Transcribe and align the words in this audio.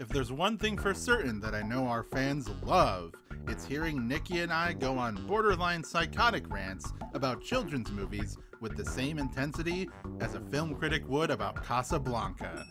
If 0.00 0.10
there's 0.10 0.30
one 0.30 0.58
thing 0.58 0.78
for 0.78 0.94
certain 0.94 1.40
that 1.40 1.56
I 1.56 1.62
know 1.62 1.88
our 1.88 2.04
fans 2.04 2.48
love, 2.62 3.14
it's 3.48 3.64
hearing 3.64 4.06
Nikki 4.06 4.38
and 4.42 4.52
I 4.52 4.72
go 4.72 4.96
on 4.96 5.26
borderline 5.26 5.82
psychotic 5.82 6.48
rants 6.48 6.92
about 7.14 7.42
children's 7.42 7.90
movies 7.90 8.38
with 8.60 8.76
the 8.76 8.84
same 8.84 9.18
intensity 9.18 9.90
as 10.20 10.36
a 10.36 10.40
film 10.40 10.76
critic 10.76 11.02
would 11.08 11.32
about 11.32 11.64
Casablanca. 11.64 12.64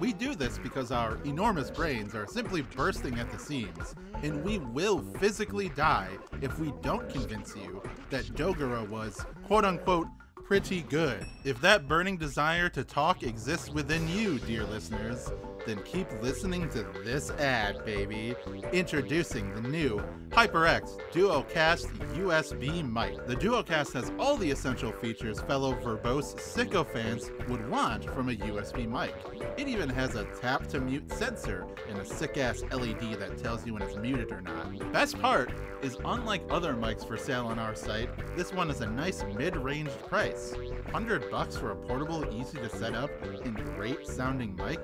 We 0.00 0.12
do 0.12 0.34
this 0.34 0.58
because 0.58 0.90
our 0.90 1.22
enormous 1.24 1.70
brains 1.70 2.16
are 2.16 2.26
simply 2.26 2.62
bursting 2.62 3.20
at 3.20 3.30
the 3.30 3.38
seams, 3.38 3.94
and 4.24 4.42
we 4.42 4.58
will 4.58 5.04
physically 5.20 5.68
die 5.68 6.10
if 6.40 6.58
we 6.58 6.72
don't 6.82 7.08
convince 7.08 7.54
you 7.54 7.80
that 8.10 8.24
Dogora 8.34 8.88
was 8.88 9.24
quote 9.46 9.64
unquote 9.64 10.08
pretty 10.44 10.82
good. 10.82 11.24
If 11.44 11.60
that 11.60 11.88
burning 11.88 12.16
desire 12.16 12.68
to 12.70 12.84
talk 12.84 13.22
exists 13.22 13.70
within 13.70 14.08
you, 14.08 14.38
dear 14.40 14.64
listeners, 14.64 15.30
then 15.66 15.80
keep 15.84 16.08
listening 16.20 16.68
to 16.70 16.84
this 17.04 17.30
ad, 17.30 17.84
baby. 17.84 18.34
Introducing 18.72 19.54
the 19.54 19.68
new 19.68 20.02
HyperX 20.30 20.98
DuoCast 21.12 21.86
USB 22.16 22.82
mic. 22.90 23.26
The 23.26 23.36
DuoCast 23.36 23.92
has 23.92 24.10
all 24.18 24.36
the 24.36 24.50
essential 24.50 24.92
features 24.92 25.40
fellow 25.42 25.74
verbose 25.74 26.38
sycophants 26.40 27.30
would 27.48 27.68
want 27.70 28.04
from 28.10 28.28
a 28.28 28.32
USB 28.32 28.88
mic. 28.88 29.14
It 29.56 29.68
even 29.68 29.88
has 29.90 30.16
a 30.16 30.24
tap 30.40 30.66
to 30.68 30.80
mute 30.80 31.12
sensor 31.12 31.66
and 31.88 31.98
a 31.98 32.04
sick 32.04 32.38
ass 32.38 32.62
LED 32.72 33.18
that 33.20 33.38
tells 33.38 33.64
you 33.66 33.74
when 33.74 33.82
it's 33.82 33.96
muted 33.96 34.32
or 34.32 34.40
not. 34.40 34.92
Best 34.92 35.18
part 35.20 35.52
is 35.82 35.96
unlike 36.04 36.42
other 36.50 36.74
mics 36.74 37.06
for 37.06 37.16
sale 37.16 37.46
on 37.46 37.58
our 37.58 37.74
site, 37.74 38.08
this 38.36 38.52
one 38.52 38.70
is 38.70 38.80
a 38.80 38.86
nice 38.86 39.22
mid-ranged 39.36 39.98
price. 40.06 40.31
100 40.34 41.30
bucks 41.30 41.56
for 41.56 41.70
a 41.70 41.76
portable, 41.76 42.24
easy 42.34 42.58
to 42.58 42.68
set 42.68 42.94
up, 42.94 43.10
and 43.44 43.56
great 43.74 44.06
sounding 44.06 44.56
mic? 44.56 44.80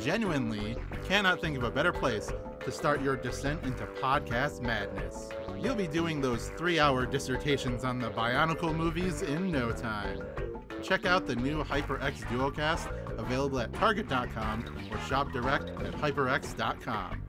Genuinely 0.00 0.76
cannot 1.04 1.40
think 1.40 1.56
of 1.56 1.64
a 1.64 1.70
better 1.70 1.92
place 1.92 2.30
to 2.64 2.70
start 2.70 3.02
your 3.02 3.16
descent 3.16 3.62
into 3.64 3.86
podcast 3.86 4.62
madness. 4.62 5.28
You'll 5.60 5.74
be 5.74 5.86
doing 5.86 6.20
those 6.20 6.50
three 6.56 6.78
hour 6.78 7.06
dissertations 7.06 7.84
on 7.84 7.98
the 7.98 8.10
Bionicle 8.10 8.74
movies 8.74 9.22
in 9.22 9.50
no 9.50 9.72
time. 9.72 10.22
Check 10.82 11.06
out 11.06 11.26
the 11.26 11.36
new 11.36 11.62
HyperX 11.64 12.22
Duocast 12.24 13.18
available 13.18 13.58
at 13.60 13.72
Target.com 13.74 14.76
or 14.92 14.98
shop 15.08 15.32
direct 15.32 15.70
at 15.82 15.92
HyperX.com. 15.92 17.27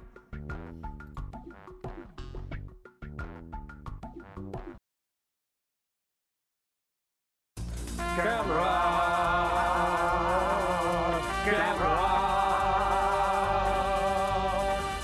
Gamera, 8.16 8.66
Gamera, 11.46 11.96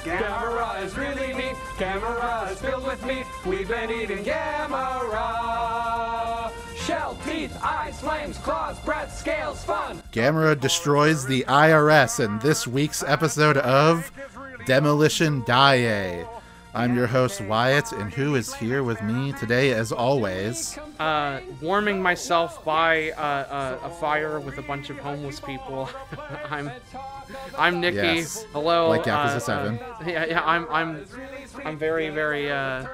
Gamera 0.03 0.81
is 0.83 0.97
really 0.97 1.33
neat. 1.33 1.55
Gamera 1.77 2.49
is 2.51 2.59
filled 2.59 2.85
with 2.85 3.05
meat. 3.05 3.25
We've 3.45 3.67
been 3.67 3.91
eating 3.91 4.23
Gamera. 4.23 5.41
Shell, 6.75 7.17
teeth, 7.25 7.57
eyes, 7.61 7.99
flames, 7.99 8.37
claws, 8.37 8.79
breath, 8.81 9.17
scales, 9.17 9.63
fun. 9.63 10.01
Gamera 10.11 10.59
destroys 10.59 11.25
the 11.25 11.43
IRS 11.47 12.23
in 12.23 12.39
this 12.39 12.67
week's 12.67 13.03
episode 13.03 13.57
of 13.57 14.11
Demolition 14.65 15.43
Die. 15.45 16.25
I'm 16.75 16.93
your 16.93 17.07
host 17.07 17.39
Wyatt, 17.39 17.93
and 17.93 18.13
who 18.13 18.35
is 18.35 18.53
here 18.53 18.83
with 18.83 19.01
me 19.01 19.31
today, 19.31 19.71
as 19.71 19.93
always? 19.93 20.77
uh, 20.99 21.39
warming 21.61 22.01
myself 22.01 22.65
by 22.65 23.11
uh, 23.11 23.21
uh, 23.21 23.79
a 23.83 23.89
fire 23.89 24.41
with 24.41 24.57
a 24.57 24.61
bunch 24.61 24.89
of 24.89 24.97
homeless 24.97 25.39
people. 25.39 25.89
I'm 26.49 26.69
I'm 27.57 27.79
Nikki. 27.79 27.95
Yes. 27.95 28.45
Hello. 28.51 28.89
Like 28.89 29.03
Yakuza 29.03 29.35
uh, 29.35 29.39
7. 29.39 29.79
uh, 29.79 29.95
yeah, 30.05 30.25
yeah. 30.25 30.41
I'm 30.45 30.67
I'm 30.69 31.05
I'm 31.63 31.77
very 31.77 32.09
very 32.09 32.51
uh, 32.51 32.85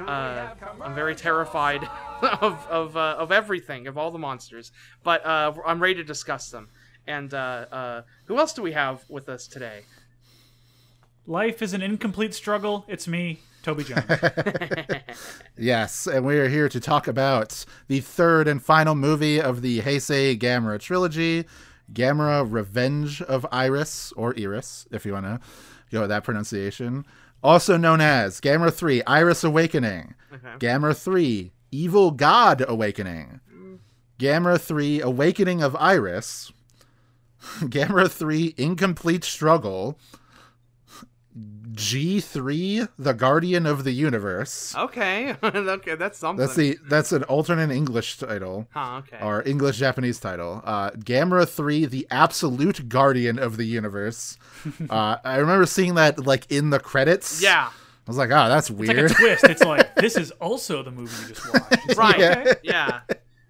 uh, 0.00 0.48
I'm 0.82 0.94
very 0.96 1.14
terrified 1.14 1.88
of 2.42 2.66
of 2.68 2.96
uh, 2.96 3.16
of 3.18 3.30
everything 3.30 3.86
of 3.86 3.96
all 3.96 4.10
the 4.10 4.18
monsters, 4.18 4.72
but 5.04 5.24
uh, 5.24 5.52
I'm 5.64 5.80
ready 5.80 5.94
to 5.94 6.04
discuss 6.04 6.50
them. 6.50 6.68
And 7.06 7.32
uh, 7.32 7.66
uh, 7.70 8.02
who 8.24 8.36
else 8.38 8.52
do 8.52 8.62
we 8.62 8.72
have 8.72 9.04
with 9.08 9.28
us 9.28 9.46
today? 9.46 9.82
Life 11.26 11.60
is 11.60 11.72
an 11.74 11.82
incomplete 11.82 12.34
struggle. 12.34 12.84
It's 12.86 13.08
me, 13.08 13.40
Toby 13.62 13.84
Jones. 13.84 14.04
Yes, 15.58 16.06
and 16.06 16.24
we 16.26 16.38
are 16.38 16.48
here 16.48 16.68
to 16.68 16.78
talk 16.78 17.08
about 17.08 17.64
the 17.88 18.00
third 18.00 18.46
and 18.46 18.62
final 18.62 18.94
movie 18.94 19.40
of 19.40 19.62
the 19.62 19.80
Heisei 19.80 20.38
Gamera 20.38 20.78
trilogy, 20.78 21.46
Gamera 21.92 22.46
Revenge 22.46 23.22
of 23.22 23.46
Iris, 23.50 24.12
or 24.12 24.34
Iris, 24.38 24.86
if 24.90 25.06
you 25.06 25.14
want 25.14 25.24
to 25.24 25.40
go 25.90 26.00
with 26.02 26.10
that 26.10 26.24
pronunciation. 26.24 27.06
Also 27.42 27.76
known 27.78 28.00
as 28.02 28.40
Gamera 28.40 28.72
3 28.72 29.02
Iris 29.04 29.42
Awakening, 29.44 30.14
Gamera 30.58 30.94
3 30.96 31.52
Evil 31.72 32.10
God 32.10 32.64
Awakening, 32.68 33.40
Gamera 34.18 34.60
3 34.60 35.00
Awakening 35.00 35.62
of 35.62 35.74
Iris, 35.76 36.52
Gamera 37.60 38.10
3 38.10 38.54
Incomplete 38.58 39.24
Struggle, 39.24 39.98
G3 41.76 42.88
The 42.98 43.12
Guardian 43.12 43.66
of 43.66 43.84
the 43.84 43.92
Universe. 43.92 44.74
Okay, 44.76 45.34
okay, 45.42 45.94
that's 45.94 46.18
something. 46.18 46.44
That's 46.44 46.56
the 46.56 46.78
that's 46.88 47.12
an 47.12 47.22
alternate 47.24 47.70
English 47.70 48.18
title 48.18 48.66
Huh, 48.72 48.98
okay. 49.06 49.18
or 49.22 49.42
English 49.46 49.78
Japanese 49.78 50.18
title. 50.18 50.62
Uh, 50.64 50.90
Gamera 50.92 51.48
three, 51.48 51.84
the 51.86 52.06
absolute 52.10 52.88
guardian 52.88 53.38
of 53.38 53.56
the 53.56 53.64
universe. 53.64 54.38
uh, 54.90 55.16
I 55.24 55.36
remember 55.36 55.66
seeing 55.66 55.94
that 55.94 56.26
like 56.26 56.50
in 56.50 56.70
the 56.70 56.78
credits. 56.80 57.42
yeah. 57.42 57.70
I 57.70 58.10
was 58.10 58.18
like, 58.18 58.30
oh, 58.30 58.48
that's 58.48 58.70
weird." 58.70 59.10
It's 59.10 59.12
like 59.14 59.18
a 59.18 59.22
weird. 59.22 59.38
twist. 59.40 59.44
It's 59.44 59.62
like 59.64 59.94
this 59.96 60.16
is 60.16 60.30
also 60.32 60.82
the 60.84 60.92
movie 60.92 61.12
you 61.22 61.34
just 61.34 61.52
watched. 61.52 61.96
Right. 61.96 62.18
Yeah. 62.20 62.52
yeah. 62.62 63.00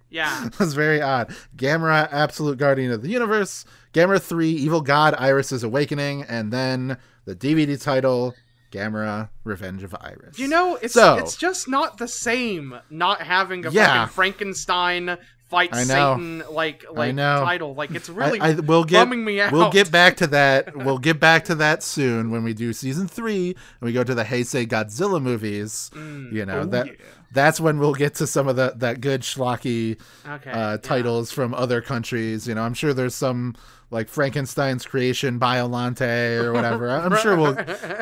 Yeah. 0.09 0.49
That's 0.57 0.73
very 0.73 0.99
odd. 1.01 1.35
Gamera, 1.55 2.07
absolute 2.11 2.57
guardian 2.57 2.91
of 2.91 3.01
the 3.03 3.09
universe. 3.09 3.65
Gamera 3.97 4.21
three, 4.21 4.51
evil 4.51 4.81
god 4.81 5.15
Iris's 5.17 5.63
awakening, 5.63 6.23
and 6.23 6.51
then 6.53 6.97
the 7.25 7.35
DVD 7.35 7.81
title, 7.81 8.35
Gamera, 8.71 9.29
Revenge 9.43 9.83
of 9.83 9.95
Iris. 9.99 10.37
You 10.37 10.47
know, 10.47 10.77
it's 10.81 10.93
So- 10.93 11.17
it's 11.17 11.35
just 11.35 11.67
not 11.67 11.97
the 11.97 12.07
same 12.07 12.75
not 12.89 13.21
having 13.21 13.65
a 13.65 13.71
Yeah. 13.71 14.05
fucking 14.05 14.13
Frankenstein 14.13 15.17
fight. 15.49 15.73
Satan 15.73 16.43
like 16.51 16.85
like 16.91 17.15
title. 17.15 17.73
Like 17.73 17.91
it's 17.91 18.09
really 18.09 18.39
I, 18.41 18.49
I 18.49 18.53
we'll 18.55 18.83
get 18.83 18.99
bumming 19.05 19.23
me 19.23 19.39
out. 19.39 19.53
we'll 19.53 19.71
get 19.71 19.89
back 19.91 20.17
to 20.17 20.27
that. 20.37 20.75
We'll 20.75 20.97
get 20.97 21.19
back 21.21 21.45
to 21.45 21.55
that 21.55 21.81
soon 21.83 22.31
when 22.31 22.43
we 22.43 22.53
do 22.53 22.73
season 22.73 23.07
three 23.07 23.49
and 23.79 23.87
we 23.87 23.93
go 23.93 24.03
to 24.03 24.13
the 24.13 24.25
Heisei 24.25 24.67
Godzilla 24.67 25.21
movies. 25.21 25.89
Mm. 25.93 26.33
you 26.33 26.45
know 26.45 26.59
Oh, 26.59 26.65
that 26.65 26.87
yeah. 26.87 26.93
That's 27.31 27.59
when 27.59 27.79
we'll 27.79 27.93
get 27.93 28.15
to 28.15 28.27
some 28.27 28.47
of 28.47 28.55
the 28.55 28.73
that 28.77 29.01
good 29.01 29.21
schlocky 29.21 29.99
Okay. 30.27 30.49
uh, 30.51 30.71
yeah. 30.71 30.77
titles 30.77 31.31
from 31.31 31.53
other 31.53 31.81
countries. 31.81 32.47
You 32.47 32.55
know, 32.55 32.63
I'm 32.63 32.73
sure 32.73 32.93
there's 32.93 33.15
some 33.15 33.55
like 33.89 34.09
Frankenstein's 34.09 34.85
creation, 34.85 35.39
Biolante 35.39 36.41
or 36.41 36.51
whatever. 36.53 36.89
I'm 36.89 37.15
sure 37.17 37.35
we'll 37.37 37.57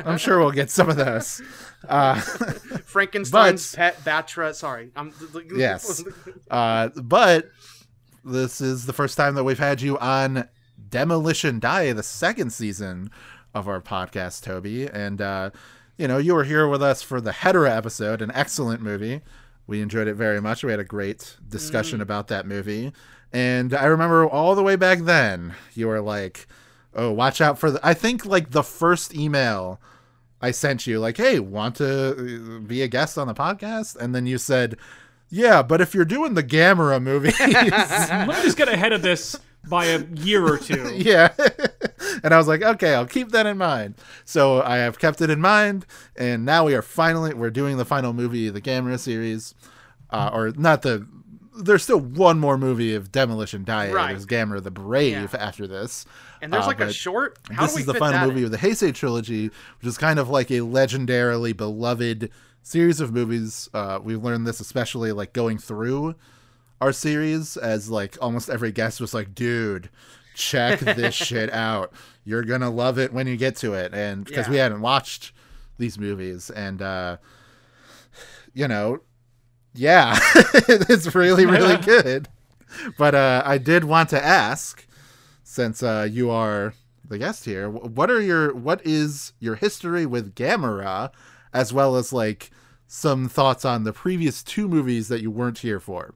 I'm 0.05 0.17
sure 0.17 0.39
we'll 0.39 0.51
get 0.51 0.69
some 0.71 0.89
of 0.89 0.95
those. 0.95 1.41
Uh, 1.87 2.15
Frankenstein's 2.85 3.75
pet 3.75 3.97
Batra. 4.03 4.53
Sorry, 4.53 4.91
I'm 4.95 5.13
yes. 5.55 6.03
Uh, 6.49 6.89
but 6.95 7.49
this 8.23 8.61
is 8.61 8.85
the 8.85 8.93
first 8.93 9.17
time 9.17 9.35
that 9.35 9.43
we've 9.43 9.59
had 9.59 9.81
you 9.81 9.97
on 9.99 10.47
Demolition 10.89 11.59
Die, 11.59 11.93
the 11.93 12.03
second 12.03 12.51
season 12.51 13.11
of 13.53 13.67
our 13.67 13.81
podcast, 13.81 14.43
Toby. 14.43 14.87
And, 14.87 15.21
uh, 15.21 15.51
you 15.97 16.07
know, 16.07 16.17
you 16.17 16.35
were 16.35 16.43
here 16.43 16.67
with 16.67 16.83
us 16.83 17.01
for 17.01 17.21
the 17.21 17.31
Hedorah 17.31 17.75
episode, 17.75 18.21
an 18.21 18.31
excellent 18.33 18.81
movie. 18.81 19.21
We 19.67 19.81
enjoyed 19.81 20.07
it 20.07 20.15
very 20.15 20.41
much. 20.41 20.63
We 20.63 20.71
had 20.71 20.79
a 20.79 20.85
great 20.85 21.37
discussion 21.47 22.01
about 22.01 22.27
that 22.27 22.45
movie. 22.45 22.91
And 23.33 23.73
I 23.73 23.85
remember 23.85 24.27
all 24.27 24.55
the 24.55 24.63
way 24.63 24.75
back 24.75 24.99
then, 24.99 25.55
you 25.73 25.87
were 25.87 26.01
like, 26.01 26.47
oh, 26.93 27.11
watch 27.11 27.41
out 27.41 27.57
for 27.57 27.71
the. 27.71 27.79
I 27.85 27.93
think, 27.93 28.25
like, 28.25 28.51
the 28.51 28.63
first 28.63 29.15
email 29.15 29.81
I 30.41 30.51
sent 30.51 30.85
you, 30.85 30.99
like, 30.99 31.17
hey, 31.17 31.39
want 31.39 31.75
to 31.77 32.57
uh, 32.57 32.59
be 32.59 32.81
a 32.81 32.87
guest 32.87 33.17
on 33.17 33.27
the 33.27 33.33
podcast? 33.33 33.95
And 33.95 34.13
then 34.13 34.25
you 34.25 34.37
said, 34.37 34.77
yeah, 35.29 35.63
but 35.63 35.81
if 35.81 35.95
you're 35.95 36.05
doing 36.05 36.35
the 36.35 36.43
Gamera 36.43 37.01
movies, 37.01 37.37
Let 37.39 38.27
me 38.27 38.33
just 38.43 38.57
get 38.57 38.69
ahead 38.69 38.93
of 38.93 39.01
this 39.01 39.35
by 39.69 39.85
a 39.85 40.03
year 40.15 40.45
or 40.45 40.57
two. 40.57 40.93
yeah. 40.95 41.33
and 42.23 42.33
I 42.33 42.37
was 42.37 42.47
like, 42.47 42.61
okay, 42.61 42.93
I'll 42.93 43.05
keep 43.05 43.29
that 43.31 43.45
in 43.45 43.57
mind. 43.57 43.95
So 44.25 44.61
I 44.61 44.77
have 44.77 44.99
kept 44.99 45.21
it 45.21 45.29
in 45.29 45.41
mind, 45.41 45.85
and 46.15 46.45
now 46.45 46.65
we 46.65 46.75
are 46.75 46.81
finally 46.81 47.33
we're 47.33 47.49
doing 47.49 47.77
the 47.77 47.85
final 47.85 48.13
movie 48.13 48.47
of 48.47 48.53
the 48.53 48.61
Gamera 48.61 48.99
series, 48.99 49.55
uh, 50.11 50.29
or 50.33 50.51
not 50.51 50.81
the. 50.81 51.07
There's 51.57 51.83
still 51.83 52.01
one 52.01 52.37
more 52.37 52.57
movie 52.57 52.93
of 52.95 53.13
Demolition 53.13 53.63
Die. 53.63 53.89
Right. 53.89 54.09
There's 54.09 54.25
Gamera 54.25 54.61
the 54.61 54.71
Brave 54.71 55.33
after 55.33 55.65
this. 55.67 56.05
And 56.41 56.51
there's 56.51 56.65
Uh, 56.65 56.67
like 56.67 56.81
a 56.81 56.91
short. 56.91 57.39
How 57.49 57.61
this 57.65 57.75
we 57.75 57.81
is 57.81 57.85
the 57.87 57.93
final 57.93 58.27
movie 58.27 58.39
in? 58.39 58.45
of 58.45 58.51
the 58.51 58.57
Heisei 58.57 58.93
trilogy, 58.93 59.45
which 59.47 59.87
is 59.87 59.97
kind 59.97 60.19
of 60.19 60.27
like 60.27 60.51
a 60.51 60.59
legendarily 60.59 61.55
beloved 61.55 62.29
series 62.61 62.99
of 62.99 63.13
movies. 63.13 63.69
Uh, 63.73 63.99
we've 64.03 64.21
learned 64.21 64.45
this 64.45 64.59
especially 64.59 65.13
like 65.13 65.31
going 65.31 65.57
through 65.57 66.15
our 66.81 66.91
series, 66.91 67.57
as 67.57 67.89
like 67.89 68.17
almost 68.21 68.49
every 68.49 68.71
guest 68.71 69.01
was 69.01 69.13
like, 69.13 69.33
"Dude, 69.35 69.89
check 70.35 70.79
this 70.79 71.13
shit 71.15 71.51
out." 71.51 71.93
you're 72.25 72.43
gonna 72.43 72.69
love 72.69 72.97
it 72.99 73.13
when 73.13 73.27
you 73.27 73.37
get 73.37 73.55
to 73.57 73.73
it, 73.73 73.93
and 73.93 74.25
because 74.25 74.49
we 74.49 74.57
hadn't 74.57 74.81
watched 74.81 75.31
these 75.77 75.97
movies, 75.97 76.49
and 76.49 76.81
uh, 76.81 77.17
you 78.53 78.67
know, 78.67 78.99
yeah, 79.75 80.17
it's 80.35 81.13
really 81.15 81.45
really 81.45 81.77
good. 81.83 82.27
But 82.97 83.15
uh, 83.15 83.43
I 83.45 83.59
did 83.59 83.85
want 83.85 84.09
to 84.09 84.23
ask, 84.23 84.85
since 85.43 85.81
uh, 85.81 86.07
you 86.11 86.29
are 86.31 86.73
the 87.07 87.19
guest 87.19 87.45
here, 87.45 87.69
what 87.69 88.09
are 88.09 88.19
your 88.19 88.53
what 88.53 88.81
is 88.83 89.33
your 89.39 89.55
history 89.55 90.05
with 90.05 90.33
Gamera, 90.35 91.11
as 91.53 91.71
well 91.71 91.95
as 91.95 92.11
like 92.11 92.49
some 92.87 93.29
thoughts 93.29 93.63
on 93.63 93.83
the 93.83 93.93
previous 93.93 94.43
two 94.43 94.67
movies 94.67 95.07
that 95.07 95.21
you 95.21 95.29
weren't 95.29 95.59
here 95.59 95.79
for. 95.79 96.13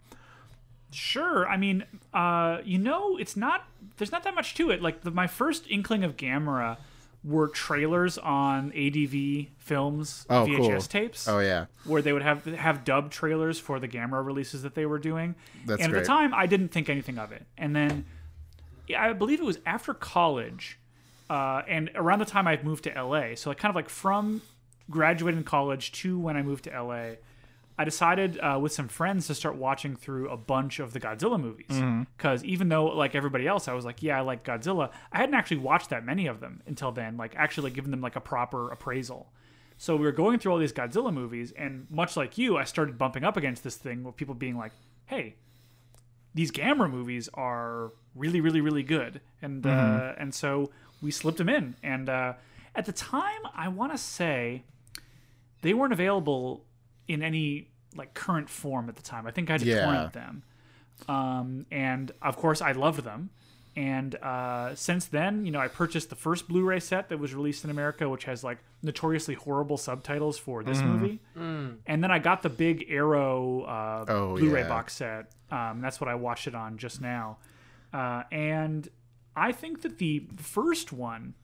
Sure. 0.92 1.48
I 1.48 1.58
mean, 1.58 1.84
uh, 2.14 2.60
you 2.64 2.78
know, 2.78 3.18
it's 3.18 3.36
not. 3.38 3.66
There's 3.98 4.12
not 4.12 4.24
that 4.24 4.34
much 4.36 4.56
to 4.56 4.72
it. 4.72 4.82
Like 4.82 5.02
the, 5.02 5.12
my 5.12 5.28
first 5.28 5.66
inkling 5.70 6.04
of 6.04 6.18
Gamera 6.18 6.78
were 7.24 7.48
trailers 7.50 8.18
on 8.18 8.72
ADV 8.72 9.48
films 9.58 10.26
Oh, 10.30 10.46
VHS 10.46 10.58
cool. 10.68 10.80
tapes. 10.82 11.28
Oh 11.28 11.40
yeah, 11.40 11.66
where 11.84 12.02
they 12.02 12.14
would 12.14 12.22
have 12.22 12.46
have 12.46 12.84
dub 12.84 13.12
trailers 13.12 13.60
for 13.60 13.80
the 13.80 13.88
Gamera 13.88 14.26
releases 14.26 14.64
that 14.64 14.74
they 14.74 14.86
were 14.86 15.00
doing. 15.00 15.36
That's 15.66 15.82
and 15.82 15.92
at 15.92 15.94
great. 15.94 16.02
the 16.02 16.08
time, 16.08 16.34
I 16.34 16.46
didn't 16.46 16.70
think 16.70 16.90
anything 16.90 17.18
of 17.20 17.32
it. 17.32 17.46
And 17.58 17.76
then 17.76 18.06
I 18.98 19.14
believe 19.14 19.40
it 19.40 19.46
was 19.46 19.60
after 19.66 19.94
college, 19.94 20.80
uh, 21.30 21.62
and 21.68 21.92
around 21.94 22.20
the 22.20 22.26
time 22.26 22.48
I 22.48 22.60
moved 22.64 22.86
to 22.86 23.04
LA. 23.04 23.36
So 23.36 23.50
like 23.50 23.58
kind 23.60 23.70
of 23.70 23.76
like 23.76 23.90
from 23.90 24.42
graduating 24.90 25.44
college 25.44 25.92
to 25.92 26.18
when 26.18 26.36
I 26.38 26.42
moved 26.42 26.64
to 26.64 26.82
LA. 26.84 27.16
I 27.80 27.86
decided 27.86 28.38
uh, 28.40 28.60
with 28.62 28.74
some 28.74 28.90
friends 28.90 29.28
to 29.28 29.34
start 29.36 29.56
watching 29.56 29.96
through 29.96 30.30
a 30.30 30.36
bunch 30.38 30.80
of 30.80 30.92
the 30.92 31.00
Godzilla 31.00 31.40
movies 31.40 31.68
Mm-hmm. 31.70 32.04
because 32.18 32.44
even 32.44 32.68
though 32.68 32.86
like 32.88 33.16
everybody 33.16 33.48
else, 33.48 33.68
I 33.70 33.74
was 33.74 33.86
like, 33.86 34.04
yeah, 34.04 34.18
I 34.18 34.22
like 34.22 34.44
Godzilla. 34.44 34.92
I 35.14 35.18
hadn't 35.20 35.36
actually 35.36 35.58
watched 35.58 35.90
that 35.92 36.04
many 36.04 36.28
of 36.28 36.42
them 36.42 36.62
until 36.68 36.92
then, 36.92 37.16
like 37.16 37.34
actually 37.38 37.66
like, 37.70 37.74
giving 37.76 37.92
them 37.92 38.02
like 38.02 38.18
a 38.18 38.22
proper 38.22 38.70
appraisal. 38.70 39.32
So 39.78 39.96
we 39.96 40.04
were 40.04 40.12
going 40.12 40.40
through 40.40 40.52
all 40.52 40.58
these 40.58 40.74
Godzilla 40.74 41.14
movies, 41.14 41.54
and 41.54 41.88
much 41.90 42.18
like 42.18 42.38
you, 42.38 42.58
I 42.58 42.66
started 42.66 42.98
bumping 42.98 43.24
up 43.24 43.38
against 43.38 43.64
this 43.64 43.78
thing 43.78 44.04
with 44.04 44.18
people 44.18 44.36
being 44.36 44.58
like, 44.58 44.74
"Hey, 45.06 45.36
these 46.36 46.52
Gamera 46.52 46.92
movies 46.92 47.30
are 47.34 47.94
really, 48.14 48.42
really, 48.42 48.60
really 48.60 48.84
good," 48.84 49.22
and 49.42 49.66
uh, 49.66 50.16
and 50.18 50.34
so 50.36 50.70
we 51.02 51.12
slipped 51.12 51.38
them 51.38 51.48
in. 51.48 51.76
And 51.82 52.10
uh, 52.10 52.34
at 52.76 52.86
the 52.88 52.92
time, 52.92 53.40
I 53.56 53.70
want 53.70 53.94
to 53.94 53.98
say 53.98 54.64
they 55.62 55.74
weren't 55.74 55.94
available 55.94 56.66
in 57.10 57.22
any 57.22 57.68
like 57.96 58.14
current 58.14 58.50
form 58.50 58.88
at 58.88 58.96
the 58.96 59.02
time. 59.02 59.28
I 59.28 59.32
think 59.32 59.50
I 59.50 59.54
had 59.54 59.62
to 59.62 59.68
Yeah. 59.68 59.84
torrent 59.84 60.14
them, 60.14 60.44
um, 61.08 61.66
and 61.72 62.12
of 62.22 62.38
course, 62.38 62.62
I 62.62 62.72
loved 62.72 63.04
them. 63.04 63.32
And 63.76 64.16
uh, 64.16 64.76
since 64.76 65.06
then, 65.06 65.46
you 65.46 65.52
know, 65.52 65.60
I 65.60 65.68
purchased 65.70 66.10
the 66.10 66.16
first 66.16 66.48
Blu-ray 66.50 66.80
set 66.82 67.08
that 67.10 67.18
was 67.18 67.34
released 67.34 67.64
in 67.64 67.70
America, 67.70 68.10
which 68.10 68.26
has 68.26 68.44
like 68.44 68.58
notoriously 68.82 69.36
horrible 69.36 69.78
subtitles 69.78 70.38
for 70.38 70.64
this 70.64 70.82
movie. 70.82 71.22
And 71.36 72.04
then 72.04 72.12
I 72.12 72.20
got 72.20 72.42
the 72.42 72.50
big 72.50 72.86
Arrow 72.90 73.62
uh, 73.62 74.06
Oh, 74.08 74.36
Blu-ray 74.38 74.62
yeah. 74.62 74.68
box 74.68 74.94
set. 74.96 75.32
Um, 75.52 75.80
that's 75.82 76.02
what 76.02 76.10
I 76.10 76.16
watched 76.16 76.48
it 76.48 76.56
on 76.56 76.78
just 76.78 77.00
now. 77.00 77.38
Uh, 77.94 78.24
and 78.32 78.90
I 79.36 79.52
think 79.54 79.82
that 79.84 79.98
the 79.98 80.28
first 80.38 80.92
one 80.92 81.36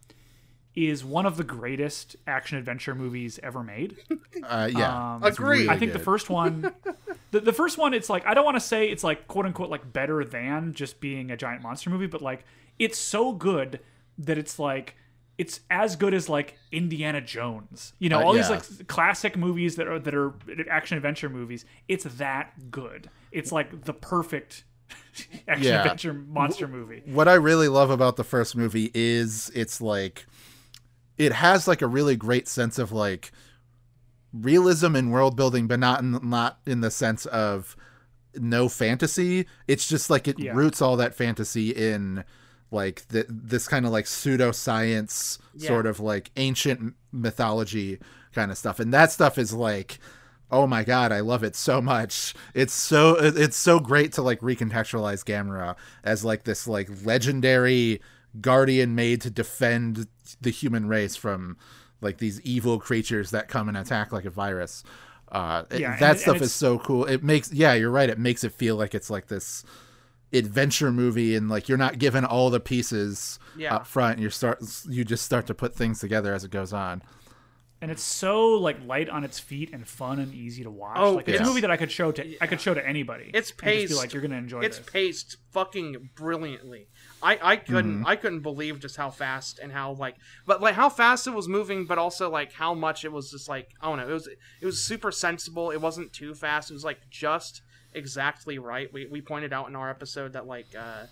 is 0.75 1.05
one 1.05 1.25
of 1.25 1.37
the 1.37 1.43
greatest 1.43 2.15
action 2.27 2.57
adventure 2.57 2.93
movies 2.93 3.39
ever 3.41 3.63
made. 3.63 3.95
uh, 4.43 4.69
yeah, 4.73 5.15
Um, 5.15 5.23
it's 5.23 5.39
Agreed. 5.39 5.59
really 5.59 5.69
I 5.69 5.77
think 5.79 5.93
the 5.93 5.99
first 5.99 6.29
one, 6.29 6.73
the, 7.31 7.39
the 7.39 7.53
first 7.53 7.77
one, 7.77 7.93
it's 7.93 8.09
like 8.09 8.25
I 8.25 8.33
don't 8.33 8.45
want 8.45 8.55
to 8.57 8.61
say 8.61 8.89
it's 8.89 9.03
like 9.03 9.27
quote 9.27 9.45
unquote 9.45 9.69
like 9.69 9.91
better 9.93 10.23
than 10.25 10.73
just 10.73 10.99
being 10.99 11.31
a 11.31 11.37
giant 11.37 11.61
monster 11.61 11.89
movie, 11.89 12.07
but 12.07 12.21
like 12.21 12.43
it's 12.77 12.97
so 12.97 13.31
good 13.31 13.79
that 14.17 14.37
it's 14.37 14.59
like 14.59 14.95
it's 15.37 15.59
as 15.69 15.95
good 15.97 16.13
as 16.13 16.29
like 16.29 16.57
Indiana 16.71 17.19
Jones. 17.21 17.93
You 17.99 18.09
know, 18.09 18.19
Uh, 18.19 18.23
all 18.25 18.33
these 18.33 18.49
like 18.49 18.87
classic 18.87 19.37
movies 19.37 19.75
that 19.77 19.87
are 19.87 19.99
that 19.99 20.13
are 20.15 20.33
action 20.69 20.97
adventure 20.97 21.29
movies. 21.29 21.63
It's 21.87 22.03
that 22.05 22.69
good. 22.71 23.09
It's 23.31 23.51
like 23.51 23.83
the 23.85 23.93
perfect 23.93 24.63
action 25.47 25.63
Yeah. 25.73 25.81
adventure 25.81 26.13
monster 26.13 26.67
movie. 26.67 27.01
what 27.05 27.27
I 27.27 27.33
really 27.35 27.67
love 27.69 27.89
about 27.89 28.15
the 28.17 28.23
first 28.23 28.55
movie 28.55 28.91
is 28.93 29.51
it's 29.55 29.79
like 29.81 30.25
it 31.17 31.33
has 31.33 31.67
like 31.67 31.81
a 31.81 31.87
really 31.87 32.15
great 32.15 32.47
sense 32.47 32.77
of 32.79 32.91
like 32.91 33.31
realism 34.33 34.95
and 34.95 35.11
world 35.11 35.35
building, 35.35 35.67
but 35.67 35.79
not 35.79 36.01
in, 36.01 36.19
not 36.29 36.59
in 36.65 36.81
the 36.81 36.91
sense 36.91 37.25
of 37.27 37.75
no 38.35 38.67
fantasy. 38.67 39.45
It's 39.67 39.87
just 39.87 40.09
like 40.09 40.27
it 40.27 40.37
Yeah. 40.39 40.53
roots 40.53 40.81
all 40.81 40.97
that 40.97 41.15
fantasy 41.15 41.69
in 41.71 42.23
like 42.71 43.07
th- 43.09 43.27
this 43.29 43.67
kind 43.67 43.85
of 43.85 43.91
like 43.91 44.05
pseudoscience 44.05 45.37
Yeah. 45.55 45.67
sort 45.69 45.85
of 45.85 45.99
like 45.99 46.31
ancient 46.35 46.95
mythology 47.11 47.99
kind 48.33 48.51
of 48.51 48.57
stuff, 48.57 48.79
and 48.79 48.93
that 48.93 49.11
stuff 49.11 49.37
is 49.37 49.53
like. 49.53 49.99
Oh 50.51 50.67
my 50.67 50.83
god, 50.83 51.11
I 51.11 51.21
love 51.21 51.43
it 51.43 51.55
so 51.55 51.81
much. 51.81 52.35
It's 52.53 52.71
so 52.71 53.15
it's 53.19 53.57
so 53.57 53.79
great 53.79 54.11
to 54.13 54.21
like 54.21 54.41
recontextualize 54.41 55.23
Gamera 55.25 55.75
as 56.03 56.23
like 56.23 56.43
this 56.43 56.67
like 56.67 56.87
legendary 57.03 57.99
guardian 58.41 58.95
made 58.95 59.21
to 59.21 59.29
defend 59.29 60.07
the 60.41 60.49
human 60.49 60.87
race 60.87 61.15
from 61.15 61.57
like 62.01 62.17
these 62.17 62.41
evil 62.41 62.79
creatures 62.79 63.31
that 63.31 63.47
come 63.47 63.67
and 63.69 63.77
attack 63.77 64.11
like 64.11 64.25
a 64.25 64.29
virus. 64.29 64.83
Uh 65.31 65.63
Yeah, 65.71 65.93
and- 65.93 66.01
that 66.01 66.11
and 66.11 66.19
stuff 66.19 66.35
it's- 66.35 66.49
is 66.51 66.53
so 66.55 66.77
cool. 66.79 67.05
It 67.05 67.23
makes 67.23 67.51
yeah, 67.51 67.73
you're 67.73 67.91
right. 67.91 68.09
It 68.09 68.19
makes 68.19 68.43
it 68.43 68.51
feel 68.53 68.75
like 68.75 68.93
it's 68.93 69.09
like 69.09 69.27
this 69.27 69.63
adventure 70.33 70.91
movie 70.91 71.35
and 71.35 71.49
like 71.49 71.69
you're 71.69 71.77
not 71.77 71.97
given 71.97 72.25
all 72.25 72.49
the 72.49 72.59
pieces 72.59 73.39
Yeah. 73.57 73.75
up 73.75 73.87
front. 73.87 74.19
You 74.19 74.29
start 74.29 74.59
you 74.89 75.03
just 75.05 75.23
start 75.25 75.47
to 75.47 75.53
put 75.53 75.75
things 75.75 75.99
together 75.99 76.33
as 76.33 76.43
it 76.43 76.51
goes 76.51 76.73
on. 76.73 77.01
and 77.81 77.91
it's 77.91 78.01
so 78.03 78.49
like 78.55 78.77
light 78.85 79.09
on 79.09 79.23
its 79.23 79.37
feet 79.39 79.69
and 79.73 79.87
fun 79.87 80.17
and 80.19 80.33
easy 80.33 80.63
to 80.63 80.71
watch. 80.71 80.97
Oh, 80.97 81.13
like 81.13 81.27
it's 81.27 81.39
yeah. 81.39 81.43
a 81.45 81.47
movie 81.47 81.61
that 81.61 81.69
I 81.71 81.77
could 81.77 81.91
show 81.91 82.11
to 82.11 82.35
I 82.43 82.47
could 82.47 82.59
show 82.61 82.73
to 82.73 82.85
anybody. 82.85 83.25
It's 83.33 83.49
and 83.51 83.57
just 83.57 83.57
paced. 83.57 83.91
be 83.91 83.95
like 83.95 84.13
you're 84.13 84.21
gonna 84.21 84.35
enjoy 84.37 84.59
it. 84.61 84.65
it's 84.65 84.77
this. 84.79 84.89
paced 84.89 85.37
fucking 85.51 86.09
brilliantly. 86.15 86.87
I 87.23 87.39
I 87.41 87.55
couldn't 87.57 87.99
Mm-hmm. 87.99 88.07
I 88.07 88.15
couldn't 88.15 88.41
believe 88.41 88.79
just 88.79 88.97
how 88.97 89.09
fast 89.09 89.59
and 89.59 89.71
how 89.71 89.93
like 89.93 90.15
but 90.45 90.61
like 90.61 90.75
how 90.75 90.89
fast 90.89 91.27
it 91.27 91.31
was 91.31 91.47
moving, 91.47 91.85
but 91.85 91.97
also 91.97 92.29
like 92.29 92.51
how 92.53 92.73
much 92.73 93.03
it 93.05 93.11
was 93.11 93.31
just 93.31 93.47
like 93.49 93.69
I 93.81 93.87
don't 93.87 93.97
know. 93.97 94.09
It 94.09 94.13
was 94.13 94.27
it 94.27 94.65
was 94.65 94.81
super 94.83 95.11
sensible. 95.11 95.71
It 95.71 95.81
wasn't 95.81 96.13
too 96.13 96.33
fast. 96.35 96.69
It 96.69 96.73
was 96.73 96.83
like 96.83 96.99
just 97.09 97.61
exactly 97.93 98.59
right. 98.59 98.91
We 98.93 99.07
we 99.07 99.21
pointed 99.21 99.53
out 99.53 99.67
in 99.69 99.75
our 99.75 99.89
episode 99.89 100.33
that 100.33 100.45
like 100.45 100.67
uh 100.77 101.05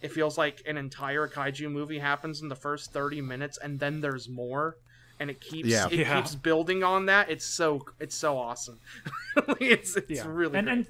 it 0.00 0.10
feels 0.12 0.38
like 0.38 0.62
an 0.66 0.78
entire 0.78 1.28
kaiju 1.28 1.70
movie 1.70 1.98
happens 1.98 2.40
in 2.40 2.48
the 2.48 2.56
first 2.56 2.90
30 2.92 3.20
minutes 3.20 3.58
and 3.58 3.78
then 3.78 4.00
there's 4.00 4.30
more 4.30 4.76
and 5.20 5.28
it 5.28 5.42
keeps 5.42 5.68
Yeah. 5.68 5.88
it 5.90 5.98
Yeah. 6.00 6.16
keeps 6.16 6.34
building 6.34 6.82
on 6.82 7.06
that. 7.06 7.30
It's 7.30 7.44
so 7.44 7.84
it's 8.00 8.14
so 8.16 8.38
awesome. 8.38 8.80
it's 9.60 9.96
it's 9.96 10.10
yeah. 10.10 10.24
really 10.26 10.58
and 10.58 10.66
great. 10.66 10.76
and 10.78 10.86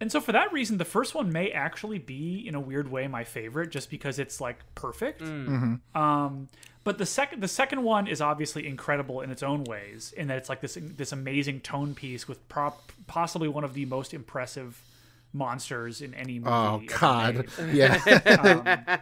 and 0.00 0.10
so 0.10 0.20
for 0.20 0.32
that 0.32 0.52
reason, 0.52 0.78
the 0.78 0.84
first 0.84 1.14
one 1.14 1.30
may 1.32 1.50
actually 1.50 1.98
be 1.98 2.46
in 2.46 2.54
a 2.54 2.60
weird 2.60 2.90
way 2.90 3.06
my 3.06 3.24
favorite, 3.24 3.70
just 3.70 3.90
because 3.90 4.18
it's 4.18 4.40
like 4.40 4.58
perfect. 4.74 5.20
Mm. 5.20 5.80
Um, 5.94 6.48
but 6.84 6.96
the 6.96 7.06
second 7.06 7.42
the 7.42 7.48
second 7.48 7.82
one 7.82 8.06
is 8.06 8.20
obviously 8.20 8.66
incredible 8.66 9.20
in 9.20 9.30
its 9.30 9.42
own 9.42 9.64
ways, 9.64 10.14
in 10.16 10.28
that 10.28 10.38
it's 10.38 10.48
like 10.48 10.62
this 10.62 10.78
this 10.80 11.12
amazing 11.12 11.60
tone 11.60 11.94
piece 11.94 12.26
with 12.26 12.48
prop, 12.48 12.92
possibly 13.06 13.48
one 13.48 13.64
of 13.64 13.74
the 13.74 13.84
most 13.84 14.14
impressive 14.14 14.80
monsters 15.32 16.00
in 16.00 16.14
any 16.14 16.38
movie. 16.38 16.50
Oh 16.50 16.82
god. 16.86 17.46
made. 17.58 17.74
Yeah. 17.74 18.98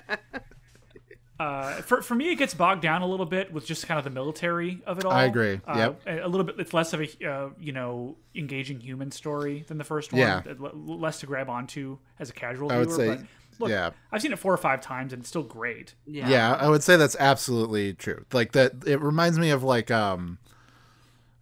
Uh, 1.38 1.75
for, 1.83 2.02
for 2.02 2.14
me, 2.16 2.33
it 2.33 2.35
gets 2.37 2.52
bogged 2.52 2.83
down 2.83 3.02
a 3.02 3.07
little 3.07 3.26
bit 3.26 3.52
with 3.52 3.64
just 3.64 3.87
kind 3.87 3.97
of 3.99 4.04
the 4.04 4.11
military 4.11 4.83
of 4.87 4.99
it 4.99 5.04
all. 5.04 5.12
I 5.12 5.25
agree. 5.25 5.61
Uh, 5.66 5.75
Yep. 5.76 6.00
A 6.07 6.26
a 6.26 6.28
little 6.28 6.45
bit. 6.45 6.57
It's 6.59 6.75
less 6.75 6.92
of 6.92 7.00
a 7.00 7.28
uh, 7.30 7.50
you 7.61 7.73
know 7.73 8.16
engaging 8.35 8.80
human 8.80 9.11
story 9.12 9.64
than 9.68 9.78
the 9.78 9.85
first 9.85 10.12
one. 10.12 10.21
Yeah. 10.21 10.42
Less 10.59 11.21
to 11.21 11.26
grab 11.26 11.49
onto 11.49 11.99
as 12.18 12.28
a 12.30 12.33
casual 12.33 12.73
I 12.73 12.78
would 12.78 12.88
viewer. 12.88 12.97
say 12.97 13.07
but 13.16 13.26
look, 13.61 13.71
yeah. 13.71 13.90
I've 14.12 14.23
seen 14.23 14.33
it 14.33 14.38
four 14.38 14.52
or 14.52 14.57
five 14.57 14.80
times 14.80 15.12
and 15.12 15.21
it's 15.21 15.28
still 15.28 15.42
great. 15.42 15.95
yeah. 16.07 16.28
yeah 16.28 16.54
i 16.61 16.68
would 16.68 16.83
say 16.85 16.97
that's 16.97 17.16
absolutely 17.18 17.92
true 17.92 18.25
like 18.33 18.52
that 18.52 18.73
it 18.87 19.00
reminds 19.00 19.37
me 19.38 19.50
of 19.50 19.64
like 19.64 19.90
um 19.90 20.38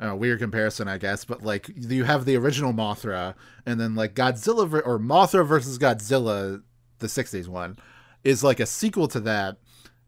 a 0.00 0.16
weird 0.16 0.38
comparison 0.38 0.88
i 0.88 0.96
guess 0.96 1.24
but 1.26 1.42
like 1.42 1.70
you 1.76 2.04
have 2.04 2.24
the 2.24 2.34
original 2.36 2.72
mothra 2.72 3.34
and 3.66 3.78
then 3.78 3.94
like 3.94 4.14
godzilla 4.14 4.64
or 4.86 4.98
mothra 4.98 5.46
versus 5.46 5.78
godzilla 5.78 6.62
the 7.00 7.06
60s 7.06 7.48
one 7.48 7.78
is 8.24 8.42
like 8.42 8.60
a 8.60 8.66
sequel 8.66 9.08
to 9.08 9.20
that 9.20 9.58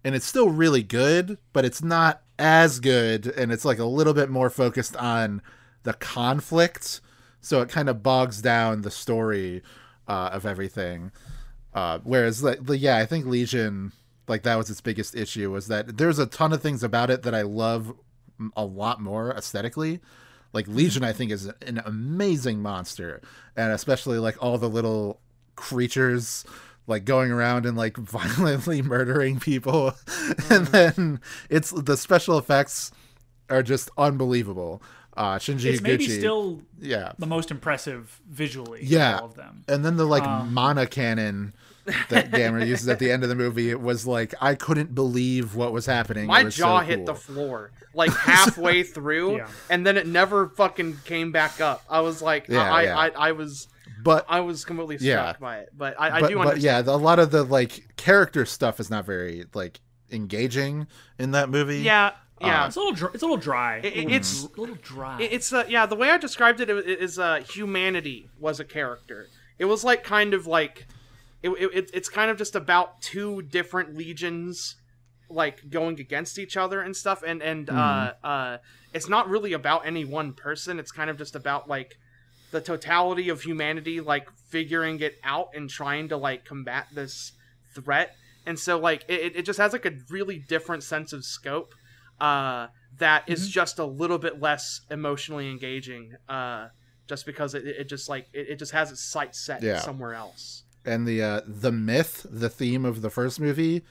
and 0.05 0.15
it's 0.15 0.27
still 0.27 0.51
really 0.51 0.83
good 0.83 1.39
but 1.53 1.65
it's 1.65 1.83
not 1.83 2.23
as 2.39 2.81
good 2.81 3.27
and 3.27 3.53
it's 3.53 3.65
like 3.65 3.79
a 3.79 3.85
little 3.85 4.15
bit 4.15 4.31
more 4.31 4.51
focused 4.51 4.97
on 4.97 5.43
the 5.83 5.95
conflict 5.95 7.01
so 7.41 7.61
it 7.61 7.69
kind 7.69 7.89
of 7.89 8.03
bogs 8.03 8.43
down 8.43 8.83
the 8.83 8.91
story 8.91 9.63
uh, 10.07 10.31
of 10.33 10.47
everything 10.47 11.11
uh, 11.75 12.01
whereas, 12.03 12.43
like, 12.43 12.59
yeah, 12.67 12.97
I 12.97 13.07
think 13.07 13.27
Legion, 13.27 13.93
like, 14.27 14.43
that 14.43 14.57
was 14.57 14.69
its 14.69 14.81
biggest 14.81 15.15
issue 15.15 15.51
was 15.53 15.69
that 15.69 15.97
there's 15.97 16.19
a 16.19 16.27
ton 16.27 16.53
of 16.53 16.63
things 16.63 16.83
about 16.83 17.09
it 17.09 17.23
that 17.23 17.37
I 17.37 17.43
love 17.43 17.95
a 18.57 18.65
lot 18.65 19.01
more 19.01 19.31
aesthetically. 19.31 20.01
Like 20.53 20.67
Legion, 20.67 21.05
I 21.05 21.13
think 21.13 21.31
is 21.31 21.47
an 21.47 21.81
amazing 21.85 22.61
monster, 22.61 23.21
and 23.57 23.71
especially 23.71 24.19
like 24.19 24.43
all 24.43 24.57
the 24.59 24.69
little 24.69 25.21
creatures 25.57 26.45
like 26.89 27.05
going 27.05 27.31
around 27.31 27.67
and 27.67 27.77
like 27.77 27.97
violently 27.99 28.83
murdering 28.83 29.39
people, 29.39 29.95
and 30.51 30.67
then 30.69 31.21
it's 31.49 31.71
the 31.71 31.97
special 31.97 32.37
effects 32.39 32.91
are 33.49 33.63
just 33.63 33.91
unbelievable. 33.97 34.83
Uh, 35.17 35.37
Shinji 35.37 35.65
It's 35.67 35.81
maybe 35.83 36.09
still 36.09 36.63
yeah, 36.81 37.13
the 37.19 37.27
most 37.27 37.51
impressive 37.51 38.21
visually. 38.31 38.81
of 38.83 38.87
Yeah. 38.87 39.19
all 39.19 39.25
of 39.27 39.35
them. 39.35 39.65
and 39.69 39.85
then 39.85 39.97
the 39.97 40.05
like 40.05 40.23
Um, 40.23 40.55
mana 40.55 40.87
cannon 40.87 41.55
that 42.09 42.31
Gamera 42.31 42.65
uses 42.67 42.89
at 42.89 42.99
the 43.01 43.11
end 43.11 43.23
of 43.25 43.29
the 43.29 43.35
movie. 43.35 43.69
It 43.71 43.81
was 43.81 44.07
like 44.07 44.33
I 44.41 44.55
couldn't 44.55 44.95
believe 44.95 45.57
what 45.57 45.73
was 45.73 45.87
happening. 45.87 46.25
It 46.25 46.29
My 46.29 46.45
was 46.45 46.55
jaw 46.55 46.81
so 46.81 46.87
hit 46.87 47.05
the 47.07 47.15
floor 47.17 47.73
like 47.95 48.13
halfway 48.15 48.83
through, 48.95 49.39
Yeah. 49.39 49.49
and 49.69 49.85
then 49.85 49.97
it 49.97 50.07
never 50.07 50.51
fucking 50.51 50.99
came 51.05 51.33
back 51.33 51.61
up. 51.61 51.83
I 51.91 52.01
was 52.01 52.23
like, 52.23 52.47
Yeah, 52.49 52.73
I, 52.73 52.83
yeah. 52.85 52.97
I, 52.99 53.09
I 53.09 53.33
was, 53.33 53.67
but 54.03 54.25
I 54.29 54.41
was 54.41 54.65
completely 54.65 54.99
struck 54.99 55.07
Yeah. 55.07 55.41
by 55.41 55.59
it. 55.59 55.71
But 55.77 55.99
I, 56.01 56.19
I 56.19 56.21
but, 56.21 56.29
do 56.29 56.35
but 56.37 56.41
understand. 56.49 56.63
yeah, 56.65 56.83
the, 56.83 56.93
a 56.93 56.97
lot 56.97 57.19
of 57.19 57.31
the 57.31 57.43
like 57.45 57.97
character 57.97 58.45
stuff 58.47 58.81
is 58.81 58.91
not 58.91 59.05
very 59.05 59.45
like 59.55 59.81
engaging 60.11 60.87
in 61.19 61.33
that 61.33 61.49
movie. 61.51 61.79
yeah, 61.81 62.13
yeah. 62.41 62.67
It's 62.67 62.77
a 62.77 62.79
little. 62.81 62.95
Dr- 62.95 63.15
it's 63.15 63.23
a 63.23 63.27
little 63.27 63.37
dry. 63.37 63.79
It- 63.79 63.95
a 63.95 64.01
it's- 64.11 64.43
dr- 64.43 64.57
a 64.57 64.61
little 64.61 64.77
dry. 64.83 65.21
It- 65.21 65.33
It's 65.33 65.53
uh, 65.53 65.65
yeah. 65.69 65.87
The 65.87 65.97
way 65.97 66.11
I 66.11 66.19
described 66.19 66.61
it 66.61 66.71
i- 66.71 67.23
uh, 67.23 67.41
humanity 67.43 68.29
was 68.39 68.61
a 68.61 68.65
character. 68.65 69.27
It 69.59 69.65
was 69.67 69.83
like 69.85 70.05
kind 70.05 70.35
of 70.35 70.47
like 70.47 70.87
it, 71.43 71.51
it, 71.51 71.91
it's 71.93 72.09
kind 72.09 72.31
of 72.31 72.37
just 72.39 72.55
about 72.57 73.01
two 73.01 73.43
different 73.43 73.97
legions 73.97 74.77
like 75.31 75.69
going 75.69 76.01
against 76.01 76.39
each 76.39 76.57
other 76.57 76.81
and 76.81 76.97
stuff 76.97 77.23
and 77.27 77.43
and 77.43 77.69
uh 77.69 78.15
uh 78.25 78.57
it's 78.95 79.11
not 79.11 79.29
really 79.29 79.53
about 79.53 79.87
any 79.87 80.03
one 80.03 80.33
person 80.33 80.79
it's 80.79 80.91
kind 80.91 81.11
of 81.11 81.19
just 81.19 81.37
about 81.37 81.69
like 81.69 81.99
the 82.51 82.61
totality 82.61 83.29
of 83.29 83.43
humanity 83.43 84.01
like 84.01 84.29
figuring 84.49 85.01
it 85.01 85.17
out 85.25 85.49
and 85.55 85.69
trying 85.69 86.09
to 86.09 86.17
like 86.17 86.45
combat 86.45 86.87
this 86.95 87.33
threat 87.75 88.15
and 88.47 88.59
so 88.59 88.79
like 88.79 89.05
it, 89.09 89.37
it 89.37 89.43
just 89.45 89.59
has 89.59 89.73
like 89.73 89.85
a 89.85 89.93
really 90.11 90.39
different 90.39 90.83
sense 90.83 91.13
of 91.13 91.25
scope 91.25 91.75
uh 92.21 92.67
that 92.99 93.23
is 93.29 93.49
just 93.49 93.79
a 93.79 93.85
little 93.85 94.19
bit 94.19 94.41
less 94.41 94.81
emotionally 94.91 95.51
engaging 95.51 96.15
uh 96.29 96.69
just 97.07 97.25
because 97.27 97.55
it, 97.55 97.67
it 97.67 97.89
just 97.89 98.09
like 98.09 98.27
it, 98.33 98.49
it 98.51 98.59
just 98.59 98.73
has 98.73 98.91
its 98.91 99.03
sights 99.03 99.39
set 99.39 99.63
Yeah. 99.63 99.81
somewhere 99.81 100.15
else 100.15 100.65
and 100.85 101.07
the 101.07 101.23
uh, 101.23 101.41
the 101.47 101.73
myth, 101.73 102.25
the 102.31 102.49
theme 102.49 102.85
of 102.87 103.03
the 103.03 103.11
first 103.11 103.41
movie, 103.41 103.83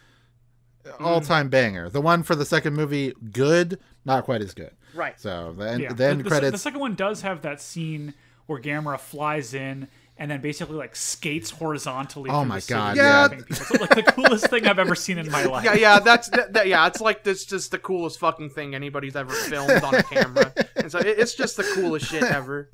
Mm. 0.85 1.01
all 1.05 1.19
time 1.21 1.49
banger. 1.49 1.89
The 1.89 1.99
one 2.01 2.23
for 2.23 2.33
the 2.33 2.45
second 2.45 2.73
movie, 2.75 3.13
good, 3.31 3.77
not 4.05 4.23
quite 4.23 4.41
as 4.41 4.53
good. 4.53 4.71
right 4.95 5.19
So 5.19 5.53
then 5.57 5.81
yeah. 5.81 5.93
then 5.93 6.19
the, 6.19 6.23
the, 6.23 6.29
credits. 6.29 6.51
The 6.53 6.57
second 6.57 6.79
one 6.79 6.95
does 6.95 7.21
have 7.21 7.41
that 7.41 7.59
scene 7.61 8.13
where 8.47 8.59
Gamera 8.59 8.99
flies 8.99 9.53
in 9.53 9.87
and 10.19 10.31
then 10.31 10.41
basically 10.41 10.75
like 10.75 10.95
skates 10.95 11.51
horizontally. 11.51 12.29
Oh 12.29 12.43
my 12.43 12.59
the 12.59 12.67
God, 12.67 12.97
yeah. 12.97 13.25
stabbing 13.27 13.43
people. 13.45 13.65
It's 13.69 13.81
like 13.81 14.05
the 14.05 14.11
coolest 14.11 14.47
thing 14.49 14.65
I've 14.67 14.79
ever 14.79 14.95
seen 14.95 15.17
in 15.17 15.29
my 15.31 15.43
life. 15.45 15.65
yeah, 15.65 15.75
yeah, 15.75 15.99
that's 15.99 16.29
that, 16.29 16.53
that- 16.53 16.67
yeah. 16.67 16.87
It's 16.87 17.01
like 17.01 17.23
this, 17.23 17.45
just 17.45 17.71
the 17.71 17.77
coolest 17.77 18.19
fucking 18.19 18.49
thing 18.49 18.73
anybody's 18.73 19.15
ever 19.15 19.31
filmed 19.33 19.83
on 19.83 19.95
a 19.95 20.03
camera, 20.03 20.53
and 20.75 20.91
so 20.91 20.99
it, 20.99 21.19
it's 21.19 21.35
just 21.35 21.57
the 21.57 21.63
coolest 21.75 22.07
shit 22.07 22.23
ever. 22.23 22.69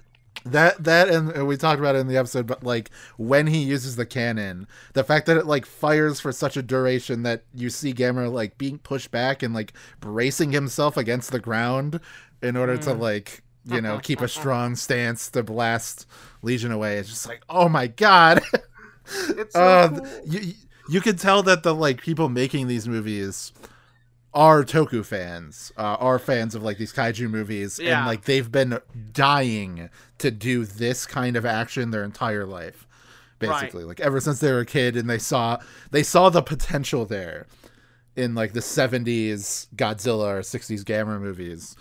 That 0.45 0.83
that 0.83 1.09
and 1.09 1.31
and 1.31 1.47
we 1.47 1.55
talked 1.57 1.79
about 1.79 1.95
it 1.95 1.99
in 1.99 2.07
the 2.07 2.17
episode, 2.17 2.47
but 2.47 2.63
like 2.63 2.89
when 3.17 3.47
he 3.47 3.59
uses 3.59 3.95
the 3.95 4.05
cannon, 4.05 4.67
the 4.93 5.03
fact 5.03 5.25
that 5.27 5.37
it 5.37 5.45
like 5.45 5.65
fires 5.65 6.19
for 6.19 6.31
such 6.31 6.57
a 6.57 6.61
duration 6.61 7.23
that 7.23 7.43
you 7.53 7.69
see 7.69 7.93
Gamera 7.93 8.31
like 8.31 8.57
being 8.57 8.77
pushed 8.77 9.11
back 9.11 9.41
and 9.41 9.53
like 9.53 9.73
bracing 9.99 10.51
himself 10.51 10.97
against 10.97 11.31
the 11.31 11.39
ground 11.39 11.99
in 12.41 12.57
order 12.57 12.77
to 12.77 12.89
mm. 12.89 12.99
like 12.99 13.41
you 13.65 13.81
know 13.81 13.99
keep 13.99 14.21
a 14.21 14.27
strong 14.39 14.75
stance 14.75 15.29
to 15.31 15.43
blast 15.43 16.07
Legion 16.41 16.71
away. 16.71 16.97
It's 16.97 17.09
just 17.09 17.27
like 17.27 17.43
oh 17.49 17.69
my 17.69 17.87
god. 17.87 18.41
It's 19.05 19.53
so 19.53 19.61
uh, 19.61 19.89
cool. 19.89 20.07
you 20.25 20.53
you 20.89 21.01
can 21.01 21.17
tell 21.17 21.43
that 21.43 21.63
the 21.63 21.75
like 21.75 22.01
people 22.01 22.29
making 22.29 22.67
these 22.67 22.87
movies 22.87 23.51
are 24.33 24.63
Toku 24.63 25.05
fans, 25.05 25.71
uh, 25.77 25.97
are 25.99 26.17
fans 26.17 26.55
of 26.55 26.63
like 26.63 26.77
these 26.77 26.91
kaiju 26.91 27.29
movies, 27.29 27.79
and 27.79 28.05
like 28.05 28.25
they've 28.25 28.51
been 28.51 28.79
dying 29.11 29.89
to 30.17 30.31
do 30.31 30.65
this 30.65 31.05
kind 31.05 31.35
of 31.35 31.45
action 31.45 31.91
their 31.91 32.03
entire 32.03 32.45
life, 32.45 32.87
basically. 33.39 33.83
Like 33.83 33.99
ever 33.99 34.19
since 34.19 34.39
they 34.39 34.51
were 34.51 34.59
a 34.59 34.65
kid, 34.65 34.97
and 34.97 35.09
they 35.09 35.19
saw 35.19 35.59
they 35.91 36.03
saw 36.03 36.29
the 36.29 36.41
potential 36.41 37.05
there 37.05 37.45
in 38.15 38.33
like 38.33 38.53
the 38.53 38.59
'70s 38.59 39.67
Godzilla 39.75 40.37
or 40.37 40.41
'60s 40.41 40.83
Gamera 40.83 41.19
movies, 41.19 41.75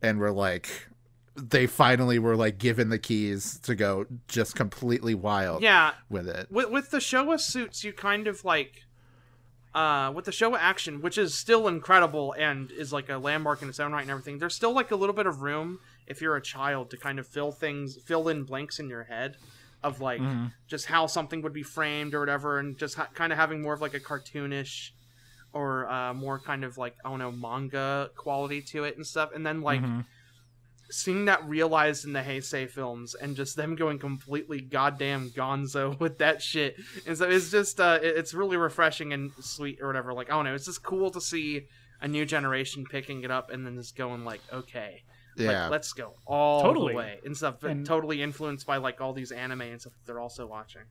and 0.00 0.18
were 0.18 0.32
like. 0.32 0.88
They 1.34 1.66
finally 1.66 2.18
were 2.18 2.36
like 2.36 2.58
given 2.58 2.90
the 2.90 2.98
keys 2.98 3.58
to 3.60 3.74
go 3.74 4.06
just 4.28 4.54
completely 4.54 5.14
wild 5.14 5.62
yeah, 5.62 5.92
with 6.10 6.28
it. 6.28 6.50
with 6.50 6.70
with 6.70 6.90
the 6.90 6.98
Showa 6.98 7.40
suits, 7.40 7.84
you 7.84 7.92
kind 7.92 8.26
of 8.26 8.44
like, 8.44 8.82
uh, 9.74 10.12
with 10.14 10.26
the 10.26 10.30
Showa 10.30 10.58
action, 10.58 11.00
which 11.00 11.16
is 11.16 11.34
still 11.34 11.68
incredible 11.68 12.34
and 12.38 12.70
is 12.70 12.92
like 12.92 13.08
a 13.08 13.16
landmark 13.16 13.62
in 13.62 13.68
its 13.68 13.80
own 13.80 13.92
right 13.92 14.02
and 14.02 14.10
everything. 14.10 14.38
There's 14.38 14.54
still 14.54 14.74
like 14.74 14.90
a 14.90 14.96
little 14.96 15.14
bit 15.14 15.26
of 15.26 15.40
room 15.40 15.80
if 16.06 16.20
you're 16.20 16.36
a 16.36 16.42
child 16.42 16.90
to 16.90 16.96
kind 16.98 17.18
of 17.18 17.26
fill 17.26 17.52
things, 17.52 17.96
fill 17.96 18.28
in 18.28 18.44
blanks 18.44 18.78
in 18.78 18.88
your 18.88 19.04
head 19.04 19.36
of 19.82 20.00
like 20.00 20.20
just 20.68 20.86
how 20.86 21.06
something 21.06 21.42
would 21.42 21.52
be 21.52 21.62
framed 21.62 22.14
or 22.14 22.20
whatever, 22.20 22.58
and 22.58 22.78
just 22.78 22.94
ha- 22.96 23.08
kind 23.14 23.32
of 23.32 23.38
having 23.38 23.62
more 23.62 23.74
of 23.74 23.80
like 23.80 23.94
a 23.94 24.00
cartoonish 24.00 24.90
or 25.52 25.90
uh, 25.90 26.14
more 26.14 26.38
kind 26.38 26.64
of 26.64 26.78
like 26.78 26.94
I 27.04 27.10
don't 27.10 27.18
know 27.18 27.32
manga 27.32 28.10
quality 28.16 28.62
to 28.62 28.84
it 28.84 28.96
and 28.96 29.06
stuff, 29.06 29.30
and 29.34 29.44
then 29.46 29.60
like 29.60 29.82
seeing 30.90 31.24
that 31.26 31.48
realized 31.48 32.04
in 32.04 32.12
the 32.12 32.20
Heisei 32.20 32.68
films 32.68 33.14
and 33.14 33.34
just 33.36 33.56
them 33.56 33.74
going 33.76 33.98
completely 33.98 34.60
goddamn 34.60 35.30
gonzo 35.30 35.98
with 36.00 36.18
that 36.18 36.42
shit. 36.42 36.76
And 37.06 37.16
so 37.16 37.28
it's 37.28 37.50
just 37.50 37.80
uh 37.80 37.98
it's 38.02 38.34
really 38.34 38.56
refreshing 38.56 39.12
and 39.12 39.30
sweet 39.40 39.80
or 39.80 39.86
whatever. 39.86 40.12
Like, 40.12 40.30
I 40.30 40.34
don't 40.34 40.44
know, 40.44 40.54
it's 40.54 40.66
just 40.66 40.82
cool 40.82 41.10
to 41.12 41.20
see 41.20 41.66
a 42.00 42.08
new 42.08 42.26
generation 42.26 42.84
picking 42.84 43.22
it 43.24 43.30
up 43.30 43.50
and 43.50 43.64
then 43.64 43.76
just 43.76 43.96
going 43.96 44.24
like, 44.24 44.40
okay. 44.52 45.02
like, 45.36 45.46
Yeah. 45.50 45.68
let's 45.68 45.92
go 45.92 46.14
all 46.26 46.62
Totally. 46.62 46.92
the 46.92 46.96
way 46.98 47.20
and 47.24 47.36
stuff. 47.36 47.62
And- 47.62 47.86
totally 47.86 48.20
influenced 48.22 48.66
by 48.66 48.76
like 48.78 49.00
all 49.00 49.12
these 49.12 49.32
anime 49.32 49.62
and 49.62 49.80
stuff 49.80 49.92
that 49.94 50.04
they're 50.06 50.20
also 50.20 50.46
watching. 50.46 50.82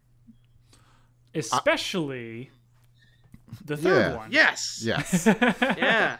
Especially 1.34 2.50
the 3.66 3.78
third 3.78 4.12
Yeah. 4.12 4.18
one. 4.18 4.32
Yes. 4.32 4.82
Yes. 4.84 5.26
Yeah. 5.62 6.18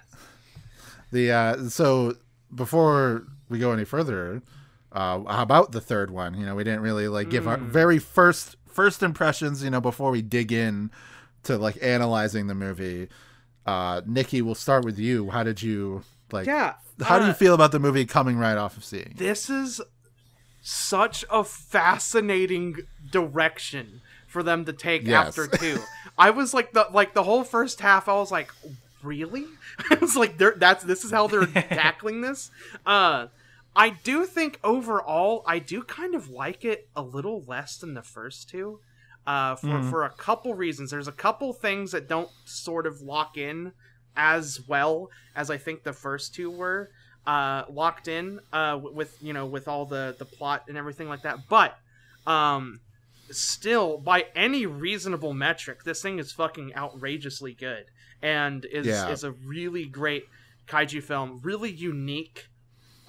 The 1.12 1.32
uh, 1.32 1.70
so 1.70 2.16
before 2.56 3.28
we 3.52 3.60
go 3.60 3.72
any 3.72 3.86
further, 3.86 4.42
uh, 4.92 5.22
about 5.28 5.72
the 5.72 5.82
third 5.82 6.10
one? 6.12 6.34
You 6.40 6.46
know, 6.46 6.56
we 6.56 6.64
didn't 6.64 6.82
really 6.82 7.08
like 7.08 7.30
give 7.30 7.48
our 7.48 7.58
Mm. 7.58 7.68
very 7.68 8.00
first 8.00 8.56
first 8.68 9.04
impressions. 9.04 9.64
You 9.64 9.70
know, 9.70 9.82
before 9.82 10.12
we 10.12 10.22
dig 10.22 10.52
in 10.52 10.90
to 11.44 11.58
like 11.58 11.78
analyzing 11.82 12.48
the 12.48 12.56
movie. 12.56 13.08
Uh, 13.66 14.02
Nikki, 14.08 14.42
we'll 14.42 14.56
start 14.56 14.84
with 14.86 14.98
you. 14.98 15.30
How 15.30 15.44
did 15.44 15.62
you 15.62 16.04
like? 16.32 16.48
Yeah. 16.48 16.74
How 17.02 17.20
do 17.20 17.26
you 17.26 17.32
uh, 17.32 17.36
feel 17.36 17.54
about 17.54 17.72
the 17.72 17.80
movie 17.80 18.06
coming 18.06 18.38
right 18.38 18.58
off 18.58 18.78
of 18.78 18.84
seeing? 18.84 19.14
this 19.18 19.50
is 19.50 19.82
such 20.62 21.26
a 21.32 21.44
fascinating 21.44 22.76
direction 23.12 24.02
for 24.28 24.44
them 24.44 24.66
to 24.66 24.74
take 24.74 25.06
Yes. 25.06 25.28
after 25.38 25.48
two. 25.48 25.80
I 26.18 26.30
was 26.30 26.54
like 26.54 26.74
the 26.74 26.88
like 26.92 27.14
the 27.14 27.24
whole 27.24 27.44
first 27.44 27.82
half. 27.82 28.08
I 28.08 28.14
was 28.14 28.32
like, 28.32 28.52
really? 29.04 29.46
I 29.90 29.96
was 29.96 30.16
like, 30.16 30.38
they're, 30.38 30.54
that's 30.56 30.84
this 30.84 31.04
is 31.04 31.12
how 31.12 31.28
they're 31.28 31.46
tackling 31.48 32.22
this. 32.22 32.52
Uh, 32.86 33.28
I 33.76 33.90
do 33.92 34.26
think 34.26 34.60
overall, 34.64 35.44
I 35.48 35.60
do 35.60 35.84
kind 35.84 36.14
of 36.16 36.30
like 36.30 36.66
it 36.66 36.90
a 36.96 37.02
little 37.02 37.44
less 37.48 37.78
than 37.78 37.94
the 37.94 38.02
first 38.04 38.50
two. 38.50 38.80
Uh, 39.28 39.56
for 39.56 39.84
for 39.84 40.04
a 40.04 40.10
couple 40.10 40.54
reasons. 40.56 40.90
There's 40.90 41.08
a 41.08 41.12
couple 41.12 41.54
things 41.54 41.92
that 41.92 42.08
don't 42.10 42.30
sort 42.46 42.88
of 42.88 43.02
lock 43.02 43.38
in 43.38 43.72
as 44.16 44.60
well 44.68 45.10
as 45.36 45.52
I 45.52 45.58
think 45.58 45.84
the 45.84 45.94
first 45.94 46.34
two 46.34 46.50
were 46.50 46.90
uh, 47.28 47.64
locked 47.70 48.08
in 48.08 48.40
uh, 48.52 48.80
with 48.82 49.16
you 49.22 49.32
know 49.32 49.46
with 49.46 49.68
all 49.68 49.86
the 49.86 50.16
the 50.18 50.26
plot 50.26 50.64
and 50.68 50.76
everything 50.76 51.08
like 51.08 51.22
that. 51.22 51.48
But 51.48 51.78
um, 52.26 52.80
still, 53.30 54.00
by 54.00 54.26
any 54.36 54.66
reasonable 54.66 55.34
metric, 55.34 55.84
this 55.84 56.02
thing 56.02 56.18
is 56.18 56.32
fucking 56.32 56.76
outrageously 56.76 57.54
good 57.54 57.86
and 58.24 58.66
is 58.66 58.88
Yeah. 58.88 59.10
is 59.10 59.24
a 59.24 59.32
really 59.32 59.86
great 59.86 60.24
kaiju 60.68 61.04
film. 61.04 61.40
Really 61.44 61.72
unique 61.72 62.48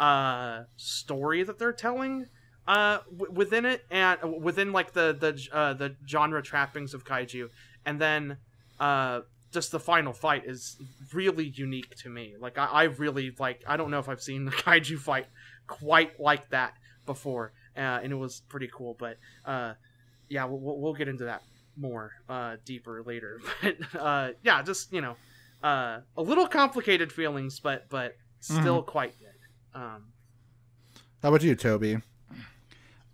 uh, 0.07 0.65
story 0.77 1.43
that 1.45 1.59
they're 1.59 1.73
telling 1.73 2.27
uh 2.69 2.99
w- 3.19 3.33
within 3.33 3.65
it 3.65 3.85
and 3.91 4.19
within 4.41 4.71
like 4.73 4.93
the 4.93 5.07
the 5.25 5.33
uh 5.53 5.73
the 5.75 5.97
genre 6.09 6.41
trappings 6.43 6.95
of 6.95 7.05
kaiju. 7.05 7.49
And 7.87 8.01
then 8.01 8.37
uh 8.79 9.21
just 9.53 9.71
the 9.73 9.81
final 9.81 10.13
fight 10.13 10.45
is 10.47 10.77
really 11.13 11.47
unique 11.67 11.95
to 11.97 12.09
me. 12.09 12.35
Like 12.39 12.57
i, 12.59 12.67
I 12.67 12.83
really 12.85 13.35
like 13.39 13.63
i 13.67 13.77
don't 13.77 13.91
know 13.91 13.99
if 13.99 14.09
i've 14.09 14.23
seen 14.23 14.45
the 14.45 14.51
kaiju 14.65 14.99
fight 14.99 15.27
quite 15.67 16.19
like 16.21 16.51
that 16.51 16.75
before 17.05 17.53
uh 17.77 17.99
and 18.03 18.13
it 18.13 18.17
was 18.27 18.43
pretty 18.49 18.71
cool 18.73 18.97
but 18.99 19.17
uh 19.45 19.73
yeah 20.29 20.45
we'll, 20.45 20.61
we'll- 20.81 20.95
get 20.95 21.09
into 21.09 21.25
that 21.25 21.43
more 21.77 22.13
uh 22.29 22.57
deeper 22.65 23.03
later. 23.05 23.41
But 23.63 23.77
uh 23.99 24.29
yeah 24.45 24.63
just 24.63 24.93
you 24.93 25.01
know 25.01 25.17
uh 25.65 25.99
a 26.17 26.23
little 26.23 26.47
complicated 26.47 27.13
feelings 27.13 27.59
but 27.61 27.89
but 27.89 28.15
still 28.41 28.83
quite 28.83 29.19
good 29.19 29.32
um 29.75 30.05
How 31.23 31.29
about 31.29 31.43
you, 31.43 31.55
Toby? 31.55 31.99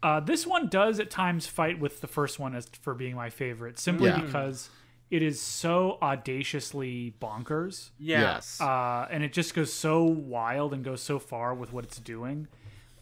Uh, 0.03 0.21
this 0.21 0.47
one 0.47 0.69
does 0.69 1.01
at 1.01 1.11
times 1.11 1.47
fight 1.47 1.81
with 1.81 2.01
the 2.01 2.07
first 2.07 2.39
one 2.39 2.55
as 2.55 2.69
for 2.83 2.95
being 2.95 3.17
my 3.17 3.31
favorite, 3.31 3.79
simply 3.81 4.09
Yeah. 4.09 4.21
because 4.21 4.71
it 5.11 5.23
is 5.23 5.41
so 5.41 5.99
audaciously 6.01 7.15
bonkers, 7.21 7.91
Yes. 7.99 8.61
uh, 8.61 9.09
and 9.11 9.25
it 9.25 9.33
just 9.33 9.55
goes 9.55 9.73
so 9.73 10.05
wild 10.05 10.73
and 10.73 10.85
goes 10.85 11.03
so 11.03 11.19
far 11.19 11.53
with 11.55 11.73
what 11.73 11.85
it's 11.85 11.99
doing. 11.99 12.47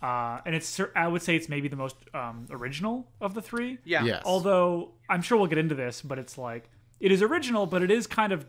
Uh, 0.01 0.41
and 0.47 0.55
it's 0.55 0.81
I 0.95 1.09
would 1.09 1.21
say 1.23 1.37
it's 1.37 1.49
maybe 1.49 1.69
the 1.69 1.77
most 1.77 1.97
um, 2.15 2.47
original 2.51 3.09
of 3.21 3.35
the 3.35 3.43
three. 3.43 3.79
Yeah. 3.85 4.05
yes. 4.05 4.23
Although 4.25 4.93
I'm 5.09 5.21
sure 5.21 5.37
we'll 5.37 5.49
get 5.49 5.59
into 5.59 5.75
this, 5.75 6.01
but 6.01 6.19
it's 6.19 6.39
like 6.39 6.71
it 7.01 7.11
is 7.13 7.23
original, 7.23 7.67
but 7.67 7.83
it 7.83 7.91
is 7.91 8.07
kind 8.07 8.33
of, 8.33 8.47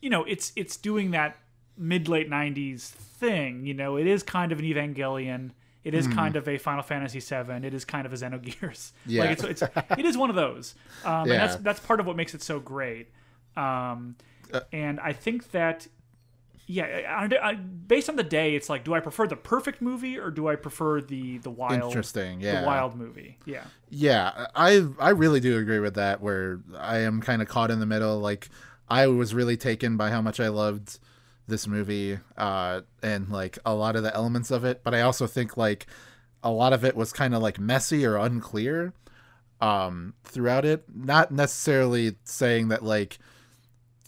you 0.00 0.08
know, 0.10 0.24
it's 0.24 0.52
it's 0.56 0.76
doing 0.76 1.10
that 1.10 1.36
mid 1.82 2.08
late 2.08 2.30
'90s 2.30 2.88
thing. 2.90 3.66
You 3.66 3.74
know, 3.74 3.96
it 3.96 4.06
is 4.06 4.22
kind 4.22 4.52
of 4.52 4.58
an 4.58 4.64
Evangelion. 4.64 5.50
It 5.84 5.94
is 5.94 6.06
kind 6.06 6.36
of 6.36 6.46
a 6.48 6.58
Final 6.58 6.84
Fantasy 6.84 7.18
VII. 7.18 7.66
It 7.66 7.74
is 7.74 7.84
kind 7.84 8.06
of 8.06 8.12
a 8.12 8.16
Xenogears. 8.16 8.92
Yeah. 9.06 9.22
Like 9.24 9.30
it's, 9.32 9.42
it's 9.42 9.62
it 9.98 10.04
is 10.04 10.16
one 10.16 10.30
of 10.30 10.36
those, 10.36 10.76
um, 11.04 11.26
Yeah. 11.26 11.32
and 11.34 11.42
that's 11.42 11.56
that's 11.56 11.80
part 11.80 11.98
of 11.98 12.06
what 12.06 12.14
makes 12.16 12.34
it 12.34 12.42
so 12.42 12.60
great. 12.60 13.08
Um, 13.56 14.14
and 14.72 15.00
I 15.00 15.12
think 15.12 15.50
that 15.50 15.88
yeah, 16.68 16.84
I, 17.08 17.28
I, 17.50 17.54
based 17.54 18.08
on 18.08 18.14
the 18.16 18.22
day, 18.22 18.54
it's 18.54 18.68
like, 18.68 18.84
do 18.84 18.94
I 18.94 19.00
prefer 19.00 19.26
the 19.26 19.36
perfect 19.36 19.82
movie 19.82 20.16
or 20.18 20.30
do 20.30 20.46
I 20.48 20.54
prefer 20.54 21.00
the 21.00 21.38
the 21.38 21.50
wild, 21.50 21.82
Interesting, 21.82 22.40
yeah. 22.40 22.60
the 22.60 22.66
wild 22.66 22.94
movie? 22.94 23.38
Yeah, 23.44 23.64
Yeah, 23.90 24.46
I 24.54 24.86
I 25.00 25.10
really 25.10 25.40
do 25.40 25.58
agree 25.58 25.80
with 25.80 25.94
that. 25.94 26.20
Where 26.20 26.60
I 26.78 26.98
am 26.98 27.20
kind 27.20 27.42
of 27.42 27.48
caught 27.48 27.70
in 27.72 27.80
the 27.80 27.86
middle. 27.86 28.20
Like 28.20 28.48
I 28.88 29.08
was 29.08 29.34
really 29.34 29.56
taken 29.56 29.96
by 29.96 30.10
how 30.10 30.22
much 30.22 30.38
I 30.38 30.48
loved 30.48 31.00
this 31.46 31.66
movie, 31.66 32.18
uh, 32.36 32.82
and 33.02 33.28
like 33.28 33.58
a 33.64 33.74
lot 33.74 33.96
of 33.96 34.02
the 34.02 34.14
elements 34.14 34.50
of 34.50 34.64
it. 34.64 34.82
But 34.82 34.94
I 34.94 35.02
also 35.02 35.26
think 35.26 35.56
like 35.56 35.86
a 36.42 36.50
lot 36.50 36.72
of 36.72 36.84
it 36.84 36.96
was 36.96 37.12
kind 37.12 37.34
of 37.34 37.42
like 37.42 37.58
messy 37.58 38.04
or 38.04 38.16
unclear 38.16 38.92
um, 39.60 40.14
throughout 40.24 40.64
it. 40.64 40.84
Not 40.92 41.30
necessarily 41.30 42.16
saying 42.24 42.68
that 42.68 42.82
like 42.82 43.18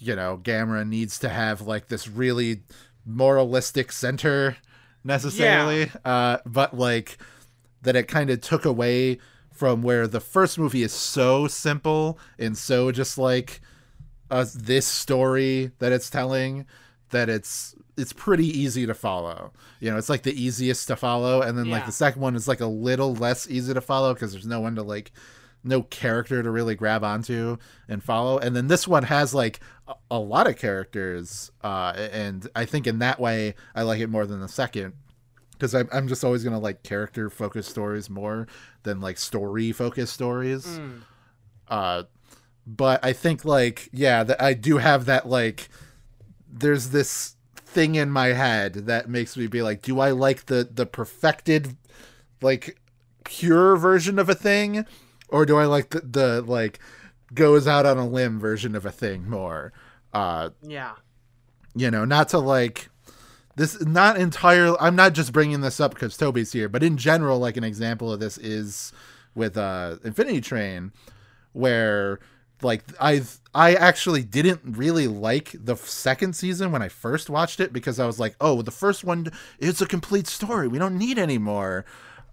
you 0.00 0.16
know 0.16 0.40
Gamera 0.42 0.86
needs 0.86 1.18
to 1.20 1.28
have 1.28 1.62
like 1.62 1.88
this 1.88 2.08
really 2.08 2.62
moralistic 3.06 3.92
center 3.92 4.56
necessarily, 5.04 5.90
uh, 6.04 6.38
but 6.46 6.76
like 6.76 7.18
that 7.82 7.96
it 7.96 8.08
kind 8.08 8.30
of 8.30 8.40
took 8.40 8.64
away 8.64 9.18
from 9.52 9.82
where 9.82 10.08
the 10.08 10.20
first 10.20 10.58
movie 10.58 10.82
is 10.82 10.92
so 10.92 11.46
simple 11.46 12.18
and 12.38 12.58
so 12.58 12.90
just 12.90 13.16
like 13.16 13.60
uh, 14.30 14.44
this 14.54 14.86
story 14.86 15.70
that 15.78 15.92
it's 15.92 16.10
telling 16.10 16.66
that 17.10 17.28
it's 17.28 17.74
it's 17.96 18.12
pretty 18.12 18.46
easy 18.46 18.86
to 18.86 18.94
follow. 18.94 19.52
You 19.80 19.90
know, 19.90 19.96
it's 19.96 20.08
like 20.08 20.22
the 20.24 20.34
easiest 20.40 20.88
to 20.88 20.96
follow, 20.96 21.42
and 21.42 21.56
then 21.56 21.70
like 21.70 21.82
the 21.86 21.92
second 21.92 22.20
one 22.22 22.34
is 22.36 22.48
like 22.48 22.60
a 22.60 22.66
little 22.66 23.14
less 23.14 23.48
easy 23.48 23.72
to 23.74 23.80
follow 23.80 24.14
because 24.14 24.32
there's 24.32 24.46
no 24.46 24.60
one 24.60 24.74
to 24.76 24.82
like 24.82 25.12
no 25.66 25.82
character 25.82 26.42
to 26.42 26.50
really 26.50 26.74
grab 26.74 27.02
onto 27.02 27.56
and 27.88 28.02
follow. 28.02 28.36
And 28.38 28.54
then 28.54 28.66
this 28.66 28.86
one 28.86 29.04
has 29.04 29.32
like 29.34 29.60
a, 29.88 29.94
a 30.10 30.18
lot 30.18 30.46
of 30.48 30.56
characters, 30.58 31.50
uh, 31.62 31.92
and 31.96 32.48
I 32.54 32.64
think 32.66 32.86
in 32.86 32.98
that 32.98 33.18
way 33.20 33.54
I 33.74 33.82
like 33.82 34.00
it 34.00 34.08
more 34.08 34.26
than 34.26 34.40
the 34.40 34.48
second 34.48 34.92
because 35.52 35.74
I'm, 35.74 35.88
I'm 35.92 36.08
just 36.08 36.24
always 36.24 36.42
gonna 36.42 36.58
like 36.58 36.82
character 36.82 37.30
focused 37.30 37.70
stories 37.70 38.10
more 38.10 38.48
than 38.82 39.00
like 39.00 39.16
story 39.18 39.70
focused 39.72 40.12
stories 40.12 40.66
Mm. 40.66 41.00
uh 41.68 42.02
but 42.66 43.02
i 43.04 43.12
think 43.12 43.44
like 43.44 43.88
yeah 43.92 44.24
that 44.24 44.42
i 44.42 44.52
do 44.52 44.78
have 44.78 45.04
that 45.06 45.28
like 45.28 45.68
there's 46.56 46.90
this 46.90 47.34
thing 47.56 47.96
in 47.96 48.08
my 48.10 48.28
head 48.28 48.74
that 48.86 49.08
makes 49.08 49.36
me 49.36 49.46
be 49.48 49.60
like 49.62 49.82
do 49.82 49.98
i 49.98 50.10
like 50.12 50.46
the 50.46 50.68
the 50.72 50.86
perfected 50.86 51.76
like 52.40 52.78
pure 53.24 53.76
version 53.76 54.18
of 54.18 54.28
a 54.28 54.34
thing 54.34 54.86
or 55.28 55.44
do 55.44 55.56
i 55.56 55.64
like 55.64 55.90
the, 55.90 56.00
the 56.00 56.42
like 56.42 56.78
goes 57.34 57.66
out 57.66 57.84
on 57.84 57.98
a 57.98 58.06
limb 58.06 58.38
version 58.38 58.76
of 58.76 58.86
a 58.86 58.92
thing 58.92 59.28
more 59.28 59.72
uh 60.12 60.50
Yeah. 60.62 60.92
you 61.74 61.90
know, 61.90 62.04
not 62.04 62.28
to 62.28 62.38
like 62.38 62.88
this 63.56 63.80
not 63.84 64.16
entirely 64.16 64.76
I'm 64.78 64.94
not 64.94 65.12
just 65.14 65.32
bringing 65.32 65.60
this 65.60 65.80
up 65.80 65.94
because 65.94 66.16
Toby's 66.16 66.52
here, 66.52 66.68
but 66.68 66.82
in 66.84 66.96
general 66.96 67.38
like 67.40 67.56
an 67.56 67.64
example 67.64 68.12
of 68.12 68.20
this 68.20 68.38
is 68.38 68.92
with 69.34 69.56
uh 69.56 69.96
Infinity 70.04 70.40
Train 70.40 70.92
where 71.52 72.20
like 72.62 72.84
I 73.00 73.22
I 73.54 73.74
actually 73.74 74.22
didn't 74.22 74.60
really 74.64 75.06
like 75.06 75.54
the 75.54 75.76
second 75.76 76.34
season 76.34 76.72
when 76.72 76.82
I 76.82 76.88
first 76.88 77.30
watched 77.30 77.60
it 77.60 77.72
because 77.72 78.00
I 78.00 78.06
was 78.06 78.18
like, 78.18 78.34
"Oh, 78.40 78.62
the 78.62 78.70
first 78.70 79.04
one 79.04 79.30
it's 79.58 79.80
a 79.80 79.86
complete 79.86 80.26
story. 80.26 80.68
We 80.68 80.78
don't 80.78 80.98
need 80.98 81.18
any 81.18 81.38
more." 81.38 81.84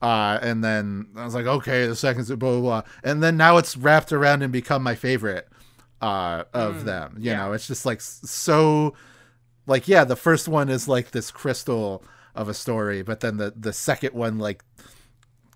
Uh, 0.01 0.39
and 0.41 0.63
then 0.63 1.05
I 1.15 1.23
was 1.25 1.35
like, 1.35 1.45
okay, 1.45 1.85
the 1.85 1.95
second, 1.95 2.25
blah, 2.25 2.35
blah, 2.35 2.59
blah. 2.59 2.81
And 3.03 3.21
then 3.21 3.37
now 3.37 3.57
it's 3.57 3.77
wrapped 3.77 4.11
around 4.11 4.41
and 4.41 4.51
become 4.51 4.81
my 4.81 4.95
favorite 4.95 5.47
uh, 6.01 6.45
of 6.55 6.85
them. 6.85 7.17
You 7.19 7.29
yeah. 7.29 7.37
know, 7.37 7.53
it's 7.53 7.67
just 7.67 7.85
like 7.85 8.01
so 8.01 8.95
like 9.67 9.87
yeah 9.87 10.03
the 10.03 10.15
first 10.15 10.47
one 10.47 10.69
is 10.69 10.87
like 10.87 11.11
this 11.11 11.31
crystal 11.31 12.03
of 12.35 12.47
a 12.47 12.53
story 12.53 13.01
but 13.01 13.19
then 13.19 13.37
the 13.37 13.53
the 13.55 13.73
second 13.73 14.13
one 14.13 14.37
like 14.37 14.63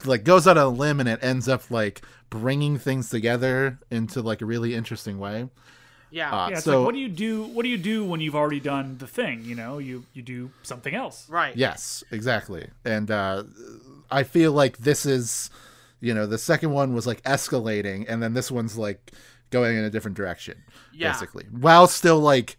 like 0.04 0.24
goes 0.24 0.48
out 0.48 0.58
on 0.58 0.66
a 0.66 0.70
limb 0.70 1.00
and 1.00 1.08
it 1.08 1.20
ends 1.24 1.48
up 1.48 1.72
like 1.72 2.02
bringing 2.30 2.78
things 2.78 3.10
together 3.10 3.80
into 3.90 4.22
like 4.22 4.42
a 4.42 4.46
really 4.46 4.76
interesting 4.76 5.18
way 5.20 5.48
Yeah. 6.12 6.32
uh, 6.32 6.50
yeah. 6.50 6.56
It's 6.56 6.66
so 6.66 6.80
like, 6.80 6.86
what 6.88 6.94
do 6.96 7.00
you 7.00 7.08
do? 7.10 7.44
What 7.44 7.64
do 7.64 7.70
you 7.70 7.78
do 7.78 8.04
when 8.04 8.20
you've 8.20 8.36
already 8.36 8.60
done 8.60 8.98
the 8.98 9.08
thing? 9.08 9.44
You 9.46 9.56
know, 9.56 9.78
you 9.78 10.06
you 10.14 10.22
do 10.22 10.52
something 10.64 10.94
else. 10.94 11.30
right. 11.30 11.56
yes 11.56 12.04
exactly 12.12 12.68
and 12.84 13.10
uh 13.10 13.44
i 14.12 14.22
feel 14.24 14.52
like 14.52 14.78
this 14.80 15.06
is 15.06 15.50
you 16.02 16.14
know 16.14 16.26
the 16.28 16.38
second 16.38 16.72
one 16.72 16.94
was 16.94 17.08
like 17.08 17.22
escalating 17.24 18.06
and 18.08 18.22
then 18.22 18.34
this 18.34 18.52
one's 18.52 18.78
like 18.78 19.12
going 19.50 19.78
in 19.78 19.84
a 19.84 19.90
different 19.90 20.16
direction 20.18 20.62
Yeah. 20.94 21.12
basically 21.12 21.46
while 21.52 21.88
still 21.88 22.20
like 22.20 22.58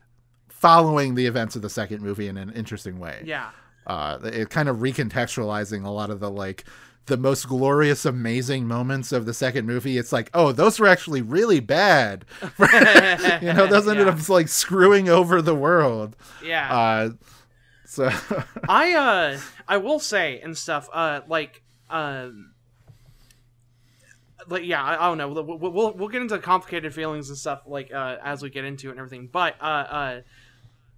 following 0.48 1.14
the 1.14 1.26
events 1.26 1.54
of 1.54 1.62
the 1.62 1.70
second 1.70 2.02
movie 2.02 2.26
in 2.28 2.36
an 2.36 2.50
interesting 2.52 2.98
way 2.98 3.22
Yeah. 3.24 3.50
uh 3.86 4.18
it 4.24 4.50
kind 4.50 4.68
of 4.68 4.78
recontextualizing 4.78 5.84
a 5.84 5.90
lot 5.90 6.10
of 6.10 6.18
the 6.20 6.30
like 6.30 6.64
the 7.06 7.16
most 7.16 7.46
glorious 7.48 8.04
amazing 8.04 8.66
moments 8.66 9.12
of 9.12 9.26
the 9.26 9.34
second 9.34 9.66
movie. 9.66 9.96
It's 9.98 10.12
like 10.12 10.30
oh 10.34 10.52
those 10.52 10.78
were 10.80 10.88
actually 10.88 11.22
really 11.22 11.60
bad. 11.60 12.24
You 12.58 13.52
know 13.52 13.66
those 13.66 13.88
ended 13.88 14.06
Yeah. 14.06 14.12
up 14.12 14.28
like 14.28 14.48
screwing 14.48 15.08
over 15.08 15.40
the 15.42 15.54
world. 15.54 16.16
Yeah. 16.44 16.74
uh 16.76 17.10
so 17.86 18.10
I 18.68 18.92
uh 18.94 19.38
I 19.68 19.76
will 19.78 20.00
say 20.00 20.40
and 20.40 20.56
stuff 20.56 20.88
uh 20.92 21.20
like 21.28 21.62
um 21.90 22.52
like 24.48 24.64
yeah 24.64 24.82
I, 24.82 25.04
I 25.04 25.08
don't 25.08 25.18
know. 25.18 25.28
We'll, 25.28 25.44
we'll- 25.58 25.72
we'll 25.72 25.92
we'll 25.92 26.08
get 26.08 26.22
into 26.22 26.38
complicated 26.38 26.94
feelings 26.94 27.28
and 27.28 27.38
stuff 27.38 27.62
like 27.66 27.92
uh 27.92 28.16
as 28.22 28.42
we 28.42 28.50
get 28.50 28.64
into 28.64 28.88
it 28.88 28.92
and 28.92 28.98
everything. 29.00 29.28
But 29.30 29.54
uh 29.60 29.64
uh 29.64 30.20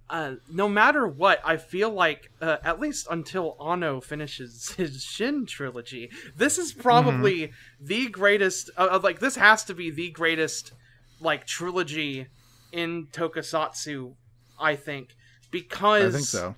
uh, 0.09 0.35
no 0.51 0.67
matter 0.67 1.07
what, 1.07 1.39
I 1.45 1.57
feel 1.57 1.89
like 1.91 2.31
uh, 2.41 2.57
at 2.63 2.79
least 2.79 3.07
until 3.09 3.55
Anno 3.63 4.01
finishes 4.01 4.69
his 4.77 5.03
Shin 5.03 5.45
trilogy, 5.45 6.09
this 6.35 6.57
is 6.57 6.73
probably 6.73 7.51
the 7.79 8.09
greatest. 8.09 8.69
Uh, 8.77 8.99
like 9.03 9.19
this 9.19 9.35
has 9.35 9.63
to 9.65 9.73
be 9.73 9.89
the 9.91 10.09
greatest 10.11 10.73
like 11.19 11.45
trilogy 11.45 12.27
in 12.71 13.07
Tokusatsu. 13.11 14.15
I 14.59 14.75
think 14.75 15.15
because 15.51 16.13
i 16.13 16.17
think 16.17 16.27
so 16.27 16.55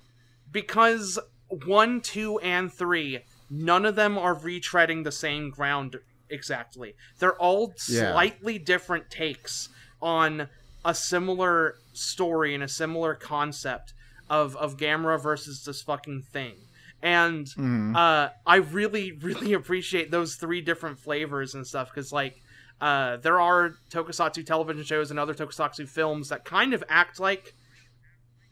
because 0.50 1.18
one, 1.66 2.00
two, 2.00 2.38
and 2.40 2.72
three, 2.72 3.20
none 3.50 3.84
of 3.84 3.94
them 3.94 4.16
are 4.18 4.34
retreading 4.34 5.04
the 5.04 5.12
same 5.12 5.50
ground 5.50 5.96
exactly. 6.30 6.94
They're 7.18 7.36
all 7.36 7.74
Yeah. 7.88 8.12
slightly 8.12 8.58
different 8.58 9.10
takes 9.10 9.68
on 10.00 10.48
a 10.84 10.94
similar 10.94 11.76
story 11.92 12.54
and 12.54 12.62
a 12.62 12.68
similar 12.68 13.14
concept 13.14 13.94
of 14.30 14.56
of 14.56 14.76
Gamera 14.76 15.20
versus 15.22 15.64
this 15.64 15.82
fucking 15.82 16.22
thing. 16.22 16.56
And 17.02 17.46
Mhm. 17.46 17.96
uh, 17.96 18.30
I 18.46 18.56
really, 18.56 19.12
really 19.20 19.52
appreciate 19.54 20.10
those 20.10 20.36
three 20.36 20.60
different 20.60 20.98
flavors 20.98 21.54
and 21.54 21.66
stuff 21.66 21.90
because, 21.92 22.12
like, 22.12 22.40
uh, 22.80 23.16
there 23.18 23.40
are 23.40 23.74
Tokusatsu 23.90 24.46
television 24.46 24.84
shows 24.84 25.10
and 25.10 25.18
other 25.18 25.34
Tokusatsu 25.34 25.88
films 25.88 26.28
that 26.28 26.44
kind 26.44 26.72
of 26.74 26.82
act 26.88 27.18
like 27.20 27.54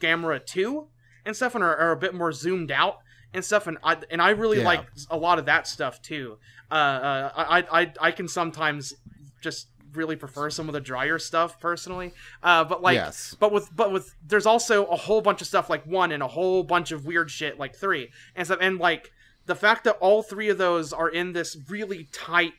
Gamera 0.01 0.45
2 0.45 0.89
and 1.25 1.37
stuff 1.37 1.55
and 1.55 1.63
are, 1.63 1.77
are 1.77 1.93
a 1.93 1.97
bit 1.97 2.15
more 2.15 2.33
zoomed 2.33 2.71
out 2.73 2.99
and 3.33 3.45
stuff 3.45 3.67
and 3.67 3.79
I 3.85 3.97
and 4.11 4.21
I 4.21 4.31
really 4.31 4.59
Yeah. 4.59 4.65
like 4.65 4.87
a 5.11 5.17
lot 5.17 5.39
of 5.39 5.47
that 5.47 5.67
stuff 5.67 6.01
too. 6.03 6.39
Uh, 6.71 6.75
uh, 6.75 7.33
I, 7.37 7.81
I 7.83 7.93
I 8.01 8.11
can 8.11 8.27
sometimes 8.29 8.95
just 9.41 9.69
really 9.95 10.17
prefer 10.17 10.51
some 10.51 10.69
of 10.69 10.73
the 10.73 10.81
drier 10.81 11.19
stuff 11.19 11.61
personally. 11.61 12.13
Uh, 12.43 12.65
but 12.65 12.83
like 12.83 12.95
Yes. 12.95 13.37
but 13.39 13.53
with 13.53 13.75
but 13.75 13.93
with 13.93 14.15
there's 14.27 14.47
also 14.47 14.87
a 14.87 14.97
whole 14.97 15.21
bunch 15.21 15.41
of 15.41 15.47
stuff 15.47 15.71
like 15.71 15.85
one 15.87 16.13
and 16.13 16.23
a 16.23 16.29
whole 16.29 16.63
bunch 16.63 16.93
of 16.93 17.07
weird 17.07 17.31
shit 17.31 17.59
like 17.59 17.75
three 17.75 18.11
and 18.35 18.47
stuff 18.47 18.59
and 18.61 18.79
like 18.79 19.11
the 19.47 19.55
fact 19.55 19.85
that 19.85 19.97
all 20.01 20.23
three 20.23 20.49
of 20.49 20.59
those 20.59 20.93
are 20.93 21.09
in 21.09 21.33
this 21.33 21.57
really 21.69 22.09
tight 22.13 22.53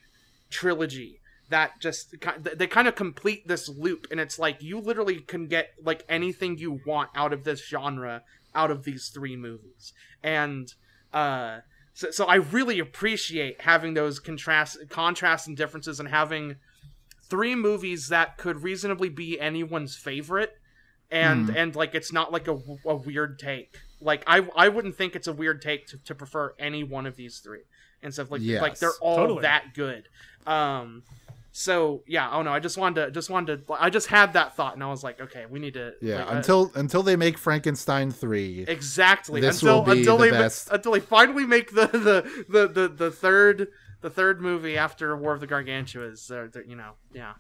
trilogy 0.50 1.20
that 1.50 1.80
just 1.80 2.16
they 2.42 2.68
kind 2.68 2.88
of 2.88 2.96
complete 2.96 3.48
this 3.48 3.68
loop 3.70 4.08
and 4.10 4.20
it's 4.20 4.40
like 4.40 4.62
you 4.62 4.80
literally 4.80 5.20
can 5.20 5.48
get 5.48 5.72
like 5.84 6.04
anything 6.08 6.58
you 6.58 6.80
want 6.86 7.10
out 7.16 7.34
of 7.34 7.44
this 7.44 7.66
genre 7.68 8.24
out 8.56 8.72
of 8.72 8.84
these 8.84 9.10
three 9.10 9.36
movies 9.36 9.94
and 10.24 10.74
uh 11.14 11.60
so, 11.94 12.10
so 12.10 12.26
I 12.26 12.36
really 12.36 12.80
appreciate 12.80 13.62
having 13.62 13.94
those 13.94 14.18
contrast 14.20 14.78
contrasts 14.90 15.48
and 15.48 15.58
differences 15.58 16.00
and 16.00 16.08
having 16.08 16.56
three 17.32 17.56
movies 17.56 18.10
that 18.10 18.38
could 18.38 18.62
reasonably 18.62 19.10
be 19.10 19.40
anyone's 19.40 19.96
favorite 19.96 20.54
and 21.10 21.50
and 21.56 21.76
like 21.76 21.96
it's 21.96 22.12
not 22.12 22.32
like 22.32 22.48
a, 22.48 22.58
a 22.86 22.96
weird 22.96 23.40
take 23.40 23.80
like 24.02 24.24
I 24.28 24.48
I 24.56 24.70
wouldn't 24.70 24.96
think 24.96 25.16
it's 25.16 25.28
a 25.28 25.34
weird 25.34 25.62
take 25.62 25.88
to, 25.88 25.98
to 25.98 26.14
prefer 26.14 26.54
any 26.60 26.84
one 26.84 27.06
of 27.06 27.16
these 27.16 27.40
three 27.40 27.64
and 28.04 28.14
stuff 28.14 28.32
like 28.32 28.42
like 28.44 28.78
they're 28.80 28.92
all 29.02 29.16
totally. 29.16 29.42
that 29.44 29.74
good 29.74 30.08
um 30.46 31.04
so 31.54 32.04
yeah 32.08 32.30
oh 32.32 32.42
no 32.42 32.52
I 32.52 32.60
just 32.60 32.78
wanted 32.78 33.06
to 33.06 33.12
just 33.12 33.30
wanted 33.30 33.68
to 33.68 33.74
I 33.74 33.90
just 33.90 34.08
had 34.08 34.34
that 34.34 34.56
thought 34.56 34.74
and 34.74 34.84
I 34.84 34.88
was 34.88 35.04
like 35.04 35.20
okay 35.22 35.46
we 35.50 35.60
need 35.60 35.74
to 35.76 35.94
Yeah, 36.02 36.20
like, 36.20 36.28
uh, 36.28 36.36
until 36.38 36.72
until 36.76 37.04
they 37.04 37.16
make 37.16 37.38
Frankenstein 37.38 38.12
three. 38.12 38.66
Exactly. 38.68 39.42
This 39.42 39.62
until 39.62 39.80
will 39.84 39.94
be 39.94 40.00
until 40.00 40.18
the 40.18 40.26
they 40.26 40.32
best. 40.32 40.70
until 40.72 40.94
they 40.94 41.02
finally 41.02 41.46
make 41.46 41.74
the 41.74 41.88
the, 41.88 42.46
the, 42.48 42.68
the, 42.68 42.88
the 42.88 43.12
third 43.12 43.68
the 44.02 44.10
third 44.10 44.42
movie 44.42 44.78
after 44.78 45.16
War 45.16 45.34
of 45.34 45.40
the 45.40 45.48
Gargantuas. 45.48 46.28
They're, 46.28 46.48
they're, 46.48 46.64
you 46.66 46.76
know, 46.76 46.92
yeah. 47.14 47.34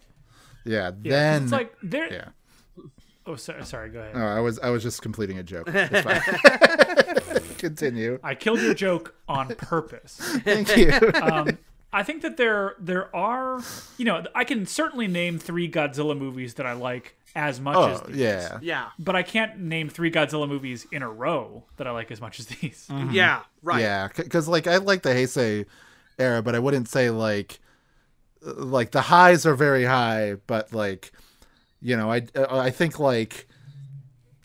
Yeah, 0.65 0.91
Yeah, 1.04 1.12
then 1.12 1.43
it's 1.43 1.52
like 1.52 1.74
there. 1.84 2.12
yeah. 2.13 2.30
Oh, 3.26 3.36
sorry, 3.36 3.63
sorry. 3.65 3.89
Go 3.89 4.00
ahead. 4.00 4.13
Oh, 4.15 4.19
I 4.26 4.39
was 4.39 4.58
I 4.60 4.69
was 4.71 4.82
just 4.84 5.02
completing 5.04 5.38
a 5.38 5.43
joke. 5.43 5.67
Continue. 7.58 8.19
I 8.24 8.36
killed 8.36 8.62
your 8.62 8.74
joke 8.74 9.15
on 9.28 9.50
purpose. 9.56 10.15
Thank 10.43 10.76
you. 10.76 10.91
um, 11.21 11.58
I 11.93 12.04
think 12.04 12.21
that 12.24 12.38
there 12.38 12.76
there 12.80 13.15
are 13.15 13.62
you 13.97 14.06
know 14.06 14.24
I 14.34 14.43
can 14.43 14.65
certainly 14.65 15.08
name 15.08 15.38
three 15.39 15.69
Godzilla 15.69 16.17
movies 16.17 16.56
that 16.56 16.65
I 16.65 16.74
like 16.74 17.15
as 17.36 17.60
much 17.60 17.78
as 17.78 18.02
oh 18.02 18.08
these. 18.08 18.17
yeah. 18.17 18.58
Yeah. 18.62 18.88
But 18.97 19.15
I 19.15 19.24
can't 19.24 19.60
name 19.60 19.89
three 19.89 20.12
Godzilla 20.12 20.47
movies 20.47 20.88
in 20.91 21.02
a 21.04 21.10
row 21.10 21.63
that 21.78 21.88
I 21.88 21.91
like 21.91 22.10
as 22.12 22.19
much 22.21 22.39
as 22.39 22.47
these. 22.47 22.88
Yeah. 23.12 23.41
Right. 23.62 23.82
Yeah, 23.82 24.10
because 24.15 24.47
like 24.47 24.65
I 24.67 24.78
like 24.78 25.04
the 25.04 25.10
Heisei 25.12 25.65
era, 26.21 26.41
but 26.41 26.55
I 26.55 26.60
wouldn't 26.60 26.88
say 26.89 27.10
like 27.10 27.60
like 28.43 28.91
the 28.91 29.01
highs 29.01 29.45
are 29.45 29.55
very 29.55 29.84
high, 29.86 30.36
but 30.47 30.73
like 30.73 31.12
you 31.81 31.97
know, 31.97 32.12
I 32.12 32.27
I 32.49 32.69
think 32.69 32.99
like 32.99 33.47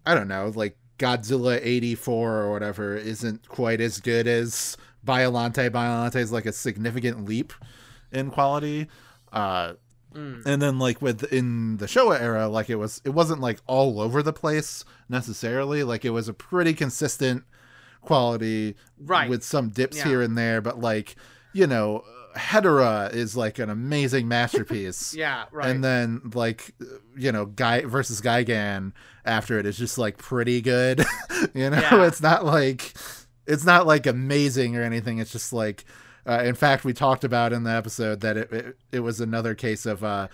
I 0.05 0.15
don't 0.15 0.29
know, 0.29 0.53
like 0.55 0.77
Godzilla 0.99 1.59
eighty 1.63 1.95
four 1.95 2.35
or 2.37 2.51
whatever 2.53 2.97
isn't 2.97 3.49
quite 3.49 3.81
as 3.81 4.01
good 4.01 4.27
as 4.27 4.77
Biolante. 5.07 5.71
Biolante 5.71 6.17
is 6.17 6.33
like 6.33 6.47
a 6.47 6.53
significant 6.53 7.25
leap 7.27 7.53
in 8.13 8.31
quality. 8.31 8.89
Uh 9.33 9.75
and 10.15 10.63
then 10.63 10.79
like 10.79 11.03
with 11.03 11.25
in 11.31 11.77
the 11.77 11.85
Showa 11.85 12.19
era, 12.19 12.49
like 12.49 12.71
it 12.71 12.77
was 12.77 13.03
it 13.05 13.11
wasn't 13.11 13.43
like 13.43 13.59
all 13.67 14.01
over 14.01 14.23
the 14.23 14.33
place 14.33 14.83
necessarily. 15.11 15.83
Like 15.83 16.07
it 16.07 16.11
was 16.11 16.27
a 16.27 16.33
pretty 16.33 16.73
consistent 16.73 17.45
quality 18.01 18.77
Right. 18.99 19.29
with 19.29 19.43
some 19.45 19.69
dips 19.69 19.99
Yeah. 19.99 20.05
here 20.05 20.23
and 20.23 20.39
there, 20.39 20.63
but 20.63 20.81
like, 20.81 21.17
you 21.57 21.67
know, 21.67 22.05
Hedorah 22.37 23.15
is 23.15 23.37
like 23.37 23.59
an 23.59 23.71
amazing 23.71 24.29
masterpiece. 24.29 25.15
Yeah. 25.17 25.47
Right. 25.51 25.69
And 25.71 25.83
then 25.83 26.21
like 26.35 26.75
you 27.17 27.33
know, 27.33 27.47
Guy 27.47 27.81
versus 27.83 28.21
Gigan 28.21 28.93
after 29.25 29.59
it 29.59 29.65
is 29.67 29.79
just 29.79 29.97
like 29.97 30.19
pretty 30.19 30.61
good. 30.61 31.05
you 31.55 31.71
know, 31.71 31.79
Yeah. 31.79 32.07
it's 32.07 32.21
not 32.21 32.45
like 32.45 32.95
it's 33.47 33.65
not 33.65 33.87
like 33.87 34.07
amazing 34.07 34.77
or 34.77 34.83
anything. 34.83 35.19
It's 35.19 35.33
just 35.33 35.53
like 35.53 35.85
uh, 36.27 36.43
in 36.45 36.55
fact 36.55 36.85
we 36.85 36.93
talked 36.93 37.25
about 37.25 37.53
in 37.53 37.63
the 37.65 37.71
episode 37.71 38.21
that 38.21 38.37
it 38.37 38.53
it, 38.53 38.77
it 38.93 39.01
was 39.01 39.21
another 39.21 39.55
case 39.55 39.87
of 39.87 40.05
uh 40.05 40.29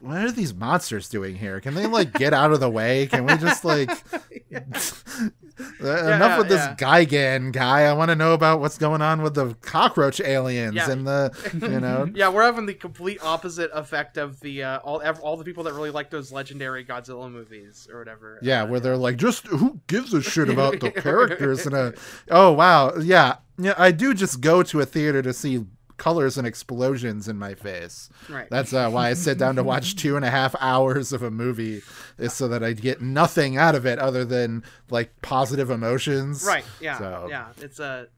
what 0.00 0.16
are 0.18 0.30
these 0.32 0.54
monsters 0.54 1.08
doing 1.08 1.36
here? 1.36 1.60
Can 1.60 1.74
they 1.74 1.86
like 1.86 2.12
get 2.14 2.32
out 2.32 2.52
of 2.52 2.60
the 2.60 2.70
way? 2.70 3.06
Can 3.06 3.26
we 3.26 3.36
just 3.36 3.64
like 3.64 3.90
enough 4.50 6.38
with 6.38 6.48
this 6.48 6.64
yeah. 6.64 6.74
Gigan 6.76 7.52
guy? 7.52 7.82
I 7.82 7.92
want 7.92 8.10
to 8.10 8.16
know 8.16 8.32
about 8.32 8.60
what's 8.60 8.78
going 8.78 9.02
on 9.02 9.22
with 9.22 9.34
the 9.34 9.54
cockroach 9.60 10.20
aliens 10.20 10.74
Yeah. 10.76 10.90
and 10.90 11.06
the 11.06 11.32
you 11.60 11.80
know 11.80 12.10
yeah, 12.14 12.28
we're 12.28 12.44
having 12.44 12.66
the 12.66 12.74
complete 12.74 13.18
opposite 13.22 13.70
effect 13.74 14.16
of 14.16 14.40
the 14.40 14.62
uh, 14.62 14.78
all 14.78 15.00
ev- 15.02 15.20
all 15.20 15.36
the 15.36 15.44
people 15.44 15.64
that 15.64 15.72
really 15.74 15.90
like 15.90 16.10
those 16.10 16.30
legendary 16.32 16.84
Godzilla 16.84 17.30
movies 17.30 17.88
or 17.92 17.98
whatever. 17.98 18.38
Yeah, 18.42 18.62
Uh, 18.62 18.66
where 18.66 18.80
they're 18.80 18.96
like, 18.96 19.16
just 19.16 19.46
who 19.46 19.80
gives 19.86 20.12
a 20.14 20.22
shit 20.22 20.48
about 20.48 20.80
the 20.80 20.90
characters? 20.90 21.66
And 21.66 21.74
a, 21.74 21.94
oh 22.30 22.52
wow, 22.52 22.94
yeah, 22.96 23.36
yeah. 23.58 23.74
I 23.76 23.90
do 23.90 24.14
just 24.14 24.40
go 24.40 24.62
to 24.62 24.80
a 24.80 24.86
theater 24.86 25.22
to 25.22 25.32
see 25.32 25.64
colors 25.98 26.38
and 26.38 26.46
explosions 26.46 27.28
in 27.28 27.36
my 27.36 27.54
face. 27.54 28.08
right. 28.30 28.48
That's 28.50 28.72
uh, 28.72 28.88
why 28.90 29.10
I 29.10 29.14
sit 29.14 29.36
down 29.36 29.56
to 29.56 29.62
watch 29.62 29.96
two 30.02 30.16
and 30.16 30.24
a 30.24 30.30
half 30.30 30.54
hours 30.60 31.12
of 31.12 31.22
a 31.22 31.30
movie, 31.30 31.82
is 32.18 32.32
so 32.32 32.48
that 32.48 32.62
I 32.64 32.72
get 32.72 33.02
nothing 33.02 33.56
out 33.58 33.74
of 33.74 33.84
it 33.84 33.98
other 33.98 34.24
than 34.24 34.64
like 34.90 35.10
positive 35.20 35.68
emotions. 35.70 36.44
Right. 36.46 36.64
Yeah. 36.80 36.98
So- 36.98 37.26
Yeah. 37.28 37.48
It's 37.60 37.78
a. 37.80 38.08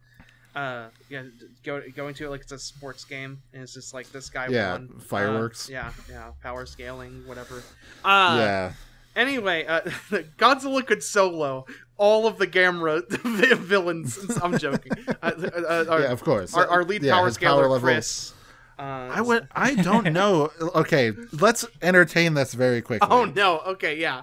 Uh, 0.54 0.88
yeah, 1.08 1.22
go 1.62 1.80
going 1.94 2.12
to 2.12 2.24
it 2.26 2.28
like 2.30 2.40
it's 2.40 2.50
a 2.50 2.58
sports 2.58 3.04
game, 3.04 3.40
and 3.52 3.62
it's 3.62 3.72
just 3.72 3.94
like 3.94 4.10
this 4.10 4.28
guy 4.30 4.48
Yeah, 4.48 4.72
won 4.72 4.94
Uh, 4.96 5.00
fireworks. 5.00 5.68
yeah, 5.70 5.92
yeah, 6.08 6.32
power 6.42 6.66
scaling, 6.66 7.22
whatever. 7.24 7.62
Uh, 8.04 8.36
Yeah. 8.36 8.72
Anyway, 9.14 9.64
uh, 9.66 9.80
Godzilla 10.38 10.84
could 10.84 11.04
solo 11.04 11.66
all 12.00 12.26
of 12.26 12.38
the 12.38 12.46
Gamera 12.46 13.06
villains. 13.58 14.18
I'm 14.42 14.58
joking. 14.58 14.92
Uh, 15.22 15.30
uh, 15.68 15.84
our, 15.88 16.00
Yeah, 16.00 16.12
of 16.12 16.24
course. 16.24 16.54
Our, 16.54 16.66
our 16.66 16.84
lead 16.84 17.02
Yeah, 17.02 17.14
power 17.14 17.26
his 17.26 17.34
scaler, 17.36 17.68
level- 17.68 17.80
Chris. 17.80 18.32
Uh, 18.78 18.82
I 19.12 19.20
would. 19.20 19.46
I 19.54 19.74
don't 19.74 20.10
know. 20.18 20.50
Okay, 20.74 21.12
let's 21.32 21.66
entertain 21.82 22.32
this 22.34 22.54
very 22.54 22.80
quickly. 22.80 23.06
Oh 23.10 23.26
no. 23.26 23.58
Okay. 23.60 23.98
Yeah. 23.98 24.22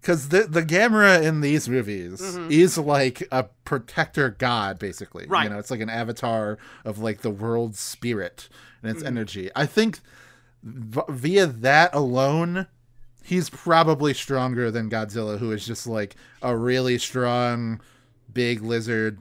because 0.00 0.30
the 0.30 0.44
the 0.44 0.62
Gamera 0.62 1.22
in 1.22 1.42
these 1.42 1.68
movies 1.68 2.20
is 2.48 2.78
like 2.78 3.22
a 3.30 3.44
protector 3.66 4.30
god, 4.30 4.78
basically. 4.78 5.24
Mm-hmm. 5.24 5.32
Right. 5.32 5.44
You 5.44 5.50
know, 5.50 5.58
it's 5.58 5.70
like 5.70 5.80
an 5.80 5.90
avatar 5.90 6.56
of 6.86 6.98
like 6.98 7.20
the 7.20 7.30
world's 7.30 7.78
spirit 7.78 8.48
and 8.82 8.88
Mm-hmm. 8.90 8.98
its 8.98 9.06
energy. 9.06 9.50
I 9.54 9.66
think 9.66 10.00
v- 10.62 11.02
via 11.10 11.46
that 11.46 11.94
alone, 11.94 12.66
he's 13.24 13.50
probably 13.50 14.14
stronger 14.14 14.70
than 14.70 14.88
Godzilla, 14.88 15.38
who 15.38 15.50
is 15.50 15.66
just 15.66 15.86
like 15.88 16.14
a 16.42 16.56
really 16.56 16.98
strong 16.98 17.80
big 18.32 18.62
lizard. 18.62 19.18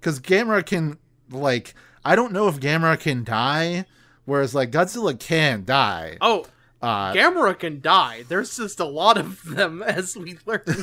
Because 0.00 0.18
Gamera 0.18 0.64
can 0.66 0.98
like, 1.30 1.74
I 2.04 2.16
don't 2.16 2.32
know 2.32 2.48
if 2.48 2.58
Gamera 2.58 2.98
can 2.98 3.22
die, 3.22 3.84
whereas 4.24 4.54
like 4.54 4.72
Godzilla 4.72 5.16
can 5.18 5.64
die. 5.64 6.16
Oh, 6.20 6.46
Uh, 6.82 7.14
Gamera 7.14 7.58
can 7.58 7.80
die. 7.80 8.24
There's 8.28 8.56
just 8.58 8.78
a 8.80 8.84
lot 8.84 9.16
of 9.16 9.42
them, 9.44 9.82
as 9.86 10.16
we 10.16 10.36
learned 10.44 10.62
at 10.68 10.74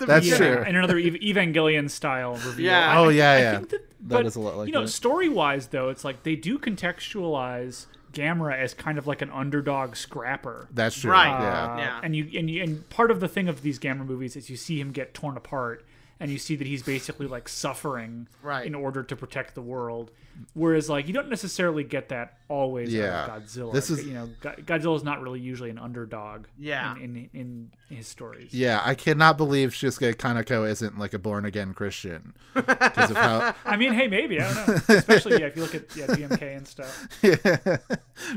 the 0.00 0.04
That's 0.06 0.28
beginning. 0.28 0.36
true. 0.54 0.62
in 0.64 0.74
another 0.76 0.98
Ev- 0.98 1.14
Evangelion 1.22 1.88
style 1.88 2.32
reveal. 2.44 2.66
Yeah. 2.66 2.98
Oh 2.98 3.08
I- 3.08 3.12
yeah, 3.12 3.30
I 3.32 3.38
yeah. 3.38 3.56
think 3.58 3.68
that, 3.70 3.80
That 3.80 3.88
but, 4.08 4.26
is 4.26 4.34
a 4.36 4.40
lot 4.40 4.56
like 4.56 4.66
you 4.66 4.72
know, 4.72 4.86
story 4.86 5.28
wise 5.28 5.68
though, 5.68 5.90
it's 5.90 6.04
like 6.04 6.24
they 6.24 6.34
do 6.34 6.58
contextualize 6.58 7.86
Gamera 8.12 8.56
as 8.58 8.74
kind 8.74 8.98
of 8.98 9.06
like 9.06 9.22
an 9.22 9.30
underdog 9.30 9.96
scrapper. 9.96 10.68
That's 10.72 10.98
true. 11.00 11.10
Right. 11.12 11.28
Yeah. 11.28 11.64
Uh, 11.74 11.76
Yeah. 11.78 12.00
And 12.02 12.16
you 12.16 12.28
and 12.38 12.50
you 12.50 12.62
and 12.62 12.88
part 12.90 13.10
of 13.10 13.20
the 13.20 13.28
thing 13.28 13.48
of 13.48 13.62
these 13.62 13.78
Gamera 13.78 14.06
movies 14.06 14.36
is 14.36 14.50
you 14.50 14.56
see 14.56 14.80
him 14.80 14.90
get 14.92 15.14
torn 15.14 15.36
apart 15.36 15.84
and 16.18 16.30
you 16.30 16.38
see 16.38 16.54
that 16.56 16.66
he's 16.66 16.82
basically 16.82 17.26
like 17.26 17.48
suffering 17.48 18.28
Right. 18.42 18.66
in 18.66 18.74
order 18.74 19.02
to 19.02 19.16
protect 19.16 19.54
the 19.54 19.62
world. 19.62 20.10
Whereas 20.54 20.88
like 20.88 21.06
you 21.06 21.12
don't 21.14 21.28
necessarily 21.28 21.84
get 21.84 22.08
that 22.10 22.38
always 22.48 22.92
Yeah. 22.92 23.24
out 23.24 23.36
of 23.36 23.42
Godzilla. 23.44 23.72
This 23.72 23.90
is- 23.90 24.04
you 24.06 24.14
know 24.14 24.28
Godzilla 24.42 24.96
is 24.96 25.04
not 25.04 25.20
really 25.22 25.40
usually 25.40 25.70
an 25.70 25.78
underdog 25.78 26.46
Yeah. 26.58 26.96
in, 26.96 27.28
in, 27.32 27.70
in 27.88 27.96
his 27.96 28.06
stories. 28.06 28.52
Yeah, 28.52 28.80
I 28.84 28.94
cannot 28.94 29.36
believe 29.36 29.70
Shusuke 29.70 30.14
Kaneko 30.16 30.68
isn't 30.68 30.98
like 30.98 31.12
a 31.14 31.18
born 31.18 31.44
again 31.44 31.74
Christian 31.74 32.34
because 32.54 33.10
of 33.10 33.16
how 33.16 33.54
I 33.64 33.76
mean, 33.76 33.92
hey, 33.92 34.08
maybe 34.08 34.40
I 34.40 34.52
don't 34.52 34.68
know. 34.88 34.96
Especially 34.96 35.40
yeah, 35.40 35.46
if 35.46 35.56
you 35.56 35.62
look 35.62 35.74
at 35.74 35.96
yeah, 35.96 36.06
GMK 36.06 36.56
and 36.56 36.66
stuff. 36.68 37.08
yeah, 37.22 37.76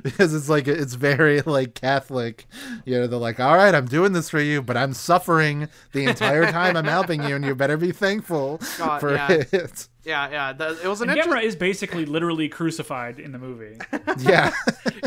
because 0.01 0.33
it's 0.33 0.49
like 0.49 0.67
it's 0.67 0.93
very 0.95 1.41
like 1.41 1.73
Catholic. 1.75 2.45
You 2.85 2.99
know, 2.99 3.07
they're 3.07 3.19
like, 3.19 3.39
"All 3.39 3.55
right, 3.55 3.73
I'm 3.73 3.85
doing 3.85 4.13
this 4.13 4.29
for 4.29 4.39
you, 4.39 4.61
but 4.61 4.77
I'm 4.77 4.93
suffering 4.93 5.69
the 5.91 6.05
entire 6.05 6.51
time 6.51 6.75
I'm 6.77 6.85
helping 6.85 7.23
you, 7.23 7.35
and 7.35 7.45
you 7.45 7.55
better 7.55 7.77
be 7.77 7.91
thankful 7.91 8.59
God, 8.77 8.99
for 8.99 9.13
yeah. 9.13 9.27
it." 9.51 9.87
Yeah, 10.05 10.29
yeah. 10.29 10.53
The, 10.53 10.79
it 10.83 10.87
was 10.87 11.01
an 11.01 11.09
And 11.09 11.17
interesting. 11.17 11.41
Gamera 11.43 11.45
is 11.47 11.55
basically 11.55 12.05
literally 12.05 12.49
crucified 12.49 13.19
in 13.19 13.31
the 13.31 13.39
movie. 13.39 13.77
Yeah, 14.19 14.51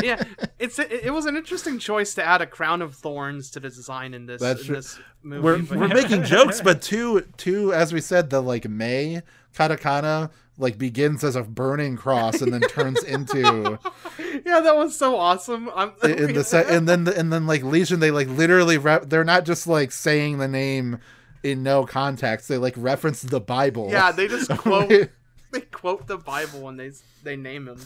yeah, 0.03 0.21
it's 0.59 0.77
it, 0.79 0.91
it 0.91 1.11
was 1.13 1.25
an 1.27 1.37
interesting 1.37 1.79
choice 1.79 2.13
to 2.15 2.23
add 2.23 2.41
a 2.41 2.45
crown 2.47 2.81
of 2.81 2.93
thorns 2.95 3.49
to 3.51 3.59
the 3.59 3.69
design 3.69 4.13
in 4.13 4.25
this 4.25 4.41
That's 4.41 4.67
in 4.67 4.73
this 4.73 4.99
movie. 5.23 5.41
we're 5.43 5.57
but- 5.59 5.77
we're 5.77 5.87
making 5.87 6.23
jokes, 6.35 6.59
but 6.61 6.81
two 6.81 7.21
two 7.37 7.73
as 7.73 7.93
we 7.93 8.01
said, 8.01 8.29
the 8.29 8.41
like 8.41 8.67
May 8.67 9.21
katakana 9.55 10.29
like 10.57 10.77
begins 10.77 11.23
as 11.23 11.35
a 11.35 11.43
burning 11.43 11.95
cross 11.95 12.41
and 12.41 12.51
then 12.51 12.61
turns 12.61 13.01
into 13.03 13.79
yeah, 14.45 14.59
that 14.59 14.75
was 14.75 14.97
so 14.97 15.15
awesome. 15.17 15.69
I'm, 15.75 15.93
in 16.03 16.33
the 16.33 16.43
se- 16.43 16.65
and 16.67 16.87
then 16.87 17.07
and 17.07 17.31
then 17.31 17.47
like 17.47 17.63
Legion 17.63 17.99
they 17.99 18.11
like 18.11 18.27
literally 18.27 18.77
re- 18.77 18.99
they're 19.03 19.23
not 19.23 19.45
just 19.45 19.67
like 19.67 19.91
saying 19.91 20.39
the 20.39 20.47
name 20.47 20.99
in 21.43 21.63
no 21.63 21.85
context 21.85 22.47
they 22.47 22.57
like 22.57 22.73
reference 22.77 23.21
the 23.21 23.39
Bible 23.39 23.89
yeah, 23.91 24.11
they 24.11 24.27
just 24.27 24.49
quote 24.57 24.89
they 24.89 25.61
quote 25.71 26.07
the 26.07 26.17
Bible 26.17 26.61
when 26.61 26.77
they 26.77 26.91
they 27.23 27.35
name 27.35 27.67
him. 27.67 27.79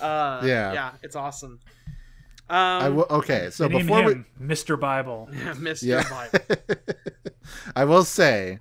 Uh, 0.00 0.40
Yeah. 0.44 0.72
yeah, 0.72 0.92
it's 1.02 1.16
awesome. 1.16 1.60
I 2.48 2.86
Um, 2.86 2.96
will 2.96 3.06
okay 3.10 3.48
so 3.50 3.68
name 3.68 3.86
before 3.86 4.02
we 4.04 4.14
Mr. 4.40 4.78
Bible. 4.78 5.28
Mr. 5.32 5.82
Yeah. 5.84 6.08
Bible. 6.10 6.44
I 7.76 7.84
will 7.84 8.04
say 8.04 8.58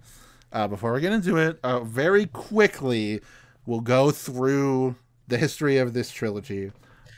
uh, 0.52 0.68
before 0.68 0.94
we 0.94 1.02
get 1.02 1.12
into 1.14 1.38
it 1.38 1.60
uh, 1.64 1.80
very 1.82 2.26
quickly 2.26 3.22
we'll 3.66 3.82
go 3.82 4.12
through 4.12 4.96
the 5.28 5.38
history 5.38 5.78
of 5.78 5.94
this 5.94 6.10
trilogy. 6.12 6.72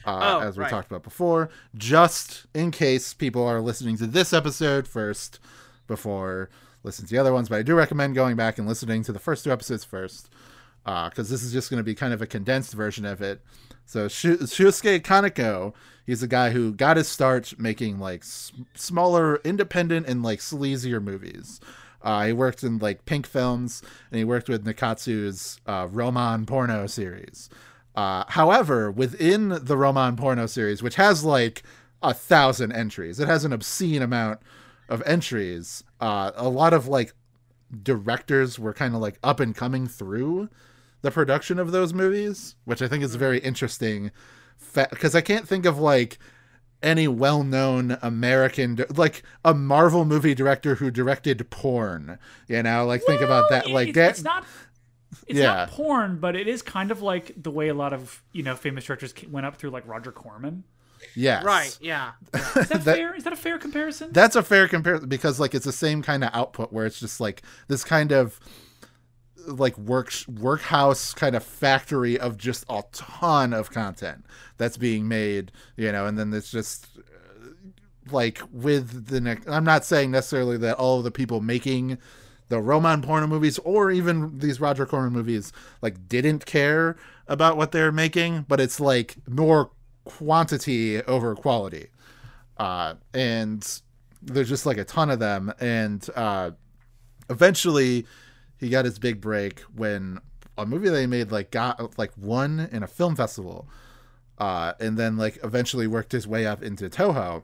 Uh, 0.04 0.20
Oh, 0.42 0.48
as 0.48 0.58
we 0.58 0.64
right. 0.64 0.70
talked 0.72 0.90
about 0.90 1.04
before, 1.04 1.50
just 1.76 2.48
in 2.56 2.72
case 2.72 3.14
people 3.14 3.46
are 3.46 3.62
listening 3.62 3.98
to 3.98 4.08
this 4.08 4.34
episode 4.34 4.88
first 4.88 5.40
before 5.88 6.50
listening 6.84 7.08
to 7.08 7.14
the 7.14 7.20
other 7.20 7.34
ones. 7.34 7.50
But 7.50 7.60
I 7.60 7.64
do 7.64 7.76
recommend 7.76 8.16
going 8.16 8.36
back 8.36 8.58
and 8.58 8.68
listening 8.68 9.04
to 9.04 9.12
the 9.12 9.20
first 9.20 9.44
two 9.44 9.52
episodes 9.52 9.84
first, 9.84 10.30
because 10.84 11.30
this 11.30 11.44
is 11.44 11.54
just 11.54 11.70
going 11.70 11.80
to 11.80 11.84
be 11.84 11.96
kind 11.96 12.14
of 12.14 12.22
a 12.22 12.28
condensed 12.28 12.74
version 12.74 13.06
of 13.06 13.22
it. 13.22 13.42
So 13.86 14.08
Shu- 14.08 14.38
Shusuke 14.38 15.02
Kaneko, 15.02 15.74
he's 16.06 16.24
a 16.24 16.28
guy 16.28 16.52
who 16.52 16.74
got 16.74 16.98
his 16.98 17.08
start 17.08 17.54
making 17.60 18.00
like 18.00 18.22
s- 18.22 18.52
smaller, 18.74 19.38
independent, 19.44 20.08
and 20.08 20.24
like 20.24 20.40
sleazier 20.40 21.04
movies. 21.04 21.60
Uh, 22.02 22.26
he 22.28 22.34
worked 22.34 22.64
in 22.64 22.80
like 22.80 23.06
Pink 23.06 23.28
Films, 23.28 23.84
and 24.10 24.18
he 24.18 24.24
worked 24.24 24.50
with 24.50 24.66
Nikkatsu's 24.66 25.60
uh, 25.68 25.88
Roman 25.92 26.46
porno 26.46 26.88
series. 26.88 27.50
Uh, 27.96 28.24
however, 28.30 28.90
within 28.90 29.50
the 29.50 29.78
Roman 29.78 30.16
porno 30.16 30.46
series, 30.46 30.82
which 30.82 30.96
has 30.96 31.24
like 31.26 31.62
a 32.02 32.14
thousand 32.14 32.72
entries, 32.72 33.20
it 33.20 33.28
has 33.28 33.44
an 33.46 33.54
obscene 33.54 34.02
amount 34.02 34.40
of 34.90 35.04
entries. 35.06 35.84
Uh, 36.02 36.32
a 36.36 36.50
lot 36.50 36.74
of 36.74 36.88
like 36.88 37.14
directors 37.84 38.60
were 38.60 38.74
kind 38.74 38.96
of 38.96 39.02
like 39.02 39.18
up 39.24 39.40
and 39.40 39.56
coming 39.56 39.88
through 39.88 40.50
the 41.02 41.12
production 41.12 41.58
of 41.60 41.72
those 41.72 41.94
movies, 41.94 42.56
which 42.66 42.82
I 42.82 42.88
think 42.88 43.04
is 43.04 43.16
very 43.16 43.40
interesting. 43.40 44.12
Because 44.74 45.16
I 45.16 45.22
can't 45.22 45.48
think 45.48 45.66
of 45.66 45.80
like 45.80 46.20
any 46.84 47.08
well-known 47.08 47.98
American 48.02 48.84
like 48.96 49.24
a 49.46 49.54
Marvel 49.54 50.04
movie 50.06 50.34
director 50.34 50.76
who 50.76 50.90
directed 50.92 51.50
porn. 51.50 52.18
You 52.48 52.64
know, 52.64 52.86
like 52.86 53.04
think 53.04 53.22
about 53.22 53.50
that. 53.50 53.70
Like 53.70 53.90
it's, 53.90 53.96
that. 53.96 54.10
it's 54.12 54.24
not. 54.24 54.46
It's 55.28 55.40
Yeah. 55.40 55.46
not 55.54 55.72
porn, 55.72 56.20
but 56.20 56.36
it 56.36 56.48
is 56.48 56.62
kind 56.62 56.90
of 56.90 57.02
like 57.02 57.34
the 57.42 57.52
way 57.52 57.68
a 57.68 57.74
lot 57.74 57.94
of 57.94 58.24
you 58.32 58.44
know 58.44 58.56
famous 58.56 58.86
directors 58.86 59.14
went 59.30 59.46
up 59.46 59.56
through 59.58 59.70
like 59.72 59.88
Roger 59.88 60.12
Corman. 60.12 60.64
Yes, 61.16 61.44
Right. 61.44 61.78
Yeah. 61.82 62.12
Is 62.34 62.42
that, 62.54 62.70
That- 62.70 62.84
fair? 62.84 63.16
Is 63.16 63.24
that 63.24 63.34
a 63.34 63.38
fair 63.38 63.58
comparison? 63.58 64.12
That's 64.12 64.36
a 64.36 64.44
fair 64.44 64.68
comparison 64.68 65.10
because 65.10 65.40
like 65.40 65.54
it's 65.56 65.66
the 65.66 65.72
same 65.72 66.02
kind 66.02 66.24
of 66.24 66.30
output 66.34 66.72
where 66.74 66.86
it's 66.86 67.00
just 67.00 67.20
like 67.20 67.42
this 67.68 67.84
kind 67.84 68.12
of 68.12 68.40
like 69.48 69.78
work 69.78 70.12
workhouse 70.28 71.14
kind 71.14 71.36
of 71.36 71.44
factory 71.44 72.20
of 72.20 72.38
just 72.38 72.64
a 72.70 72.84
ton 72.92 73.54
of 73.54 73.72
content 73.72 74.26
that's 74.58 74.78
being 74.78 75.08
made, 75.08 75.52
you 75.76 75.92
know, 75.92 76.06
and 76.06 76.18
then 76.18 76.32
it's 76.34 76.52
just 76.52 76.88
uh, 76.98 77.48
like 78.12 78.40
with 78.52 79.08
the 79.08 79.20
next 79.20 79.48
I'm 79.48 79.64
not 79.64 79.84
saying 79.84 80.12
necessarily 80.12 80.58
that 80.58 80.78
all 80.78 81.00
of 81.00 81.04
the 81.04 81.12
people 81.12 81.42
making 81.42 81.98
the 82.50 82.62
Roman 82.62 83.02
porno 83.02 83.26
movies 83.28 83.58
or 83.60 83.90
even 83.92 84.38
these 84.40 84.60
Roger 84.60 84.86
Corman 84.86 85.14
movies 85.14 85.52
like 85.82 86.08
didn't 86.08 86.46
care 86.46 86.98
about 87.28 87.56
what 87.58 87.72
they're 87.72 87.94
making, 87.94 88.46
but 88.48 88.60
it's 88.60 88.80
like 88.80 89.16
more 89.28 89.72
quantity 90.06 91.02
over 91.04 91.36
quality 91.36 91.88
uh, 92.62 92.94
and 93.16 93.82
there's 94.22 94.48
just 94.48 94.68
like 94.68 94.78
a 94.78 94.84
ton 94.84 95.10
of 95.10 95.18
them. 95.18 95.52
And 95.60 96.08
uh, 96.16 96.52
eventually, 97.28 98.06
he 98.60 98.70
got 98.70 98.86
his 98.86 99.00
big 99.00 99.20
break 99.20 99.62
when 99.76 100.20
a 100.60 100.66
movie 100.68 100.90
they 100.90 101.08
made 101.08 101.32
like 101.32 101.50
got 101.50 101.98
like 101.98 102.12
won 102.18 102.70
in 102.72 102.84
a 102.84 102.88
film 102.88 103.16
festival, 103.16 103.68
uh, 104.38 104.74
and 104.80 104.96
then 104.96 105.18
like 105.18 105.40
eventually 105.44 105.88
worked 105.88 106.12
his 106.12 106.28
way 106.28 106.46
up 106.46 106.62
into 106.62 106.88
Toho, 106.88 107.42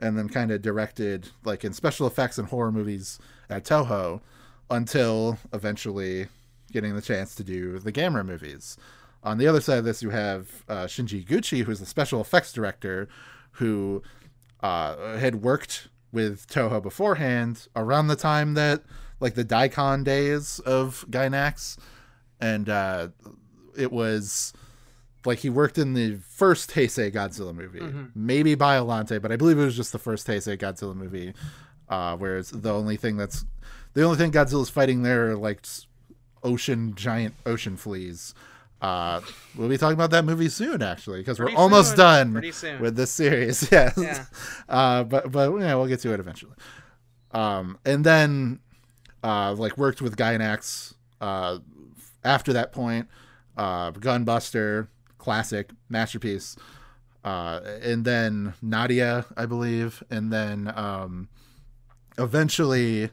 and 0.00 0.16
then 0.16 0.28
kind 0.28 0.52
of 0.52 0.62
directed 0.62 1.30
like 1.44 1.64
in 1.64 1.72
special 1.72 2.06
effects 2.06 2.38
and 2.38 2.46
horror 2.46 2.70
movies 2.70 3.18
at 3.50 3.64
Toho, 3.64 4.20
until 4.70 5.38
eventually 5.52 6.28
getting 6.70 6.94
the 6.94 7.02
chance 7.02 7.34
to 7.34 7.42
do 7.42 7.80
the 7.80 7.90
Gamera 7.90 8.24
movies. 8.24 8.76
On 9.24 9.38
the 9.38 9.46
other 9.46 9.60
side 9.60 9.78
of 9.78 9.84
this, 9.84 10.02
you 10.02 10.10
have 10.10 10.64
uh, 10.68 10.84
Shinji 10.84 11.24
Higuchi, 11.24 11.62
who's 11.64 11.80
the 11.80 11.86
special 11.86 12.20
effects 12.20 12.52
director, 12.52 13.08
who 13.52 14.02
uh, 14.62 15.16
had 15.16 15.36
worked 15.42 15.88
with 16.12 16.46
Toho 16.48 16.82
beforehand 16.82 17.68
around 17.76 18.08
the 18.08 18.16
time 18.16 18.54
that 18.54 18.82
like 19.20 19.34
the 19.34 19.44
Daicon 19.44 20.02
days 20.04 20.58
of 20.60 21.04
Gainax, 21.08 21.78
and 22.40 22.68
uh, 22.68 23.08
it 23.76 23.92
was 23.92 24.52
like 25.24 25.38
he 25.38 25.48
worked 25.50 25.78
in 25.78 25.94
the 25.94 26.16
first 26.16 26.72
Heisei 26.72 27.12
Godzilla 27.12 27.54
movie, 27.54 27.80
maybe 28.14 28.56
Biolante, 28.56 29.22
but 29.22 29.30
I 29.30 29.36
believe 29.36 29.58
it 29.58 29.64
was 29.64 29.76
just 29.76 29.92
the 29.92 29.98
first 30.00 30.26
Heisei 30.26 30.58
Godzilla 30.58 30.96
movie. 30.96 31.32
Uh, 31.88 32.16
whereas 32.16 32.50
the 32.50 32.72
only 32.72 32.96
thing 32.96 33.16
that's 33.16 33.44
the 33.94 34.02
only 34.02 34.16
thing 34.16 34.32
Godzilla's 34.32 34.70
fighting 34.70 35.02
there 35.02 35.30
are 35.30 35.36
like 35.36 35.64
ocean 36.42 36.94
giant 36.94 37.34
ocean 37.46 37.76
fleas. 37.76 38.34
Uh, 38.82 39.20
we'll 39.56 39.68
be 39.68 39.78
talking 39.78 39.94
about 39.94 40.10
that 40.10 40.24
movie 40.24 40.48
soon, 40.48 40.82
actually, 40.82 41.20
because 41.20 41.38
we're 41.38 41.54
almost 41.54 41.90
soon. 41.90 41.98
done 41.98 42.52
with 42.80 42.96
this 42.96 43.12
series. 43.12 43.68
Yes. 43.72 43.94
Yeah. 43.96 44.24
Uh, 44.68 45.04
but 45.04 45.30
but 45.30 45.56
yeah, 45.58 45.74
we'll 45.76 45.86
get 45.86 46.00
to 46.00 46.12
it 46.12 46.18
eventually. 46.18 46.52
Um, 47.30 47.78
and 47.86 48.04
then 48.04 48.58
uh, 49.22 49.54
like 49.54 49.78
worked 49.78 50.02
with 50.02 50.16
Gainax 50.16 50.94
uh, 51.20 51.58
after 52.24 52.52
that 52.52 52.72
point. 52.72 53.08
Uh, 53.56 53.92
Gunbuster, 53.92 54.88
classic 55.18 55.70
masterpiece. 55.88 56.56
Uh, 57.24 57.60
and 57.82 58.04
then 58.04 58.54
Nadia, 58.60 59.26
I 59.36 59.46
believe, 59.46 60.02
and 60.10 60.32
then 60.32 60.72
um, 60.74 61.28
eventually 62.18 63.10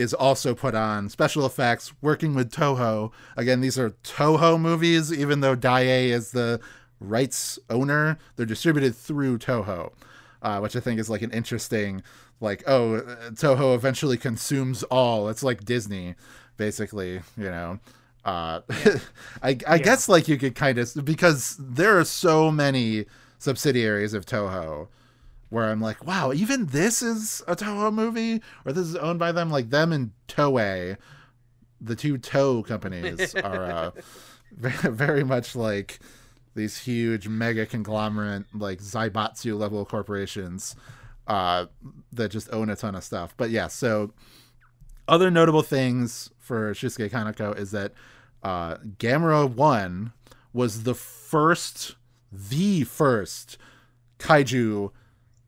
is 0.00 0.14
also 0.14 0.54
put 0.54 0.74
on 0.74 1.08
special 1.08 1.46
effects 1.46 1.92
working 2.00 2.34
with 2.34 2.50
Toho. 2.50 3.12
Again, 3.36 3.60
these 3.60 3.78
are 3.78 3.90
Toho 4.02 4.58
movies, 4.60 5.12
even 5.12 5.40
though 5.40 5.54
Daiei 5.54 6.08
is 6.08 6.32
the 6.32 6.60
rights 6.98 7.58
owner. 7.68 8.18
They're 8.36 8.46
distributed 8.46 8.96
through 8.96 9.38
Toho, 9.38 9.92
uh, 10.42 10.58
which 10.60 10.74
I 10.74 10.80
think 10.80 10.98
is 10.98 11.10
like 11.10 11.22
an 11.22 11.30
interesting, 11.30 12.02
like, 12.40 12.64
oh, 12.66 13.02
Toho 13.32 13.74
eventually 13.74 14.16
consumes 14.16 14.82
all. 14.84 15.28
It's 15.28 15.42
like 15.42 15.64
Disney, 15.64 16.14
basically, 16.56 17.20
you 17.36 17.50
know. 17.50 17.78
Uh, 18.24 18.60
I, 19.42 19.58
I 19.66 19.78
guess 19.78 20.08
like 20.08 20.28
you 20.28 20.36
could 20.36 20.54
kind 20.54 20.78
of 20.78 21.04
because 21.04 21.56
there 21.58 21.98
are 21.98 22.04
so 22.04 22.50
many 22.50 23.06
subsidiaries 23.38 24.12
of 24.12 24.26
Toho 24.26 24.88
where 25.50 25.66
I'm 25.66 25.80
like, 25.80 26.06
wow, 26.06 26.32
even 26.32 26.66
this 26.66 27.02
is 27.02 27.42
a 27.46 27.54
Toho 27.54 27.92
movie, 27.92 28.40
or 28.64 28.72
this 28.72 28.86
is 28.86 28.96
owned 28.96 29.18
by 29.18 29.32
them. 29.32 29.50
Like 29.50 29.70
them 29.70 29.92
and 29.92 30.12
Toei, 30.28 30.96
the 31.80 31.96
two 31.96 32.16
Toe 32.18 32.62
companies 32.62 33.34
are 33.44 33.64
uh, 33.64 33.90
very 34.52 35.24
much 35.24 35.54
like 35.54 35.98
these 36.54 36.78
huge 36.78 37.28
mega 37.28 37.66
conglomerate, 37.66 38.44
like 38.54 38.78
Zaibatsu 38.78 39.58
level 39.58 39.84
corporations 39.84 40.74
uh, 41.26 41.66
that 42.12 42.30
just 42.30 42.48
own 42.52 42.70
a 42.70 42.76
ton 42.76 42.94
of 42.94 43.04
stuff. 43.04 43.34
But 43.36 43.50
yeah, 43.50 43.68
so 43.68 44.12
other 45.08 45.30
notable 45.30 45.62
things 45.62 46.30
for 46.38 46.72
Shusuke 46.72 47.10
Kaneko 47.10 47.56
is 47.58 47.72
that 47.72 47.92
uh, 48.42 48.76
Gamera 48.98 49.48
1 49.48 50.12
was 50.52 50.84
the 50.84 50.94
first, 50.94 51.96
the 52.32 52.84
first 52.84 53.58
kaiju 54.18 54.90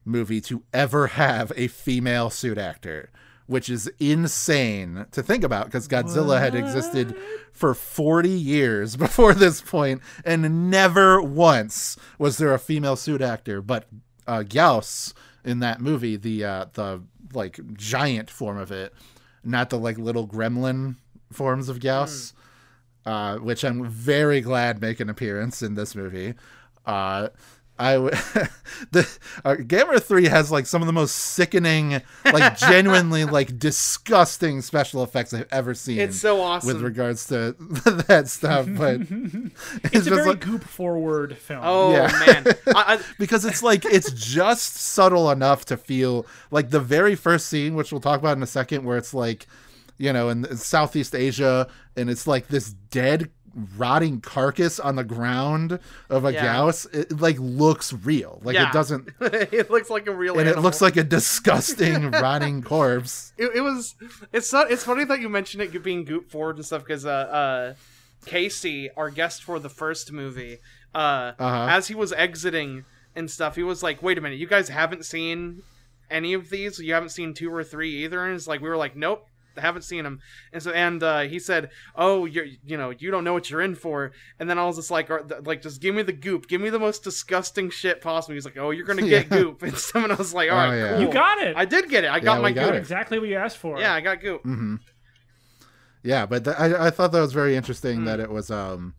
movie 0.04 0.40
to 0.42 0.62
ever 0.72 1.08
have 1.08 1.52
a 1.56 1.68
female 1.68 2.30
suit 2.30 2.58
actor, 2.58 3.10
which 3.46 3.68
is 3.68 3.90
insane 3.98 5.06
to 5.12 5.22
think 5.22 5.44
about 5.44 5.66
because 5.66 5.88
Godzilla 5.88 6.40
had 6.40 6.54
existed 6.54 7.16
for 7.52 7.74
40 7.74 8.28
years 8.28 8.96
before 9.06 9.34
this 9.34 9.60
point, 9.60 10.02
and 10.24 10.70
never 10.70 11.20
once 11.20 11.96
was 12.18 12.38
there 12.38 12.54
a 12.54 12.58
female 12.58 12.96
suit 12.96 13.20
actor. 13.20 13.60
But 13.62 13.86
uh, 14.26 14.40
Gyaos 14.40 15.12
in 15.44 15.60
that 15.60 15.80
movie, 15.80 16.16
the 16.16 16.44
uh, 16.44 16.66
the 16.72 17.02
like 17.32 17.58
giant 17.74 18.30
form 18.30 18.58
of 18.58 18.70
it, 18.70 18.92
not 19.44 19.70
the 19.70 19.78
like 19.78 19.98
little 19.98 20.26
gremlin 20.26 20.96
forms 21.32 21.68
of 21.68 21.78
Gyaos, 21.78 22.32
uh, 23.06 23.38
which 23.38 23.64
I'm 23.64 23.88
very 23.88 24.40
glad 24.40 24.80
make 24.80 25.00
an 25.00 25.08
appearance 25.08 25.62
in 25.62 25.74
this 25.74 25.94
movie. 25.94 26.34
Uh, 26.84 27.28
I 27.78 27.94
w- 27.94 28.11
the 28.92 29.00
uh, 29.44 29.54
Gamera 29.56 30.00
Three 30.00 30.26
has 30.26 30.50
like 30.52 30.66
some 30.66 30.82
of 30.82 30.87
the 30.87 30.92
most 30.92 31.12
sickening, 31.14 32.00
like 32.24 32.56
genuinely 32.58 33.24
like 33.24 33.58
disgusting 33.58 34.61
special 34.61 35.02
effects 35.02 35.32
I've 35.35 35.48
ever 35.50 35.74
seen. 35.74 35.98
It's 35.98 36.20
so 36.20 36.40
awesome. 36.40 36.66
with 36.68 36.82
regards 36.82 37.26
to 37.28 37.52
that 38.08 38.28
stuff, 38.28 38.68
but 38.76 39.00
it's, 39.00 39.11
It's 39.85 39.85
a 39.85 39.90
just 39.90 40.08
very 40.11 40.26
like 40.26 40.40
goop 40.40 40.62
forward 40.64 41.37
film. 41.38 41.61
oh 41.64 41.92
Yeah. 41.92 42.12
man. 42.26 42.46
I, 42.68 42.94
I, 42.94 42.98
because 43.18 43.44
it's 43.44 43.62
like 43.62 43.85
it's 43.85 44.12
just 44.12 44.74
subtle 44.76 45.30
enough 45.30 45.64
to 45.66 45.76
feel 45.76 46.26
like 46.50 46.70
the 46.70 46.80
very 46.80 47.14
first 47.14 47.46
scene, 47.48 47.74
which 47.74 47.90
we'll 47.90 48.00
talk 48.00 48.20
about 48.20 48.37
in 48.37 48.42
a 48.42 48.46
second, 48.46 48.85
where 48.85 48.96
it's 48.98 49.14
like, 49.14 49.46
you 49.98 50.12
know, 50.12 50.28
in, 50.28 50.44
in 50.44 50.56
Southeast 50.56 51.14
Asia, 51.14 51.66
and 51.96 52.11
it's 52.11 52.26
like 52.26 52.48
this 52.48 52.72
dead, 52.90 53.30
rotting 53.76 54.20
carcass 54.20 54.80
on 54.80 54.96
the 54.96 55.04
ground 55.04 55.78
of 56.08 56.24
a 56.24 56.32
Yeah. 56.32 56.46
Gyaos. 56.56 56.86
It 56.94 57.20
like 57.20 57.36
looks 57.38 57.92
real, 57.92 58.40
like 58.42 58.54
Yeah. 58.54 58.68
it 58.68 58.72
doesn't, 58.72 59.08
it 59.20 59.70
looks 59.70 59.90
like 59.90 60.06
a 60.06 60.14
real 60.14 60.38
and 60.38 60.48
it 60.48 60.58
looks 60.58 60.80
like 60.80 60.96
a 60.96 61.04
disgusting, 61.04 62.10
rotting 62.10 62.62
corpse. 62.62 63.32
it, 63.36 63.50
it 63.56 63.60
was 63.60 63.94
it's 64.32 64.52
not 64.52 64.70
it's 64.70 64.84
funny 64.84 65.04
that 65.04 65.20
you 65.20 65.28
mentioned 65.28 65.62
it 65.62 65.82
being 65.82 66.04
goop 66.04 66.30
forward 66.30 66.56
and 66.56 66.64
stuff 66.64 66.82
because 66.84 67.04
uh 67.04 67.10
uh 67.10 67.74
Casey, 68.26 68.88
our 68.96 69.10
guest 69.10 69.42
for 69.42 69.58
the 69.58 69.68
first 69.68 70.12
movie, 70.12 70.58
uh, 70.94 71.32
Uh-huh. 71.38 71.66
as 71.70 71.88
he 71.88 71.94
was 71.94 72.12
exiting 72.12 72.84
and 73.16 73.28
stuff, 73.30 73.56
he 73.56 73.62
was 73.64 73.82
like, 73.82 74.00
"Wait 74.02 74.16
a 74.16 74.20
minute, 74.20 74.38
you 74.38 74.46
guys 74.46 74.68
haven't 74.68 75.04
seen 75.04 75.62
any 76.10 76.32
of 76.32 76.48
these? 76.48 76.78
You 76.78 76.94
haven't 76.94 77.08
seen 77.08 77.34
two 77.34 77.52
or 77.52 77.64
three 77.64 78.04
either?" 78.04 78.24
And 78.24 78.34
it's 78.36 78.46
like 78.46 78.60
we 78.60 78.68
were 78.68 78.76
like, 78.76 78.94
"Nope." 78.96 79.26
I 79.56 79.60
haven't 79.60 79.82
seen 79.82 80.04
him. 80.06 80.20
and 80.52 80.62
so 80.62 80.70
and 80.72 81.02
uh, 81.02 81.20
he 81.20 81.38
said, 81.38 81.70
"Oh, 81.96 82.24
you're 82.24 82.46
you 82.64 82.76
know 82.76 82.90
you 82.90 83.10
don't 83.10 83.24
know 83.24 83.32
what 83.32 83.50
you're 83.50 83.60
in 83.60 83.74
for." 83.74 84.12
And 84.38 84.48
then 84.48 84.58
I 84.58 84.64
was 84.64 84.76
just 84.76 84.90
like, 84.90 85.10
"Are- 85.10 85.24
"Like 85.44 85.62
just 85.62 85.80
give 85.80 85.94
me 85.94 86.02
the 86.02 86.12
goop, 86.12 86.48
give 86.48 86.60
me 86.60 86.70
the 86.70 86.78
most 86.78 87.02
disgusting 87.04 87.70
shit 87.70 88.00
possible." 88.00 88.34
He's 88.34 88.44
like, 88.44 88.56
"Oh, 88.58 88.70
you're 88.70 88.86
gonna 88.86 89.02
get 89.08 89.30
Yeah. 89.30 89.38
goop," 89.38 89.62
and 89.62 89.76
someone 89.76 90.10
I 90.10 90.14
was 90.16 90.32
like, 90.34 90.50
"All 90.50 90.56
right, 90.56 90.68
Oh, 90.68 90.76
yeah. 90.76 90.90
cool." 90.92 91.00
You 91.02 91.12
got 91.12 91.38
it. 91.38 91.56
I 91.56 91.64
did 91.64 91.88
get 91.88 92.04
it. 92.04 92.10
I 92.10 92.20
got 92.20 92.36
Yeah, 92.36 92.42
my 92.42 92.52
got 92.52 92.64
goop. 92.66 92.74
it. 92.74 92.78
exactly 92.78 93.18
what 93.18 93.28
you 93.28 93.36
asked 93.36 93.58
for. 93.58 93.78
Yeah, 93.78 93.94
I 93.94 94.00
got 94.00 94.20
goop. 94.20 94.42
Mm-hmm. 94.42 94.76
Yeah, 96.02 96.26
but 96.26 96.44
th- 96.44 96.56
I, 96.58 96.86
I 96.86 96.90
thought 96.90 97.12
that 97.12 97.20
was 97.20 97.32
very 97.32 97.54
interesting 97.56 97.98
Hmm. 98.00 98.04
that 98.06 98.20
it 98.20 98.30
was 98.30 98.50
um 98.50 98.94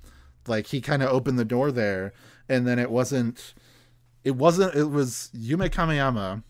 like 0.48 0.68
he 0.68 0.82
kind 0.82 1.04
of 1.04 1.10
opened 1.10 1.38
the 1.40 1.46
door 1.46 1.72
there, 1.72 2.14
and 2.48 2.66
then 2.68 2.80
it 2.80 2.90
wasn't 2.92 3.54
it 4.24 4.36
wasn't 4.36 4.74
it 4.76 4.90
was 4.90 5.30
Yume 5.36 5.70
Kameyama 5.70 6.44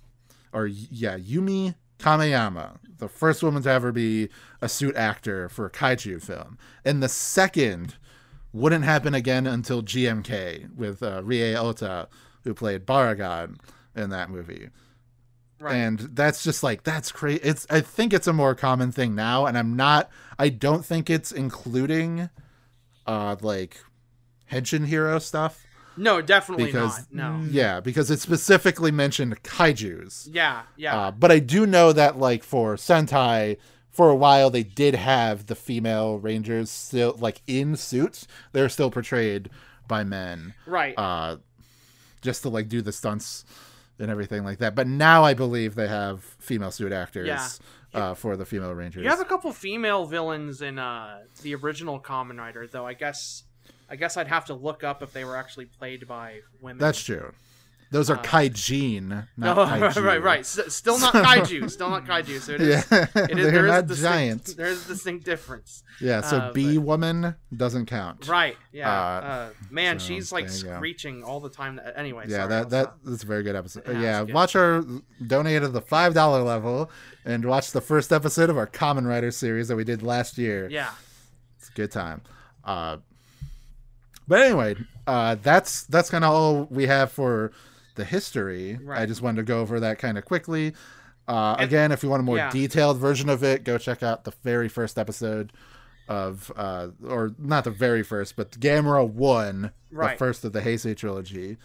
or 0.51 0.67
yeah 0.67 1.17
Yumi 1.17 1.73
Kameyama, 1.99 2.77
the 3.03 3.09
first 3.09 3.43
woman 3.43 3.61
to 3.63 3.69
ever 3.69 3.91
be 3.91 4.29
a 4.61 4.69
suit 4.69 4.95
actor 4.95 5.49
for 5.49 5.65
a 5.65 5.69
kaiju 5.69 6.21
film, 6.21 6.57
and 6.85 7.03
the 7.03 7.09
second 7.09 7.95
wouldn't 8.53 8.85
happen 8.85 9.13
again 9.13 9.45
until 9.45 9.81
GMK 9.83 10.73
with 10.73 11.03
uh, 11.03 11.21
Rie 11.23 11.53
Ota, 11.53 12.07
who 12.43 12.53
played 12.53 12.85
Baragon 12.85 13.57
in 13.95 14.09
that 14.09 14.29
movie. 14.29 14.69
Right. 15.59 15.75
and 15.75 15.99
that's 15.99 16.43
just 16.43 16.61
like 16.61 16.83
that's 16.83 17.09
crazy 17.09 17.39
it's 17.41 17.65
i 17.69 17.79
think 17.79 18.11
it's 18.11 18.27
a 18.27 18.33
more 18.33 18.53
common 18.53 18.91
thing 18.91 19.15
now 19.15 19.45
and 19.45 19.57
i'm 19.57 19.77
not 19.77 20.09
i 20.37 20.49
don't 20.49 20.83
think 20.83 21.09
it's 21.09 21.31
including 21.31 22.29
uh 23.07 23.37
like 23.39 23.79
henshin 24.51 24.85
hero 24.87 25.19
stuff 25.19 25.62
no, 25.97 26.21
definitely 26.21 26.65
because- 26.65 27.05
not. 27.11 27.41
No. 27.41 27.47
yeah 27.49 27.79
because 27.79 28.09
it 28.11 28.19
specifically 28.19 28.91
mentioned 28.91 29.41
kaijus 29.43 30.27
Yeah, 30.31 30.63
yeah. 30.75 30.97
uh, 30.97 31.11
but 31.11 31.31
i 31.31 31.39
do 31.39 31.65
know 31.65 31.93
that 31.93 32.17
like 32.17 32.43
for 32.43 32.75
sentai 32.75 33.57
for 33.89 34.09
a 34.09 34.15
while 34.15 34.49
they 34.49 34.63
did 34.63 34.95
have 34.95 35.45
the 35.47 35.55
female 35.55 36.17
rangers 36.19 36.69
still 36.71 37.15
like 37.19 37.41
in 37.47 37.75
suits 37.75 38.27
they're 38.51 38.69
still 38.69 38.89
portrayed 38.91 39.49
by 39.87 40.03
men 40.03 40.53
right. 40.65 40.93
uh 40.97 41.37
just 42.21 42.41
to 42.43 42.49
like 42.49 42.69
do 42.69 42.81
the 42.81 42.91
stunts 42.91 43.43
and 43.99 44.09
everything 44.09 44.43
like 44.43 44.57
that. 44.57 44.73
But 44.75 44.87
now 44.87 45.23
I 45.23 45.33
believe 45.33 45.75
they 45.75 45.87
have 45.89 46.23
female 46.39 46.71
suit 46.71 46.91
actors 46.91 47.27
Yeah. 47.27 47.47
uh, 47.99 48.13
for 48.15 48.35
the 48.37 48.45
female 48.45 48.73
rangers. 48.73 49.03
You 49.03 49.09
have 49.09 49.19
a 49.19 49.25
couple 49.25 49.51
female 49.51 50.05
villains 50.05 50.61
in 50.61 50.79
uh, 50.79 51.19
the 51.43 51.53
original 51.55 51.99
Kamen 51.99 52.39
Rider, 52.39 52.65
though. 52.65 52.87
I 52.87 52.93
guess, 52.93 53.43
I 53.93 53.95
guess 53.95 54.17
I'd 54.17 54.27
have 54.27 54.45
to 54.45 54.55
look 54.55 54.83
up 54.83 55.03
if 55.03 55.13
they 55.13 55.23
were 55.23 55.37
actually 55.37 55.65
played 55.65 56.07
by 56.07 56.39
women. 56.61 56.79
That's 56.79 56.99
true. 56.99 57.31
Those 57.91 58.09
are 58.09 58.17
kaijin, 58.17 59.27
not 59.37 59.55
oh, 59.59 59.65
kaiju. 59.67 59.81
right, 59.81 59.97
right, 59.97 60.23
right. 60.23 60.39
S- 60.39 60.73
still 60.73 60.97
not 60.97 61.13
kaiju. 61.27 61.69
Still 61.69 61.91
not 61.91 62.05
kaiju. 62.05 62.41
So 62.41 62.53
it 62.53 62.61
is. 62.61 62.85
Yeah, 62.89 63.05
It 63.29 63.37
is 63.37 63.45
they're 63.51 63.51
there 63.51 63.65
is 63.67 63.71
not 63.71 64.09
giants. 64.09 64.53
There's 64.55 64.83
a 64.83 64.87
distinct 64.87 65.25
difference. 65.25 65.83
Yeah, 66.01 66.21
so 66.21 66.37
uh, 66.37 66.51
bee 66.53 66.79
woman 66.79 67.35
doesn't 67.55 67.85
count. 67.85 68.27
Right. 68.27 68.57
Yeah. 68.71 68.89
Uh, 68.91 69.21
Uh, 69.21 69.49
man, 69.69 69.99
so 69.99 70.07
she's 70.07 70.31
like 70.31 70.47
there 70.47 70.57
you 70.57 70.63
go. 70.63 70.75
screeching 70.77 71.23
all 71.23 71.39
the 71.39 71.51
time. 71.51 71.79
Anyway. 71.95 72.25
Yeah, 72.27 72.37
sorry, 72.37 72.49
that 72.49 72.69
that 72.71 72.83
not- 72.85 73.05
that's 73.05 73.23
a 73.23 73.27
very 73.27 73.43
good 73.43 73.55
episode. 73.55 73.83
Yeah, 73.87 74.01
Yeah, 74.01 74.25
good. 74.25 74.33
watch 74.33 74.55
our 74.55 74.83
donate 75.27 75.61
at 75.61 75.71
the 75.71 75.81
five 75.81 76.15
dollar 76.15 76.41
level 76.41 76.89
and 77.25 77.45
watch 77.45 77.73
the 77.73 77.81
first 77.81 78.11
episode 78.11 78.49
of 78.49 78.57
our 78.57 78.65
Kamen 78.65 79.05
Rider 79.05 79.29
series 79.29 79.67
that 79.67 79.75
we 79.75 79.83
did 79.83 80.01
last 80.01 80.39
year. 80.39 80.67
Yeah. 80.67 80.89
It's 81.59 81.69
a 81.69 81.73
good 81.73 81.91
time. 81.91 82.21
But 84.27 84.41
anyway, 84.41 84.75
uh, 85.07 85.35
that's 85.41 85.83
that's 85.85 86.09
kind 86.09 86.23
of 86.23 86.31
all 86.31 86.67
we 86.69 86.87
have 86.87 87.11
for 87.11 87.51
the 87.95 88.05
history. 88.05 88.79
I 88.91 89.05
just 89.05 89.21
wanted 89.21 89.37
to 89.37 89.43
go 89.43 89.59
over 89.61 89.79
that 89.79 89.99
kind 89.99 90.17
of 90.17 90.25
quickly. 90.25 90.73
Uh, 91.27 91.55
And- 91.59 91.65
again, 91.65 91.91
if 91.91 92.03
you 92.03 92.09
want 92.09 92.21
a 92.21 92.23
more 92.23 92.37
yeah. 92.37 92.49
detailed 92.49 92.97
version 92.97 93.29
of 93.29 93.43
it, 93.43 93.63
go 93.63 93.77
check 93.77 94.01
out 94.03 94.23
the 94.23 94.33
very 94.43 94.67
first 94.67 94.97
episode 94.97 95.53
of, 96.09 96.51
uh, 96.57 96.87
or 97.07 97.33
not 97.39 97.63
the 97.63 97.71
very 97.71 98.03
first, 98.03 98.35
but 98.35 98.51
Gamera 98.59 99.07
One, 99.07 99.71
the 99.91 100.15
first 100.17 100.43
of 100.43 100.51
the 100.53 100.61
Heisei 100.61 100.97
trilogy. 100.97 101.57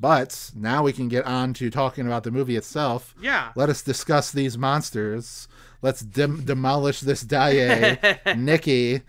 But 0.00 0.50
now 0.56 0.82
we 0.82 0.92
can 0.94 1.08
get 1.08 1.26
on 1.26 1.52
to 1.54 1.68
talking 1.68 2.06
about 2.06 2.24
the 2.24 2.30
movie 2.30 2.56
itself. 2.56 3.14
Yeah. 3.20 3.50
Let 3.54 3.68
us 3.68 3.82
discuss 3.82 4.32
these 4.32 4.56
monsters. 4.56 5.46
Let's 5.82 6.00
dem- 6.00 6.44
demolish 6.44 7.00
this 7.00 7.22
Daiei. 7.32 8.36
Nikki, 8.38 9.02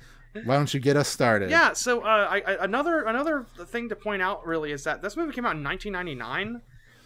why 0.45 0.55
don't 0.55 0.73
you 0.73 0.79
get 0.79 0.97
us 0.97 1.07
started? 1.07 1.49
Yeah. 1.49 1.73
So 1.73 2.01
uh, 2.01 2.27
I, 2.29 2.41
I, 2.45 2.63
another 2.65 3.03
another 3.03 3.45
thing 3.67 3.89
to 3.89 3.95
point 3.95 4.21
out 4.21 4.45
really 4.45 4.71
is 4.71 4.83
that 4.85 5.01
this 5.01 5.15
movie 5.15 5.33
came 5.33 5.45
out 5.45 5.55
in 5.55 5.63
1999, 5.63 6.61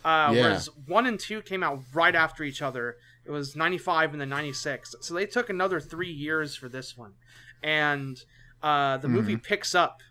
uh, 0.05 0.31
Yeah. 0.33 0.41
whereas 0.41 0.69
one 0.85 1.05
and 1.05 1.19
two 1.19 1.41
came 1.41 1.63
out 1.63 1.79
right 1.93 2.15
after 2.15 2.43
each 2.43 2.61
other. 2.61 2.95
It 3.25 3.31
was 3.31 3.55
95 3.55 4.13
and 4.13 4.21
then 4.21 4.29
96. 4.29 4.95
So 5.01 5.13
they 5.13 5.25
took 5.25 5.49
another 5.49 5.79
three 5.81 6.11
years 6.11 6.55
for 6.55 6.69
this 6.69 6.95
one, 6.97 7.13
and 7.61 8.17
uh, 8.63 8.97
the 8.97 9.09
movie 9.09 9.35
picks 9.37 9.75
up 9.75 10.01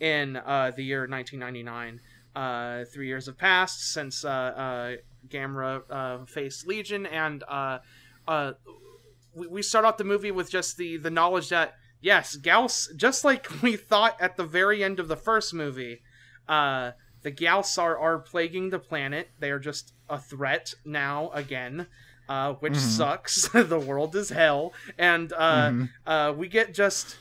in 0.00 0.36
uh, 0.36 0.72
the 0.76 0.82
year 0.84 1.06
1999. 1.08 2.00
Uh, 2.34 2.84
three 2.92 3.06
years 3.06 3.26
have 3.26 3.38
passed 3.38 3.92
since 3.92 4.22
uh, 4.24 4.28
uh, 4.28 4.96
Gamera 5.28 5.82
uh, 5.88 6.24
faced 6.26 6.66
Legion, 6.66 7.06
and 7.06 7.42
uh, 7.48 7.78
uh, 8.28 8.52
we, 9.34 9.46
we 9.46 9.62
start 9.62 9.84
off 9.84 9.96
the 9.96 10.04
movie 10.04 10.30
with 10.32 10.50
just 10.50 10.76
the 10.76 10.96
the 10.98 11.10
knowledge 11.10 11.48
that 11.48 11.74
yes, 12.00 12.36
Gyaos, 12.36 12.94
just 12.96 13.24
like 13.24 13.48
we 13.62 13.76
thought 13.76 14.20
at 14.20 14.36
the 14.36 14.44
very 14.44 14.82
end 14.82 15.00
of 15.00 15.08
the 15.08 15.16
first 15.16 15.54
movie, 15.54 16.02
uh, 16.48 16.92
the 17.22 17.32
Gyaos 17.32 17.78
are 17.78 17.98
are 17.98 18.18
plaguing 18.18 18.70
the 18.70 18.78
planet. 18.78 19.28
They 19.38 19.50
are 19.50 19.58
just 19.58 19.92
a 20.08 20.18
threat 20.18 20.74
now 20.84 21.30
again. 21.30 21.86
Uh, 22.28 22.54
which 22.54 22.74
sucks. 22.74 23.48
the 23.54 23.78
world 23.78 24.16
is 24.16 24.30
hell, 24.30 24.72
and 24.98 25.32
uh, 25.32 25.72
uh, 26.04 26.34
we 26.36 26.48
get 26.48 26.74
just 26.74 27.16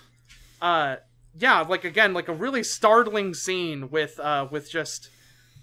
uh 0.62 0.96
yeah 1.38 1.62
like 1.62 1.84
again 1.84 2.14
like 2.14 2.28
a 2.28 2.34
really 2.34 2.64
startling 2.64 3.34
scene 3.34 3.90
with 3.90 4.20
uh 4.20 4.48
with 4.50 4.72
just 4.72 5.10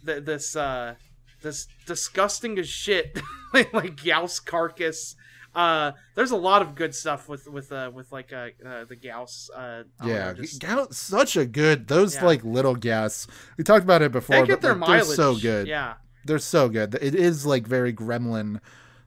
th- 0.05 0.25
this 0.25 0.55
uh 0.55 0.95
this 1.43 1.67
disgusting 1.87 2.59
as 2.59 2.69
shit 2.69 3.19
like 3.53 3.97
Gyaos 3.97 4.45
carcass 4.45 5.17
uh 5.55 5.93
there's 6.15 6.31
a 6.31 6.37
lot 6.37 6.63
of 6.63 6.75
good 6.75 6.95
stuff 6.95 7.29
with 7.29 7.47
with 7.47 7.71
uh 7.73 7.91
with 7.93 8.11
like 8.11 8.33
uh, 8.33 8.49
uh 8.67 8.85
the 8.85 8.97
Gyaos 8.97 9.51
uh 9.55 9.85
Yeah, 10.05 10.33
know, 10.33 10.35
just- 10.35 10.61
Gout, 10.63 10.95
such 10.95 11.37
a 11.37 11.45
good. 11.45 11.89
Those 11.89 12.15
Yeah. 12.17 12.25
like 12.25 12.43
little 12.45 12.75
gas. 12.75 13.27
We 13.59 13.65
talked 13.65 13.85
about 13.85 14.01
it 14.03 14.13
before. 14.13 14.37
they 14.37 14.47
get 14.47 14.61
but, 14.61 14.63
their 14.63 14.73
like, 14.75 14.81
mileage 14.89 15.07
They're 15.09 15.17
so 15.17 15.37
good. 15.37 15.67
yeah 15.67 15.95
They're 16.25 16.39
so 16.39 16.69
good. 16.69 16.95
It 17.01 17.15
is 17.15 17.45
like 17.45 17.67
very 17.67 17.93
Gremlin. 17.93 18.61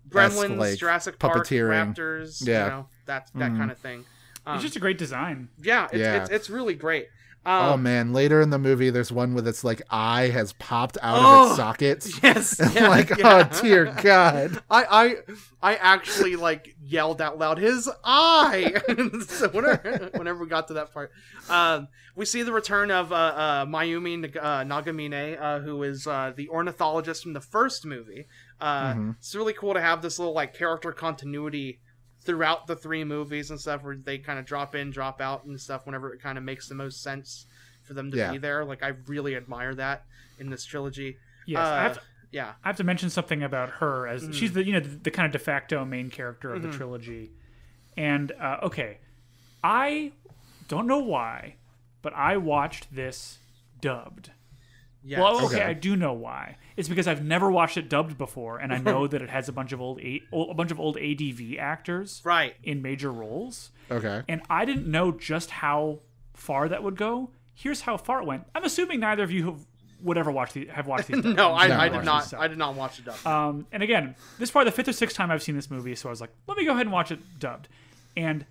Gremlins 0.10 0.58
like, 0.58 0.78
Jurassic 0.78 1.18
Park 1.20 1.46
puppeteering. 1.48 1.96
Raptors 1.96 2.46
Yeah. 2.48 2.64
you 2.66 2.70
know 2.72 2.88
that 3.06 3.30
that 3.36 3.52
Mhm. 3.52 3.58
kind 3.58 3.72
of 3.72 3.78
thing 3.80 4.06
um, 4.46 4.56
It's 4.56 4.64
just 4.64 4.76
a 4.76 4.80
great 4.80 5.00
design. 5.00 5.50
yeah 5.62 5.86
it's, 5.86 5.96
Yeah. 5.96 6.22
It's, 6.22 6.30
it's 6.30 6.50
really 6.50 6.76
great 6.76 7.08
um, 7.46 7.74
oh 7.74 7.78
man! 7.78 8.12
Later 8.14 8.42
in 8.42 8.50
the 8.50 8.58
movie, 8.58 8.90
there's 8.90 9.12
one 9.12 9.34
with 9.34 9.48
its 9.48 9.64
like 9.64 9.82
eye 9.90 10.30
has 10.30 10.54
popped 10.54 10.98
out 11.02 11.18
of 11.18 11.24
Oh, 11.26 11.48
its 11.48 11.56
socket. 11.58 12.08
yes 12.24 12.60
And, 12.60 12.74
yeah, 12.74 12.88
like, 12.90 13.10
yeah. 13.18 13.50
oh 13.54 13.62
dear 13.62 13.86
God! 14.02 14.62
I 14.70 14.84
I 14.84 15.16
I 15.62 15.76
actually 15.76 16.36
like 16.36 16.76
yelled 16.84 17.22
out 17.22 17.38
loud 17.38 17.58
his 17.60 17.90
eye. 18.04 18.74
so 19.28 19.50
whenever 19.50 20.10
whenever 20.16 20.40
we 20.44 20.48
got 20.50 20.68
to 20.70 20.74
that 20.76 20.94
part, 20.94 21.12
um, 21.50 21.88
we 22.16 22.26
see 22.26 22.44
the 22.44 22.52
return 22.54 22.90
of 22.92 23.12
uh, 23.12 23.16
uh, 23.16 23.66
Mayumi 23.66 24.36
uh, 24.38 24.64
Nagamine, 24.64 25.40
uh, 25.40 25.60
who 25.60 25.84
is 25.84 26.08
uh, 26.08 26.34
the 26.36 26.50
ornithologist 26.50 27.24
from 27.24 27.34
the 27.34 27.42
first 27.42 27.86
movie. 27.86 28.26
Uh, 28.60 28.94
Mhm. 28.94 29.16
It's 29.18 29.36
really 29.36 29.54
cool 29.54 29.74
to 29.74 29.82
have 29.82 30.02
this 30.02 30.18
little 30.18 30.34
like 30.34 30.54
character 30.54 30.92
continuity 30.94 31.80
throughout 32.26 32.68
the 32.68 32.76
three 32.76 33.04
movies 33.04 33.52
and 33.52 33.60
stuff, 33.60 33.84
where 33.84 33.96
they 33.96 34.18
kind 34.18 34.38
of 34.40 34.46
drop 34.46 34.76
in, 34.76 34.92
drop 34.92 35.22
out, 35.22 35.46
and 35.46 35.60
stuff 35.60 35.86
whenever 35.86 36.14
it 36.14 36.22
kind 36.22 36.38
of 36.38 36.44
makes 36.44 36.68
the 36.68 36.76
most 36.76 37.02
sense 37.02 37.46
for 37.84 37.94
them 37.94 38.12
to 38.12 38.18
Yeah. 38.18 38.32
be 38.32 38.38
there. 38.40 38.66
Like 38.66 38.84
I 38.84 38.94
really 39.08 39.36
admire 39.36 39.74
that 39.76 40.06
in 40.40 40.50
this 40.50 40.66
trilogy. 40.66 41.18
Yes, 41.46 41.60
Uh, 41.60 41.72
I, 41.72 41.84
have 41.84 41.94
to, 41.94 42.02
yeah. 42.32 42.54
I 42.64 42.68
have 42.70 42.78
to 42.78 42.84
mention 42.84 43.10
something 43.10 43.44
about 43.44 43.70
her 43.70 44.08
as 44.08 44.24
Mm-hmm. 44.24 44.32
she's 44.34 44.54
the 44.54 44.66
you 44.66 44.74
know 44.74 44.80
the, 44.80 44.90
the 44.90 45.12
kind 45.12 45.26
of 45.28 45.32
de 45.32 45.40
facto 45.40 45.86
main 45.86 46.10
character 46.10 46.54
of 46.54 46.62
the 46.64 46.72
trilogy. 46.72 47.32
And 47.96 48.32
uh, 48.34 48.58
okay, 48.64 48.98
I 49.64 50.12
don't 50.68 50.88
know 50.88 51.00
why, 51.00 51.56
but 52.02 52.14
I 52.14 52.38
watched 52.38 52.94
this 52.94 53.38
dubbed. 53.82 54.32
Yes. 55.08 55.20
Well, 55.20 55.46
okay, 55.46 55.58
Okay. 55.58 55.64
I 55.64 55.74
do 55.74 55.96
know 55.96 56.14
why. 56.14 56.58
It's 56.76 56.90
because 56.90 57.08
I've 57.08 57.24
never 57.24 57.52
watched 57.52 57.78
it 57.78 57.90
dubbed 57.90 58.18
before, 58.18 58.58
and 58.58 58.74
I 58.74 58.78
know 58.90 59.06
that 59.08 59.22
it 59.22 59.30
has 59.30 59.48
a 59.48 59.52
bunch 59.52 59.72
of 59.72 59.80
old 59.80 60.00
a, 60.02 60.22
a 60.34 60.54
bunch 60.56 60.72
of 60.72 60.80
old 60.80 60.98
ADV 60.98 61.58
actors 61.60 62.22
right. 62.26 62.56
in 62.64 62.82
major 62.82 63.12
roles, 63.12 63.70
Okay. 63.92 64.24
and 64.28 64.42
I 64.50 64.66
didn't 64.66 64.88
know 64.88 65.12
just 65.12 65.52
how 65.52 66.00
far 66.34 66.68
that 66.70 66.82
would 66.84 66.98
go. 66.98 67.30
Here's 67.54 67.82
how 67.82 67.98
far 67.98 68.22
it 68.22 68.26
went. 68.26 68.46
I'm 68.56 68.64
assuming 68.64 69.00
neither 69.00 69.24
of 69.24 69.32
you 69.32 69.46
have, 69.46 69.60
would 70.02 70.18
ever 70.18 70.32
watch 70.32 70.54
the 70.54 70.66
have 70.68 70.88
watched 70.88 71.08
these. 71.08 71.24
No, 71.24 71.54
I, 71.54 71.68
No. 71.68 71.78
I 71.80 71.90
did 71.90 72.04
not. 72.04 72.34
I 72.34 72.48
did 72.48 72.58
not 72.58 72.76
watch 72.76 73.00
it 73.00 73.08
up. 73.08 73.26
Um, 73.26 73.68
and 73.72 73.84
again, 73.84 74.16
this 74.40 74.50
is 74.50 74.52
probably 74.52 74.72
the 74.72 74.76
fifth 74.76 74.88
or 74.88 74.94
sixth 74.94 75.16
time 75.16 75.30
I've 75.32 75.44
seen 75.44 75.56
this 75.56 75.70
movie, 75.70 75.94
so 75.96 76.10
I 76.10 76.12
was 76.12 76.20
like, 76.20 76.32
let 76.48 76.58
me 76.58 76.66
go 76.66 76.72
ahead 76.72 76.88
and 76.88 76.92
watch 76.92 77.12
it 77.12 77.20
dubbed. 77.40 77.68
And 78.18 78.46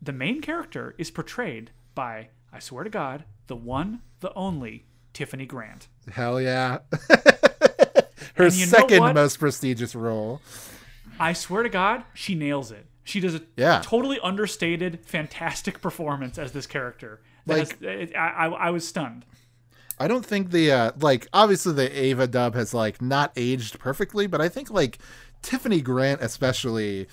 the 0.00 0.12
main 0.12 0.40
character 0.40 0.94
is 0.96 1.10
portrayed 1.10 1.72
by 1.94 2.28
I 2.52 2.60
swear 2.60 2.84
to 2.84 2.90
God, 2.90 3.24
the 3.48 3.56
one, 3.56 4.00
the 4.20 4.32
only 4.34 4.84
Tiffany 5.16 5.46
Grant. 5.46 5.88
Hell 6.12 6.38
yeah. 6.40 6.78
Her 8.34 8.44
And 8.44 8.52
you 8.54 8.66
know 8.66 8.70
second 8.70 9.14
most 9.14 9.38
prestigious 9.38 9.94
role. 9.94 10.42
I 11.18 11.32
swear 11.32 11.62
to 11.62 11.70
God, 11.70 12.04
she 12.12 12.34
nails 12.34 12.70
it. 12.70 12.84
She 13.02 13.18
does 13.20 13.34
a 13.34 13.40
Yeah. 13.56 13.80
totally 13.82 14.20
understated, 14.22 15.00
fantastic 15.06 15.80
performance 15.80 16.36
as 16.36 16.52
this 16.52 16.66
character. 16.66 17.22
That 17.46 17.58
Like- 17.58 17.80
has- 17.80 18.10
it- 18.10 18.14
I, 18.16 18.28
I, 18.28 18.46
I 18.48 18.70
was 18.70 18.86
stunned. 18.86 19.24
I 19.98 20.06
don't 20.06 20.26
think 20.26 20.50
the 20.50 20.70
uh 20.70 20.92
like 21.00 21.26
obviously 21.32 21.72
the 21.72 22.04
Eva 22.04 22.26
dub 22.26 22.54
has 22.54 22.74
like 22.74 23.00
not 23.00 23.32
aged 23.36 23.78
perfectly, 23.78 24.26
but 24.26 24.42
I 24.42 24.50
think 24.50 24.70
like 24.70 24.98
Tiffany 25.40 25.80
Grant 25.80 26.20
especially 26.20 27.06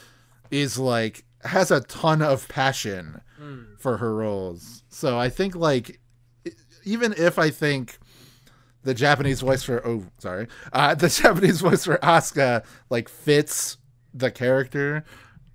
is 0.51 0.77
like 0.77 1.23
has 1.45 1.71
a 1.71 1.79
ton 1.79 2.21
of 2.21 2.49
passion 2.49 3.21
for 3.79 3.97
her 3.97 4.13
roles. 4.15 4.83
So 4.89 5.17
I 5.17 5.29
think 5.29 5.55
like 5.55 6.01
even 6.85 7.13
if 7.17 7.37
I 7.39 7.49
think 7.49 7.97
the 8.83 8.93
Japanese 8.93 9.39
voice 9.41 9.63
for 9.63 9.85
oh 9.87 10.03
sorry 10.17 10.47
uh 10.73 10.93
the 10.95 11.07
Japanese 11.21 11.61
voice 11.61 11.85
for 11.85 11.97
Asuka 11.97 12.65
like 12.89 13.07
fits 13.09 13.77
the 14.13 14.29
character 14.31 15.03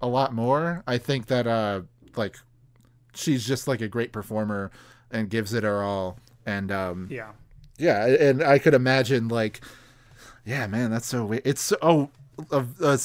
a 0.01 0.07
lot 0.09 0.33
more. 0.35 0.83
I 0.87 0.99
think 0.99 1.27
that 1.27 1.47
uh 1.47 1.83
like 2.17 2.37
she's 3.15 3.47
just 3.47 3.69
like 3.69 3.81
a 3.81 3.89
great 3.89 4.13
performer 4.13 4.71
and 5.11 5.29
gives 5.29 5.53
it 5.55 5.63
her 5.65 5.83
all. 5.83 6.19
And 6.47 6.71
um 6.73 7.09
Yeah. 7.11 7.33
yeah, 7.79 8.07
and 8.07 8.43
I 8.43 8.59
could 8.59 8.75
imagine 8.75 9.29
like, 9.29 9.61
yeah, 10.47 10.67
man, 10.67 10.91
that's 10.91 11.07
so 11.07 11.25
weird. 11.27 11.43
It's 11.45 11.61
so 11.61 11.77
oh, 11.83 12.11
uh, 12.51 12.65
uh, 12.83 12.97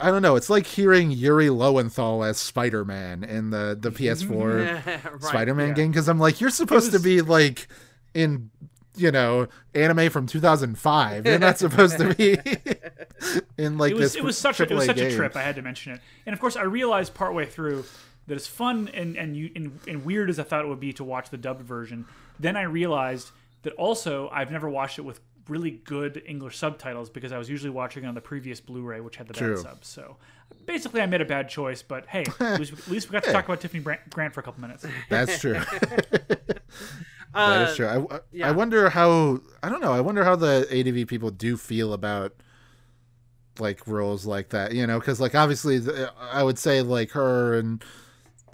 I 0.00 0.10
don't 0.10 0.22
know. 0.22 0.36
It's 0.36 0.50
like 0.50 0.66
hearing 0.66 1.10
Yuri 1.10 1.50
Lowenthal 1.50 2.24
as 2.24 2.38
Spider 2.38 2.84
Man 2.84 3.24
in 3.24 3.50
the 3.50 3.76
the 3.78 3.90
PS4 3.90 4.86
right. 5.04 5.22
Spider 5.22 5.54
Man 5.54 5.68
yeah. 5.68 5.74
game 5.74 5.90
because 5.90 6.08
I'm 6.08 6.18
like, 6.18 6.40
you're 6.40 6.50
supposed 6.50 6.92
was- 6.92 7.02
to 7.02 7.04
be 7.06 7.20
like 7.20 7.68
in 8.14 8.50
you 8.96 9.10
know 9.10 9.46
anime 9.74 10.10
from 10.10 10.26
2005. 10.26 11.26
You're 11.26 11.38
not 11.38 11.58
supposed 11.58 11.98
to 11.98 12.14
be 12.14 12.32
in 13.58 13.78
like 13.78 13.92
it 13.92 13.94
was 13.94 14.12
this. 14.12 14.16
it 14.16 14.24
was 14.24 14.36
such 14.38 14.60
a, 14.60 14.64
it 14.64 14.70
was 14.70 14.86
such 14.86 14.98
a 14.98 15.14
trip. 15.14 15.36
I 15.36 15.42
had 15.42 15.56
to 15.56 15.62
mention 15.62 15.92
it, 15.94 16.00
and 16.26 16.32
of 16.34 16.40
course, 16.40 16.56
I 16.56 16.62
realized 16.62 17.14
partway 17.14 17.46
through 17.46 17.84
that 18.26 18.34
as 18.34 18.46
fun 18.46 18.88
and 18.94 19.16
and, 19.16 19.36
you, 19.36 19.50
and 19.54 19.78
and 19.86 20.04
weird 20.04 20.30
as 20.30 20.38
I 20.38 20.42
thought 20.44 20.64
it 20.64 20.68
would 20.68 20.80
be 20.80 20.92
to 20.94 21.04
watch 21.04 21.30
the 21.30 21.38
dubbed 21.38 21.62
version, 21.62 22.06
then 22.38 22.56
I 22.56 22.62
realized 22.62 23.30
that 23.62 23.72
also 23.74 24.28
I've 24.30 24.50
never 24.50 24.68
watched 24.68 24.98
it 24.98 25.02
with 25.02 25.20
really 25.50 25.70
good 25.72 26.22
English 26.26 26.56
subtitles 26.56 27.10
because 27.10 27.32
I 27.32 27.38
was 27.38 27.50
usually 27.50 27.70
watching 27.70 28.04
it 28.04 28.06
on 28.06 28.14
the 28.14 28.20
previous 28.20 28.60
Blu-ray, 28.60 29.00
which 29.00 29.16
had 29.16 29.28
the 29.28 29.34
True. 29.34 29.56
bad 29.56 29.62
subs. 29.62 29.88
So 29.88 30.16
basically, 30.66 31.00
I 31.02 31.06
made 31.06 31.20
a 31.20 31.24
bad 31.26 31.48
choice. 31.48 31.82
But 31.82 32.06
hey, 32.06 32.24
at 32.40 32.58
least, 32.58 32.72
at 32.72 32.88
least 32.88 33.08
we 33.08 33.12
got 33.12 33.24
to 33.24 33.32
talk 33.32 33.44
about 33.44 33.60
Tiffany 33.60 33.82
Grant 33.82 34.32
for 34.32 34.40
a 34.40 34.42
couple 34.42 34.60
minutes. 34.62 34.86
That's 35.10 35.38
true. 35.40 35.56
Uh, 35.56 35.64
that 37.34 37.68
is 37.70 37.76
true. 37.76 37.86
I, 37.86 38.16
I- 38.16 38.20
yeah. 38.32 38.48
I 38.48 38.52
wonder 38.52 38.88
how 38.90 39.40
I 39.62 39.68
don't 39.68 39.80
know. 39.82 39.92
I 39.92 40.00
wonder 40.00 40.24
how 40.24 40.36
the 40.36 40.66
ADV 40.70 41.06
people 41.08 41.30
do 41.30 41.56
feel 41.56 41.92
about 41.92 42.34
like 43.58 43.86
roles 43.86 44.26
like 44.26 44.50
that. 44.50 44.72
You 44.72 44.86
know, 44.86 44.98
because 44.98 45.20
like 45.20 45.34
obviously 45.34 45.78
the, 45.78 46.12
I 46.18 46.42
would 46.42 46.58
say 46.58 46.82
like 46.82 47.10
her 47.12 47.58
and 47.58 47.84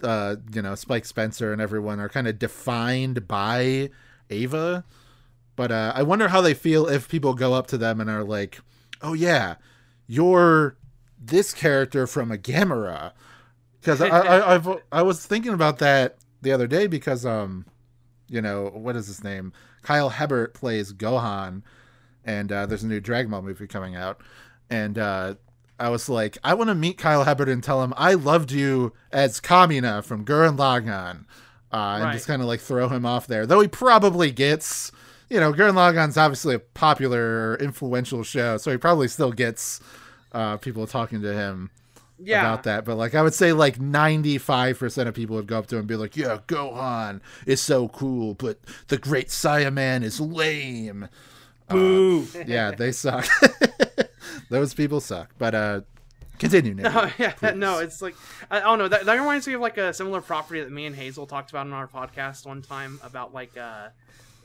uh 0.03 0.35
you 0.53 0.61
know 0.61 0.75
Spike 0.75 1.05
Spencer 1.05 1.51
and 1.51 1.59
everyone 1.61 1.99
are 1.99 2.09
kind 2.09 2.27
of 2.27 2.37
defined 2.37 3.27
by 3.27 3.89
Eva. 4.29 4.83
But 5.57 5.71
uh, 5.73 5.91
I 5.93 6.03
wonder 6.03 6.29
how 6.29 6.39
they 6.39 6.53
feel 6.53 6.87
if 6.87 7.09
people 7.09 7.33
go 7.33 7.53
up 7.53 7.67
to 7.67 7.77
them 7.77 7.99
and 7.99 8.09
are 8.09 8.23
like, 8.23 8.59
"Oh 9.01 9.11
yeah, 9.13 9.55
you're 10.07 10.77
this 11.19 11.53
character 11.53 12.07
from 12.07 12.31
a 12.31 12.37
Gamera." 12.37 13.11
Because 13.81 13.99
I, 14.01 14.07
I 14.07 14.53
I've 14.55 14.67
I 14.91 15.01
was 15.01 15.25
thinking 15.25 15.53
about 15.53 15.79
that 15.79 16.17
the 16.41 16.51
other 16.53 16.67
day 16.67 16.87
because 16.87 17.25
um 17.25 17.65
you 18.29 18.41
know, 18.41 18.65
what 18.73 18.95
is 18.95 19.07
his 19.07 19.23
name? 19.23 19.51
Kyle 19.83 20.09
Hebert 20.09 20.53
plays 20.53 20.91
Gohan, 20.93 21.63
and 22.25 22.51
uh, 22.51 22.65
there's 22.65 22.83
a 22.83 22.87
new 22.87 22.99
Dragon 22.99 23.31
Ball 23.31 23.41
movie 23.41 23.67
coming 23.67 23.95
out. 23.95 24.19
And 24.69 24.97
uh, 24.99 25.35
I 25.79 25.87
was 25.87 26.09
like, 26.09 26.37
I 26.43 26.53
want 26.53 26.69
to 26.69 26.75
meet 26.75 26.97
Kyle 26.97 27.23
Hebert 27.23 27.47
and 27.47 27.63
tell 27.63 27.81
him 27.81 27.93
I 27.95 28.15
loved 28.15 28.51
you 28.51 28.91
as 29.13 29.39
Kamina 29.39 30.03
from 30.03 30.25
Gurren 30.25 30.57
Lagann, 30.57 31.23
uh, 31.71 31.95
and 31.95 32.03
Right. 32.03 32.13
just 32.13 32.27
kind 32.27 32.41
of 32.41 32.49
like 32.49 32.59
throw 32.59 32.89
him 32.89 33.05
off 33.05 33.27
there. 33.27 33.45
Though 33.45 33.61
he 33.61 33.69
probably 33.69 34.29
gets, 34.31 34.91
you 35.29 35.39
know, 35.39 35.51
Gurren 35.53 35.73
Lagann's 35.73 36.17
obviously 36.17 36.55
a 36.55 36.59
popular, 36.59 37.55
influential 37.55 38.23
show, 38.23 38.57
so 38.57 38.71
he 38.71 38.77
probably 38.77 39.07
still 39.07 39.31
gets 39.31 39.81
uh, 40.31 40.57
people 40.57 40.87
talking 40.87 41.21
to 41.21 41.33
him 41.33 41.69
yeah. 42.19 42.41
about 42.41 42.63
that, 42.63 42.85
but 42.85 42.95
like 42.95 43.15
I 43.15 43.21
would 43.21 43.33
say 43.33 43.53
like 43.53 43.77
95% 43.77 45.07
of 45.07 45.13
people 45.13 45.35
would 45.35 45.47
go 45.47 45.59
up 45.59 45.67
to 45.67 45.75
him 45.75 45.79
and 45.79 45.87
be 45.87 45.95
like, 45.95 46.17
"Yeah, 46.17 46.39
Gohan 46.47 47.21
is 47.45 47.61
so 47.61 47.87
cool, 47.89 48.33
but 48.33 48.59
the 48.87 48.97
great 48.97 49.27
Saiyaman 49.27 50.03
is 50.03 50.19
lame." 50.19 51.09
Boo! 51.69 52.25
Yeah, 52.47 52.71
they 52.71 52.91
suck. 52.91 53.27
Those 54.49 54.73
people 54.73 55.01
suck. 55.01 55.31
But 55.37 55.53
uh 55.55 55.81
continue, 56.39 56.73
Nick. 56.73 56.85
Oh 56.89 57.11
yeah, 57.17 57.33
no, 57.55 57.79
it's 57.79 58.01
like 58.01 58.15
I, 58.49 58.61
don't 58.61 58.79
know. 58.79 58.87
That, 58.87 59.05
that 59.05 59.13
reminds 59.13 59.47
me 59.47 59.53
of 59.53 59.61
like 59.61 59.77
a 59.77 59.93
similar 59.93 60.21
property 60.21 60.61
that 60.61 60.71
me 60.71 60.85
and 60.85 60.95
Hazel 60.95 61.27
talked 61.27 61.49
about 61.49 61.67
on 61.67 61.73
our 61.73 61.87
podcast 61.87 62.45
one 62.45 62.61
time 62.61 62.99
about 63.03 63.33
like 63.33 63.57
uh 63.57 63.89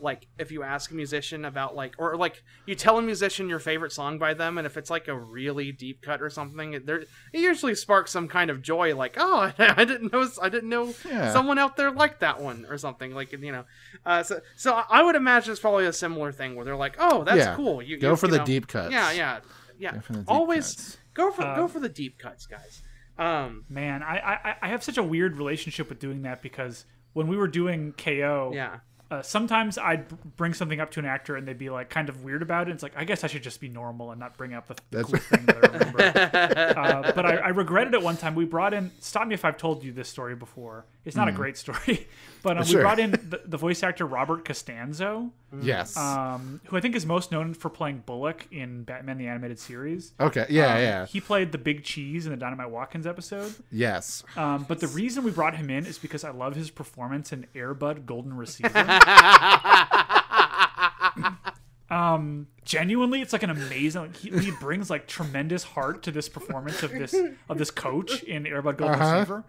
like 0.03 0.27
if 0.39 0.51
you 0.51 0.63
ask 0.63 0.91
a 0.91 0.95
musician 0.95 1.45
about 1.45 1.75
like 1.77 1.95
or 1.99 2.17
like 2.17 2.43
you 2.67 2.75
tell 2.75 2.99
a 2.99 3.03
musician 3.03 3.49
your 3.49 3.59
favorite 3.61 3.93
song 3.93 4.19
by 4.19 4.35
them 4.35 4.59
and 4.59 4.67
if 4.67 4.77
it's 4.77 4.91
like 4.91 5.07
a 5.09 5.17
really 5.17 5.73
deep 5.73 6.03
cut 6.03 6.21
or 6.21 6.29
something 6.29 6.75
it, 6.75 6.85
there 6.87 6.99
it 6.99 7.09
usually 7.41 7.75
sparks 7.75 8.11
some 8.11 8.27
kind 8.29 8.51
of 8.51 8.61
joy 8.61 8.95
like 8.97 9.15
oh 9.17 9.53
I 9.59 9.85
didn't 9.85 10.13
know 10.13 10.29
I 10.43 10.49
didn't 10.49 10.69
know 10.69 10.93
Yeah. 11.09 11.33
someone 11.33 11.59
out 11.59 11.77
there 11.77 11.91
liked 11.93 12.21
that 12.21 12.41
one 12.41 12.67
or 12.69 12.77
something 12.79 13.15
like 13.15 13.33
you 13.33 13.53
know 13.53 13.65
uh, 14.05 14.23
so 14.25 14.41
so 14.57 14.83
I 14.91 15.03
would 15.03 15.15
imagine 15.15 15.53
it's 15.53 15.61
probably 15.61 15.87
a 15.87 15.93
similar 15.93 16.33
thing 16.33 16.57
where 16.57 16.65
they're 16.65 16.77
like 16.77 16.97
oh 16.99 17.25
that's 17.25 17.39
Yeah. 17.39 17.55
cool 17.55 17.81
you 17.81 17.97
Go 17.99 18.11
you- 18.11 18.17
for 18.17 18.27
you 18.27 18.33
the 18.33 18.39
know, 18.39 18.45
deep 18.45 18.67
cuts. 18.67 18.93
yeah 18.93 19.13
yeah 19.13 19.41
yeah 19.79 19.93
Go 19.95 20.01
for 20.01 20.13
the 20.15 20.19
deep 20.19 20.29
always 20.31 20.75
cuts. 20.75 20.97
go 21.15 21.31
for 21.31 21.43
go 21.43 21.63
Um, 21.65 21.69
for 21.69 21.81
the 21.81 21.89
deep 21.89 22.19
cuts 22.19 22.47
guys 22.47 22.83
um 23.19 23.65
Man, 23.69 24.03
I, 24.03 24.17
I 24.19 24.55
I 24.63 24.69
have 24.69 24.83
such 24.83 24.97
a 24.99 25.03
weird 25.03 25.37
relationship 25.37 25.89
with 25.89 25.99
doing 26.01 26.23
that 26.23 26.43
because 26.43 26.87
when 27.13 27.29
we 27.29 27.37
were 27.37 27.47
doing 27.47 27.93
KO, 27.93 28.53
yeah 28.55 28.79
uh, 29.13 29.21
sometimes 29.21 29.77
I'd 29.77 30.09
bring 30.39 30.55
something 30.55 30.81
up 30.81 30.91
to 30.93 30.99
an 31.01 31.05
actor 31.05 31.37
and 31.37 31.47
they'd 31.47 31.59
be 31.59 31.69
like 31.69 31.91
kind 31.91 32.09
of 32.09 32.25
weird 32.25 32.41
about 32.41 32.69
it. 32.69 32.73
It's 32.73 32.83
like 32.83 32.95
I 32.97 33.05
guess 33.05 33.25
I 33.25 33.27
should 33.27 33.43
just 33.43 33.61
be 33.61 33.69
normal 33.69 34.11
and 34.11 34.19
not 34.19 34.39
bring 34.39 34.55
up 34.55 34.69
the, 34.69 34.77
That's- 34.91 35.11
cool 35.11 35.21
thing 35.39 35.45
that 35.47 35.57
I 35.63 35.69
remember. 35.69 36.79
uh, 36.81 37.13
but 37.15 37.27
I, 37.27 37.37
I 37.37 37.49
regretted 37.49 37.93
it 37.93 38.03
one 38.03 38.17
time. 38.17 38.35
We 38.35 38.47
brought 38.47 38.73
in. 38.73 38.91
Stop 39.01 39.29
me 39.29 39.35
if 39.35 39.45
I've 39.45 39.59
told 39.59 39.85
you 39.85 39.93
this 39.93 40.09
story 40.09 40.35
before. 40.35 40.87
It's 41.05 41.15
not 41.17 41.29
a 41.29 41.33
great 41.33 41.57
story, 41.59 42.09
but 42.43 42.59
um, 42.59 42.65
Sure. 42.65 42.79
we 42.79 42.83
brought 42.83 42.99
in 42.99 43.11
the, 43.13 43.41
the 43.45 43.57
voice 43.57 43.83
actor 43.83 44.07
Robert 44.07 44.45
Costanzo, 44.45 45.31
Yes. 45.61 45.97
um, 45.97 46.61
who 46.67 46.77
I 46.77 46.81
think 46.81 46.95
is 46.97 47.05
most 47.07 47.31
known 47.33 47.55
for 47.55 47.69
playing 47.71 48.03
Bullock 48.07 48.47
in 48.51 48.85
Batman 48.85 49.19
the 49.19 49.27
Animated 49.29 49.59
Series. 49.59 50.13
okay. 50.21 50.47
Yeah, 50.49 50.75
Um, 50.75 50.79
yeah. 50.81 51.07
He 51.07 51.21
played 51.21 51.53
the 51.53 51.59
Big 51.59 51.85
Cheese 51.85 52.27
in 52.27 52.33
the 52.33 52.39
Dynamite 52.39 52.71
Watkins 52.71 53.07
episode. 53.07 53.55
Yes. 53.71 54.23
Um, 54.37 54.65
but 54.69 54.81
the 54.81 54.89
reason 54.89 55.25
we 55.25 55.31
brought 55.31 55.57
him 55.57 55.71
in 55.71 55.87
is 55.87 55.99
because 55.99 56.25
I 56.25 56.31
love 56.31 56.55
his 56.57 56.71
performance 56.71 57.33
in 57.33 57.47
Airbud 57.55 58.07
Golden 58.07 58.35
Receiver. 58.37 58.69
um, 61.91 62.47
genuinely, 62.65 63.21
it's 63.21 63.33
like 63.33 63.43
an 63.43 63.51
amazing. 63.51 64.03
Like, 64.03 64.17
he, 64.17 64.31
he 64.39 64.51
brings 64.53 64.89
like 64.91 65.07
tremendous 65.07 65.63
heart 65.63 66.03
to 66.05 66.11
this 66.11 66.29
performance 66.29 66.83
of 66.83 66.91
this 66.93 67.15
of 67.49 67.59
this 67.59 67.71
coach 67.71 68.23
in 68.23 68.45
Airbud 68.45 68.79
Golden 68.79 69.01
Uh-huh. 69.01 69.15
Receiver, 69.19 69.45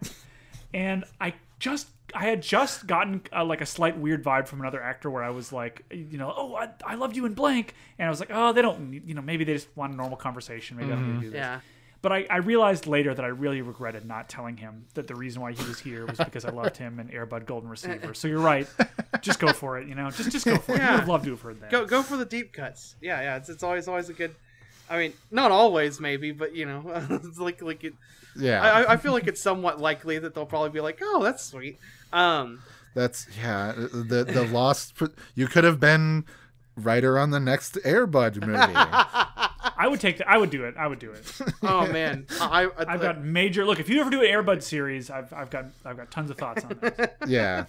and 0.74 1.04
I 1.20 1.34
just 1.58 1.88
I 2.14 2.24
had 2.26 2.42
just 2.42 2.86
gotten 2.86 3.22
uh, 3.32 3.44
like 3.44 3.60
a 3.60 3.66
slight 3.66 3.96
weird 3.98 4.22
vibe 4.22 4.46
from 4.46 4.60
another 4.60 4.80
actor 4.82 5.10
where 5.10 5.24
I 5.24 5.30
was 5.30 5.52
like, 5.52 5.84
you 5.90 6.18
know, 6.18 6.32
oh, 6.36 6.54
I, 6.54 6.68
I 6.86 6.94
loved 6.94 7.16
you 7.16 7.24
in 7.26 7.34
blank, 7.34 7.74
and 7.98 8.06
I 8.06 8.10
was 8.10 8.20
like, 8.20 8.30
oh, 8.32 8.52
they 8.52 8.62
don't, 8.62 8.90
need- 8.90 9.08
you 9.08 9.14
know, 9.14 9.22
maybe 9.22 9.42
they 9.44 9.54
just 9.54 9.68
want 9.76 9.92
a 9.92 9.96
normal 9.96 10.16
conversation. 10.16 10.76
Maybe 10.76 10.92
I 10.92 10.94
don't 10.96 11.08
need 11.14 11.20
to 11.20 11.20
do 11.26 11.30
this. 11.30 11.38
yeah 11.38 11.60
But 12.02 12.12
I, 12.12 12.26
I 12.30 12.36
realized 12.36 12.86
later 12.86 13.14
that 13.14 13.24
I 13.24 13.28
really 13.28 13.62
regretted 13.62 14.04
not 14.04 14.28
telling 14.28 14.56
him 14.58 14.84
that 14.94 15.08
the 15.08 15.16
reason 15.16 15.42
why 15.42 15.52
he 15.52 15.64
was 15.66 15.80
here 15.80 16.06
was 16.06 16.18
because 16.18 16.44
I 16.44 16.50
loved 16.50 16.76
him 16.76 17.00
and 17.00 17.10
Airbud 17.10 17.46
Golden 17.46 17.68
Receiver. 17.70 18.14
So 18.14 18.28
you're 18.28 18.38
right. 18.38 18.68
Just 19.22 19.40
go 19.40 19.52
for 19.52 19.78
it, 19.78 19.88
you 19.88 19.94
know. 19.96 20.10
Just 20.10 20.30
just 20.30 20.44
go 20.44 20.56
for 20.58 20.72
it. 20.72 20.78
You 20.78 20.82
Yeah. 20.84 20.90
would 20.92 21.00
have 21.00 21.08
loved 21.08 21.24
to 21.24 21.30
have 21.30 21.40
heard 21.40 21.60
that. 21.62 21.70
go 21.70 21.86
go 21.86 22.02
for 22.02 22.16
the 22.16 22.26
deep 22.26 22.52
cuts 22.52 22.94
yeah 23.00 23.22
yeah 23.22 23.36
it's, 23.36 23.48
it's 23.48 23.62
always 23.62 23.88
always 23.88 24.08
a 24.10 24.12
good 24.12 24.34
i 24.90 24.98
mean 24.98 25.12
not 25.30 25.50
always 25.50 25.98
maybe 25.98 26.30
but 26.30 26.54
you 26.54 26.66
know 26.66 26.82
it's 27.10 27.38
like 27.38 27.62
like 27.62 27.82
it, 27.84 27.94
Yeah. 28.36 28.62
I, 28.62 28.82
I- 28.82 28.92
I 28.92 28.96
feel 28.96 29.12
like 29.12 29.26
it's 29.26 29.40
somewhat 29.40 29.80
likely 29.80 30.18
that 30.18 30.34
they'll 30.34 30.46
probably 30.46 30.70
be 30.70 30.80
like 30.80 30.98
oh 31.02 31.22
that's 31.22 31.44
sweet 31.44 31.78
um 32.12 32.60
That's 32.94 33.26
yeah. 33.42 33.72
The 33.76 34.24
the 34.24 34.44
lost. 34.52 34.94
You 35.34 35.46
could 35.48 35.64
have 35.64 35.80
been 35.80 36.24
writer 36.76 37.18
on 37.18 37.30
the 37.30 37.40
next 37.40 37.74
Airbud 37.84 38.44
movie. 38.46 38.72
I 39.76 39.88
would 39.88 40.00
take 40.00 40.18
that. 40.18 40.28
I 40.28 40.38
would 40.38 40.50
do 40.50 40.64
it. 40.64 40.76
I 40.78 40.86
would 40.86 40.98
do 41.00 41.10
it. 41.10 41.32
oh 41.62 41.86
man 41.92 42.26
I, 42.40 42.64
I, 42.66 42.70
I've 42.94 43.00
got 43.00 43.20
major. 43.22 43.64
Look, 43.64 43.80
if 43.80 43.88
you 43.88 44.00
ever 44.00 44.10
do 44.10 44.20
an 44.22 44.26
Airbud 44.28 44.62
series, 44.62 45.10
I've, 45.10 45.32
I've 45.32 45.50
got 45.50 45.66
I've 45.84 45.96
got 45.96 46.10
tons 46.12 46.30
of 46.30 46.38
thoughts 46.38 46.62
on 46.64 46.76
that. 46.80 47.16
yeah. 47.26 47.64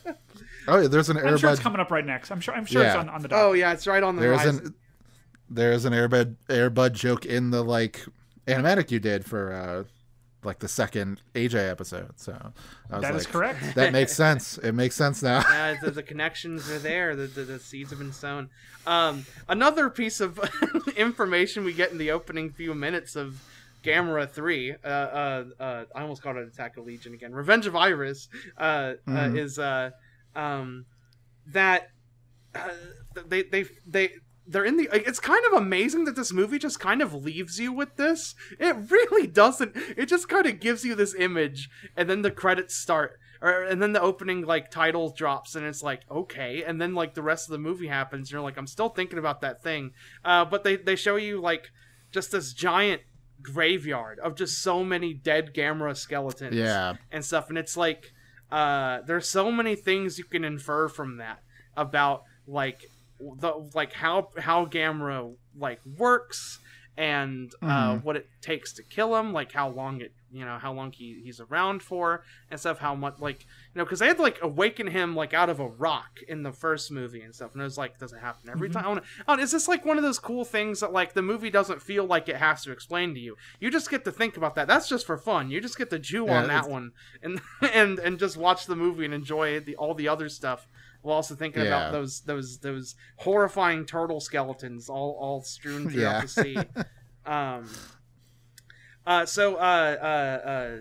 Oh, 0.68 0.82
yeah. 0.82 0.88
There's 0.88 1.10
an 1.10 1.18
I'm 1.18 1.38
sure 1.38 1.50
it's 1.52 1.60
coming 1.60 1.80
up 1.80 1.90
right 1.92 2.06
next. 2.06 2.30
I'm 2.32 2.40
sure. 2.42 2.54
I'm 2.54 2.66
sure 2.66 2.84
it's 2.84 2.96
on, 2.96 3.10
on 3.10 3.22
the 3.22 3.30
oh 3.32 3.54
yeah 3.54 3.72
it's 3.74 3.88
right 3.88 4.04
on 4.04 4.16
the 4.16 4.22
There's 4.22 4.42
horizon. 4.42 4.66
an 4.68 4.74
there's 5.50 5.86
an 5.86 5.94
Airbud 5.94 6.36
Airbud 6.50 6.94
joke 6.94 7.26
in 7.26 7.50
the 7.52 7.64
like 7.64 8.06
animatic 8.48 8.92
you 8.92 9.00
did 9.00 9.26
for 9.26 9.52
uh 9.54 9.84
like 10.46 10.60
the 10.60 10.68
second 10.68 11.22
AJ 11.34 11.70
episode. 11.70 12.12
So 12.18 12.34
I 12.92 12.96
was 12.96 13.02
That 13.02 13.14
like, 13.14 13.22
is 13.22 13.28
correct. 13.28 13.64
That 13.76 13.92
makes 13.92 14.14
sense. 14.14 14.58
It 14.60 14.74
makes 14.74 14.96
sense 14.96 15.22
now. 15.24 15.40
uh, 15.40 15.76
the, 15.84 15.92
the 15.92 16.04
connections 16.04 16.70
are 16.70 16.80
there. 16.80 17.16
The, 17.16 17.28
the, 17.28 17.44
the 17.44 17.60
seeds 17.60 17.90
have 17.90 18.00
been 18.00 18.14
sown. 18.14 18.50
Um, 18.88 19.26
another 19.50 19.90
piece 19.90 20.20
of 20.22 20.40
information 20.98 21.64
we 21.64 21.74
get 21.74 21.92
in 21.92 21.98
the 21.98 22.12
opening 22.12 22.52
few 22.52 22.74
minutes 22.76 23.16
of 23.16 23.42
Gamera 23.84 24.30
3, 24.30 24.72
uh, 24.84 24.88
uh, 24.88 25.44
uh, 25.60 25.86
I 25.96 26.02
almost 26.02 26.22
called 26.24 26.38
it 26.38 26.48
Attack 26.48 26.78
of 26.78 26.86
Legion 26.86 27.14
again. 27.14 27.34
Revenge 27.34 27.68
of 27.68 27.76
Iris 27.76 28.30
uh, 28.58 28.62
uh, 28.62 28.94
Mhm. 29.08 29.38
is 29.38 29.60
uh, 29.60 29.92
um, 30.36 30.86
that 31.48 31.90
uh, 32.56 32.70
they 33.28 33.44
they 33.44 33.66
they 33.86 34.10
they're 34.48 34.66
in 34.66 34.78
the 34.78 34.88
it's 34.92 35.20
kind 35.20 35.44
of 35.48 35.54
amazing 35.62 36.06
that 36.06 36.16
this 36.16 36.32
movie 36.32 36.60
just 36.60 36.80
kind 36.80 37.02
of 37.02 37.14
leaves 37.14 37.60
you 37.60 37.72
with 37.74 37.96
this. 37.96 38.36
It 38.60 38.76
really 38.92 39.28
doesn't. 39.42 39.76
It 39.98 40.06
just 40.08 40.30
kind 40.30 40.46
of 40.46 40.60
gives 40.60 40.86
you 40.86 40.96
this 40.96 41.16
image 41.18 41.70
and 41.98 42.10
then 42.10 42.22
the 42.22 42.32
credits 42.32 42.76
start 42.76 43.20
or 43.42 43.64
and 43.64 43.82
then 43.82 43.94
the 43.94 44.02
opening 44.02 44.46
like 44.46 44.72
title 44.72 45.10
drops 45.12 45.56
and 45.56 45.66
it's 45.66 45.84
like 45.84 46.02
okay 46.10 46.64
and 46.64 46.80
then 46.82 46.94
like 46.94 47.14
the 47.16 47.22
rest 47.22 47.48
of 47.48 47.52
the 47.52 47.58
movie 47.58 47.88
happens 47.88 48.32
you're 48.32 48.40
like 48.42 48.58
i'm 48.58 48.66
still 48.68 48.90
thinking 48.90 49.20
about 49.20 49.42
that 49.42 49.62
thing. 49.64 49.92
Uh, 50.24 50.46
but 50.46 50.64
they 50.64 50.76
they 50.78 50.96
show 50.96 51.16
you 51.16 51.42
like 51.42 51.70
just 52.12 52.32
this 52.32 52.54
giant 52.54 53.02
graveyard 53.42 54.20
of 54.20 54.36
just 54.36 54.62
so 54.62 54.84
many 54.84 55.14
dead 55.14 55.54
Gamera 55.54 55.96
skeletons 55.96 56.56
Yeah. 56.56 56.96
and 57.12 57.24
stuff 57.24 57.50
and 57.50 57.58
it's 57.58 57.76
like 57.76 58.12
uh 58.52 59.00
there's 59.06 59.28
so 59.28 59.52
many 59.52 59.76
things 59.76 60.18
you 60.18 60.24
can 60.24 60.44
infer 60.46 60.88
from 60.88 61.18
that 61.18 61.40
about 61.76 62.24
like 62.48 62.86
the 63.20 63.70
like 63.74 63.94
how 63.94 64.30
how 64.40 64.66
gamera 64.66 65.34
like 65.58 65.80
works 65.98 66.60
and 66.98 67.52
uh 67.62 67.66
Mhm. 67.96 68.04
what 68.04 68.16
it 68.16 68.28
takes 68.42 68.72
to 68.74 68.84
kill 68.84 69.16
him 69.18 69.34
like 69.34 69.52
how 69.52 69.68
long 69.70 70.00
it 70.00 70.14
you 70.32 70.46
know 70.46 70.58
how 70.58 70.72
long 70.72 70.92
he, 70.94 71.22
he's 71.24 71.42
around 71.42 71.82
for 71.84 72.24
and 72.50 72.58
stuff 72.58 72.80
how 72.80 72.96
much 72.96 73.20
like 73.20 73.42
you 73.44 73.80
know 73.80 73.84
because 73.84 74.00
they 74.00 74.08
had 74.08 74.16
to 74.16 74.24
like 74.24 74.42
awaken 74.42 74.88
him 74.88 75.14
like 75.14 75.34
out 75.34 75.50
of 75.50 75.60
a 75.60 75.68
rock 75.68 76.20
in 76.30 76.44
the 76.44 76.54
first 76.54 76.92
movie 76.92 77.22
and 77.22 77.36
stuff 77.36 77.52
and 77.52 77.62
it 77.62 77.66
was 77.66 77.78
like 77.78 77.98
does 78.00 78.14
it 78.14 78.20
happen 78.20 78.50
every 78.50 78.70
time? 78.70 78.86
I 78.86 78.88
wanna, 78.88 79.02
oh, 79.28 79.38
is 79.38 79.52
this 79.52 79.68
like 79.68 79.84
one 79.86 79.98
of 79.98 80.04
those 80.04 80.20
cool 80.20 80.46
things 80.46 80.80
that 80.80 80.94
like 80.94 81.14
the 81.14 81.22
movie 81.22 81.50
doesn't 81.50 81.82
feel 81.82 82.06
like 82.06 82.30
it 82.30 82.38
has 82.38 82.64
to 82.64 82.72
explain 82.72 83.14
to 83.14 83.20
you? 83.20 83.36
You 83.60 83.70
just 83.70 83.90
get 83.90 84.06
to 84.06 84.12
think 84.12 84.38
about 84.38 84.56
that. 84.56 84.68
That's 84.68 84.88
just 84.88 85.06
for 85.06 85.18
fun. 85.18 85.52
You 85.52 85.60
just 85.62 85.78
get 85.78 85.90
to 85.90 86.00
chew 86.00 86.26
Yeah, 86.28 86.42
on 86.44 86.48
that 86.48 86.70
one 86.70 86.92
and 87.22 87.42
and 87.74 88.00
and 88.00 88.20
just 88.20 88.38
watch 88.38 88.68
the 88.68 88.76
movie 88.76 89.04
and 89.06 89.14
enjoy 89.14 89.60
the 89.60 89.76
all 89.76 89.94
the 89.94 90.08
other 90.08 90.30
stuff 90.30 90.68
while 91.06 91.18
also 91.18 91.36
thinking 91.36 91.62
Yeah. 91.62 91.68
about 91.68 91.92
those 91.92 92.22
those 92.22 92.58
those 92.60 92.96
horrifying 93.18 93.86
turtle 93.86 94.20
skeletons 94.20 94.90
all 94.90 95.18
all 95.22 95.42
strewn 95.44 95.88
throughout 95.88 96.14
Yeah. 96.14 96.22
the 96.22 96.28
sea 96.28 96.58
um 97.26 97.70
uh 99.06 99.26
so 99.26 99.56
uh 99.56 99.98
uh 100.02 100.48
uh 100.50 100.78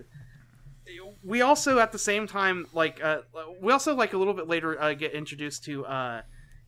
we 1.23 1.41
also 1.41 1.79
at 1.79 1.91
the 1.91 1.99
same 1.99 2.27
time 2.27 2.65
like 2.73 3.03
uh 3.03 3.19
we 3.61 3.71
also 3.71 3.95
like 3.95 4.13
a 4.13 4.17
little 4.17 4.33
bit 4.33 4.47
later 4.47 4.79
uh, 4.81 4.93
get 4.93 5.13
introduced 5.13 5.63
to 5.65 5.85
uh 5.85 6.21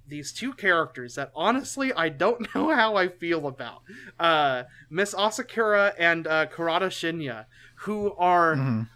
these 0.07 0.31
two 0.31 0.53
characters 0.53 1.15
that 1.15 1.31
honestly 1.35 1.91
I 1.93 2.09
don't 2.09 2.47
know 2.55 2.73
how 2.73 2.95
I 2.95 3.09
feel 3.09 3.45
about. 3.47 3.81
Uh 4.19 4.63
Miss 4.89 5.13
Asakura 5.13 5.93
and 5.99 6.25
uh 6.27 6.45
Kurata 6.47 6.87
Shinya 6.89 7.45
who 7.81 8.13
are 8.17 8.55
Mhm. 8.55 8.87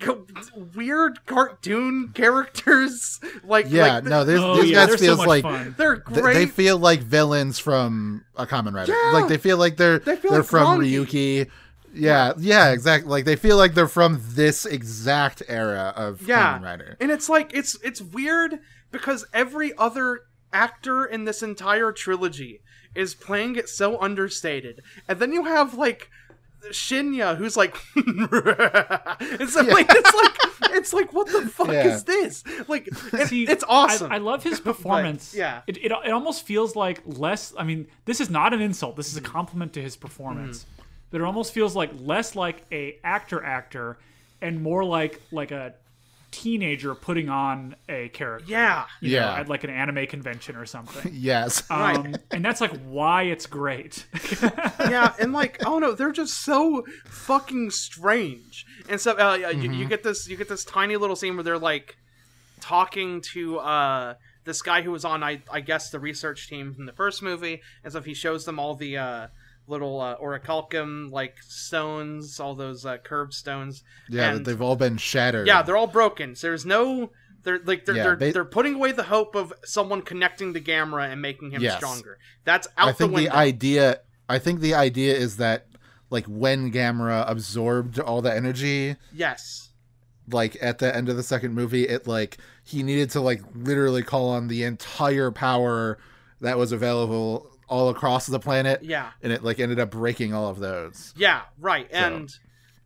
Co- 0.00 0.26
weird 0.76 1.24
cartoon 1.26 2.12
characters 2.14 3.20
like 3.44 3.66
Yeah, 3.68 3.94
like, 3.96 4.04
no, 4.04 4.24
these, 4.24 4.38
Oh, 4.40 4.60
these 4.60 4.70
yeah, 4.70 4.86
guys 4.86 5.00
they're 5.00 5.16
so 5.16 5.22
like 5.24 5.42
fun. 5.42 5.74
they're 5.76 5.96
th- 5.96 6.20
great 6.20 6.34
they 6.34 6.46
feel 6.46 6.78
like 6.78 7.00
villains 7.00 7.58
from 7.58 8.24
a 8.36 8.46
Kamen 8.46 8.74
Rider. 8.74 8.92
Yeah. 8.92 9.10
Like 9.12 9.28
they 9.28 9.38
feel 9.38 9.56
like 9.58 9.76
they're 9.76 9.98
They 9.98 10.16
feel 10.16 10.30
they're 10.32 10.40
like 10.40 10.48
from 10.48 10.80
Grongi. 10.80 11.06
Ryuki. 11.06 11.50
Yeah, 11.94 12.32
yeah, 12.38 12.70
exactly. 12.70 13.10
Like 13.10 13.24
they 13.24 13.34
feel 13.36 13.56
like 13.56 13.74
they're 13.74 13.88
from 13.88 14.20
this 14.34 14.66
exact 14.66 15.42
era 15.48 15.92
of 15.96 16.22
Yeah. 16.22 16.58
Kamen 16.58 16.62
Rider. 16.64 16.96
And 17.00 17.10
it's 17.10 17.28
like 17.28 17.52
it's 17.54 17.76
it's 17.82 18.00
weird 18.00 18.58
because 18.92 19.26
every 19.32 19.72
other 19.76 20.20
actor 20.52 21.04
in 21.04 21.24
this 21.24 21.42
entire 21.42 21.92
trilogy 21.92 22.60
is 22.94 23.14
playing 23.14 23.56
it 23.56 23.68
so 23.68 24.00
understated. 24.00 24.80
And 25.08 25.18
then 25.18 25.32
you 25.32 25.44
have 25.44 25.74
like 25.74 26.08
Shinya 26.70 27.36
who's 27.36 27.56
like 27.56 27.76
it's 27.96 29.56
like 29.56 29.86
it's 29.90 30.14
like 30.14 30.38
it's 30.72 30.92
like 30.92 31.12
what 31.12 31.26
the 31.28 31.42
fuck 31.48 31.68
Yeah. 31.68 31.86
is 31.86 32.04
this? 32.04 32.44
Like 32.68 32.88
it- 32.88 33.28
See, 33.28 33.44
it's 33.44 33.64
awesome. 33.68 34.10
I, 34.12 34.16
I 34.16 34.18
love 34.18 34.42
his 34.42 34.60
performance. 34.70 35.34
yeah. 35.34 35.62
it, 35.66 35.76
it 35.78 35.92
it 35.92 36.10
almost 36.10 36.44
feels 36.44 36.76
like 36.76 37.00
less. 37.06 37.54
I 37.56 37.64
mean, 37.64 37.86
this 38.04 38.20
is 38.20 38.30
not 38.30 38.52
an 38.52 38.60
insult. 38.60 38.96
This 38.96 39.08
is 39.08 39.16
a 39.16 39.20
mm. 39.20 39.26
compliment 39.26 39.72
to 39.74 39.82
his 39.82 39.96
performance. 39.96 40.64
Mm. 40.64 40.84
But 41.10 41.20
it 41.20 41.24
almost 41.24 41.52
feels 41.52 41.74
like 41.74 41.90
less 42.00 42.36
like 42.36 42.64
a 42.70 42.98
actor 43.02 43.42
actor, 43.42 43.98
and 44.42 44.62
more 44.62 44.84
like 44.84 45.20
like 45.32 45.50
a 45.50 45.74
teenager 46.30 46.94
putting 46.94 47.28
on 47.28 47.74
a 47.88 48.08
character. 48.10 48.44
yeah. 48.48 48.84
you 49.00 49.12
know, 49.12 49.16
Yeah. 49.24 49.34
at 49.40 49.48
like 49.48 49.64
an 49.64 49.70
anime 49.70 50.06
convention 50.06 50.56
or 50.56 50.66
something. 50.66 51.12
Yes. 51.18 51.62
Right. 51.70 51.96
Um, 51.96 52.14
and 52.30 52.44
that's 52.44 52.60
like 52.60 52.78
why 52.86 53.22
it's 53.24 53.46
great. 53.46 54.06
yeah, 54.80 55.14
and 55.18 55.32
like, 55.32 55.64
oh 55.66 55.78
no, 55.78 55.92
they're 55.92 56.12
just 56.12 56.44
so 56.44 56.84
fucking 57.06 57.70
strange. 57.70 58.66
And 58.88 59.00
so, 59.00 59.12
uh, 59.18 59.34
you, 59.34 59.46
Mm-hmm. 59.46 59.72
you 59.72 59.86
get 59.86 60.02
this, 60.02 60.28
you 60.28 60.36
get 60.36 60.48
this 60.48 60.64
tiny 60.64 60.96
little 60.96 61.16
scene 61.16 61.34
where 61.36 61.44
they're 61.44 61.58
like 61.58 61.96
talking 62.60 63.20
to 63.32 63.58
uh 63.58 64.14
this 64.44 64.62
guy 64.62 64.80
who 64.82 64.90
was 64.90 65.04
on, 65.04 65.22
I, 65.22 65.42
I 65.52 65.60
guess, 65.60 65.90
the 65.90 65.98
research 66.00 66.48
team 66.48 66.72
from 66.74 66.86
the 66.86 66.92
first 66.92 67.22
movie, 67.22 67.60
and 67.84 67.92
so 67.92 68.00
he 68.00 68.14
shows 68.14 68.46
them 68.46 68.58
all 68.58 68.74
the 68.74 68.96
uh, 68.96 69.26
little 69.68 70.00
uh, 70.00 70.16
orichalcum 70.18 71.12
like 71.12 71.36
stones, 71.42 72.40
all 72.40 72.54
those 72.54 72.84
uh, 72.86 72.96
curved 72.98 73.34
stones. 73.34 73.84
yeah, 74.08 74.30
and- 74.32 74.44
they've 74.46 74.60
all 74.62 74.76
been 74.76 74.96
shattered. 74.96 75.46
yeah, 75.46 75.62
they're 75.62 75.76
all 75.76 75.86
broken. 75.86 76.34
So 76.34 76.48
there's 76.48 76.66
no. 76.66 77.10
They're 77.44 77.60
like 77.64 77.84
they're 77.84 77.96
Yeah, 77.96 78.02
they're, 78.02 78.16
they- 78.16 78.30
they're 78.32 78.44
putting 78.44 78.74
away 78.74 78.92
the 78.92 79.04
hope 79.04 79.34
of 79.36 79.52
someone 79.64 80.02
connecting 80.02 80.52
the 80.52 80.60
Gamera 80.60 81.10
and 81.12 81.22
making 81.22 81.52
him 81.52 81.62
Yes. 81.62 81.76
stronger. 81.76 82.18
That's 82.44 82.66
out 82.76 82.88
I 82.88 82.92
think 82.92 83.14
the 83.14 83.24
the, 83.26 83.30
idea 83.30 84.00
I 84.28 84.38
think 84.38 84.60
the 84.60 84.74
idea 84.74 85.14
is 85.14 85.36
that 85.36 85.66
like 86.10 86.26
when 86.26 86.72
Gamera 86.72 87.24
absorbed 87.30 88.00
all 88.00 88.20
the 88.22 88.34
energy 88.34 88.96
yes. 89.14 89.70
like 90.30 90.56
at 90.60 90.78
the 90.78 90.94
end 90.94 91.08
of 91.08 91.16
the 91.16 91.22
second 91.22 91.54
movie 91.54 91.86
it 91.86 92.06
like 92.06 92.38
he 92.64 92.82
needed 92.82 93.10
to 93.10 93.20
like 93.20 93.40
literally 93.54 94.02
call 94.02 94.30
on 94.30 94.48
the 94.48 94.64
entire 94.64 95.30
power 95.30 95.98
that 96.40 96.58
was 96.58 96.72
available 96.72 97.50
all 97.68 97.88
across 97.90 98.26
the 98.26 98.38
planet 98.40 98.82
Yeah. 98.82 99.10
and 99.22 99.32
it 99.32 99.44
like 99.44 99.60
ended 99.60 99.78
up 99.78 99.90
breaking 99.90 100.32
all 100.34 100.48
of 100.48 100.58
those 100.58 101.12
Yeah, 101.16 101.42
right. 101.58 101.86
And 101.92 102.30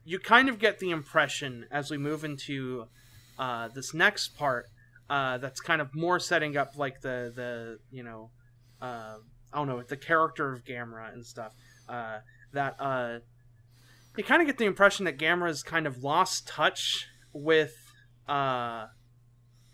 you 0.05 0.19
kind 0.19 0.49
of 0.49 0.59
get 0.59 0.79
the 0.81 0.91
impression 0.91 1.67
as 1.71 1.91
we 1.91 1.97
move 1.99 2.25
into 2.25 2.87
uh, 3.39 3.69
this 3.69 3.95
next 3.95 4.37
part 4.37 4.67
uh, 5.09 5.39
that's 5.39 5.61
kind 5.61 5.81
of 5.81 5.95
more 5.95 6.19
setting 6.19 6.57
up 6.57 6.77
like 6.77 7.01
the 7.01 7.33
the 7.35 7.79
you 7.91 8.03
know 8.03 8.31
uh, 8.81 9.17
I 9.53 9.57
don't 9.59 9.69
know 9.69 9.83
the 9.83 9.97
character 9.97 10.53
of 10.53 10.65
Gamera 10.65 11.13
and 11.13 11.25
stuff 11.25 11.53
uh, 11.89 12.19
that 12.53 12.77
uh, 12.81 13.19
you 14.17 14.25
kind 14.25 14.43
of 14.43 14.47
get 14.49 14.59
the 14.59 14.65
impression 14.65 15.05
that 15.05 15.19
Gamera's 15.19 15.63
kind 15.63 15.87
of 15.87 16.03
lost 16.03 16.49
touch 16.49 17.07
with 17.33 17.75
uh, 18.29 18.87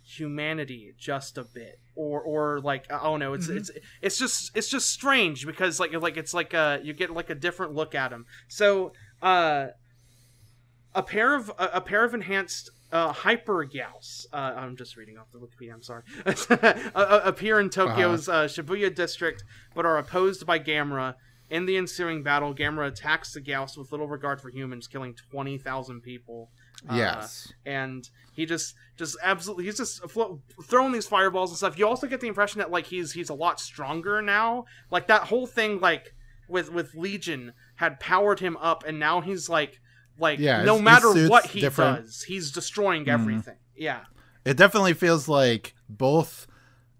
humanity 0.03 0.95
just 0.99 1.39
a 1.39 1.45
bit 1.45 1.79
or 1.99 2.23
or 2.23 2.61
like 2.61 2.91
I 2.91 3.03
don't 3.03 3.19
know 3.19 3.35
it's 3.35 3.49
it's 3.49 3.71
it's 4.01 4.19
just 4.19 4.57
it's 4.57 4.69
just 4.69 4.89
strange 4.89 5.45
because 5.45 5.81
like 5.81 5.93
like 5.93 6.17
it's 6.17 6.33
like 6.33 6.55
uh 6.55 6.79
you 6.83 6.95
get 6.95 7.11
like 7.11 7.29
a 7.29 7.35
different 7.35 7.75
look 7.75 7.95
at 7.95 8.13
him 8.13 8.25
so 8.47 8.93
uh 9.21 9.67
a 10.95 11.03
pair 11.03 11.35
of 11.35 11.51
a, 11.59 11.71
a 11.75 11.81
pair 11.81 12.05
of 12.05 12.15
enhanced 12.15 12.71
uh, 12.91 13.13
hyper 13.13 13.67
Gyaos. 13.67 14.27
Uh, 14.33 14.37
I'm 14.37 14.77
just 14.77 14.97
reading 14.97 15.19
off 15.19 15.27
the 15.31 15.39
Wikipedia. 15.39 15.75
I'm 15.75 15.83
sorry. 15.83 16.05
appear 16.95 17.61
in 17.61 17.69
Tokyo's 17.69 18.29
uh, 18.31 18.45
Shibuya 18.45 18.95
district, 18.95 19.45
but 19.75 19.85
are 19.85 19.99
opposed 19.99 20.47
by 20.47 20.59
Gamera. 20.59 21.15
In 21.51 21.67
the 21.67 21.77
ensuing 21.77 22.23
battle, 22.23 22.55
Gamera 22.55 22.89
attacks 22.89 23.33
the 23.33 23.41
Gyaos 23.41 23.77
with 23.77 23.91
little 23.91 24.09
regard 24.09 24.41
for 24.41 24.51
humans, 24.51 24.87
killing 24.87 25.15
twenty 25.15 25.59
thousand 25.59 26.03
Uh, 26.89 26.95
yes. 26.95 27.53
and 27.67 28.09
he 28.33 28.47
just 28.47 28.75
just 28.97 29.17
absolutely 29.23 29.65
he's 29.65 29.77
just 29.77 30.09
flo- 30.09 30.41
throwing 30.63 30.93
these 30.93 31.07
fireballs 31.07 31.51
and 31.51 31.57
stuff. 31.57 31.79
You 31.79 31.89
also 31.89 32.07
get 32.07 32.21
the 32.21 32.29
impression 32.29 32.59
that 32.61 32.71
like 32.71 32.87
he's 32.87 33.13
he's 33.13 33.31
a 33.31 33.35
lot 33.35 33.59
stronger 33.61 34.23
now. 34.23 34.65
Like 34.91 35.09
that 35.09 35.23
whole 35.25 35.47
thing 35.47 35.81
like 35.81 36.15
with 36.49 36.71
with 36.73 36.95
legion 36.95 37.53
had 37.77 37.99
powered 37.99 38.41
him 38.41 38.57
up 38.59 38.85
and 38.87 38.99
now 38.99 39.21
he's 39.21 39.49
like 39.49 39.81
like 40.19 40.39
Yeah, 40.39 40.63
no 40.65 40.81
matter 40.81 41.13
what 41.29 41.47
he 41.47 41.61
different. 41.61 41.97
Mm-hmm. 41.99 42.05
does 42.07 42.23
he's 42.23 42.53
destroying 42.53 43.09
everything. 43.09 43.57
Yeah. 43.77 44.01
It 44.45 44.57
definitely 44.57 44.95
feels 44.95 45.29
like 45.29 45.75
both 45.89 46.47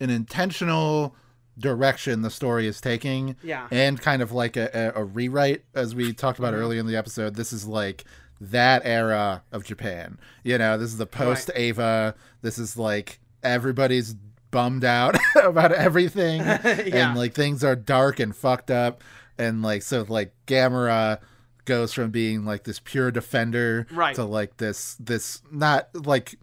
an 0.01 0.11
intentional 0.11 1.15
direction 1.59 2.23
the 2.23 2.31
story 2.31 2.67
is 2.67 2.81
taking 2.81 3.37
yeah. 3.43 3.67
and 3.73 4.01
kind 4.01 4.23
of 4.23 4.31
like 4.33 4.57
a, 4.57 4.93
a, 4.97 5.03
a 5.03 5.05
rewrite 5.05 5.65
as 5.75 5.95
we 5.95 6.13
talked 6.13 6.39
about 6.39 6.55
earlier 6.55 6.79
in 6.79 6.87
the 6.87 6.97
episode. 6.97 7.35
This 7.35 7.53
is 7.53 7.67
like 7.67 8.05
that 8.41 8.83
era 8.85 9.43
of 9.53 9.65
japan 9.65 10.19
you 10.45 10.57
know 10.59 10.79
this 10.79 10.91
is 10.91 10.97
the 10.99 11.07
post 11.07 11.51
Eva 11.57 12.15
this 12.43 12.59
is 12.59 12.77
like 12.77 13.19
everybody's 13.43 14.15
bummed 14.51 14.85
out 14.85 15.17
about 15.43 15.73
everything 15.73 16.41
Yeah. 16.43 17.11
and 17.11 17.19
like 17.19 17.35
things 17.35 17.63
are 17.65 17.75
dark 17.77 18.21
and 18.21 18.35
fucked 18.35 18.71
up 18.71 19.03
and 19.39 19.63
like 19.63 19.83
so 19.83 20.05
like 20.09 20.33
gamera 20.47 21.19
goes 21.65 21.93
from 21.93 22.11
being 22.11 22.45
like 22.45 22.65
this 22.65 22.81
pure 22.83 23.11
defender 23.11 23.87
Right. 23.93 24.15
to 24.15 24.25
like 24.25 24.57
this 24.57 24.95
this 25.01 25.43
not 25.51 25.89
like 25.95 26.37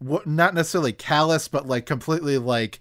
what 0.00 0.26
not 0.26 0.54
necessarily 0.54 0.92
callous 0.92 1.48
but 1.48 1.66
like 1.66 1.86
completely 1.86 2.36
like 2.38 2.78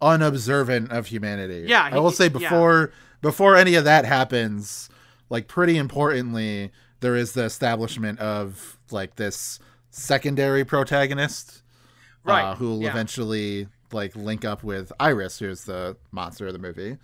unobservant 0.00 0.92
of 0.92 1.06
humanity. 1.06 1.64
Yeah, 1.66 1.88
I 1.92 1.98
will 1.98 2.10
he- 2.10 2.16
say 2.16 2.24
yeah. 2.24 2.30
before 2.30 2.92
before 3.22 3.56
any 3.56 3.74
of 3.74 3.84
that 3.84 4.04
happens, 4.04 4.88
like 5.30 5.48
pretty 5.48 5.76
importantly, 5.78 6.70
there 7.00 7.16
is 7.16 7.32
the 7.32 7.44
establishment 7.44 8.18
of 8.20 8.78
like 8.90 9.16
this 9.16 9.58
secondary 9.90 10.64
protagonist, 10.64 11.62
Right, 12.24 12.42
Uh, 12.42 12.54
who 12.56 12.70
will 12.70 12.82
yeah. 12.82 12.90
eventually 12.90 13.68
like 13.92 14.16
link 14.16 14.44
up 14.44 14.64
with 14.64 14.92
Iris, 14.98 15.38
who's 15.38 15.64
the 15.64 15.96
monster 16.10 16.46
of 16.48 16.52
the 16.52 16.58
movie. 16.58 16.98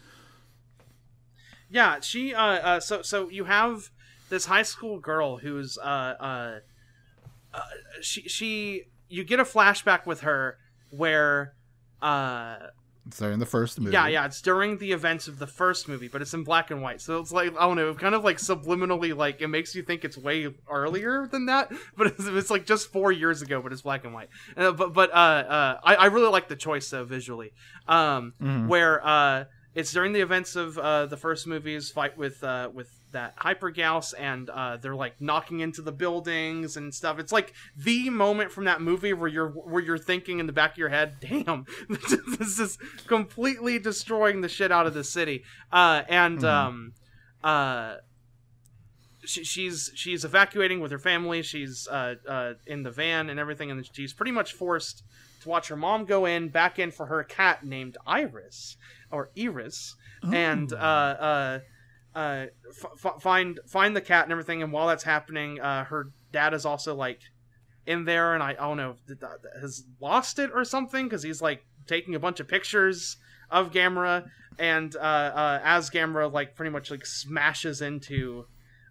Yeah, 1.71 2.01
she. 2.01 2.35
Uh, 2.35 2.43
uh, 2.45 2.81
so 2.81 3.03
so 3.03 3.29
you 3.29 3.45
have 3.45 3.91
this 4.29 4.47
high 4.47 4.63
school 4.63 4.99
girl 4.99 5.39
who's 5.39 5.79
uh, 5.79 5.83
uh, 6.21 6.59
uh, 7.55 7.61
she 8.01 8.23
she 8.23 8.85
you 9.09 9.25
get 9.25 9.41
a 9.41 9.45
flashback 9.45 10.07
with 10.07 10.21
her 10.23 10.59
where 10.91 11.55
uh 12.01 12.57
So 13.11 13.31
in 13.31 13.41
the 13.41 13.47
first 13.47 13.81
movie, 13.81 13.93
yeah 13.93 14.07
yeah 14.07 14.25
it's 14.25 14.41
during 14.41 14.79
the 14.79 14.93
events 14.93 15.27
of 15.27 15.39
the 15.39 15.47
first 15.47 15.89
movie 15.89 16.09
but 16.09 16.23
it's 16.23 16.35
in 16.35 16.45
black 16.45 16.71
and 16.71 16.81
white. 16.83 17.01
So 17.01 17.19
it's 17.19 17.33
like 17.33 17.53
i 17.59 17.63
don't 17.63 17.77
know 17.77 17.93
kind 17.95 18.15
of 18.15 18.23
like 18.23 18.37
subliminally 18.37 19.15
like 19.17 19.41
it 19.41 19.49
makes 19.49 19.75
you 19.75 19.83
think 19.83 20.05
it's 20.05 20.17
way 20.17 20.49
earlier 20.71 21.27
than 21.27 21.47
that 21.47 21.73
but 21.97 22.07
it's, 22.09 22.25
it's 22.27 22.51
like 22.51 22.65
just 22.65 22.93
four 22.93 23.11
years 23.11 23.43
ago 23.43 23.61
but 23.61 23.73
it's 23.73 23.83
black 23.83 24.05
and 24.05 24.15
white. 24.15 24.29
Uh, 24.57 24.71
but 24.73 24.93
but 24.93 25.11
uh, 25.11 25.15
uh 25.15 25.81
I, 25.83 25.95
I 25.97 26.07
really 26.07 26.31
like 26.31 26.49
the 26.49 26.57
choice 26.57 26.89
though 26.91 27.05
visually. 27.05 27.53
Um 27.89 28.35
where 28.69 29.05
uh 29.05 29.45
it's 29.75 29.93
during 29.93 30.13
the 30.13 30.21
events 30.21 30.55
of 30.55 30.79
uh 30.79 31.07
the 31.07 31.17
first 31.17 31.47
movie's 31.47 31.91
fight 31.91 32.17
with 32.17 32.45
uh 32.45 32.71
with 32.73 32.89
that 33.13 33.35
hyper 33.37 33.71
Gyaos 33.71 34.15
and 34.19 34.51
uh 34.51 34.77
they're 34.77 34.95
like 34.95 35.21
knocking 35.21 35.61
into 35.61 35.83
the 35.83 35.93
buildings 35.93 36.77
and 36.77 36.95
stuff. 36.95 37.19
It's 37.19 37.33
like 37.33 37.53
the 37.77 38.11
moment 38.11 38.51
from 38.53 38.65
that 38.65 38.81
movie 38.81 39.13
where 39.13 39.29
you're 39.29 39.51
where 39.51 39.83
you're 39.83 39.99
thinking 39.99 40.39
in 40.39 40.47
the 40.47 40.53
back 40.53 40.73
of 40.73 40.79
your 40.79 40.89
head 40.89 41.17
damn 41.21 41.67
this 42.39 42.59
is 42.59 42.79
completely 43.07 43.79
destroying 43.79 44.41
the 44.41 44.49
shit 44.49 44.73
out 44.73 44.87
of 44.87 44.95
the 44.95 45.05
city. 45.05 45.45
Uh 45.71 46.03
and 46.09 46.45
um 46.45 46.93
uh 47.45 47.97
she, 49.25 49.45
she's 49.45 49.91
she's 49.95 50.25
evacuating 50.25 50.81
with 50.81 50.91
her 50.91 50.99
family. 50.99 51.43
She's 51.43 51.87
uh 51.89 52.17
uh 52.29 52.55
in 52.67 52.83
the 52.83 52.91
van 52.91 53.31
and 53.31 53.39
everything. 53.39 53.71
And 53.71 53.89
she's 53.93 54.13
pretty 54.13 54.33
much 54.33 54.53
forced 54.53 55.03
to 55.43 55.49
watch 55.49 55.69
her 55.69 55.77
mom 55.77 56.05
go 56.05 56.25
in 56.25 56.49
back 56.49 56.79
in 56.79 56.91
for 56.91 57.07
her 57.07 57.23
cat 57.25 57.65
named 57.65 57.97
iris 58.07 58.77
or 59.11 59.31
iris. 59.39 59.95
And 60.23 60.73
uh 60.73 60.77
uh 60.77 61.59
uh, 62.15 62.47
f- 62.69 63.21
find 63.21 63.61
find 63.67 63.97
the 63.97 64.01
cat 64.01 64.25
and 64.25 64.33
everything. 64.33 64.63
And 64.63 64.73
while 64.73 64.87
that's 64.87 65.05
happening, 65.05 65.61
uh, 65.61 65.85
her 65.85 66.11
dad 66.33 66.55
is 66.55 66.65
also 66.65 66.95
like 66.95 67.21
in 67.87 68.05
there, 68.05 68.35
and 68.35 68.43
I, 68.43 68.51
I 68.51 68.55
don't 68.55 68.77
know 68.77 68.97
has 69.61 69.85
lost 70.01 70.39
it 70.39 70.51
or 70.55 70.65
something 70.65 71.07
because 71.07 71.23
he's 71.23 71.43
like 71.43 71.65
taking 71.87 72.15
a 72.15 72.21
bunch 72.21 72.41
of 72.41 72.49
pictures 72.49 73.17
of 73.51 73.71
Gamera, 73.71 74.27
and 74.59 74.95
uh, 74.97 74.99
uh, 74.99 75.61
as 75.65 75.91
Gamera 75.91 76.33
like 76.33 76.55
pretty 76.55 76.71
much 76.71 76.91
like 76.91 77.05
smashes 77.05 77.81
into 77.83 78.47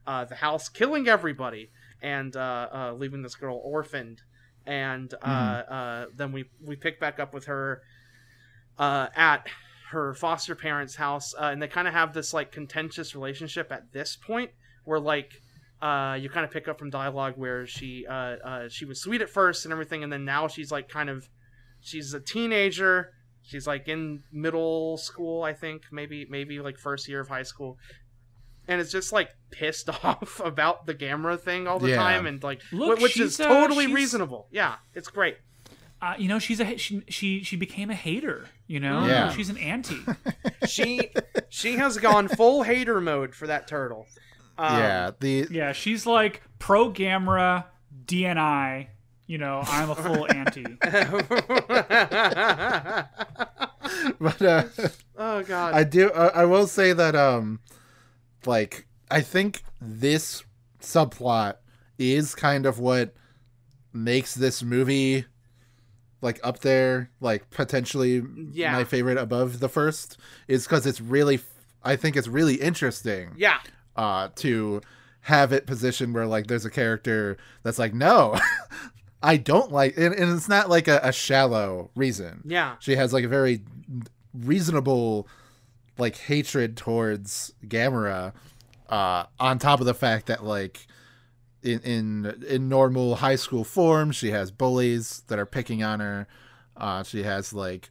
uh, 0.06 0.26
the 0.26 0.36
house, 0.36 0.70
killing 0.70 1.08
everybody, 1.08 1.72
and 2.02 2.36
uh, 2.36 2.68
uh, 2.74 2.94
leaving 2.94 3.22
this 3.22 3.36
girl 3.36 3.62
orphaned. 3.64 4.22
And 4.66 5.12
uh, 5.24 5.26
uh, 5.26 6.06
then 6.16 6.32
we 6.32 6.46
we 6.64 6.76
pick 6.76 7.00
back 7.00 7.20
up 7.20 7.34
with 7.34 7.46
her 7.46 7.82
uh, 8.78 9.08
at 9.16 9.48
her 9.92 10.14
foster 10.14 10.56
parents' 10.56 10.96
house, 10.96 11.34
uh, 11.36 11.46
and 11.46 11.62
they 11.62 11.68
kind 11.68 11.88
of 11.88 11.94
have 11.94 12.14
this 12.14 12.34
like 12.34 12.52
contentious 12.52 13.16
relationship 13.16 13.72
at 13.72 13.92
this 13.94 14.16
point, 14.16 14.52
where 14.84 15.00
like 15.00 15.32
uh, 15.82 16.18
you 16.20 16.30
kind 16.30 16.46
of 16.46 16.52
pick 16.52 16.68
up 16.68 16.78
from 16.80 16.90
dialogue 16.90 17.34
where 17.38 17.66
she 17.66 18.06
uh, 18.08 18.14
uh, 18.14 18.70
she 18.70 18.86
was 18.86 19.00
sweet 19.02 19.22
at 19.22 19.30
first 19.30 19.66
and 19.66 19.72
everything, 19.72 20.04
and 20.04 20.12
then 20.12 20.26
now 20.26 20.48
she's 20.48 20.72
like 20.72 20.90
kind 20.90 21.10
of 21.10 21.30
she's 21.80 22.14
a 22.14 22.20
teenager. 22.20 23.14
She's 23.44 23.66
like 23.66 23.88
in 23.88 24.22
middle 24.32 24.98
school, 24.98 25.44
I 25.44 25.54
think, 25.54 25.84
maybe 25.92 26.28
maybe 26.30 26.60
like 26.60 26.78
first 26.78 27.08
year 27.08 27.20
of 27.22 27.28
high 27.28 27.44
school. 27.44 27.78
And 28.68 28.80
it's 28.80 28.92
just 28.92 29.12
like 29.12 29.30
pissed 29.50 29.90
off 30.04 30.40
about 30.44 30.86
the 30.86 30.94
Gamera 30.94 31.40
thing 31.40 31.68
all 31.68 31.80
the 31.80 31.90
Yeah. 31.90 31.96
time, 31.96 32.28
and 32.28 32.42
like, 32.44 32.62
Look, 32.72 33.00
which 33.00 33.20
is 33.20 33.36
she's, 33.36 33.38
totally 33.38 33.88
reasonable. 33.88 34.48
Yeah, 34.52 34.76
it's 34.94 35.08
great. 35.10 35.38
Uh, 36.02 36.16
you 36.18 36.28
know, 36.28 36.40
she's 36.40 36.60
a 36.60 36.78
she, 36.78 37.04
she 37.10 37.44
she 37.44 37.56
became 37.56 37.90
a 37.92 37.96
hater. 37.96 38.48
You 38.68 38.80
know, 38.80 39.06
Yeah. 39.06 39.32
she's 39.32 39.50
an 39.50 39.58
anti. 39.58 39.98
She 40.68 41.10
she 41.50 41.78
has 41.78 41.98
gone 41.98 42.28
full 42.28 42.62
hater 42.64 43.02
mode 43.02 43.34
for 43.34 43.48
that 43.48 43.68
turtle. 43.68 44.06
Um, 44.60 44.78
yeah, 44.78 45.12
the 45.20 45.48
yeah, 45.50 45.72
she's 45.72 46.06
like 46.06 46.44
pro 46.60 46.92
Gamera, 46.92 47.66
DNI. 48.06 48.88
You 49.26 49.40
know, 49.40 49.64
I'm 49.66 49.90
a 49.90 49.96
full 49.96 50.32
anti. 50.32 50.64
but 54.20 54.42
uh, 54.42 54.64
oh 55.18 55.44
god. 55.44 55.74
I 55.74 55.84
do. 55.84 56.10
Uh, 56.12 56.32
I 56.34 56.46
will 56.46 56.68
say 56.68 56.94
that, 56.94 57.16
um, 57.16 57.60
like, 58.46 58.88
I 59.10 59.22
think 59.22 59.64
this 59.80 60.44
subplot 60.80 61.56
is 61.98 62.36
kind 62.36 62.66
of 62.66 62.80
what 62.80 63.14
makes 63.94 64.36
this 64.36 64.64
movie 64.64 65.26
like 66.22 66.40
up 66.44 66.60
there, 66.60 67.10
like 67.20 67.50
potentially 67.50 68.22
Yeah. 68.52 68.72
my 68.74 68.84
favorite 68.84 69.18
above 69.18 69.60
the 69.60 69.70
first, 69.70 70.18
is 70.48 70.64
because 70.66 70.86
it's 70.86 71.02
really. 71.02 71.40
I 71.84 71.96
think 71.96 72.16
it's 72.16 72.28
really 72.28 72.56
interesting. 72.56 73.32
yeah. 73.38 73.58
uh, 73.96 74.30
to 74.36 74.82
have 75.22 75.52
it 75.52 75.66
positioned 75.68 76.14
where 76.14 76.26
like 76.28 76.48
there's 76.48 76.66
a 76.66 76.70
character 76.70 77.38
that's 77.64 77.78
like, 77.80 77.94
no, 77.94 78.40
I 79.24 79.38
don't 79.38 79.72
like, 79.72 79.98
and, 79.98 80.14
and 80.14 80.32
it's 80.36 80.48
not 80.50 80.70
like 80.70 80.88
a, 80.88 81.00
a 81.04 81.12
shallow 81.12 81.90
reason. 81.96 82.42
Yeah. 82.46 82.76
She 82.80 82.96
has 82.96 83.14
like 83.14 83.24
a 83.24 83.28
very 83.28 83.62
reasonable 84.34 85.28
like 85.98 86.18
hatred 86.18 86.78
towards 86.78 87.54
Gamera, 87.66 88.34
uh, 88.90 89.26
on 89.40 89.60
top 89.60 89.80
of 89.80 89.86
the 89.86 89.94
fact 89.94 90.28
that 90.28 90.44
like 90.44 90.88
in 91.64 91.80
in 91.82 92.44
in 92.48 92.70
normal 92.70 93.16
high 93.18 93.36
school 93.36 93.64
form, 93.64 94.12
she 94.12 94.32
has 94.32 94.52
bullies 94.52 95.24
that 95.28 95.40
are 95.40 95.46
picking 95.46 95.84
on 95.84 96.00
her. 96.00 96.28
Uh, 96.78 97.04
she 97.04 97.24
has 97.24 97.54
like 97.54 97.90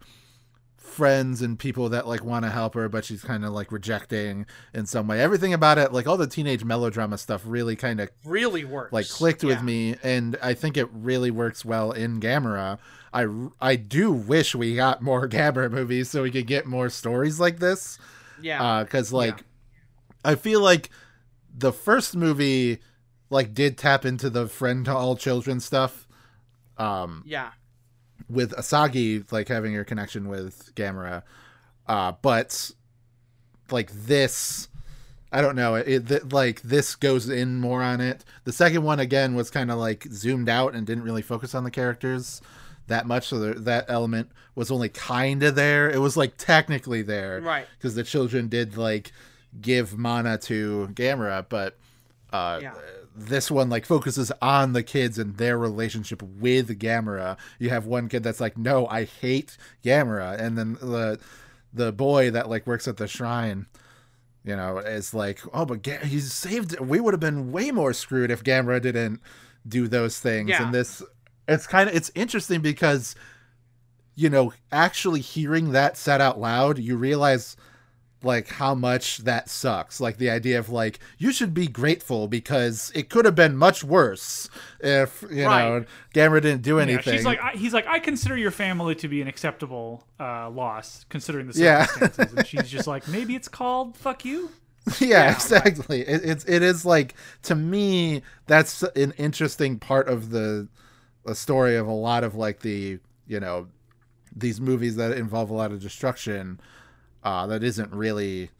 friends 0.76 1.40
and 1.40 1.58
people 1.58 1.88
that 1.90 2.08
like 2.08 2.24
want 2.24 2.44
to 2.44 2.50
help 2.50 2.74
her 2.74 2.88
but 2.88 3.04
she's 3.04 3.22
kind 3.22 3.44
of 3.44 3.52
like 3.52 3.70
rejecting 3.70 4.44
in 4.74 4.84
some 4.86 5.06
way 5.06 5.20
everything 5.20 5.54
about 5.54 5.78
it 5.78 5.92
like 5.92 6.08
all 6.08 6.16
the 6.16 6.26
teenage 6.26 6.64
melodrama 6.64 7.16
stuff 7.16 7.42
really 7.44 7.76
kind 7.76 8.00
of 8.00 8.10
Really 8.24 8.64
works. 8.64 8.92
like 8.92 9.08
clicked 9.08 9.44
with 9.44 9.62
me 9.62 9.94
and 10.02 10.36
i 10.42 10.52
think 10.52 10.76
it 10.76 10.88
really 10.92 11.30
works 11.30 11.64
well 11.64 11.92
in 11.92 12.18
gamera 12.18 12.78
i 13.14 13.26
i 13.60 13.76
do 13.76 14.10
wish 14.10 14.54
we 14.56 14.74
got 14.74 15.00
more 15.00 15.28
gamera 15.28 15.70
movies 15.70 16.10
so 16.10 16.22
we 16.24 16.30
could 16.32 16.48
get 16.48 16.66
more 16.66 16.88
stories 16.88 17.38
like 17.38 17.60
this 17.60 17.98
Yeah. 18.42 18.82
because 18.82 19.12
like 19.12 19.44
i 20.24 20.34
feel 20.34 20.60
like 20.60 20.90
the 21.56 21.72
first 21.72 22.16
movie 22.16 22.80
like 23.30 23.54
did 23.54 23.78
tap 23.78 24.04
into 24.04 24.28
the 24.28 24.48
friend 24.48 24.84
to 24.84 24.94
all 24.94 25.16
children 25.16 25.60
stuff 25.60 26.06
um 26.78 27.22
yeah. 27.26 27.50
with 28.28 28.52
Asagi 28.52 29.30
like 29.32 29.48
having 29.48 29.72
her 29.74 29.84
connection 29.84 30.28
with 30.28 30.74
Gamera, 30.74 31.22
uh, 31.86 32.12
but 32.22 32.70
like 33.70 33.90
this, 33.92 34.68
I 35.32 35.40
don't 35.40 35.54
know. 35.56 35.76
It, 35.76 36.08
th- 36.08 36.32
like 36.32 36.62
this 36.62 36.96
goes 36.96 37.28
in 37.28 37.60
more 37.60 37.82
on 37.82 38.00
it. 38.00 38.24
The 38.44 38.52
second 38.52 38.82
one 38.82 38.98
again 39.00 39.34
was 39.34 39.50
kind 39.50 39.70
of 39.70 39.78
like 39.78 40.04
zoomed 40.10 40.48
out 40.48 40.74
and 40.74 40.86
didn't 40.86 41.04
really 41.04 41.22
focus 41.22 41.54
on 41.54 41.64
the 41.64 41.70
characters 41.70 42.40
that 42.88 43.06
much, 43.06 43.28
so 43.28 43.38
there, 43.38 43.54
that 43.54 43.84
element 43.88 44.30
was 44.56 44.70
only 44.70 44.88
kind 44.88 45.42
of 45.44 45.54
there. 45.54 45.88
It 45.88 45.98
was 45.98 46.16
like 46.16 46.36
technically 46.36 47.02
there, 47.02 47.40
Right. 47.40 47.66
Because 47.78 47.94
the 47.94 48.02
children 48.02 48.48
did 48.48 48.76
like 48.76 49.12
give 49.60 49.96
mana 49.96 50.38
to 50.38 50.88
Gamera, 50.92 51.46
but 51.48 51.78
uh, 52.32 52.58
Yeah. 52.62 52.74
This 53.20 53.50
one 53.50 53.68
like 53.68 53.84
focuses 53.84 54.32
on 54.40 54.72
the 54.72 54.82
kids 54.82 55.18
and 55.18 55.36
their 55.36 55.58
relationship 55.58 56.22
with 56.22 56.78
Gamera. 56.78 57.36
You 57.58 57.70
have 57.70 57.86
one 57.86 58.08
kid 58.08 58.22
that's 58.22 58.40
like, 58.40 58.56
"No, 58.56 58.86
I 58.86 59.04
hate 59.04 59.56
Gamera," 59.84 60.38
and 60.40 60.56
then 60.56 60.74
the 60.80 61.18
the 61.72 61.92
boy 61.92 62.30
that 62.30 62.48
like 62.48 62.66
works 62.66 62.88
at 62.88 62.96
the 62.96 63.06
shrine, 63.06 63.66
you 64.44 64.56
know, 64.56 64.78
is 64.78 65.12
like, 65.14 65.40
"Oh, 65.52 65.64
but 65.64 65.82
Ga- 65.82 66.04
he 66.04 66.18
saved. 66.20 66.78
We 66.80 67.00
would 67.00 67.14
have 67.14 67.20
been 67.20 67.52
way 67.52 67.70
more 67.70 67.92
screwed 67.92 68.30
if 68.30 68.42
Gamera 68.42 68.80
didn't 68.80 69.20
do 69.68 69.86
those 69.86 70.18
things." 70.18 70.50
Yeah. 70.50 70.64
And 70.64 70.74
this, 70.74 71.02
it's 71.46 71.66
kind 71.66 71.88
of 71.88 71.94
it's 71.94 72.10
interesting 72.14 72.60
because, 72.60 73.14
you 74.14 74.30
know, 74.30 74.52
actually 74.72 75.20
hearing 75.20 75.72
that 75.72 75.96
said 75.96 76.20
out 76.20 76.40
loud, 76.40 76.78
you 76.78 76.96
realize 76.96 77.56
like 78.22 78.48
how 78.48 78.74
much 78.74 79.18
that 79.18 79.48
sucks 79.48 80.00
like 80.00 80.18
the 80.18 80.28
idea 80.28 80.58
of 80.58 80.68
like 80.68 80.98
you 81.18 81.32
should 81.32 81.54
be 81.54 81.66
grateful 81.66 82.28
because 82.28 82.92
it 82.94 83.08
could 83.08 83.24
have 83.24 83.34
been 83.34 83.56
much 83.56 83.82
worse 83.82 84.48
if 84.80 85.24
you 85.30 85.48
know 85.48 85.84
Right. 85.84 85.88
Gamera 86.14 86.42
didn't 86.42 86.62
do 86.62 86.78
Yeah, 86.78 86.82
anything 86.82 87.12
she's 87.14 87.24
like, 87.24 87.40
I, 87.40 87.52
he's 87.52 87.72
like, 87.74 87.86
I 87.86 87.98
consider 87.98 88.36
your 88.36 88.50
family 88.50 88.94
to 88.96 89.08
be 89.08 89.20
an 89.22 89.28
acceptable 89.28 90.06
uh, 90.18 90.48
loss 90.50 91.04
considering 91.08 91.46
the 91.46 91.52
Yeah. 91.54 91.86
circumstances, 91.86 92.32
and 92.32 92.44
she's 92.46 92.68
just 92.70 92.86
like, 92.86 93.06
maybe 93.06 93.34
it's 93.34 93.48
called 93.48 93.96
"fuck 93.96 94.24
you." 94.24 94.50
yeah, 95.00 95.32
right. 95.32 95.34
exactly. 95.34 96.00
It, 96.02 96.22
it's 96.24 96.44
it 96.46 96.62
is 96.62 96.84
like 96.84 97.14
to 97.42 97.54
me 97.54 98.22
that's 98.46 98.82
an 98.82 99.12
interesting 99.18 99.78
part 99.78 100.08
of 100.08 100.30
the 100.30 100.68
the 101.24 101.34
story 101.34 101.76
of 101.76 101.86
a 101.86 101.92
lot 101.92 102.24
of 102.24 102.34
like 102.34 102.60
the 102.60 102.98
you 103.26 103.40
know 103.40 103.68
these 104.34 104.60
movies 104.60 104.96
that 104.96 105.12
involve 105.12 105.50
a 105.50 105.54
lot 105.54 105.72
of 105.72 105.80
destruction 105.80 106.60
uh, 107.24 107.46
that 107.46 107.62
isn't 107.62 107.92
really 107.92 108.50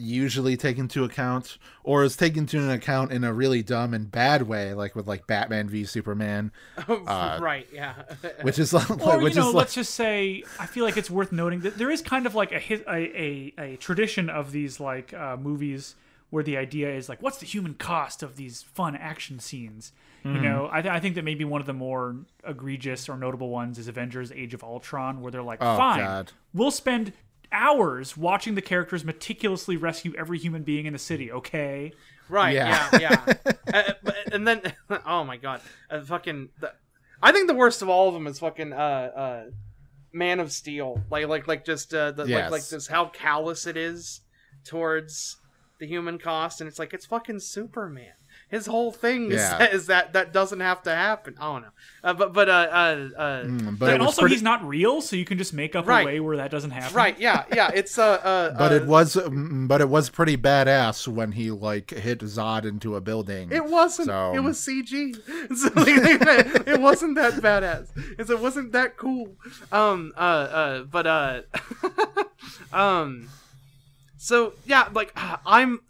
usually 0.00 0.56
taken 0.56 0.82
into 0.82 1.02
account 1.02 1.58
or 1.82 2.04
is 2.04 2.16
taken 2.16 2.40
into 2.40 2.72
account 2.72 3.10
in 3.10 3.24
a 3.24 3.32
really 3.32 3.62
dumb 3.62 3.92
and 3.92 4.10
bad 4.12 4.42
way 4.42 4.72
like 4.72 4.94
with 4.94 5.08
like 5.08 5.26
Batman 5.26 5.68
v 5.68 5.84
Superman 5.84 6.52
Uh, 6.88 7.38
right. 7.40 7.66
Yeah. 7.72 7.94
which 8.42 8.58
is 8.58 8.72
like 8.74 8.88
Or 9.04 9.18
which 9.18 9.34
you 9.34 9.40
know, 9.40 9.48
is 9.48 9.54
let's 9.54 9.74
just 9.74 9.94
say, 9.94 10.44
I 10.58 10.66
feel 10.66 10.84
like 10.84 10.96
it's 10.96 11.10
worth 11.10 11.32
noting 11.32 11.60
that 11.60 11.78
there 11.78 11.90
is 11.90 12.00
kind 12.00 12.26
of 12.26 12.34
like 12.34 12.52
a 12.52 12.72
a, 12.88 12.94
a, 12.94 13.54
a 13.58 13.76
tradition 13.76 14.30
of 14.30 14.52
these 14.52 14.78
like 14.78 15.12
uh, 15.12 15.36
movies 15.36 15.96
where 16.30 16.44
the 16.44 16.56
idea 16.56 16.94
is 16.94 17.08
like, 17.08 17.22
what's 17.22 17.38
the 17.38 17.46
human 17.46 17.74
cost 17.74 18.22
of 18.22 18.36
these 18.36 18.62
fun 18.62 18.94
action 18.94 19.40
scenes? 19.40 19.92
Mm-hmm. 20.28 20.44
You 20.44 20.50
know, 20.50 20.68
I, 20.70 20.82
th- 20.82 20.92
I 20.92 21.00
think 21.00 21.14
that 21.14 21.24
maybe 21.24 21.44
one 21.44 21.60
of 21.60 21.66
the 21.66 21.72
more 21.72 22.16
egregious 22.46 23.08
or 23.08 23.16
notable 23.16 23.48
ones 23.50 23.78
is 23.78 23.88
Avengers: 23.88 24.30
Age 24.32 24.54
of 24.54 24.62
Ultron, 24.62 25.20
where 25.20 25.30
they're 25.32 25.42
like, 25.42 25.58
Oh, 25.62 25.76
fine, 25.76 25.98
God. 26.00 26.32
we'll 26.52 26.70
spend 26.70 27.12
hours 27.50 28.16
watching 28.16 28.54
the 28.54 28.62
characters 28.62 29.04
meticulously 29.04 29.76
rescue 29.76 30.12
every 30.18 30.38
human 30.38 30.62
being 30.62 30.86
in 30.86 30.92
the 30.92 30.98
city. 30.98 31.32
Okay, 31.32 31.92
Right. 32.28 32.54
Yeah. 32.54 32.88
Yeah. 32.92 32.98
Yeah. 33.36 33.52
uh, 33.72 33.92
but, 34.02 34.16
and 34.34 34.46
then, 34.46 34.60
oh 35.06 35.24
my 35.24 35.36
god, 35.38 35.60
uh, 35.90 36.00
fucking. 36.02 36.50
The, 36.60 36.72
I 37.22 37.32
think 37.32 37.48
the 37.48 37.54
worst 37.54 37.80
of 37.82 37.88
all 37.88 38.08
of 38.08 38.14
them 38.14 38.26
is 38.26 38.38
fucking 38.38 38.72
uh 38.72 38.76
uh, 38.76 39.44
Man 40.12 40.40
of 40.40 40.52
Steel. 40.52 41.02
Like 41.10 41.26
like 41.26 41.48
like 41.48 41.64
just 41.64 41.92
uh 41.94 42.12
the, 42.12 42.24
Yes. 42.26 42.50
like 42.50 42.60
like 42.60 42.68
just 42.68 42.90
how 42.90 43.06
callous 43.06 43.66
it 43.66 43.76
is 43.76 44.20
towards 44.64 45.36
the 45.80 45.86
human 45.86 46.18
cost, 46.18 46.60
and 46.60 46.68
it's 46.68 46.78
like 46.78 46.92
it's 46.92 47.06
fucking 47.06 47.40
Superman. 47.40 48.12
His 48.50 48.64
whole 48.64 48.92
thing 48.92 49.30
is, 49.30 49.40
Yeah. 49.42 49.66
is 49.70 49.86
that 49.88 50.14
that 50.14 50.32
doesn't 50.32 50.60
have 50.60 50.82
to 50.84 50.94
happen. 50.94 51.34
I 51.38 51.44
don't 51.52 51.62
know, 51.62 51.68
uh, 52.02 52.14
but 52.14 52.32
but 52.32 52.48
uh 52.48 52.52
uh, 52.52 53.08
uh 53.18 53.42
Mm, 53.44 53.78
but 53.78 53.92
and 53.92 54.02
also 54.02 54.22
pretty- 54.22 54.36
he's 54.36 54.42
not 54.42 54.66
real, 54.66 55.02
so 55.02 55.16
you 55.16 55.26
can 55.26 55.36
just 55.36 55.52
make 55.52 55.76
up 55.76 55.86
Right. 55.86 56.02
a 56.02 56.06
way 56.06 56.20
where 56.20 56.38
that 56.38 56.50
doesn't 56.50 56.70
happen. 56.70 56.96
right, 56.96 57.18
yeah, 57.20 57.44
yeah. 57.54 57.70
It's 57.74 57.98
uh 57.98 58.04
uh. 58.24 58.50
but 58.58 58.72
it 58.72 58.86
was 58.86 59.16
mm, 59.16 59.68
but 59.68 59.82
it 59.82 59.88
was 59.90 60.08
pretty 60.08 60.38
badass 60.38 61.06
when 61.06 61.32
he 61.32 61.50
like 61.50 61.90
hit 61.90 62.20
Zod 62.20 62.64
into 62.64 62.96
a 62.96 63.02
building 63.02 63.52
It 63.52 63.66
wasn't. 63.66 64.06
So- 64.08 64.32
It 64.34 64.40
was 64.40 64.58
CG. 64.58 65.14
So, 65.54 65.68
like, 65.76 66.66
it 66.74 66.80
wasn't 66.80 67.16
that 67.16 67.34
badass. 67.34 67.88
It's, 68.18 68.30
it 68.30 68.40
wasn't 68.40 68.72
that 68.72 68.96
cool. 68.96 69.36
Um. 69.70 70.12
Uh. 70.16 70.20
Uh. 70.20 70.82
But. 70.84 71.06
Uh. 71.06 71.40
um. 72.72 73.28
So 74.16 74.54
yeah, 74.66 74.88
like 74.92 75.12
I'm. 75.46 75.80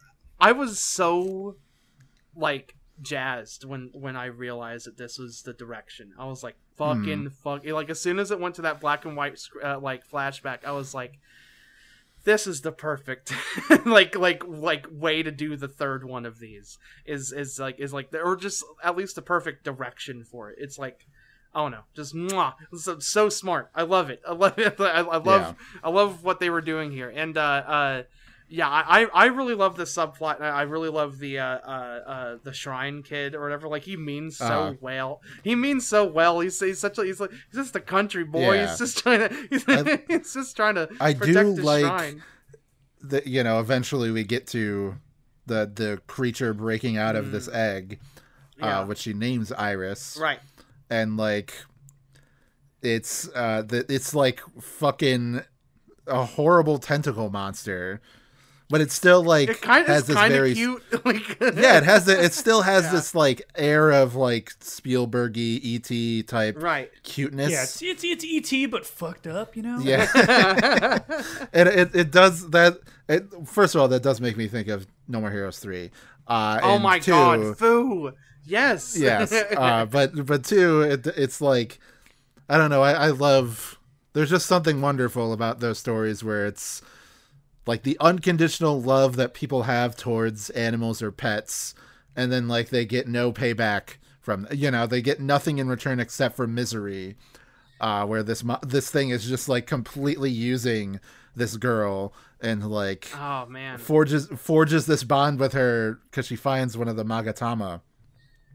I 0.40 0.52
was 0.52 0.78
so, 0.78 1.56
like 2.38 2.74
jazzed 3.00 3.64
when 3.64 3.90
when 3.92 4.16
I 4.16 4.26
realized 4.26 4.86
that 4.86 4.96
this 4.96 5.18
was 5.18 5.42
the 5.42 5.52
direction. 5.52 6.12
I 6.18 6.26
was 6.26 6.42
like 6.42 6.56
fucking 6.76 7.30
fuck. 7.42 7.66
Like 7.66 7.90
as 7.90 8.00
soon 8.00 8.18
as 8.18 8.30
it 8.30 8.40
went 8.40 8.54
to 8.56 8.62
that 8.62 8.80
black 8.80 9.04
and 9.04 9.16
white 9.16 9.38
uh, 9.62 9.78
like 9.78 10.08
flashback, 10.08 10.64
I 10.64 10.72
was 10.72 10.94
like 10.94 11.18
this 12.24 12.46
is 12.46 12.60
the 12.60 12.72
perfect 12.72 13.32
like 13.86 14.16
like 14.16 14.42
like 14.46 14.86
way 14.90 15.22
to 15.22 15.30
do 15.30 15.56
the 15.56 15.68
third 15.68 16.04
one 16.04 16.26
of 16.26 16.40
these 16.40 16.78
is 17.06 17.32
is 17.32 17.58
like 17.58 17.78
is 17.78 17.92
like 17.92 18.12
or 18.12 18.36
just 18.36 18.64
at 18.82 18.96
least 18.96 19.14
the 19.14 19.22
perfect 19.22 19.64
direction 19.64 20.24
for 20.24 20.50
it 20.50 20.58
it's 20.58 20.78
like 20.78 21.06
I 21.54 21.60
don't 21.60 21.70
know, 21.70 21.84
just 21.96 22.14
mwah, 22.14 22.52
so, 22.76 22.98
so 22.98 23.30
smart. 23.30 23.70
I 23.74 23.82
love 23.82 24.10
it. 24.10 24.20
I 24.28 24.32
love 24.32 24.58
it. 24.58 24.76
I, 24.80 25.00
I 25.00 25.16
love 25.16 25.24
Yeah. 25.26 25.54
I 25.82 25.88
love 25.88 26.22
what 26.22 26.40
they 26.40 26.50
were 26.50 26.60
doing 26.60 26.92
here, 26.92 27.08
and 27.08 27.38
uh, 27.38 27.40
uh, 27.40 28.02
yeah, 28.48 28.68
I 28.68 29.06
I 29.12 29.26
really 29.26 29.54
love 29.54 29.76
the 29.76 29.84
subplot. 29.84 30.36
and 30.36 30.44
I 30.46 30.62
really 30.62 30.88
love 30.88 31.18
the 31.18 31.38
uh, 31.38 31.44
uh, 31.44 32.00
uh, 32.06 32.36
the 32.42 32.52
shrine 32.52 33.02
kid 33.02 33.34
or 33.34 33.42
whatever. 33.42 33.68
Like 33.68 33.82
he 33.82 33.96
means 33.96 34.38
so 34.38 34.44
Uh-huh. 34.46 34.74
well. 34.80 35.20
He 35.44 35.54
means 35.54 35.86
so 35.86 36.04
well. 36.06 36.40
He's, 36.40 36.58
he's 36.58 36.78
such 36.78 36.98
a 36.98 37.04
he's 37.04 37.20
like 37.20 37.30
he's 37.30 37.62
just 37.64 37.76
a 37.76 37.80
country 37.80 38.24
boy. 38.24 38.54
Yeah. 38.54 38.68
He's 38.70 38.78
just 38.78 38.98
trying 38.98 39.28
to 39.28 39.46
he's, 39.50 39.64
I- 39.68 40.02
he's 40.08 40.32
just 40.32 40.56
trying 40.56 40.76
to 40.76 40.88
I 41.00 41.12
do 41.12 41.54
like- 41.54 41.84
shrine. 41.84 42.22
the, 43.02 43.22
you 43.28 43.42
know 43.44 43.60
eventually 43.60 44.10
we 44.10 44.24
get 44.24 44.46
to 44.48 44.96
the 45.46 45.70
the 45.72 46.00
creature 46.06 46.52
breaking 46.54 46.96
out 46.96 47.16
of 47.16 47.30
this 47.32 47.48
egg 47.48 48.00
Yeah. 48.58 48.80
uh, 48.80 48.86
which 48.86 48.98
she 48.98 49.12
names 49.12 49.52
Iris 49.52 50.18
Right. 50.20 50.40
and 50.90 51.16
like 51.16 51.54
it's 52.82 53.28
uh 53.34 53.62
the, 53.62 53.84
it's 53.92 54.14
like 54.14 54.40
fucking 54.60 55.42
a 56.06 56.24
horrible 56.24 56.78
tentacle 56.78 57.30
monster 57.30 58.00
but 58.70 58.80
it's 58.80 58.94
still 58.94 59.22
like 59.22 59.48
It 59.48 59.60
kind 59.62 59.82
of 59.82 59.86
has 59.88 60.06
this 60.06 60.16
very 60.16 60.54
cute. 60.54 60.82
like 61.04 61.40
yeah 61.40 61.78
it 61.78 61.84
has 61.84 62.04
the, 62.04 62.22
it 62.22 62.32
still 62.34 62.62
has 62.62 62.84
Yeah. 62.84 62.92
this 62.92 63.14
like 63.14 63.42
air 63.56 63.90
of 63.90 64.14
like 64.14 64.52
Spielbergy 64.60 65.58
ET 66.20 66.26
type 66.26 66.56
right. 66.62 66.90
cuteness 67.02 67.50
Yeah, 67.50 67.62
it's 67.62 68.04
it's, 68.04 68.24
it's 68.24 68.52
ET 68.52 68.70
but 68.70 68.84
fucked 68.86 69.26
up, 69.26 69.56
you 69.56 69.62
know. 69.62 69.78
Yeah. 69.80 70.06
and 71.52 71.68
it, 71.68 71.94
it 71.94 72.10
does 72.10 72.50
that. 72.50 72.78
It, 73.08 73.24
first 73.46 73.74
of 73.74 73.80
all, 73.80 73.88
that 73.88 74.02
does 74.02 74.20
make 74.20 74.36
me 74.36 74.48
think 74.48 74.68
of 74.68 74.86
No 75.06 75.20
More 75.20 75.30
Heroes 75.30 75.58
3. 75.58 75.90
Uh, 76.26 76.60
Oh 76.62 76.78
my 76.78 76.98
two, 76.98 77.12
god, 77.12 77.56
foo. 77.58 78.12
Yes. 78.44 78.96
yes. 78.98 79.32
Uh, 79.56 79.86
but, 79.86 80.26
but 80.26 80.44
two, 80.44 80.82
it, 80.82 81.06
it's 81.06 81.40
like, 81.40 81.78
I 82.48 82.58
don't 82.58 82.70
know. 82.70 82.82
I, 82.82 82.92
I 82.92 83.08
love, 83.08 83.78
there's 84.12 84.30
just 84.30 84.46
something 84.46 84.80
wonderful 84.82 85.32
about 85.32 85.60
those 85.60 85.78
stories 85.78 86.22
where 86.22 86.46
it's 86.46 86.82
like 87.68 87.82
the 87.82 87.98
unconditional 88.00 88.80
love 88.80 89.16
that 89.16 89.34
people 89.34 89.64
have 89.64 89.94
towards 89.94 90.48
animals 90.50 91.02
or 91.02 91.12
pets. 91.12 91.74
And 92.16 92.32
then 92.32 92.48
like 92.48 92.70
they 92.70 92.86
get 92.86 93.06
no 93.06 93.30
payback 93.30 93.98
from, 94.22 94.48
you 94.50 94.70
know, 94.70 94.86
they 94.86 95.02
get 95.02 95.20
nothing 95.20 95.58
in 95.58 95.68
return 95.68 96.00
except 96.00 96.34
for 96.34 96.46
misery 96.46 97.16
uh, 97.78 98.06
where 98.06 98.22
this 98.22 98.42
this 98.66 98.90
thing 98.90 99.10
is 99.10 99.28
just 99.28 99.50
like 99.50 99.66
completely 99.66 100.30
using 100.30 100.98
this 101.36 101.58
girl 101.58 102.14
and 102.40 102.68
like 102.70 103.10
oh 103.14 103.44
man. 103.46 103.76
forges 103.76 104.28
forges 104.28 104.86
this 104.86 105.04
bond 105.04 105.38
with 105.38 105.52
her 105.52 106.00
because 106.10 106.26
she 106.26 106.36
finds 106.36 106.76
one 106.76 106.88
of 106.88 106.96
the 106.96 107.04
Magatama. 107.04 107.82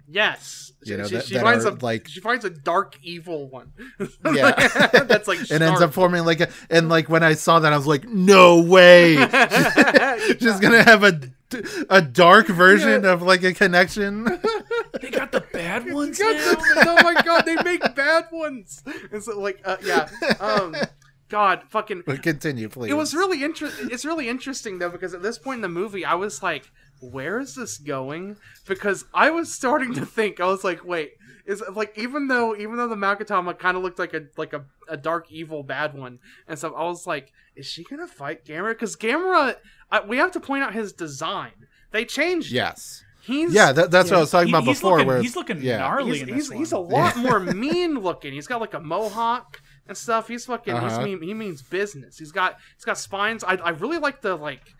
Yes. 0.07 0.73
You 0.85 0.97
know, 0.97 1.07
she, 1.07 1.15
that- 1.15 1.25
she 1.25 1.33
that 1.35 1.43
finds 1.43 1.65
are, 1.65 1.69
a 1.69 1.75
like- 1.75 2.07
she 2.07 2.19
finds 2.19 2.43
a 2.45 2.49
dark 2.49 2.97
evil 3.03 3.47
one. 3.49 3.71
Yeah. 4.33 4.51
That's 5.07 5.27
like 5.27 5.39
And 5.51 5.63
ends 5.63 5.81
up 5.81 5.93
forming 5.93 6.25
like 6.25 6.41
a 6.41 6.49
and 6.69 6.89
like 6.89 7.09
when 7.09 7.23
I 7.23 7.33
saw 7.33 7.59
that 7.59 7.71
I 7.73 7.77
was 7.77 7.87
like, 7.87 8.05
no 8.07 8.61
way, 8.61 9.15
she's 9.15 10.59
gonna 10.59 10.83
have 10.83 11.03
a 11.03 11.19
a 11.89 12.01
dark 12.01 12.47
version 12.47 13.05
of 13.05 13.21
like 13.21 13.43
a 13.43 13.53
connection. 13.53 14.23
They 15.01 15.09
got 15.11 15.31
the 15.31 15.41
bad 15.53 15.91
ones 15.91 16.17
God, 16.17 16.35
now. 16.35 16.55
oh 16.99 17.03
my 17.03 17.21
god, 17.21 17.41
they 17.45 17.55
make 17.63 17.81
bad 17.95 18.25
ones. 18.31 18.83
And 19.11 19.23
so 19.23 19.39
like 19.39 19.61
uh, 19.63 19.77
yeah. 19.83 20.09
Um 20.39 20.75
God, 21.29 21.63
fucking 21.69 22.03
but 22.05 22.21
continue, 22.21 22.69
please. 22.69 22.91
It 22.91 22.95
was 22.95 23.13
really 23.15 23.43
interesting. 23.43 23.89
It's 23.91 24.05
really 24.05 24.29
interesting 24.29 24.79
though 24.79 24.89
because 24.89 25.13
at 25.13 25.21
this 25.23 25.37
point 25.37 25.57
in 25.57 25.61
the 25.61 25.69
movie, 25.69 26.05
I 26.05 26.13
was 26.15 26.43
like, 26.43 26.69
"Where 27.03 27.39
is 27.39 27.55
this 27.55 27.77
going?" 27.77 28.37
Because 28.67 29.05
I 29.13 29.29
was 29.29 29.53
starting 29.53 29.93
to 29.95 30.05
think. 30.05 30.39
I 30.39 30.45
was 30.47 30.63
like, 30.63 30.83
"Wait, 30.85 31.11
is 31.45 31.61
like 31.73 31.97
even 31.97 32.27
though 32.27 32.55
even 32.55 32.77
though 32.77 32.87
the 32.87 32.95
Magatama 32.95 33.57
kind 33.59 33.75
of 33.77 33.83
looked 33.83 33.99
like 33.99 34.13
a 34.13 34.23
like 34.37 34.53
a, 34.53 34.65
a 34.87 34.97
dark 34.97 35.31
evil 35.31 35.63
bad 35.63 35.93
one 35.93 36.19
and 36.47 36.57
stuff, 36.57 36.73
I 36.75 36.83
was 36.83 37.05
like, 37.05 37.31
is 37.55 37.65
she 37.65 37.83
gonna 37.83 38.07
fight 38.07 38.45
Gamera? 38.45 38.69
Because 38.71 38.95
Gamera, 38.95 39.55
I, 39.91 40.01
we 40.01 40.17
have 40.17 40.31
to 40.31 40.39
point 40.39 40.63
out 40.63 40.73
his 40.73 40.93
design. 40.93 41.51
They 41.91 42.05
changed. 42.05 42.51
it. 42.51 42.55
yes. 42.55 43.03
he's 43.23 43.53
Yeah, 43.53 43.71
that, 43.73 43.91
that's 43.91 44.09
what 44.09 44.17
I 44.17 44.21
was 44.21 44.31
talking 44.31 44.47
He- 44.47 44.53
about 44.53 44.63
he's 44.63 44.77
before. 44.79 44.91
Looking, 44.97 45.07
where 45.07 45.21
he's 45.21 45.35
looking 45.35 45.61
yeah. 45.61 45.77
gnarly 45.77 46.11
he's, 46.13 46.21
in 46.23 46.33
he's, 46.33 46.49
this 46.49 46.57
he's 46.57 46.71
a 46.71 46.79
lot 46.79 47.15
more 47.17 47.39
mean 47.63 47.99
looking. 47.99 48.33
He's 48.33 48.47
got 48.47 48.59
like 48.61 48.73
a 48.73 48.79
mohawk 48.79 49.61
and 49.87 49.95
stuff. 49.97 50.27
He's 50.27 50.45
fucking. 50.45 50.73
He's 50.73 50.83
Uh-huh. 50.93 51.03
mean, 51.03 51.21
he 51.21 51.33
means 51.33 51.61
business. 51.61 52.17
He's 52.17 52.31
got 52.31 52.57
he's 52.75 52.85
got 52.85 52.97
spines. 52.97 53.43
I 53.43 53.55
I 53.55 53.69
really 53.71 53.97
like 53.97 54.21
the 54.21 54.35
like. 54.35 54.73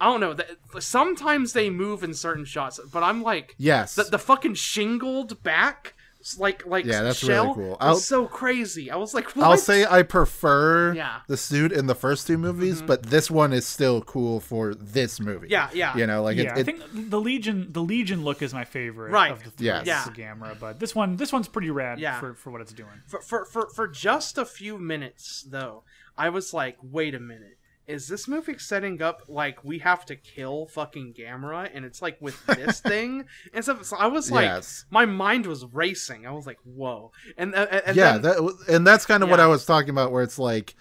I 0.00 0.06
don't 0.06 0.20
know. 0.20 0.34
The, 0.34 0.46
sometimes 0.80 1.52
they 1.52 1.70
move 1.70 2.02
in 2.04 2.14
certain 2.14 2.44
shots, 2.44 2.78
but 2.92 3.02
I'm 3.02 3.22
like 3.22 3.54
Yes. 3.58 3.94
the 3.94 4.04
the 4.04 4.18
fucking 4.18 4.54
shingled 4.54 5.42
back. 5.42 5.94
Like 6.38 6.66
like 6.66 6.84
Yeah, 6.84 7.02
that's 7.02 7.22
really 7.22 7.54
cool. 7.54 7.68
was 7.70 7.76
I'll- 7.80 7.96
so 7.98 8.26
crazy. 8.26 8.90
I 8.90 8.96
was 8.96 9.14
like, 9.14 9.30
what? 9.36 9.46
I'll 9.46 9.56
say 9.56 9.86
I 9.88 10.02
prefer 10.02 10.92
Yeah. 10.92 11.20
the 11.28 11.36
suit 11.36 11.70
in 11.70 11.86
the 11.86 11.94
first 11.94 12.26
two 12.26 12.36
movies, 12.36 12.78
mm-hmm. 12.78 12.86
but 12.86 13.04
this 13.04 13.30
one 13.30 13.52
is 13.52 13.64
still 13.64 14.00
cool 14.02 14.40
for 14.40 14.74
this 14.74 15.20
movie. 15.20 15.46
Yeah, 15.50 15.70
yeah. 15.72 15.96
You 15.96 16.04
know, 16.08 16.24
like 16.24 16.36
yeah, 16.36 16.56
it, 16.56 16.58
I 16.58 16.62
think 16.64 16.82
the 16.92 17.20
Legion, 17.20 17.68
the 17.72 17.80
Legion 17.82 18.24
look 18.24 18.42
is 18.42 18.52
my 18.52 18.64
favorite 18.64 19.12
Right. 19.12 19.30
of 19.30 19.44
the 19.44 19.50
three. 19.52 19.66
Yes. 19.66 19.86
Yeah. 19.86 20.02
the 20.04 20.10
Gamera, 20.20 20.58
but 20.58 20.80
this 20.80 20.96
one, 20.96 21.16
this 21.16 21.32
one's 21.32 21.46
pretty 21.46 21.70
rad 21.70 22.00
Yeah. 22.00 22.18
for, 22.18 22.34
for 22.34 22.50
what 22.50 22.60
it's 22.60 22.72
doing. 22.72 23.02
for, 23.06 23.20
for 23.20 23.44
for 23.44 23.68
for 23.68 23.86
just 23.86 24.36
a 24.36 24.44
few 24.44 24.78
minutes 24.78 25.46
though 25.48 25.84
i 26.18 26.28
was 26.30 26.52
like 26.54 26.76
wait 26.82 27.14
a 27.14 27.20
minute 27.20 27.55
is 27.86 28.08
this 28.08 28.26
movie 28.26 28.58
setting 28.58 29.00
up 29.00 29.22
like 29.28 29.62
we 29.64 29.78
have 29.78 30.04
to 30.04 30.16
kill 30.16 30.66
fucking 30.66 31.14
gamera 31.16 31.70
and 31.72 31.84
it's 31.84 32.02
like 32.02 32.16
with 32.20 32.44
this 32.56 32.80
thing 32.80 33.24
and 33.54 33.62
stuff 33.64 33.84
so 33.84 33.96
i 33.96 34.06
was 34.06 34.30
like 34.30 34.44
Yes. 34.46 34.84
my 34.90 35.06
mind 35.06 35.46
was 35.46 35.64
racing 35.66 36.26
i 36.26 36.30
was 36.32 36.46
like 36.46 36.58
whoa 36.64 37.12
and 37.36 37.54
uh, 37.54 37.66
and 37.86 37.96
yeah, 37.96 38.18
then, 38.18 38.22
that, 38.22 38.64
and 38.68 38.86
that's 38.86 39.06
kind 39.06 39.22
of 39.22 39.28
what 39.30 39.40
I 39.40 39.46
was 39.46 39.64
talking 39.64 39.90
about, 39.90 40.10
where 40.12 40.22
it's 40.22 40.38
like 40.38 40.74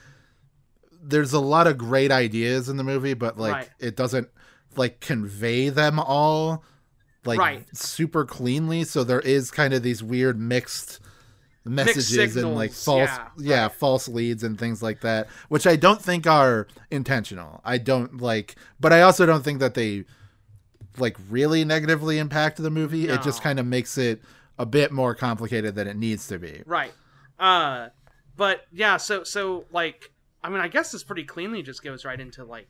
there's 1.07 1.33
a 1.33 1.39
lot 1.39 1.67
of 1.67 1.77
great 1.77 2.11
ideas 2.11 2.67
in 2.69 2.77
the 2.77 2.83
movie, 2.83 3.13
but 3.13 3.37
like 3.37 3.53
Right. 3.53 3.69
it 3.79 3.95
doesn't 3.95 4.27
like 4.75 4.99
convey 4.99 5.69
them 5.69 5.99
all 5.99 6.63
like 7.25 7.39
Right. 7.39 7.65
super 7.77 8.25
cleanly. 8.25 8.83
So 8.83 9.03
there 9.03 9.19
is 9.19 9.51
kind 9.51 9.73
of 9.73 9.83
these 9.83 10.01
weird 10.03 10.39
mixed 10.39 10.99
messages 11.65 12.35
and 12.35 12.55
like 12.55 12.71
false 12.71 13.09
yeah, 13.09 13.27
yeah, 13.37 13.67
false 13.67 14.07
leads 14.07 14.43
and 14.43 14.59
things 14.59 14.83
like 14.83 15.01
that 15.01 15.27
which 15.49 15.65
i 15.65 15.75
don't 15.75 16.01
think 16.01 16.27
are 16.27 16.67
intentional. 16.91 17.59
I 17.65 17.79
don't 17.79 18.21
like 18.21 18.55
but 18.79 18.93
i 18.93 19.01
also 19.01 19.25
don't 19.25 19.43
think 19.43 19.59
that 19.59 19.73
they 19.73 20.05
like 20.99 21.17
really 21.29 21.65
negatively 21.65 22.17
impact 22.19 22.57
the 22.57 22.69
movie. 22.69 23.07
It 23.07 23.21
just 23.21 23.41
kind 23.41 23.59
of 23.59 23.65
makes 23.65 23.97
it 23.97 24.21
a 24.57 24.65
bit 24.65 24.91
more 24.91 25.13
complicated 25.15 25.75
than 25.75 25.87
it 25.87 25.97
needs 25.97 26.27
to 26.27 26.39
be. 26.39 26.61
Right. 26.65 26.93
Uh 27.39 27.89
but 28.37 28.65
yeah, 28.71 28.97
so 28.97 29.23
so 29.23 29.65
like 29.71 30.11
I 30.43 30.49
mean 30.49 30.61
I 30.61 30.67
guess 30.67 30.91
this 30.91 31.03
pretty 31.03 31.23
cleanly 31.23 31.63
just 31.63 31.83
goes 31.83 32.05
right 32.05 32.19
into 32.19 32.43
like 32.45 32.69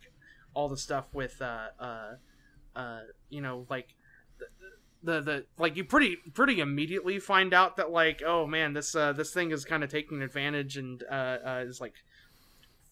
all 0.53 0.69
the 0.69 0.77
stuff 0.77 1.05
with 1.13 1.41
uh 1.41 1.67
uh 1.79 2.13
uh 2.75 2.99
you 3.29 3.41
know 3.41 3.65
like 3.69 3.95
the 5.05 5.21
the, 5.21 5.45
like 5.57 5.75
you 5.77 5.83
pretty 5.85 6.17
pretty 6.33 6.59
immediately 6.59 7.19
find 7.19 7.53
out 7.53 7.77
that 7.77 7.91
like 7.91 8.21
oh 8.25 8.45
man 8.47 8.73
this 8.73 8.95
uh 8.95 9.13
this 9.13 9.31
thing 9.33 9.51
is 9.51 9.63
kind 9.63 9.83
of 9.83 9.89
taking 9.89 10.21
advantage 10.21 10.77
and 10.77 11.03
uh, 11.09 11.37
uh 11.45 11.63
is 11.67 11.79
like 11.79 11.93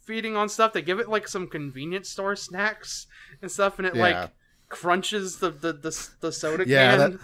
feeding 0.05 0.35
on 0.35 0.49
stuff 0.49 0.73
they 0.73 0.81
give 0.81 0.99
it 0.99 1.09
like 1.09 1.27
some 1.27 1.47
convenience 1.47 2.09
store 2.09 2.35
snacks 2.35 3.07
and 3.41 3.49
stuff 3.51 3.77
and 3.79 3.87
it 3.87 3.95
Yeah. 3.95 4.01
like 4.01 4.29
crunches 4.69 5.37
the 5.37 5.49
the 5.49 5.73
the, 5.73 6.09
the 6.21 6.31
soda 6.31 6.63
Yeah, 6.67 6.91
can 6.97 7.11
that- 7.11 7.19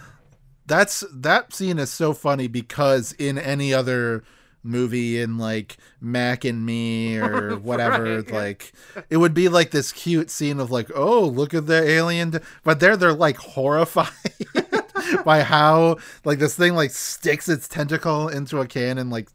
that's 0.66 1.04
that 1.12 1.52
scene 1.52 1.78
is 1.78 1.90
so 1.90 2.12
funny 2.12 2.46
because 2.48 3.12
in 3.12 3.38
any 3.38 3.74
other 3.74 4.22
movie 4.62 5.18
in 5.20 5.36
like 5.38 5.78
Mac 6.00 6.44
and 6.44 6.64
Me 6.64 7.16
or 7.20 7.56
whatever 7.56 8.16
Right. 8.18 8.30
like 8.30 8.72
it 9.08 9.16
would 9.16 9.34
be 9.34 9.48
like 9.48 9.70
this 9.72 9.90
cute 9.90 10.30
scene 10.30 10.60
of 10.60 10.70
like 10.70 10.90
oh 10.94 11.24
look 11.26 11.54
at 11.54 11.66
the 11.66 11.82
alien 11.82 12.40
but 12.62 12.78
there 12.78 12.96
they're 12.96 13.12
like 13.14 13.38
horrified 13.38 14.10
by 15.24 15.42
how 15.42 15.96
like 16.24 16.38
this 16.38 16.56
thing 16.56 16.74
like 16.74 16.90
sticks 16.90 17.48
its 17.48 17.68
tentacle 17.68 18.28
into 18.28 18.60
a 18.60 18.66
can 18.66 18.98
and 18.98 19.10
like 19.10 19.28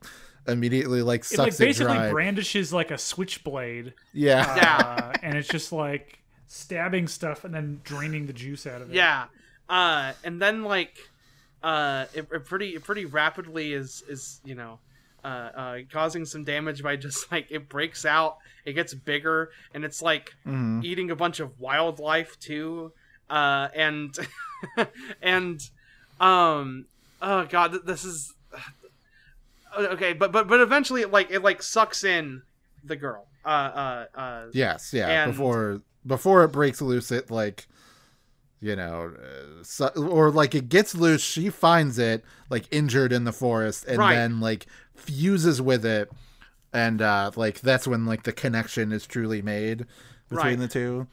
immediately 0.47 1.01
like 1.01 1.23
sucks 1.23 1.33
It 1.33 1.35
sucks 1.37 1.59
like 1.59 1.65
it, 1.65 1.69
basically 1.69 1.93
dry 1.95 2.11
brandishes 2.11 2.71
like 2.73 2.91
a 2.91 2.97
switchblade, 2.97 3.93
yeah 4.13 4.55
Yeah. 4.55 4.77
uh, 4.77 5.13
and 5.23 5.37
it's 5.37 5.47
just 5.47 5.71
like 5.71 6.19
stabbing 6.47 7.07
stuff 7.07 7.43
and 7.43 7.53
then 7.53 7.81
draining 7.83 8.27
the 8.27 8.33
juice 8.33 8.67
out 8.67 8.81
of 8.81 8.89
it. 8.91 8.95
Yeah. 8.95 9.25
Uh, 9.67 10.13
and 10.23 10.39
then 10.41 10.63
like, 10.63 10.95
uh, 11.63 12.05
it, 12.13 12.27
it 12.31 12.45
pretty 12.45 12.75
it 12.75 12.83
pretty 12.83 13.05
rapidly 13.05 13.73
is 13.73 14.03
is 14.07 14.39
you 14.45 14.53
know, 14.53 14.77
uh, 15.23 15.27
uh, 15.27 15.77
causing 15.91 16.23
some 16.25 16.43
damage 16.43 16.83
by 16.83 16.95
just 16.95 17.31
like 17.31 17.47
it 17.49 17.67
breaks 17.67 18.05
out, 18.05 18.37
it 18.65 18.73
gets 18.73 18.93
bigger, 18.93 19.49
and 19.73 19.83
it's 19.83 20.03
like 20.03 20.33
Mhm. 20.45 20.83
eating 20.85 21.09
a 21.09 21.15
bunch 21.15 21.39
of 21.39 21.59
wildlife 21.59 22.39
too. 22.39 22.91
Uh, 23.27 23.69
and 23.73 24.15
and 25.21 25.61
um, 26.19 26.85
oh 27.21 27.45
god, 27.45 27.85
this 27.85 28.03
is 28.05 28.33
okay, 29.77 30.13
but 30.13 30.31
but 30.31 30.47
but 30.47 30.59
eventually 30.59 31.01
it 31.01 31.11
like 31.11 31.31
it 31.31 31.41
like 31.43 31.61
sucks 31.61 32.03
in 32.03 32.41
the 32.83 32.95
girl. 32.95 33.25
Uh, 33.43 33.47
uh, 33.47 34.05
uh, 34.15 34.45
Yes, 34.53 34.93
yeah. 34.93 35.23
And- 35.23 35.31
before 35.31 35.81
before 36.05 36.43
it 36.43 36.49
breaks 36.49 36.81
loose, 36.81 37.11
it 37.11 37.29
like 37.31 37.67
you 38.61 38.75
know, 38.75 39.11
uh, 39.21 39.63
so, 39.63 39.87
or 39.89 40.31
like 40.31 40.55
it 40.55 40.69
gets 40.69 40.95
loose. 40.95 41.21
She 41.23 41.49
finds 41.49 41.99
it 41.99 42.23
like 42.49 42.65
injured 42.71 43.11
in 43.11 43.23
the 43.25 43.33
forest, 43.33 43.85
and 43.87 43.97
Right. 43.99 44.15
then 44.15 44.39
like 44.39 44.65
fuses 44.95 45.61
with 45.61 45.85
it, 45.85 46.09
and 46.73 47.01
uh 47.01 47.31
like 47.35 47.61
that's 47.61 47.87
when 47.87 48.05
like 48.05 48.23
the 48.23 48.31
connection 48.31 48.91
is 48.91 49.05
truly 49.05 49.41
made 49.41 49.85
between 50.29 50.45
Right. 50.47 50.59
the 50.59 50.67
two. 50.67 51.07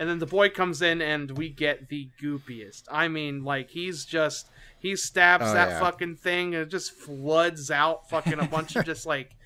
And 0.00 0.08
then 0.08 0.18
the 0.18 0.26
boy 0.26 0.48
comes 0.48 0.80
in, 0.82 1.00
and 1.02 1.30
we 1.38 1.48
get 1.50 1.88
the 1.90 2.08
goopiest. 2.20 2.84
I 2.90 3.06
mean, 3.06 3.44
like 3.44 3.70
he's 3.70 4.04
just 4.04 4.48
he 4.78 4.96
stabs 4.96 5.44
Oh, 5.46 5.52
that 5.52 5.68
yeah. 5.68 5.80
fucking 5.80 6.16
thing, 6.16 6.54
and 6.54 6.62
it 6.64 6.70
just 6.70 6.90
floods 6.92 7.70
out 7.70 8.08
fucking 8.10 8.40
a 8.40 8.46
bunch 8.48 8.74
of 8.76 8.84
just 8.92 9.04
like 9.06 9.36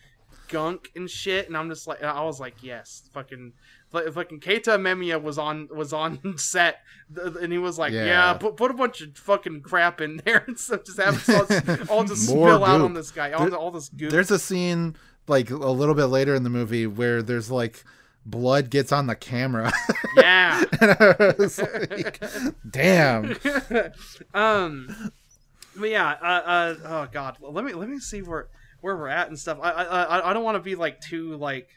gunk 0.48 0.90
and 0.94 1.10
shit. 1.10 1.48
And 1.48 1.56
I'm 1.56 1.68
just 1.68 1.86
like, 1.86 2.02
I 2.02 2.22
was 2.22 2.38
like, 2.38 2.62
yes, 2.62 3.08
fucking, 3.12 3.52
fucking 3.90 4.40
Keita 4.40 4.76
Amemiya 4.78 5.20
was 5.20 5.38
on 5.38 5.68
was 5.74 5.92
on 5.92 6.20
set, 6.38 6.78
and 7.16 7.50
he 7.52 7.58
was 7.58 7.78
like, 7.78 7.92
yeah, 7.92 8.04
Yeah. 8.04 8.32
put 8.34 8.56
put 8.56 8.70
a 8.70 8.74
bunch 8.74 9.00
of 9.00 9.16
fucking 9.18 9.62
crap 9.62 10.00
in 10.00 10.20
there, 10.24 10.44
and 10.46 10.58
so 10.58 10.76
just 10.78 11.00
have 11.00 11.16
it 11.28 11.90
all, 11.90 11.98
all 11.98 12.04
just 12.04 12.28
spill 12.28 12.64
out 12.64 12.80
on 12.80 12.94
this 12.94 13.10
guy, 13.10 13.32
all, 13.32 13.48
There- 13.50 13.58
all 13.58 13.70
this 13.72 13.88
goop. 13.88 14.10
There's 14.12 14.30
a 14.30 14.38
scene 14.38 14.94
like 15.26 15.50
a 15.50 15.56
little 15.56 15.94
bit 15.96 16.06
later 16.06 16.34
in 16.34 16.44
the 16.44 16.50
movie 16.50 16.86
where 16.86 17.22
there's 17.22 17.50
like 17.50 17.82
blood 18.26 18.70
gets 18.70 18.92
on 18.92 19.06
the 19.06 19.14
camera, 19.14 19.72
yeah. 20.16 20.64
and 20.80 20.90
I 20.92 21.34
was 21.38 21.58
like, 21.60 22.22
damn. 22.68 23.36
um 24.34 25.12
but 25.76 25.90
yeah 25.90 26.10
uh, 26.22 26.24
uh 26.24 26.74
oh 26.84 27.08
god 27.10 27.36
let 27.40 27.64
me 27.64 27.72
let 27.72 27.88
me 27.88 27.98
see 27.98 28.22
where 28.22 28.46
where 28.80 28.96
we're 28.96 29.08
at 29.08 29.26
and 29.28 29.36
stuff 29.38 29.58
i 29.60 29.70
i 29.70 30.02
I- 30.02 30.30
i 30.30 30.32
don't 30.32 30.44
want 30.44 30.54
to 30.54 30.60
be 30.62 30.76
like 30.76 31.00
too 31.00 31.36
like 31.36 31.68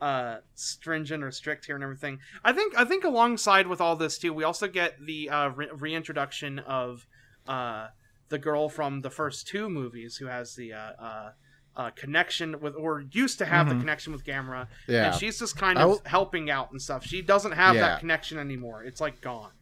uh 0.00 0.38
stringent 0.54 1.24
or 1.24 1.30
strict 1.30 1.64
here 1.64 1.74
and 1.74 1.82
everything 1.82 2.18
i 2.44 2.52
think 2.52 2.76
i 2.78 2.84
think 2.84 3.04
alongside 3.04 3.66
with 3.66 3.80
all 3.80 3.96
this 3.96 4.18
too 4.18 4.34
we 4.34 4.44
also 4.44 4.68
get 4.68 4.94
the 5.04 5.30
uh 5.30 5.48
re- 5.48 5.70
reintroduction 5.72 6.58
of 6.58 7.06
uh 7.48 7.86
the 8.28 8.38
girl 8.38 8.68
from 8.68 9.00
the 9.00 9.10
first 9.10 9.46
two 9.48 9.70
movies 9.70 10.16
who 10.18 10.26
has 10.26 10.54
the 10.54 10.72
uh 10.74 10.92
uh 11.00 11.30
uh, 11.76 11.90
connection 11.90 12.60
with, 12.60 12.74
or 12.74 13.04
used 13.12 13.38
to 13.38 13.46
have 13.46 13.68
the 13.68 13.74
connection 13.76 14.12
with 14.12 14.24
Gamera, 14.24 14.62
Mm-hmm. 14.66 14.92
Yeah. 14.92 15.06
and 15.12 15.14
she's 15.14 15.38
just 15.38 15.56
kind 15.56 15.78
I 15.78 15.82
of 15.82 15.88
will- 15.88 16.02
helping 16.04 16.50
out 16.50 16.70
and 16.72 16.80
stuff. 16.82 17.04
She 17.06 17.22
doesn't 17.22 17.52
have 17.52 17.74
Yeah. 17.74 17.82
that 17.82 18.00
connection 18.00 18.38
anymore; 18.38 18.82
it's 18.84 19.00
like 19.00 19.20
gone. 19.20 19.52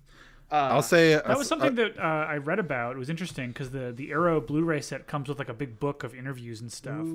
Uh, 0.51 0.55
I'll 0.73 0.83
say 0.83 1.13
That 1.15 1.37
was 1.37 1.47
something 1.47 1.75
that 1.75 1.99
uh, 1.99 2.03
I 2.03 2.37
read 2.39 2.59
about. 2.59 2.97
It 2.97 2.99
was 2.99 3.11
interesting 3.11 3.49
because 3.49 3.71
the 3.71 3.93
the 3.95 4.11
Arrow 4.11 4.41
Blu-ray 4.41 4.81
set 4.81 5.07
comes 5.07 5.29
with 5.29 5.39
like 5.39 5.51
a 5.51 5.55
big 5.55 5.79
book 5.79 6.05
of 6.05 6.15
interviews 6.15 6.61
and 6.63 6.73
stuff. 6.73 7.07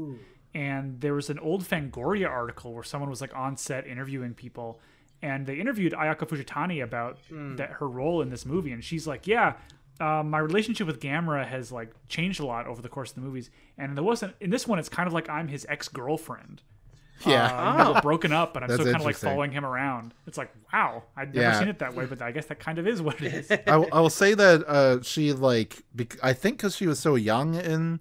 And 0.56 1.02
there 1.02 1.16
was 1.16 1.32
an 1.32 1.40
old 1.40 1.64
Fangoria 1.64 2.30
article 2.30 2.74
where 2.74 2.84
someone 2.84 3.10
was 3.10 3.22
like 3.22 3.36
on 3.36 3.58
set 3.58 3.88
interviewing 3.88 4.36
people, 4.36 4.80
and 5.24 5.48
they 5.48 5.56
interviewed 5.56 5.94
Ayaka 5.94 6.28
Fujitani 6.28 6.84
about 6.84 7.18
that 7.58 7.72
her 7.80 7.88
role 7.90 8.22
in 8.22 8.30
this 8.30 8.46
movie, 8.46 8.72
and 8.72 8.84
she's 8.84 9.08
like, 9.08 9.26
"Yeah, 9.26 9.54
um, 10.00 10.30
my 10.30 10.40
relationship 10.40 10.88
with 10.88 11.00
Gamera 11.00 11.46
has 11.48 11.72
like 11.72 11.92
changed 12.08 12.40
a 12.40 12.46
lot 12.46 12.68
over 12.68 12.82
the 12.82 12.90
course 12.90 13.10
of 13.12 13.16
the 13.16 13.22
movies, 13.22 13.50
and 13.78 13.96
there 13.96 14.04
wasn't 14.04 14.36
in 14.40 14.50
this 14.50 14.68
one. 14.68 14.80
It's 14.80 14.90
kind 14.90 15.08
of 15.08 15.14
like 15.14 15.30
I'm 15.30 15.48
his 15.48 15.66
ex 15.70 15.88
girlfriend. 15.88 16.62
yeah. 17.26 17.46
Uh, 17.92 17.94
you 17.96 18.02
broken 18.02 18.34
up, 18.34 18.54
but 18.54 18.64
I'm 18.64 18.70
That's 18.70 18.82
still 18.82 18.92
kind 18.92 19.02
of 19.02 19.06
like 19.06 19.16
following 19.16 19.52
him 19.52 19.64
around. 19.64 20.14
It's 20.28 20.38
like, 20.38 20.52
wow, 20.74 21.04
I'd 21.16 21.34
never 21.34 21.42
Yeah. 21.48 21.60
seen 21.60 21.68
it 21.70 21.80
that 21.80 21.96
way, 21.96 22.06
but 22.06 22.22
I 22.22 22.32
guess 22.32 22.48
that 22.48 22.60
kind 22.60 22.80
of 22.80 22.88
is 22.88 23.02
what 23.02 23.22
it 23.22 23.34
is. 23.34 23.52
I, 23.68 23.78
will- 23.78 23.88
I 23.94 24.02
will 24.02 24.10
say 24.10 24.34
that 24.34 24.64
uh, 24.68 25.02
she 25.04 25.32
like 25.32 25.84
bec- 25.96 26.18
I 26.24 26.34
think 26.34 26.58
because 26.58 26.76
she 26.76 26.88
was 26.88 27.00
so 27.00 27.16
young 27.16 27.56
in 27.56 28.00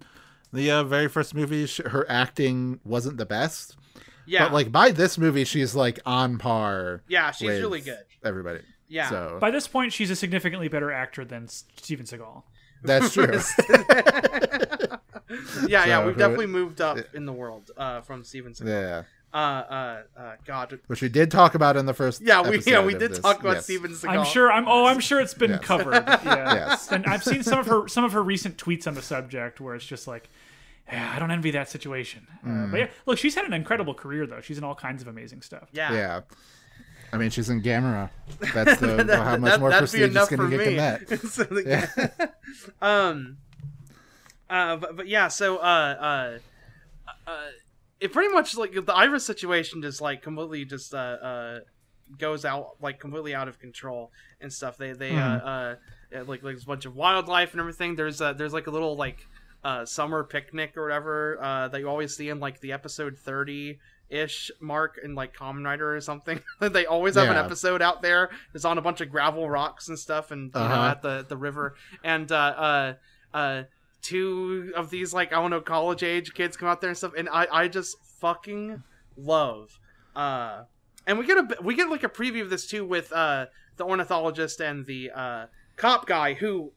the 0.51 0.71
uh, 0.71 0.83
very 0.83 1.07
first 1.07 1.33
movie, 1.35 1.67
sh- 1.67 1.81
her 1.85 2.05
acting 2.09 2.79
wasn't 2.83 3.17
the 3.17 3.25
best. 3.25 3.77
yeah, 4.25 4.45
But 4.45 4.53
like 4.53 4.71
by 4.71 4.91
this 4.91 5.17
movie, 5.17 5.45
she's 5.45 5.73
like 5.75 5.99
on 6.05 6.37
par. 6.37 7.03
yeah, 7.07 7.31
she's 7.31 7.47
with 7.49 7.59
really 7.61 7.81
good. 7.81 8.03
Everybody. 8.25 8.61
Yeah. 8.93 9.09
So 9.09 9.37
By 9.41 9.49
this 9.51 9.67
point, 9.67 9.91
she's 9.93 10.11
a 10.11 10.15
significantly 10.15 10.67
better 10.67 10.91
actor 10.91 11.25
than 11.25 11.47
Steven 11.47 12.05
Seagal. 12.05 12.43
that's 12.83 13.13
true. 13.13 13.25
yeah, 15.67 15.85
yeah, 15.85 16.05
we've 16.05 16.13
who- 16.15 16.19
definitely 16.19 16.47
moved 16.47 16.81
up 16.81 16.97
in 17.13 17.25
the 17.25 17.33
world 17.33 17.71
uh, 17.77 18.01
from 18.01 18.23
Stevenson. 18.23 18.67
yeah. 18.67 19.03
Uh, 19.33 19.37
uh, 19.37 20.01
uh, 20.15 20.31
God. 20.45 20.79
Which 20.85 21.01
we 21.01 21.09
did 21.09 21.31
talk 21.31 21.55
about 21.55 21.75
in 21.75 21.87
the 21.87 21.93
first. 21.95 22.21
Yeah, 22.21 22.47
we 22.47 22.59
yeah 22.67 22.85
we 22.85 22.93
did 22.93 23.11
this. 23.13 23.19
talk 23.19 23.39
about 23.39 23.55
Yes. 23.55 23.63
Steven 23.63 23.89
Seagal. 23.91 24.09
I'm 24.09 24.25
sure. 24.25 24.51
I'm. 24.51 24.67
Oh, 24.67 24.85
I'm 24.85 24.99
sure 24.99 25.19
it's 25.19 25.33
been 25.33 25.51
Yes. 25.51 25.61
covered. 25.63 25.93
Yeah. 26.23 26.53
Yes. 26.53 26.91
And 26.91 27.03
I've 27.07 27.23
seen 27.23 27.41
some 27.41 27.57
of 27.57 27.65
her 27.65 27.87
some 27.87 28.03
of 28.03 28.11
her 28.13 28.21
recent 28.21 28.57
tweets 28.57 28.85
on 28.85 28.93
the 28.93 29.01
subject 29.01 29.59
where 29.59 29.73
it's 29.73 29.87
just 29.87 30.07
like, 30.07 30.29
yeah, 30.87 31.13
I 31.15 31.17
don't 31.17 31.31
envy 31.31 31.49
that 31.49 31.67
situation. 31.67 32.27
Uh, 32.47 32.67
but 32.67 32.79
yeah, 32.79 32.87
look, 33.07 33.17
she's 33.17 33.33
had 33.33 33.45
an 33.45 33.53
incredible 33.53 33.95
career 33.95 34.27
though. 34.27 34.41
She's 34.41 34.59
in 34.59 34.63
all 34.63 34.75
kinds 34.75 35.01
of 35.01 35.07
amazing 35.07 35.41
stuff. 35.41 35.67
Yeah. 35.71 35.91
Yeah. 35.93 36.21
I 37.13 37.17
mean, 37.17 37.29
she's 37.29 37.49
in 37.49 37.61
Gamera. 37.61 38.09
That's 38.53 38.79
the 38.81 39.03
That- 39.03 39.23
how 39.23 39.37
much 39.37 39.51
that- 39.51 39.59
more 39.59 39.71
prestigious 39.71 40.09
enough 40.11 40.29
can 40.29 40.41
you 40.41 40.49
get 40.49 40.59
me. 40.59 40.65
than 40.65 40.75
that? 40.75 41.19
So 41.29 41.43
the- 41.43 42.33
um. 42.81 43.37
Uh, 44.49 44.75
but, 44.77 44.95
but 44.97 45.07
yeah, 45.07 45.27
so 45.29 45.57
uh, 45.57 45.61
uh, 45.65 47.11
uh, 47.25 47.37
it 47.99 48.11
pretty 48.11 48.31
much 48.33 48.55
like 48.55 48.73
the 48.73 48.93
Iris 48.93 49.25
situation 49.25 49.81
just 49.81 50.01
like 50.01 50.21
completely 50.21 50.65
just 50.65 50.93
uh, 50.93 50.97
uh 50.97 51.59
goes 52.19 52.45
out 52.45 52.75
like 52.81 52.99
completely 52.99 53.33
out 53.33 53.47
of 53.47 53.57
control 53.59 54.11
and 54.41 54.51
stuff. 54.53 54.77
They 54.77 54.91
they 54.93 55.15
uh, 55.15 55.21
uh 55.21 55.75
like 56.11 56.27
like 56.27 56.41
there's 56.43 56.63
a 56.63 56.67
bunch 56.67 56.85
of 56.85 56.95
wildlife 56.95 57.53
and 57.53 57.61
everything. 57.61 57.95
There's 57.95 58.21
uh 58.21 58.33
there's 58.33 58.53
like 58.53 58.67
a 58.67 58.71
little 58.71 58.95
like 58.95 59.25
uh 59.63 59.85
summer 59.85 60.23
picnic 60.23 60.77
or 60.77 60.83
whatever 60.83 61.41
uh 61.41 61.69
that 61.69 61.79
you 61.79 61.87
always 61.89 62.15
see 62.15 62.29
in 62.29 62.39
like 62.39 62.59
the 62.59 62.73
episode 62.73 63.17
thirty 63.17 63.79
ish 64.13 64.51
mark 64.61 64.99
in 65.03 65.15
like 65.15 65.35
Kamen 65.35 65.65
Rider 65.65 65.95
or 65.95 66.01
something. 66.01 66.39
they 66.59 66.85
always 66.85 67.15
have 67.15 67.27
an 67.29 67.35
episode 67.45 67.81
out 67.81 68.01
there. 68.01 68.29
It's 68.53 68.65
on 68.65 68.77
a 68.77 68.81
bunch 68.81 69.01
of 69.01 69.09
gravel 69.09 69.49
rocks 69.49 69.87
and 69.89 69.97
stuff, 69.97 70.31
and 70.31 70.51
you 70.53 70.59
know 70.59 70.65
Uh-huh. 70.65 70.87
at 70.91 71.01
the 71.01 71.25
the 71.27 71.37
river 71.37 71.75
and 72.03 72.31
uh 72.31 72.35
uh 72.35 72.93
uh 73.33 73.63
two 74.01 74.71
of 74.75 74.89
these 74.89 75.13
like 75.13 75.31
I 75.33 75.41
don't 75.41 75.49
know 75.51 75.61
college 75.61 76.03
age 76.03 76.33
kids 76.33 76.57
come 76.57 76.67
out 76.69 76.81
there 76.81 76.89
and 76.89 76.97
stuff, 76.97 77.13
and 77.17 77.27
I 77.29 77.47
I 77.51 77.67
just 77.67 77.97
fucking 78.19 78.83
love 79.17 79.79
uh, 80.15 80.63
and 81.07 81.17
we 81.19 81.25
get 81.25 81.37
a 81.37 81.61
we 81.61 81.75
get 81.75 81.89
like 81.89 82.03
a 82.03 82.09
preview 82.09 82.41
of 82.41 82.49
this 82.49 82.67
too 82.67 82.85
with 82.85 83.11
uh 83.11 83.45
the 83.77 83.83
ornithologist 83.85 84.59
and 84.61 84.85
the 84.85 85.11
uh 85.11 85.45
cop 85.75 86.05
guy 86.07 86.33
who 86.35 86.71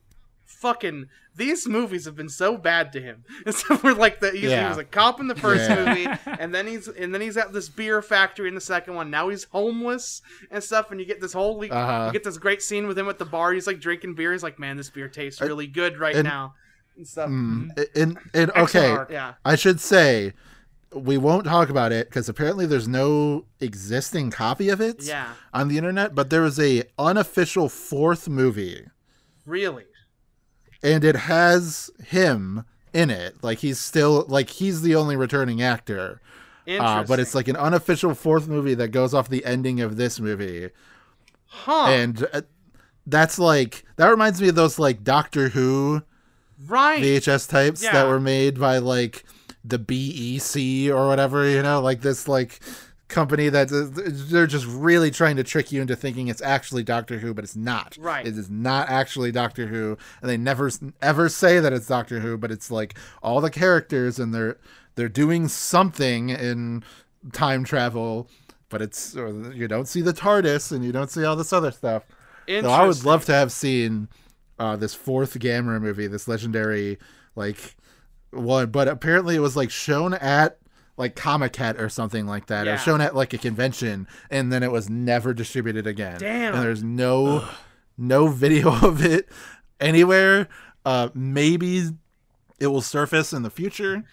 fucking 0.47 1.09
these 1.34 1.66
movies 1.68 2.07
have 2.07 2.16
been 2.16 2.30
so 2.30 2.57
bad 2.57 2.92
to 2.94 3.01
him. 3.01 3.24
And 3.44 3.55
so 3.55 3.78
we're 3.84 3.92
like 3.92 4.20
the 4.20 4.30
he's, 4.30 4.51
he 4.51 4.57
was 4.57 4.78
a 4.78 4.84
cop 4.84 5.20
in 5.20 5.26
the 5.28 5.34
first 5.34 5.68
Yeah. 5.68 5.84
movie, 5.84 6.07
and 6.40 6.55
then 6.55 6.66
he's 6.66 6.88
and 6.88 7.12
then 7.12 7.20
he's 7.20 7.36
at 7.36 7.53
this 7.53 7.68
beer 7.68 8.01
factory 8.01 8.49
in 8.49 8.55
the 8.55 8.61
second 8.61 8.94
one. 8.94 9.11
Now 9.11 9.28
he's 9.28 9.44
homeless 9.44 10.22
and 10.51 10.62
stuff, 10.64 10.90
and 10.90 10.99
you 11.01 11.07
get 11.07 11.20
this 11.20 11.32
whole 11.34 11.59
like, 11.59 11.72
Uh-huh. 11.72 12.07
you 12.07 12.12
get 12.12 12.24
this 12.24 12.38
great 12.38 12.62
scene 12.62 12.86
with 12.86 12.99
him 12.99 13.09
at 13.09 13.18
the 13.18 13.24
bar. 13.26 13.53
He's 13.53 13.66
like 13.66 13.80
drinking 13.80 14.14
beer. 14.14 14.32
He's 14.32 14.42
like, 14.42 14.59
man, 14.59 14.76
this 14.78 14.88
beer 14.90 15.09
tastes 15.09 15.40
really 15.40 15.66
good 15.66 15.99
right 15.99 16.14
and- 16.16 16.24
now 16.26 16.55
and 16.97 17.07
stuff. 17.07 17.28
Mm, 17.28 17.86
and, 17.94 18.18
and 18.32 18.51
okay, 18.53 18.90
art, 18.92 19.11
yeah. 19.11 19.34
I 19.44 19.57
should 19.57 19.80
say 19.80 20.32
we 20.94 21.18
won't 21.18 21.44
talk 21.44 21.68
about 21.68 21.92
it 21.92 22.09
because 22.09 22.28
apparently 22.30 22.64
there's 22.64 22.88
no 22.88 23.44
existing 23.61 24.30
copy 24.30 24.70
of 24.70 24.80
it 24.80 25.03
Yeah. 25.03 25.34
on 25.53 25.68
the 25.68 25.76
internet. 25.76 26.14
But 26.14 26.30
there 26.30 26.40
was 26.40 26.59
a 26.59 26.84
unofficial 26.99 27.68
fourth 27.68 28.28
movie, 28.28 28.86
Really. 29.44 29.84
And 30.83 31.05
it 31.05 31.16
has 31.16 31.91
him 32.05 32.64
in 32.93 33.11
it. 33.11 33.43
Like 33.43 33.59
he's 33.59 33.79
still 33.79 34.24
like 34.29 34.51
he's 34.51 34.83
the 34.83 34.95
only 34.97 35.16
returning 35.16 35.62
actor. 35.62 36.20
Uh, 36.68 37.05
but 37.05 37.20
it's 37.20 37.35
like 37.35 37.47
an 37.47 37.55
unofficial 37.57 38.12
fourth 38.14 38.49
movie 38.49 38.74
that 38.74 38.89
goes 38.89 39.14
off 39.14 39.29
the 39.29 39.45
ending 39.45 39.81
of 39.81 39.97
this 39.97 40.18
movie, 40.18 40.70
huh? 41.47 41.87
and 41.91 42.27
uh, 42.33 42.41
that's 43.07 43.39
like 43.39 43.85
that 43.97 44.09
reminds 44.09 44.41
me 44.43 44.49
of 44.49 44.57
those 44.57 44.77
like 44.77 45.05
Doctor 45.05 45.51
Who 45.51 46.03
right. 46.66 47.01
VHS 47.01 47.49
types 47.49 47.85
Yeah. 47.85 47.93
that 47.93 48.09
were 48.09 48.18
made 48.18 48.59
by 48.59 48.79
like 48.79 49.24
the 49.64 49.79
BEC 49.79 50.93
or 50.93 51.07
whatever, 51.07 51.49
you 51.49 51.62
know, 51.62 51.81
like 51.81 52.01
this 52.01 52.27
like 52.27 52.59
company 53.09 53.48
that 53.48 53.68
they're 54.28 54.46
just 54.46 54.66
really 54.66 55.11
trying 55.11 55.36
to 55.36 55.44
trick 55.44 55.70
you 55.70 55.80
into 55.80 55.94
thinking 55.94 56.28
it's 56.28 56.42
actually 56.42 56.82
Doctor 56.82 57.18
Who, 57.18 57.32
but 57.32 57.44
it's 57.44 57.57
not. 57.57 57.96
Right. 58.00 58.26
It 58.26 58.36
is 58.36 58.50
not 58.50 58.88
actually 58.88 59.32
Doctor 59.32 59.66
Who, 59.68 59.96
and 60.20 60.28
they 60.28 60.36
never 60.36 60.70
ever 61.00 61.28
say 61.28 61.61
that 61.61 61.72
it's 61.72 61.86
Doctor 61.86 62.20
Who, 62.20 62.36
but 62.36 62.50
it's 62.50 62.70
like 62.70 62.98
all 63.22 63.40
the 63.40 63.50
characters 63.50 64.18
and 64.18 64.34
they're 64.34 64.59
they're 64.96 65.09
doing 65.09 65.46
something 65.48 66.30
in 66.30 66.82
time 67.32 67.64
travel, 67.64 68.28
but 68.68 68.82
it's 68.82 69.16
or 69.16 69.52
you 69.52 69.68
don't 69.68 69.86
see 69.86 70.00
the 70.02 70.12
TARDIS 70.12 70.72
and 70.72 70.84
you 70.84 70.92
don't 70.92 71.11
see 71.11 71.24
all 71.24 71.36
this 71.36 71.52
other 71.52 71.70
stuff. 71.70 72.04
So 72.48 72.70
I 72.70 72.86
would 72.86 73.04
love 73.04 73.24
to 73.26 73.32
have 73.32 73.52
seen 73.52 74.09
uh, 74.59 74.76
this 74.76 74.94
fourth 74.94 75.38
Gamera 75.38 75.80
movie, 75.80 76.07
this 76.07 76.28
legendary 76.28 76.98
like 77.34 77.76
one, 78.30 78.70
but 78.70 78.88
apparently 78.88 79.36
it 79.36 79.40
was 79.40 79.57
like 79.57 79.70
shown 79.70 80.14
at 80.14 80.59
like 80.97 81.14
Comiket 81.16 81.78
or 81.78 81.88
something 81.88 82.26
like 82.26 82.47
that, 82.47 82.66
Yeah. 82.66 82.74
or 82.74 82.78
shown 82.78 83.01
at 83.01 83.14
like 83.14 83.32
a 83.32 83.38
convention, 83.38 84.07
and 84.30 84.53
then 84.53 84.62
it 84.62 84.72
was 84.72 84.88
never 84.88 85.34
distributed 85.34 85.86
again. 85.86 86.18
Damn. 86.18 86.55
And 86.55 86.62
there's 86.62 86.82
no 86.82 87.47
no 87.99 88.28
video 88.28 88.72
of 88.86 89.05
it 89.05 89.28
anywhere. 89.80 90.49
Uh, 90.84 91.09
maybe 91.14 91.90
it 92.59 92.66
will 92.68 92.80
surface 92.82 93.32
in 93.32 93.42
the 93.42 93.51
future, 93.51 94.05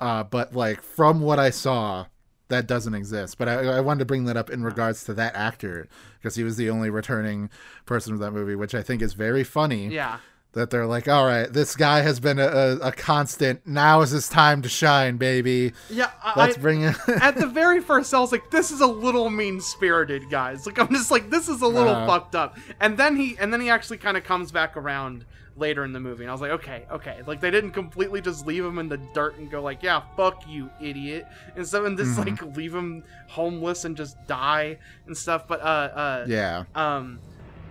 uh, 0.00 0.24
but 0.24 0.54
like 0.54 0.82
from 0.82 1.20
what 1.20 1.38
I 1.38 1.50
saw, 1.50 2.06
that 2.48 2.66
doesn't 2.66 2.94
exist. 2.94 3.38
But 3.38 3.48
I, 3.48 3.54
I 3.76 3.80
wanted 3.80 4.00
to 4.00 4.04
bring 4.04 4.24
that 4.24 4.36
up 4.36 4.50
in 4.50 4.62
regards 4.62 5.04
to 5.04 5.14
that 5.14 5.34
actor 5.34 5.88
because 6.18 6.34
he 6.36 6.44
was 6.44 6.56
the 6.56 6.68
only 6.70 6.90
returning 6.90 7.48
person 7.86 8.12
of 8.12 8.18
that 8.20 8.32
movie, 8.32 8.54
which 8.54 8.74
I 8.74 8.82
think 8.82 9.02
is 9.02 9.14
very 9.14 9.44
funny. 9.44 9.88
Yeah. 9.88 10.18
That 10.56 10.70
they're 10.70 10.86
like, 10.86 11.06
all 11.06 11.24
right, 11.26 11.52
this 11.52 11.76
guy 11.76 12.00
has 12.00 12.18
been 12.18 12.38
a, 12.38 12.46
a, 12.46 12.76
a 12.88 12.92
constant. 12.92 13.66
Now 13.66 14.00
is 14.00 14.10
his 14.10 14.28
time 14.28 14.62
to 14.62 14.68
shine, 14.68 15.18
baby. 15.18 15.72
Yeah. 15.90 16.10
Let's 16.34 16.56
I- 16.56 16.60
bring 16.60 16.82
it. 16.82 16.96
at 17.08 17.36
the 17.36 17.46
very 17.62 17.80
first, 17.80 18.12
I 18.14 18.18
was 18.20 18.32
like, 18.32 18.50
"This 18.50 18.70
is 18.70 18.80
a 18.80 18.86
little 18.86 19.28
mean 19.30 19.60
spirited, 19.60 20.30
guys." 20.30 20.64
Like, 20.66 20.78
I'm 20.78 20.88
just 20.88 21.10
like, 21.10 21.28
"This 21.30 21.48
is 21.48 21.60
a 21.62 21.66
little 21.68 21.94
Uh-huh. 21.94 22.06
fucked 22.06 22.34
up." 22.34 22.56
And 22.80 22.96
then 22.96 23.16
he, 23.16 23.36
and 23.38 23.52
then 23.52 23.60
he 23.60 23.68
actually 23.70 23.98
kind 23.98 24.16
of 24.16 24.24
comes 24.24 24.50
back 24.50 24.76
around 24.78 25.26
later 25.58 25.84
in 25.84 25.92
the 25.92 26.00
movie, 26.00 26.24
and 26.24 26.30
I 26.30 26.34
was 26.34 26.40
like, 26.40 26.52
"Okay, 26.52 26.86
okay." 26.90 27.20
Like, 27.26 27.40
they 27.40 27.50
didn't 27.50 27.72
completely 27.72 28.20
just 28.22 28.46
leave 28.46 28.64
him 28.64 28.78
in 28.78 28.88
the 28.88 28.98
dirt 29.14 29.36
and 29.36 29.50
go 29.50 29.60
like, 29.62 29.82
"Yeah, 29.82 30.00
fuck 30.16 30.42
you, 30.48 30.70
idiot," 30.80 31.26
and 31.54 31.66
so 31.66 31.84
and 31.84 31.98
just 31.98 32.18
Mm-hmm. 32.18 32.46
like 32.46 32.56
leave 32.56 32.74
him 32.74 33.04
homeless 33.28 33.84
and 33.84 33.94
just 33.96 34.16
die 34.26 34.78
and 35.06 35.14
stuff. 35.16 35.46
But 35.46 35.60
uh, 35.60 35.64
uh, 35.64 36.24
yeah. 36.28 36.64
um, 36.74 37.18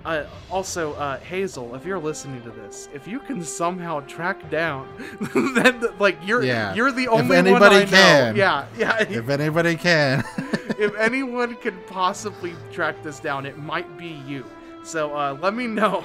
uh, 0.06 0.26
also, 0.51 0.93
uh, 0.93 1.20
Hazel, 1.20 1.74
if 1.76 1.86
you're 1.86 1.99
listening 1.99 2.41
to 2.43 2.51
this, 2.51 2.88
if 2.93 3.08
you 3.08 3.20
can 3.20 3.43
somehow 3.43 4.01
track 4.01 4.49
down 4.49 4.88
that, 5.56 5.95
like 5.99 6.18
you're 6.24 6.43
Yeah. 6.43 6.74
you're 6.76 6.91
the 6.91 7.03
If 7.03 7.10
only 7.10 7.30
one 7.30 7.47
anybody 7.47 7.76
I 7.78 7.80
know. 7.86 7.86
can. 7.88 8.36
Yeah, 8.36 8.66
yeah. 8.78 8.97
If 9.10 9.30
anybody 9.30 9.76
can. 9.76 10.24
if 10.78 10.95
anyone 10.95 11.56
can 11.56 11.78
possibly 11.88 12.53
track 12.72 13.01
this 13.03 13.20
down, 13.20 13.45
it 13.45 13.58
might 13.58 13.97
be 13.97 14.22
you. 14.28 14.45
So 14.84 15.16
uh, 15.16 15.38
let 15.41 15.56
me 15.56 15.66
know. 15.68 16.03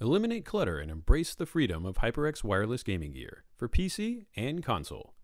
Eliminate 0.00 0.44
clutter 0.44 0.78
and 0.78 0.92
embrace 0.92 1.34
the 1.34 1.44
freedom 1.44 1.84
of 1.84 1.96
HyperX 1.96 2.44
wireless 2.44 2.84
gaming 2.84 3.14
gear 3.14 3.42
for 3.56 3.68
PC 3.68 4.26
and 4.36 4.62
console. 4.62 5.14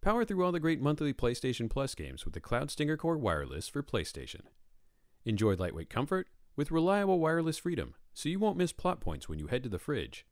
Power 0.00 0.24
through 0.24 0.44
all 0.44 0.52
the 0.52 0.60
great 0.60 0.80
monthly 0.80 1.12
PlayStation 1.12 1.68
Plus 1.68 1.96
games 1.96 2.24
with 2.24 2.32
the 2.32 2.40
Cloud 2.40 2.70
Stinger 2.70 2.96
Core 2.96 3.18
wireless 3.18 3.68
for 3.68 3.82
PlayStation. 3.82 4.42
Enjoy 5.24 5.56
lightweight 5.56 5.90
comfort 5.90 6.28
with 6.54 6.70
reliable 6.70 7.18
wireless 7.18 7.58
freedom 7.58 7.94
so 8.14 8.28
you 8.28 8.38
won't 8.38 8.56
miss 8.56 8.72
plot 8.72 9.00
points 9.00 9.28
when 9.28 9.40
you 9.40 9.48
head 9.48 9.64
to 9.64 9.68
the 9.68 9.78
fridge. 9.78 10.24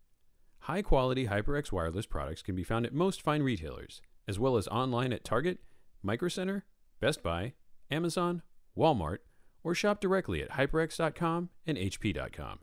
High 0.61 0.83
quality 0.83 1.27
HyperX 1.27 1.73
wireless 1.73 2.07
products 2.07 2.43
can 2.43 2.55
be 2.55 2.63
found 2.63 2.87
at 2.87 2.95
most 2.95 3.21
fine 3.21 3.43
retailers, 3.43 4.01
as 4.29 4.39
well 4.39 4.57
as 4.57 4.69
online 4.69 5.13
at 5.13 5.25
Target, 5.25 5.59
Micro 6.01 6.29
Center, 6.29 6.65
Best 7.01 7.25
Buy, 7.25 7.55
Amazon, 7.91 8.43
Walmart, 8.77 9.19
or 9.65 9.75
shop 9.75 10.01
directly 10.01 10.43
at 10.43 10.53
hyperx.com 10.53 11.49
and 11.67 11.77
hp.com. 11.77 12.61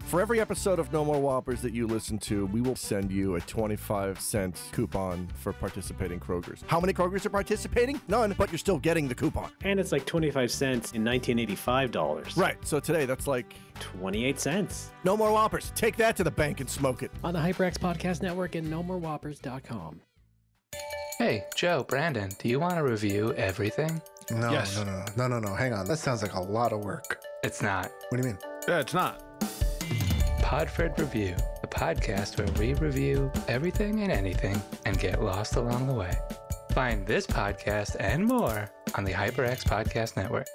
For 0.00 0.20
every 0.20 0.40
episode 0.40 0.78
of 0.78 0.92
No 0.92 1.04
More 1.04 1.20
Whoppers 1.20 1.60
that 1.62 1.72
you 1.72 1.88
listen 1.88 2.16
to, 2.18 2.46
we 2.46 2.60
will 2.60 2.76
send 2.76 3.10
you 3.10 3.34
a 3.34 3.40
25 3.40 4.20
cent 4.20 4.62
coupon 4.70 5.26
for 5.34 5.52
participating 5.52 6.20
Krogers. 6.20 6.62
How 6.68 6.78
many 6.78 6.92
Krogers 6.92 7.26
are 7.26 7.30
participating? 7.30 8.00
None, 8.06 8.32
but 8.38 8.52
you're 8.52 8.58
still 8.58 8.78
getting 8.78 9.08
the 9.08 9.16
coupon. 9.16 9.50
And 9.64 9.80
it's 9.80 9.90
like 9.90 10.06
25 10.06 10.48
cents 10.52 10.92
in 10.92 11.04
1985 11.04 11.90
dollars. 11.90 12.36
Right, 12.36 12.56
so 12.64 12.78
today 12.78 13.04
that's 13.04 13.26
like 13.26 13.54
28 13.80 14.38
cents. 14.38 14.90
No 15.02 15.16
More 15.16 15.32
Whoppers. 15.32 15.72
Take 15.74 15.96
that 15.96 16.14
to 16.16 16.24
the 16.24 16.30
bank 16.30 16.60
and 16.60 16.70
smoke 16.70 17.02
it. 17.02 17.10
on 17.24 17.34
the 17.34 17.40
HyperX 17.40 17.76
Podcast 17.78 18.22
Network 18.22 18.54
and 18.54 18.72
NoMoreWhoppers.com. 18.72 20.00
Hey, 21.18 21.44
Joe, 21.56 21.84
Brandon, 21.88 22.30
do 22.38 22.48
you 22.48 22.60
want 22.60 22.74
to 22.76 22.84
review 22.84 23.32
everything? 23.34 24.00
No, 24.30 24.52
Yes. 24.52 24.76
no, 24.76 24.84
no, 24.84 24.92
no, 25.16 25.28
no, 25.28 25.40
no, 25.40 25.48
no. 25.48 25.54
Hang 25.54 25.72
on. 25.72 25.86
That 25.86 25.98
sounds 25.98 26.22
like 26.22 26.34
a 26.34 26.40
lot 26.40 26.72
of 26.72 26.84
work. 26.84 27.18
It's 27.42 27.60
not. 27.62 27.90
What 28.10 28.20
do 28.20 28.28
you 28.28 28.34
mean? 28.34 28.38
Yeah, 28.68 28.80
it's 28.80 28.92
not. 28.94 29.22
Podford 30.46 30.96
Review, 30.96 31.34
the 31.60 31.66
podcast 31.66 32.38
where 32.38 32.46
we 32.60 32.74
review 32.74 33.32
everything 33.48 34.02
and 34.02 34.12
anything 34.12 34.62
and 34.84 34.96
get 34.96 35.20
lost 35.20 35.56
along 35.56 35.88
the 35.88 35.92
way. 35.92 36.12
Find 36.70 37.04
this 37.04 37.26
podcast 37.26 37.96
and 37.98 38.24
more 38.24 38.70
on 38.94 39.02
the 39.02 39.10
HyperX 39.10 39.64
Podcast 39.64 40.16
Network. 40.16 40.46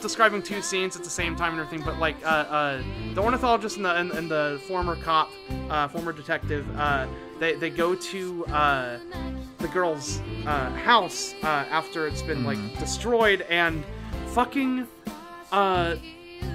Describing 0.00 0.42
two 0.42 0.62
scenes 0.62 0.96
at 0.96 1.04
the 1.04 1.10
same 1.10 1.36
time 1.36 1.52
and 1.52 1.60
everything, 1.60 1.84
but 1.84 1.98
like 1.98 2.16
uh, 2.24 2.28
uh, 2.28 2.82
the 3.14 3.22
ornithologist 3.22 3.76
and 3.76 3.84
the 3.84 3.94
and, 3.96 4.10
and 4.12 4.30
the 4.30 4.60
former 4.66 4.96
cop, 4.96 5.30
uh, 5.70 5.88
former 5.88 6.12
detective, 6.12 6.66
uh, 6.76 7.06
they 7.38 7.54
they 7.54 7.70
go 7.70 7.94
to 7.94 8.44
uh, 8.46 8.98
the 9.58 9.68
girl's 9.68 10.20
uh, 10.46 10.70
house 10.70 11.34
uh, 11.42 11.46
after 11.46 12.06
it's 12.06 12.22
been 12.22 12.44
like 12.44 12.58
destroyed 12.78 13.42
and 13.42 13.84
fucking 14.28 14.86
uh, 15.52 15.96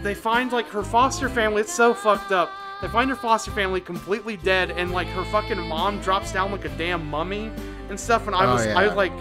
they 0.04 0.14
find 0.14 0.52
like 0.52 0.68
her 0.70 0.84
foster 0.84 1.30
family. 1.30 1.62
It's 1.62 1.74
so 1.74 1.94
fucked 1.94 2.32
up. 2.32 2.52
They 2.82 2.88
find 2.90 3.10
her 3.10 3.16
foster 3.16 3.52
family 3.52 3.82
completely 3.82 4.38
dead, 4.38 4.72
and 4.72 4.92
like 4.92 5.08
her 5.08 5.24
fucking 5.26 5.60
mom 5.68 6.00
drops 6.02 6.32
down 6.32 6.52
like 6.52 6.66
a 6.66 6.70
damn 6.78 7.06
mummy 7.08 7.52
and 7.90 8.00
stuff. 8.00 8.28
And 8.28 8.36
I 8.36 8.46
Oh, 8.46 8.54
was, 8.54 8.68
I 8.68 8.82
yeah. 8.82 8.88
was 8.88 8.96
like, 8.96 9.14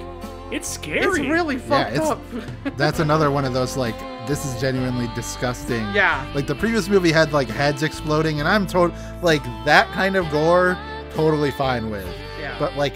It's 0.53 0.69
scary. 0.69 1.05
it's 1.05 1.19
really 1.19 1.59
fucked 1.59 1.93
it's- 1.95 2.09
up. 2.11 2.21
That's 2.77 3.01
another 3.01 3.31
one 3.31 3.45
of 3.45 3.53
those 3.53 3.77
like 3.77 3.99
this 4.29 4.45
is 4.45 4.61
genuinely 4.61 5.09
disgusting. 5.15 5.83
Yeah. 5.95 6.29
Like 6.35 6.47
the 6.47 6.55
previous 6.55 6.89
movie 6.89 7.13
had 7.13 7.33
like 7.33 7.49
heads 7.49 7.83
exploding, 7.83 8.41
and 8.41 8.49
I'm 8.49 8.67
told 8.67 8.93
like 9.23 9.43
that 9.65 9.87
kind 9.93 10.17
of 10.17 10.29
gore, 10.31 10.77
totally 11.15 11.51
fine 11.53 11.91
with. 11.91 12.07
Yeah. 12.41 12.57
But 12.59 12.77
like 12.77 12.95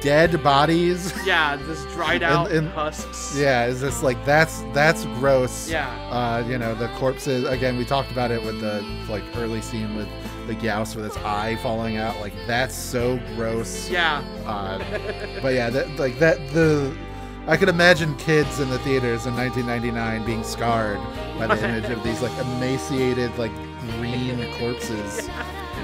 dead 0.00 0.42
bodies. 0.42 1.12
yeah, 1.24 1.56
this 1.56 1.82
dried 1.94 2.22
out 2.32 2.50
and- 2.52 2.68
husks. 2.68 3.34
Yeah, 3.36 3.66
is 3.66 3.80
just 3.80 4.02
like 4.02 4.22
that's 4.24 4.62
that's 4.74 5.04
gross. 5.18 5.68
Yeah. 5.70 5.88
Uh, 6.10 6.46
you 6.48 6.58
know, 6.58 6.74
the 6.74 6.88
corpses 6.96 7.44
again, 7.44 7.76
we 7.78 7.84
talked 7.84 8.10
about 8.10 8.30
it 8.30 8.42
with 8.42 8.60
the 8.60 8.82
like 9.08 9.22
early 9.36 9.60
scene 9.62 9.94
with 9.96 10.08
the 10.46 10.54
Gyaos 10.54 10.94
with 10.96 11.06
its 11.06 11.16
eye 11.18 11.56
falling 11.56 11.96
out. 11.96 12.18
Like 12.20 12.32
that's 12.46 12.74
so 12.74 13.18
gross. 13.36 13.88
Yeah. 13.90 14.22
Uh, 14.46 14.78
but 15.42 15.54
yeah, 15.54 15.70
that 15.70 15.88
like 15.98 16.18
that 16.18 16.36
the 16.52 16.94
I 17.46 17.56
could 17.56 17.68
imagine 17.68 18.16
kids 18.16 18.60
in 18.60 18.70
the 18.70 18.78
theaters 18.80 19.26
in 19.26 19.34
1999 19.36 20.24
being 20.24 20.42
scarred 20.44 20.98
by 21.38 21.46
the 21.46 21.62
image 21.68 21.90
of 21.90 22.02
these 22.02 22.22
like 22.22 22.32
emaciated 22.38 23.36
like 23.38 23.52
green 23.98 24.46
corpses. 24.58 25.28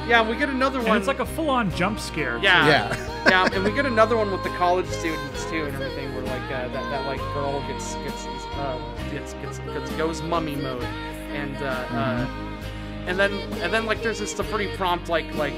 Yeah, 0.08 0.28
we 0.28 0.34
get 0.34 0.48
another 0.48 0.78
And 0.80 0.88
one. 0.88 0.98
it's 0.98 1.06
like 1.06 1.20
a 1.20 1.26
full-on 1.26 1.70
jump 1.76 2.00
scare. 2.00 2.38
too. 2.38 2.42
Yeah. 2.44 2.66
Yeah. 2.66 3.20
yeah, 3.28 3.48
and 3.52 3.62
we 3.62 3.70
get 3.70 3.86
another 3.86 4.16
one 4.16 4.32
with 4.32 4.42
the 4.42 4.48
college 4.50 4.86
students 4.86 5.44
too, 5.44 5.66
and 5.66 5.74
everything. 5.74 6.12
Where 6.14 6.24
like 6.24 6.42
uh, 6.50 6.66
that, 6.68 6.72
that 6.72 7.06
like 7.06 7.18
girl 7.34 7.60
gets 7.68 7.94
gets 7.96 8.24
uh, 8.26 8.78
gets, 9.12 9.34
gets 9.34 9.58
gets 9.58 9.90
goes 9.92 10.20
mummy 10.22 10.56
mode, 10.56 10.82
and 10.82 11.56
uh, 11.58 11.66
uh, 11.90 12.26
and 13.06 13.18
then 13.18 13.32
and 13.62 13.72
then 13.72 13.86
like 13.86 14.02
there's 14.02 14.18
just 14.18 14.38
a 14.40 14.44
pretty 14.44 14.74
prompt 14.76 15.08
like 15.08 15.32
like 15.36 15.54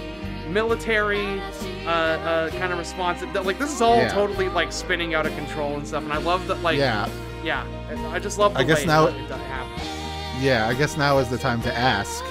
military 0.48 1.40
uh, 1.86 1.90
uh, 1.90 2.50
kind 2.50 2.72
of 2.72 2.78
response. 2.78 3.20
That, 3.20 3.46
like 3.46 3.58
this 3.58 3.72
is 3.72 3.80
all 3.80 3.96
Yeah. 3.96 4.08
totally 4.12 4.48
like 4.48 4.72
spinning 4.72 5.14
out 5.14 5.26
of 5.26 5.34
control 5.34 5.76
and 5.76 5.86
stuff, 5.86 6.02
and 6.04 6.12
I 6.12 6.18
love 6.18 6.46
that 6.48 6.60
like 6.62 6.78
Yeah. 6.78 7.08
yeah, 7.42 7.64
I 8.12 8.18
just 8.18 8.38
love 8.38 8.54
the 8.54 8.60
I 8.60 8.64
guess 8.64 8.80
way 8.80 8.86
now- 8.86 9.06
that 9.06 9.14
it 9.16 9.46
happens. 9.46 9.88
Yeah, 10.42 10.66
I 10.68 10.74
guess 10.74 10.96
now 10.96 11.18
is 11.18 11.28
the 11.28 11.38
time 11.38 11.62
to 11.62 11.72
ask, 11.72 12.24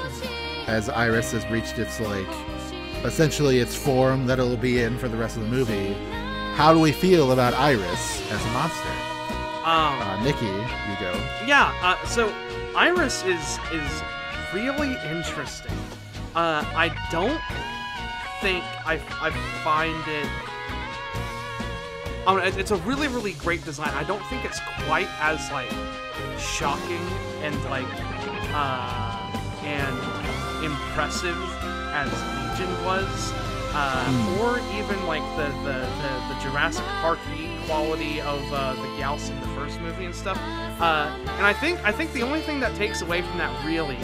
as 0.68 0.90
Iris 0.90 1.32
has 1.32 1.46
reached 1.50 1.80
its 1.80 2.00
like, 2.02 2.28
essentially 3.06 3.60
its 3.60 3.76
form 3.76 4.26
that 4.28 4.38
it'll 4.38 4.58
be 4.58 4.82
in 4.82 4.98
for 4.98 5.08
the 5.08 5.16
rest 5.18 5.38
of 5.38 5.44
the 5.44 5.50
movie. 5.50 5.94
How 6.56 6.74
do 6.74 6.80
we 6.80 6.92
feel 6.92 7.32
about 7.32 7.54
Iris 7.54 8.22
as 8.32 8.44
a 8.46 8.50
monster? 8.50 8.90
Um, 9.64 10.02
Uh, 10.02 10.24
Nikki, 10.24 10.46
you 10.46 10.96
go. 11.00 11.14
Yeah, 11.46 11.72
uh, 11.82 12.06
so 12.06 12.34
Iris 12.76 13.24
is 13.24 13.58
is 13.72 14.04
really 14.54 14.96
interesting. 15.10 15.72
Uh, 16.36 16.64
I 16.76 16.90
don't 17.12 17.42
think 18.42 18.64
I, 18.86 19.00
I 19.22 19.30
find 19.64 19.96
it. 20.08 20.28
Oh, 22.28 22.38
it- 22.38 22.58
it's 22.58 22.72
a 22.72 22.76
really 22.78 23.08
really 23.08 23.34
great 23.34 23.64
design. 23.66 23.90
I 23.96 24.04
don't 24.04 24.24
think 24.28 24.46
it's 24.46 24.60
quite 24.86 25.08
as 25.20 25.52
like 25.52 25.72
shocking 26.40 27.02
and 27.42 27.56
like 27.66 27.86
uh, 28.54 29.18
and 29.64 30.66
impressive 30.66 31.38
as 31.94 32.12
Legion 32.60 32.86
was. 32.86 33.34
Uh, 33.74 34.38
or 34.42 34.60
even 34.78 35.08
like 35.08 35.24
the, 35.38 35.46
the, 35.64 35.80
the, 35.80 36.34
the 36.34 36.40
Jurassic 36.42 36.84
Park 37.00 37.18
quality 37.68 38.20
of 38.20 38.42
uh, 38.52 38.74
the 38.74 38.82
Gyaos 39.00 39.30
in 39.30 39.40
the 39.40 39.48
first 39.56 39.80
movie 39.80 40.04
and 40.04 40.14
stuff. 40.14 40.38
Uh, 40.82 41.10
and 41.38 41.46
I 41.46 41.54
think 41.54 41.80
I 41.86 41.92
think 41.94 42.12
the 42.12 42.22
only 42.22 42.42
thing 42.42 42.60
that 42.60 42.76
takes 42.76 43.02
away 43.02 43.22
from 43.22 43.38
that 43.38 43.66
really 43.66 43.98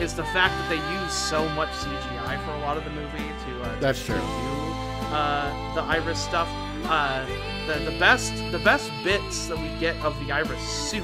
is 0.00 0.14
the 0.14 0.24
fact 0.24 0.54
that 0.54 0.68
they 0.68 1.02
use 1.02 1.12
so 1.12 1.48
much 1.50 1.68
CGI 1.70 2.44
for 2.44 2.52
a 2.52 2.58
lot 2.60 2.76
of 2.76 2.84
the 2.84 2.90
movie 2.90 3.18
to 3.46 3.62
uh, 3.62 3.80
That's 3.80 4.00
to 4.06 4.12
true. 4.12 4.16
do 4.16 5.14
uh, 5.14 5.74
the 5.74 5.82
Iris 5.82 6.18
stuff. 6.18 6.48
Uh, 6.86 7.24
the 7.66 7.90
the 7.90 7.98
best 7.98 8.32
the 8.52 8.58
best 8.58 8.90
bits 9.04 9.46
that 9.48 9.56
we 9.58 9.68
get 9.80 9.96
of 10.04 10.18
the 10.26 10.32
Iris 10.32 10.60
suit 10.60 11.02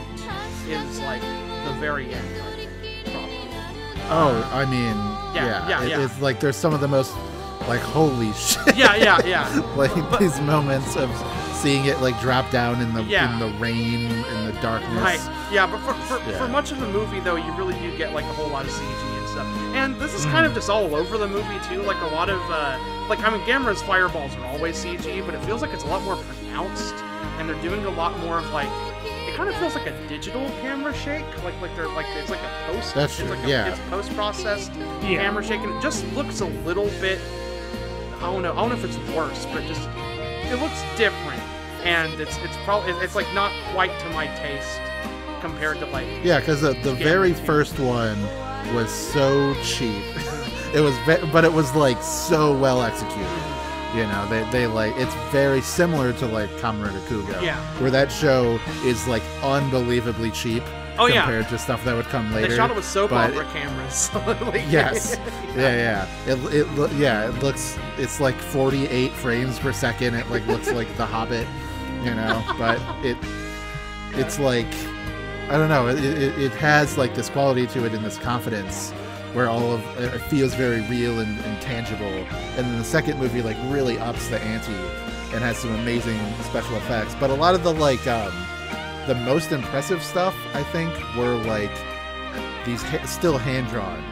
is 0.68 1.00
like 1.00 1.22
the 1.22 1.74
very 1.80 2.12
end. 2.12 2.28
Probably. 3.06 3.38
Oh, 4.12 4.50
I 4.52 4.64
mean, 4.66 4.96
Yeah, 5.34 5.46
yeah, 5.46 5.68
yeah, 5.68 5.82
it- 5.84 5.88
yeah. 5.90 6.04
It's 6.04 6.20
like 6.20 6.40
there's 6.40 6.56
some 6.56 6.74
of 6.74 6.80
the 6.80 6.88
most, 6.88 7.14
like, 7.68 7.80
holy 7.80 8.32
shit. 8.34 8.76
Yeah, 8.76 8.96
yeah, 8.96 9.24
yeah. 9.24 9.48
like 9.76 9.92
these 10.18 10.40
moments 10.40 10.96
of 10.96 11.08
seeing 11.60 11.84
it 11.86 12.00
like 12.00 12.18
drop 12.20 12.50
down 12.50 12.80
in 12.80 12.92
the 12.94 13.02
Yeah. 13.04 13.32
in 13.32 13.38
the 13.38 13.58
rain 13.58 14.10
in 14.10 14.46
the 14.46 14.52
darkness. 14.62 15.02
Right. 15.02 15.20
Yeah, 15.52 15.66
but 15.66 15.78
for, 15.80 15.94
for, 16.04 16.18
Yeah. 16.30 16.38
for 16.38 16.48
much 16.48 16.72
of 16.72 16.80
the 16.80 16.88
movie, 16.88 17.20
though, 17.20 17.36
you 17.36 17.52
really 17.52 17.74
do 17.80 17.96
get 17.96 18.12
like 18.12 18.24
a 18.24 18.32
whole 18.32 18.48
lot 18.48 18.64
of 18.64 18.70
CG 18.70 19.18
and 19.18 19.28
stuff. 19.28 19.46
And 19.74 19.96
this 20.00 20.14
is 20.14 20.24
kind 20.26 20.46
of 20.46 20.54
just 20.54 20.70
all 20.70 20.94
over 20.94 21.18
the 21.18 21.28
movie 21.28 21.58
too. 21.68 21.82
Like 21.82 22.00
a 22.02 22.14
lot 22.14 22.28
of 22.30 22.40
uh, 22.50 22.78
like 23.08 23.20
I 23.20 23.30
mean, 23.30 23.44
Gamera's 23.46 23.82
fireballs 23.82 24.34
are 24.36 24.44
always 24.46 24.76
CG, 24.82 25.24
but 25.26 25.34
it 25.34 25.40
feels 25.44 25.62
like 25.62 25.72
it's 25.72 25.84
a 25.84 25.88
lot 25.88 26.02
more 26.02 26.16
pronounced, 26.16 26.94
and 27.38 27.48
they're 27.48 27.60
doing 27.62 27.84
a 27.86 27.90
lot 27.90 28.16
more 28.20 28.38
of 28.38 28.50
like. 28.52 28.68
It 29.28 29.36
kind 29.36 29.48
of 29.48 29.54
feels 29.56 29.74
like 29.74 29.86
a 29.86 30.08
digital 30.08 30.44
camera 30.60 30.92
shake, 30.94 31.24
like 31.44 31.58
like 31.62 31.74
they're 31.76 31.88
like 31.88 32.06
it's 32.16 32.30
like 32.30 32.40
a 32.40 32.72
post. 32.72 32.94
That's 32.94 33.12
it's 33.18 33.28
true, 33.28 33.30
Like 33.36 33.44
a, 33.44 33.48
yeah. 33.48 33.68
It's 33.70 33.78
post 33.88 34.12
processed 34.14 34.72
Yeah. 35.02 35.22
camera 35.22 35.42
shake, 35.44 35.60
and 35.60 35.72
it 35.74 35.80
just 35.80 36.04
looks 36.14 36.40
a 36.40 36.46
little 36.46 36.88
bit. 37.00 37.20
I 38.16 38.22
don't 38.22 38.42
know. 38.42 38.52
I 38.52 38.56
don't 38.56 38.68
know 38.70 38.74
if 38.76 38.84
it's 38.84 38.98
worse, 39.16 39.46
but 39.52 39.62
just 39.66 39.88
it 40.50 40.60
looks 40.60 40.82
different, 40.98 41.39
and 41.84 42.20
it's 42.20 42.36
it's 42.38 42.56
probably 42.64 42.92
it's 43.04 43.14
like 43.14 43.32
not 43.34 43.52
quite 43.72 43.96
to 44.00 44.08
my 44.10 44.26
taste 44.36 44.80
compared 45.40 45.78
to 45.78 45.86
like 45.86 46.06
Yeah, 46.22 46.40
because 46.40 46.60
the, 46.60 46.74
the 46.82 46.94
very 46.94 47.32
first 47.32 47.78
one 47.78 48.20
was 48.74 48.90
so 48.90 49.54
cheap. 49.64 50.04
it 50.74 50.80
was, 50.80 50.96
ve- 51.06 51.26
but 51.32 51.44
it 51.44 51.52
was 51.52 51.74
like 51.74 52.00
so 52.02 52.56
well 52.58 52.82
executed. 52.82 53.26
You 53.96 54.02
know, 54.04 54.26
they, 54.28 54.48
they 54.52 54.66
like 54.66 54.92
it's 54.96 55.14
very 55.32 55.60
similar 55.62 56.12
to 56.14 56.26
like 56.26 56.50
Kamen 56.58 56.90
Kuuga, 57.06 57.40
Yeah. 57.42 57.58
where 57.80 57.90
that 57.90 58.12
show 58.12 58.60
is 58.84 59.06
like 59.08 59.22
unbelievably 59.42 60.30
cheap 60.32 60.62
Oh, 60.98 61.06
yeah. 61.06 61.22
compared 61.22 61.48
to 61.48 61.58
stuff 61.58 61.82
that 61.86 61.96
would 61.96 62.04
come 62.06 62.30
later. 62.34 62.48
they 62.48 62.56
shot 62.56 62.70
it 62.70 62.76
with 62.76 62.84
soap 62.84 63.10
but 63.10 63.32
opera 63.32 63.46
cameras. 63.52 64.10
Like- 64.14 64.70
yes 64.70 65.16
yeah 65.56 66.06
yeah 66.26 66.32
it, 66.32 66.38
it 66.54 66.92
yeah 66.98 67.28
it 67.30 67.42
looks 67.42 67.78
it's 67.96 68.20
like 68.20 68.34
48 68.36 69.10
frames 69.12 69.58
per 69.58 69.72
second 69.72 70.14
it 70.14 70.28
like 70.28 70.46
looks 70.46 70.70
like 70.70 70.94
the 70.98 71.06
hobbit 71.06 71.46
you 72.04 72.14
know 72.14 72.42
but 72.58 72.80
it 73.04 73.16
it's 74.12 74.38
like 74.38 74.66
i 75.48 75.56
don't 75.56 75.68
know 75.68 75.88
it, 75.88 76.02
it, 76.02 76.38
it 76.40 76.52
has 76.52 76.96
like 76.98 77.14
this 77.14 77.28
quality 77.30 77.66
to 77.66 77.84
it 77.84 77.92
and 77.92 78.04
this 78.04 78.18
confidence 78.18 78.90
where 79.34 79.48
all 79.48 79.72
of 79.72 79.80
it 80.00 80.18
feels 80.22 80.54
very 80.54 80.80
real 80.88 81.20
and, 81.20 81.38
and 81.40 81.62
tangible 81.62 82.04
and 82.06 82.66
then 82.66 82.78
the 82.78 82.84
second 82.84 83.18
movie 83.18 83.42
like 83.42 83.56
really 83.68 83.98
ups 83.98 84.28
the 84.28 84.40
ante 84.40 84.72
and 85.34 85.44
has 85.44 85.56
some 85.58 85.72
amazing 85.76 86.18
special 86.42 86.76
effects 86.76 87.14
but 87.20 87.30
a 87.30 87.34
lot 87.34 87.54
of 87.54 87.62
the 87.62 87.72
like 87.74 88.04
um 88.06 88.32
the 89.06 89.14
most 89.14 89.52
impressive 89.52 90.02
stuff 90.02 90.34
i 90.54 90.62
think 90.64 90.92
were 91.16 91.36
like 91.44 91.70
these 92.66 92.82
ha- 92.82 93.04
still 93.06 93.38
hand 93.38 93.68
drawn 93.68 94.02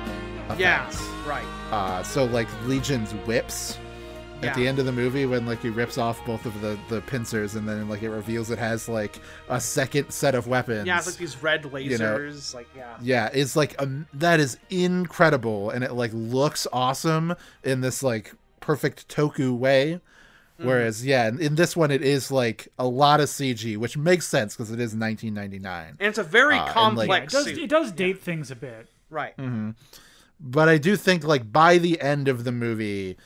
Effects. 0.50 0.60
yeah, 0.60 1.28
right. 1.28 1.44
uh, 1.70 2.02
so 2.02 2.24
like 2.24 2.48
Legion's 2.64 3.12
whips 3.26 3.76
at 4.42 4.54
the 4.54 4.68
end 4.68 4.78
of 4.78 4.86
the 4.86 4.92
movie 4.92 5.26
when 5.26 5.46
like 5.46 5.60
he 5.62 5.68
rips 5.68 5.98
off 5.98 6.24
both 6.24 6.46
of 6.46 6.60
the 6.60 6.78
the 6.88 7.00
pincers 7.02 7.54
and 7.56 7.68
then 7.68 7.88
like 7.88 8.02
it 8.02 8.10
reveals 8.10 8.50
it 8.50 8.58
has 8.58 8.88
like 8.88 9.18
a 9.48 9.60
second 9.60 10.10
set 10.10 10.34
of 10.34 10.46
weapons. 10.46 10.86
Yeah, 10.86 10.98
it's 10.98 11.06
like 11.06 11.16
these 11.16 11.42
red 11.42 11.64
lasers. 11.64 11.84
you 11.84 11.98
know. 11.98 12.32
like 12.54 12.68
yeah. 12.76 12.96
Yeah, 13.02 13.30
it's 13.32 13.56
like 13.56 13.74
um, 13.82 14.06
that 14.14 14.38
is 14.40 14.58
incredible 14.70 15.70
and 15.70 15.82
it 15.84 15.92
like 15.92 16.10
looks 16.14 16.66
awesome 16.72 17.34
in 17.64 17.80
this 17.80 18.02
like 18.02 18.32
perfect 18.60 19.08
toku 19.08 19.56
way. 19.56 20.00
Mm-hmm. 20.58 20.66
Whereas 20.68 21.04
yeah, 21.06 21.28
in, 21.28 21.40
in 21.40 21.54
this 21.54 21.76
one 21.76 21.90
it 21.90 22.02
is 22.02 22.30
like 22.30 22.68
a 22.78 22.86
lot 22.86 23.20
of 23.20 23.28
CG, 23.28 23.76
which 23.76 23.96
makes 23.96 24.26
sense 24.28 24.54
because 24.56 24.70
it 24.70 24.80
is 24.80 24.94
1999. 24.94 25.96
And 26.00 26.08
it's 26.08 26.18
a 26.18 26.22
very 26.24 26.56
Uh, 26.56 26.64
and, 26.66 26.96
like- 26.96 27.08
complex 27.08 27.32
It 27.32 27.36
does, 27.36 27.44
suit. 27.46 27.58
it 27.58 27.70
does 27.70 27.92
date 27.92 28.20
things 28.20 28.50
a 28.50 28.56
bit. 28.56 28.88
Right. 29.10 29.36
Mm-hmm. 29.36 29.70
But 30.40 30.68
I 30.68 30.78
do 30.78 30.96
think 30.96 31.24
like 31.24 31.50
by 31.52 31.78
the 31.78 32.00
end 32.00 32.28
of 32.28 32.44
the 32.44 32.52
movie, 32.52 33.16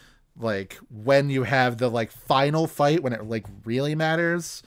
like 0.43 0.79
when 0.91 1.31
you 1.31 1.45
have 1.45 1.79
the 1.79 1.89
like 1.89 2.11
final 2.11 2.67
fight 2.67 3.03
when 3.03 3.13
it 3.13 3.25
like 3.25 3.47
really 3.65 3.95
matters, 3.95 4.63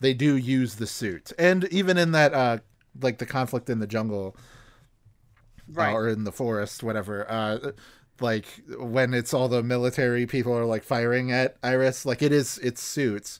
they 0.00 0.14
do 0.14 0.36
use 0.36 0.76
the 0.76 0.86
suit. 0.86 1.32
And 1.38 1.64
even 1.70 1.96
in 1.98 2.12
that 2.12 2.34
uh 2.34 2.58
like 3.00 3.18
the 3.18 3.26
conflict 3.26 3.70
in 3.70 3.78
the 3.78 3.86
jungle 3.86 4.34
uh, 4.36 5.72
Right. 5.72 5.92
or 5.92 6.08
in 6.08 6.24
the 6.24 6.32
forest, 6.32 6.82
whatever, 6.82 7.30
uh 7.30 7.72
like 8.20 8.46
when 8.78 9.14
it's 9.14 9.32
all 9.32 9.48
the 9.48 9.62
military 9.62 10.26
people 10.26 10.52
are 10.56 10.64
like 10.66 10.82
firing 10.82 11.30
at 11.32 11.56
Iris, 11.62 12.04
like 12.04 12.22
it 12.22 12.32
is 12.32 12.58
it's 12.58 12.82
suits 12.82 13.38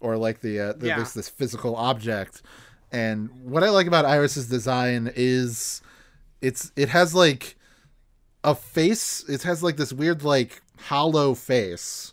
or 0.00 0.16
like 0.16 0.40
the 0.40 0.60
uh 0.60 0.72
the, 0.74 0.88
Yeah. 0.88 0.96
there's 0.96 1.14
this 1.14 1.28
physical 1.28 1.74
object 1.76 2.42
And 2.92 3.30
what 3.44 3.62
I 3.62 3.70
like 3.70 3.86
about 3.86 4.04
Iris's 4.04 4.48
design 4.48 5.12
is 5.14 5.80
it's 6.40 6.72
it 6.76 6.88
has 6.90 7.14
like 7.14 7.56
a 8.44 8.54
face. 8.54 9.24
It 9.28 9.42
has 9.42 9.62
like 9.62 9.76
this 9.76 9.92
weird 9.92 10.22
like 10.22 10.62
hollow 10.78 11.34
face, 11.34 12.12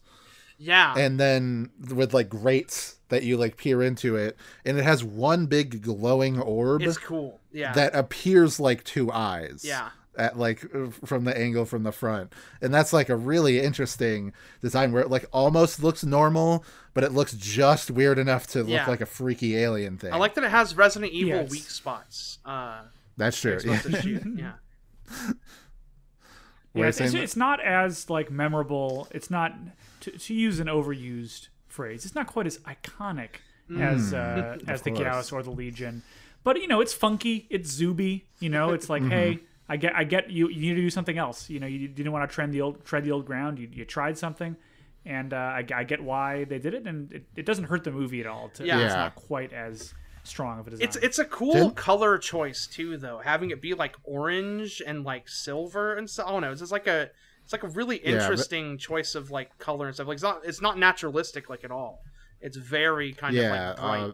Yeah. 0.58 0.94
and 0.98 1.20
then 1.20 1.70
with 1.94 2.14
like 2.14 2.30
grates 2.30 2.96
that 3.10 3.24
you 3.24 3.38
like 3.38 3.56
peer 3.58 3.82
into 3.82 4.16
it, 4.18 4.36
and 4.66 4.78
it 4.78 4.84
has 4.84 5.04
one 5.04 5.46
big 5.46 5.82
glowing 5.82 6.40
orb 6.40 6.82
it's 6.82 6.98
cool. 6.98 7.40
Yeah. 7.54 7.72
that 7.74 7.96
appears 7.96 8.60
like 8.60 8.84
two 8.84 9.12
eyes. 9.12 9.64
Yeah. 9.66 9.90
At 10.18 10.36
like 10.38 10.66
from 11.06 11.26
the 11.26 11.38
angle 11.38 11.64
from 11.66 11.84
the 11.84 11.92
front, 11.92 12.34
and 12.60 12.74
that's 12.74 12.92
like 12.92 13.08
a 13.10 13.16
really 13.16 13.60
interesting 13.62 14.34
design 14.62 14.92
where 14.92 15.04
it 15.04 15.12
like 15.12 15.28
almost 15.32 15.84
looks 15.84 16.04
normal, 16.04 16.66
but 16.96 17.04
it 17.04 17.12
looks 17.12 17.34
just 17.34 17.92
weird 17.92 18.18
enough 18.18 18.48
to 18.48 18.64
look 18.64 18.88
like 18.88 19.00
a 19.00 19.06
freaky 19.06 19.56
alien 19.58 20.00
thing. 20.00 20.12
I 20.12 20.18
like 20.18 20.34
that 20.34 20.44
it 20.44 20.50
has 20.50 20.76
Resident 20.76 21.12
Evil 21.14 21.42
Yes. 21.42 21.52
weak 21.52 21.70
spots. 21.70 22.40
Uh, 22.44 22.80
that's 23.16 23.40
true. 23.40 23.60
Yeah. 23.64 23.80
to 23.80 24.02
shoot. 24.02 24.24
Yeah. 24.36 24.54
Yeah, 26.78 26.88
it's, 26.88 27.00
it's, 27.00 27.36
not 27.36 27.64
as 27.64 28.10
like 28.10 28.32
memorable. 28.32 29.08
It's 29.12 29.30
not 29.30 29.54
to, 30.02 30.12
to 30.12 30.34
use 30.34 30.60
an 30.60 30.68
overused 30.68 31.48
phrase. 31.68 32.06
It's 32.06 32.16
not 32.16 32.28
quite 32.28 32.48
as 32.48 32.58
iconic 32.60 33.42
as 33.78 34.14
uh, 34.14 34.58
as 34.68 34.82
the. 34.82 34.92
Gyaos 34.92 35.32
or 35.32 35.44
the 35.44 35.52
Legion, 35.52 36.04
but 36.44 36.62
you 36.62 36.68
know 36.68 36.82
it's 36.82 36.94
funky. 36.94 37.48
It's 37.50 37.80
zooby. 37.80 38.24
You 38.40 38.50
know, 38.50 38.72
it's 38.72 38.90
like 38.90 39.04
hey, 39.10 39.40
I 39.70 39.78
get 39.78 39.96
I 39.96 40.04
get 40.04 40.30
you. 40.30 40.50
You 40.50 40.62
need 40.62 40.76
to 40.76 40.82
do 40.82 40.90
something 40.90 41.18
else. 41.18 41.50
You 41.50 41.60
know, 41.60 41.68
you, 41.68 41.88
didn't 41.88 42.12
want 42.12 42.30
to 42.30 42.34
tread 42.34 42.52
the 42.52 42.62
old 42.62 42.86
tread 42.86 43.04
the 43.04 43.12
old 43.12 43.26
ground. 43.26 43.60
You, 43.60 43.70
you 43.72 43.86
tried 43.86 44.18
something. 44.18 44.56
And 45.06 45.32
uh, 45.32 45.38
I, 45.38 45.66
I 45.74 45.84
get 45.86 46.04
why 46.04 46.44
they 46.44 46.60
did 46.60 46.74
it, 46.74 46.86
and 46.86 47.10
it, 47.14 47.24
it 47.38 47.46
doesn't 47.46 47.64
hurt 47.64 47.86
the 47.86 47.92
movie 47.92 48.20
at 48.20 48.28
all. 48.28 48.50
To, 48.56 48.66
Yeah. 48.66 48.80
It's 48.80 48.94
not 48.94 49.16
quite 49.16 49.54
as 49.54 49.94
strong 50.28 50.60
of 50.60 50.68
a 50.68 50.70
design. 50.72 50.88
It's 50.88 50.96
it's 50.98 51.20
a 51.20 51.26
cool 51.26 51.54
Didn't- 51.54 51.76
color 51.76 52.18
choice 52.18 52.68
too, 52.68 52.98
though. 52.98 53.20
Having 53.24 53.52
it 53.52 53.62
be 53.62 53.74
like 53.74 53.96
orange 54.04 54.82
and 54.86 55.04
like 55.04 55.28
silver 55.28 55.96
and 55.96 56.10
so. 56.10 56.26
I 56.26 56.32
don't 56.32 56.42
know. 56.42 56.52
It's 56.52 56.62
just 56.62 56.72
like 56.72 56.88
a 56.88 57.10
it's 57.44 57.54
like 57.54 57.64
a 57.64 57.70
really 57.70 57.98
Yeah, 58.04 58.12
but- 58.14 58.22
interesting 58.22 58.78
choice 58.78 59.16
of 59.16 59.32
like 59.32 59.58
color 59.58 59.88
and 59.88 59.96
stuff. 59.96 60.08
Like 60.08 60.16
it's 60.16 60.24
not 60.24 60.42
it's 60.46 60.62
not 60.62 60.78
naturalistic 60.78 61.50
like 61.50 61.64
at 61.64 61.72
all. 61.72 62.02
It's 62.42 62.58
very 62.58 63.14
kind 63.14 63.36
yeah. 63.36 63.72
of 63.72 63.80
like 63.80 63.80
bright. 63.80 64.02
uh, 64.04 64.12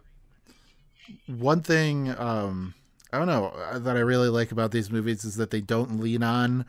one 1.28 1.62
thing 1.62 2.10
um, 2.18 2.74
I 3.12 3.18
don't 3.18 3.28
know 3.28 3.48
uh, 3.48 3.80
that 3.80 3.98
I 3.98 4.00
really 4.00 4.30
like 4.30 4.52
about 4.52 4.72
these 4.72 4.90
movies 4.90 5.26
is 5.26 5.36
that 5.36 5.52
they 5.52 5.62
don't 5.62 6.00
lean 6.00 6.24
on 6.24 6.66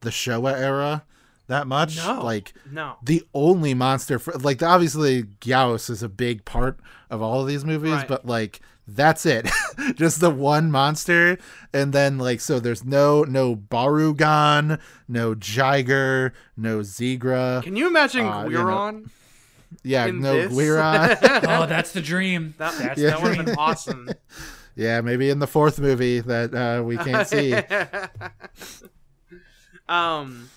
the 0.00 0.10
Showa 0.10 0.58
era 0.58 1.04
that 1.52 1.66
much. 1.66 1.96
No. 1.96 2.22
Like 2.24 2.52
no. 2.70 2.96
the 3.02 3.22
only 3.34 3.74
monster 3.74 4.18
for 4.18 4.32
like 4.34 4.62
obviously 4.62 5.22
Gyaos 5.40 5.88
is 5.90 6.02
a 6.02 6.08
big 6.08 6.44
part 6.44 6.78
of 7.10 7.22
all 7.22 7.40
of 7.42 7.46
these 7.46 7.64
movies, 7.64 7.92
Right. 7.92 8.08
but 8.08 8.26
like 8.26 8.60
that's 8.88 9.24
it. 9.26 9.48
Just 9.94 10.20
the 10.20 10.28
one 10.30 10.70
monster 10.72 11.38
and 11.72 11.92
then 11.92 12.18
like 12.18 12.40
so 12.40 12.58
there's 12.58 12.84
no 12.84 13.22
no 13.22 13.54
Barugon, 13.54 14.80
no 15.08 15.34
Jiger, 15.34 16.32
no 16.56 16.80
Zigra. 16.80 17.62
Can 17.62 17.76
you 17.76 17.86
imagine 17.86 18.26
Uh, 18.26 18.44
you 18.44 18.58
know, 18.58 19.02
yeah, 19.84 20.06
in 20.06 20.20
no 20.20 20.34
this? 20.34 20.52
Guiron. 20.52 21.16
oh, 21.48 21.66
that's 21.66 21.92
the 21.92 22.02
dream. 22.02 22.54
That, 22.58 22.74
That's 22.78 23.00
Yeah. 23.00 23.10
that 23.10 23.22
would 23.22 23.36
have 23.36 23.46
been 23.46 23.54
awesome. 23.56 24.10
yeah, 24.74 25.00
maybe 25.00 25.30
in 25.30 25.38
the 25.38 25.46
fourth 25.46 25.78
movie 25.78 26.20
that 26.20 26.52
uh, 26.54 26.82
we 26.82 26.96
can't 26.98 27.26
see. 27.28 27.54
um 29.88 30.48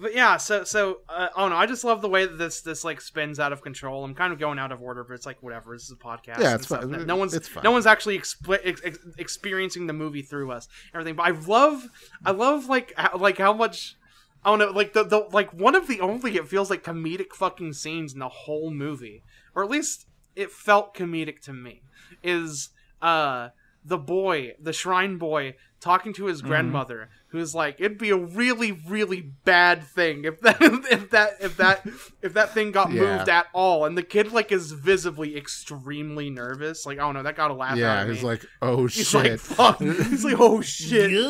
but 0.00 0.14
yeah 0.14 0.36
so 0.36 0.64
so 0.64 0.98
uh, 1.08 1.28
oh 1.36 1.48
no 1.48 1.56
i 1.56 1.66
just 1.66 1.84
love 1.84 2.00
the 2.00 2.08
way 2.08 2.24
that 2.26 2.38
this 2.38 2.60
this 2.62 2.82
like 2.84 3.00
spins 3.00 3.38
out 3.38 3.52
of 3.52 3.62
control 3.62 4.04
i'm 4.04 4.14
kind 4.14 4.32
of 4.32 4.38
going 4.38 4.58
out 4.58 4.72
of 4.72 4.80
order 4.80 5.04
but 5.04 5.14
it's 5.14 5.26
like 5.26 5.42
whatever 5.42 5.74
this 5.74 5.84
is 5.84 5.90
a 5.92 5.96
podcast 5.96 6.38
Yeah, 6.38 6.54
it's 6.54 6.66
fine. 6.66 6.90
No- 6.90 7.04
no 7.04 7.16
one's 7.16 7.34
It's 7.34 7.48
fine. 7.48 7.62
no 7.62 7.70
one's 7.70 7.86
actually 7.86 8.18
expl- 8.18 8.58
ex- 8.64 8.80
ex- 8.84 8.98
experiencing 9.18 9.86
the 9.86 9.92
movie 9.92 10.22
through 10.22 10.50
us 10.50 10.66
and 10.92 11.00
everything 11.00 11.16
but 11.16 11.26
i 11.26 11.30
love 11.46 11.86
i 12.24 12.30
love 12.30 12.68
like 12.68 12.92
how, 12.96 13.16
like 13.18 13.38
how 13.38 13.52
much 13.52 13.96
I 14.44 14.50
don't 14.50 14.58
know, 14.58 14.70
like 14.72 14.92
the, 14.92 15.04
the 15.04 15.28
like 15.30 15.52
one 15.52 15.76
of 15.76 15.86
the 15.86 16.00
only 16.00 16.34
it 16.36 16.48
feels 16.48 16.68
like 16.68 16.82
comedic 16.82 17.32
fucking 17.32 17.74
scenes 17.74 18.12
in 18.12 18.18
the 18.18 18.28
whole 18.28 18.72
movie, 18.72 19.22
or 19.54 19.62
at 19.62 19.70
least 19.70 20.06
it 20.34 20.50
felt 20.50 20.96
comedic 20.96 21.38
to 21.42 21.52
me. 21.52 21.82
Is 22.24 22.70
uh 23.00 23.50
the 23.84 23.98
boy, 23.98 24.52
the 24.60 24.72
shrine 24.72 25.18
boy, 25.18 25.54
talking 25.80 26.12
to 26.14 26.26
his 26.26 26.38
Mm-hmm. 26.38 26.48
grandmother, 26.48 27.08
who's 27.28 27.54
like, 27.54 27.80
it'd 27.80 27.98
be 27.98 28.10
a 28.10 28.16
really, 28.16 28.70
really 28.70 29.20
bad 29.44 29.82
thing 29.82 30.24
if 30.24 30.40
that 30.42 30.56
if 30.60 31.10
that 31.10 31.30
if 31.40 31.56
that 31.56 31.84
if 32.22 32.34
that 32.34 32.50
thing 32.54 32.70
got 32.70 32.92
Yeah. 32.92 33.00
moved 33.00 33.28
at 33.28 33.46
all, 33.52 33.84
and 33.84 33.98
the 33.98 34.02
kid 34.04 34.30
like 34.32 34.52
is 34.52 34.70
visibly 34.72 35.36
extremely 35.36 36.30
nervous. 36.30 36.86
Like, 36.86 36.98
oh 36.98 37.10
no, 37.10 37.22
that 37.24 37.34
got 37.34 37.50
a 37.50 37.54
laugh 37.54 37.72
out 37.72 37.78
Yeah, 37.78 38.02
of 38.02 38.08
he's 38.10 38.18
me. 38.22 38.28
like, 38.28 38.44
oh 38.60 38.82
He's 38.86 39.08
shit. 39.08 39.14
like, 39.32 39.40
fuck. 39.40 39.80
He's 39.80 40.24
like, 40.24 40.36
oh 40.38 40.60
shit. 40.60 41.10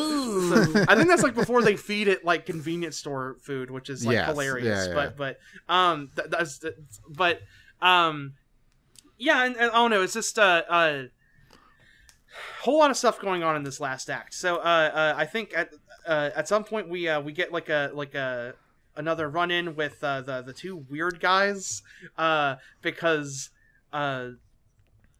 So, 0.43 0.83
I 0.87 0.95
think 0.95 1.07
that's 1.07 1.23
like 1.23 1.35
before 1.35 1.61
they 1.61 1.75
feed 1.77 2.07
it 2.07 2.23
like 2.25 2.45
convenience 2.45 2.97
store 2.97 3.37
food, 3.41 3.71
which 3.71 3.89
is 3.89 4.05
like 4.05 4.13
Yes, 4.15 4.27
hilarious. 4.29 4.65
yeah, 4.65 4.87
yeah. 4.89 4.93
But 4.93 5.17
but 5.17 5.73
um 5.73 6.09
th- 6.15 6.27
that's 6.29 6.59
th- 6.59 6.73
but 7.09 7.39
um 7.81 8.33
yeah, 9.17 9.45
and, 9.45 9.55
and 9.55 9.71
I 9.71 9.75
don't 9.75 9.89
know. 9.91 10.01
It's 10.03 10.13
just 10.13 10.37
uh 10.37 10.63
uh 10.69 11.03
whole 12.61 12.79
lot 12.79 12.91
of 12.91 12.97
stuff 12.97 13.19
going 13.19 13.43
on 13.43 13.55
in 13.55 13.63
this 13.63 13.79
last 13.79 14.09
act. 14.09 14.33
So 14.33 14.57
uh, 14.57 14.59
uh 14.59 15.13
I 15.17 15.25
think 15.25 15.53
at 15.55 15.69
uh, 16.05 16.29
at 16.35 16.47
some 16.47 16.63
point 16.63 16.89
we 16.89 17.07
uh 17.07 17.21
we 17.21 17.31
get 17.31 17.51
like 17.51 17.69
a 17.69 17.91
like 17.93 18.15
a 18.15 18.55
another 18.95 19.29
run 19.29 19.51
in 19.51 19.75
with 19.75 20.03
uh, 20.03 20.21
the 20.21 20.41
the 20.41 20.53
two 20.53 20.77
weird 20.89 21.19
guys 21.19 21.81
uh 22.17 22.55
because 22.81 23.49
uh 23.91 24.29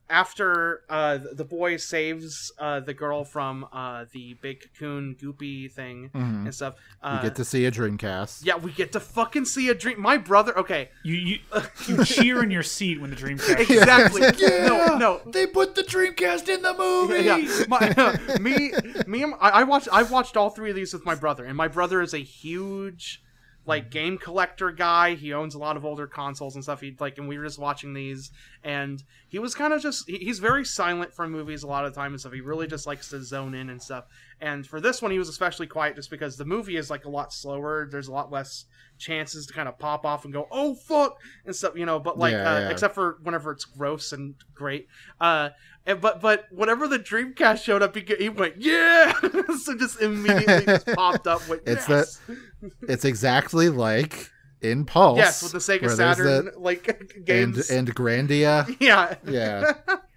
after 0.09 0.81
uh 0.89 1.17
the 1.31 1.45
boy 1.45 1.77
saves 1.77 2.51
uh 2.59 2.79
the 2.81 2.93
girl 2.93 3.23
from 3.23 3.65
uh 3.71 4.05
the 4.11 4.33
big 4.41 4.59
cocoon 4.61 5.15
goopy 5.19 5.71
thing 5.71 6.09
Mhm. 6.13 6.43
and 6.45 6.53
stuff 6.53 6.75
uh 7.01 7.19
you 7.21 7.29
get 7.29 7.35
to 7.37 7.45
see 7.45 7.65
a 7.65 7.71
Dreamcast. 7.71 8.45
yeah 8.45 8.57
we 8.57 8.71
get 8.73 8.91
to 8.91 8.99
fucking 8.99 9.45
see 9.45 9.69
a 9.69 9.73
dream 9.73 9.99
my 10.01 10.17
brother 10.17 10.57
okay 10.59 10.89
You 11.03 11.15
you, 11.15 11.39
you 11.87 12.03
cheer 12.13 12.43
in 12.43 12.51
your 12.51 12.63
seat 12.63 12.99
when 12.99 13.09
the 13.11 13.15
Dreamcast. 13.15 13.59
exactly 13.61 14.21
yeah. 14.37 14.67
no 14.67 14.97
no 14.97 15.21
They 15.25 15.47
put 15.47 15.75
the 15.75 15.83
Dreamcast 15.83 16.49
in 16.49 16.61
the 16.61 16.73
movie. 16.73 17.23
yeah, 17.23 17.63
my, 17.69 18.37
me, 18.41 18.71
me, 19.07 19.23
and- 19.23 19.33
I, 19.39 19.49
I 19.49 19.63
watched. 19.63 19.87
I've 19.91 20.11
watched 20.11 20.35
all 20.37 20.49
three 20.49 20.69
of 20.69 20.75
these 20.75 20.93
with 20.93 21.05
my 21.05 21.15
brother, 21.15 21.45
and 21.45 21.55
my 21.55 21.67
brother 21.69 22.01
is 22.01 22.13
a 22.13 22.19
huge, 22.19 23.22
like, 23.65 23.89
game 23.89 24.17
collector 24.17 24.71
guy. 24.71 25.15
He 25.15 25.33
owns 25.33 25.55
a 25.55 25.59
lot 25.59 25.77
of 25.77 25.85
older 25.85 26.07
consoles 26.07 26.55
and 26.55 26.63
stuff. 26.63 26.81
He 26.81 26.95
like, 26.99 27.17
and 27.17 27.27
we 27.27 27.37
were 27.37 27.45
just 27.45 27.59
watching 27.59 27.93
these, 27.93 28.31
and 28.63 29.01
he 29.29 29.39
was 29.39 29.55
kind 29.55 29.73
of 29.73 29.81
just. 29.81 30.09
He, 30.09 30.17
he's 30.17 30.39
very 30.39 30.65
silent 30.65 31.13
from 31.13 31.31
movies 31.31 31.63
a 31.63 31.67
lot 31.67 31.85
of 31.85 31.93
the 31.93 31.99
time 31.99 32.11
and 32.11 32.19
stuff. 32.19 32.33
He 32.33 32.41
really 32.41 32.67
just 32.67 32.87
likes 32.87 33.09
to 33.09 33.23
zone 33.23 33.53
in 33.53 33.69
and 33.69 33.81
stuff. 33.81 34.05
And 34.41 34.67
for 34.67 34.81
this 34.81 35.01
one, 35.01 35.11
he 35.11 35.19
was 35.19 35.29
especially 35.29 35.67
quiet 35.67 35.95
just 35.95 36.09
because 36.09 36.35
the 36.35 36.45
movie 36.45 36.75
is 36.75 36.89
like 36.89 37.05
a 37.05 37.09
lot 37.09 37.33
slower. 37.33 37.87
There's 37.89 38.07
a 38.07 38.13
lot 38.13 38.31
less 38.31 38.65
chances 39.03 39.45
to 39.47 39.53
kind 39.53 39.67
of 39.67 39.77
pop 39.77 40.05
off 40.05 40.23
and 40.25 40.33
go, 40.33 40.47
"Oh 40.51 40.73
fuck," 40.75 41.19
and 41.45 41.55
stuff, 41.55 41.73
you 41.75 41.85
know. 41.85 41.99
But 41.99 42.17
like, 42.17 42.31
Yeah, 42.33 42.49
uh, 42.55 42.59
yeah. 42.61 42.69
except 42.69 42.95
for 42.95 43.17
whenever 43.23 43.51
it's 43.51 43.65
gross 43.65 44.11
and 44.13 44.35
great. 44.55 44.87
Uh, 45.19 45.49
and, 45.85 45.99
but 45.99 46.21
but 46.21 46.45
whenever 46.51 46.87
the 46.87 46.97
Dreamcast 46.97 47.61
showed 47.63 47.81
up, 47.83 47.95
he, 47.95 48.05
he 48.17 48.29
went 48.29 48.55
yeah, 48.61 49.13
so 49.63 49.75
just 49.77 50.01
immediately 50.01 50.65
just 50.65 50.87
popped 50.95 51.27
up 51.27 51.47
with 51.49 51.67
It's 51.67 51.89
yes. 51.89 52.21
It's 52.87 53.03
exactly 53.05 53.69
like 53.69 54.31
in 54.61 54.85
Pulse. 54.85 55.17
yes 55.17 55.43
with 55.43 55.51
the 55.51 55.57
Sega 55.57 55.89
Saturn 55.89 56.45
the- 56.45 56.53
like 56.57 56.87
and 56.87 57.25
games. 57.25 57.69
and 57.69 57.93
Grandia. 57.93 58.73
yeah, 58.79 59.15
Yeah, 59.27 59.73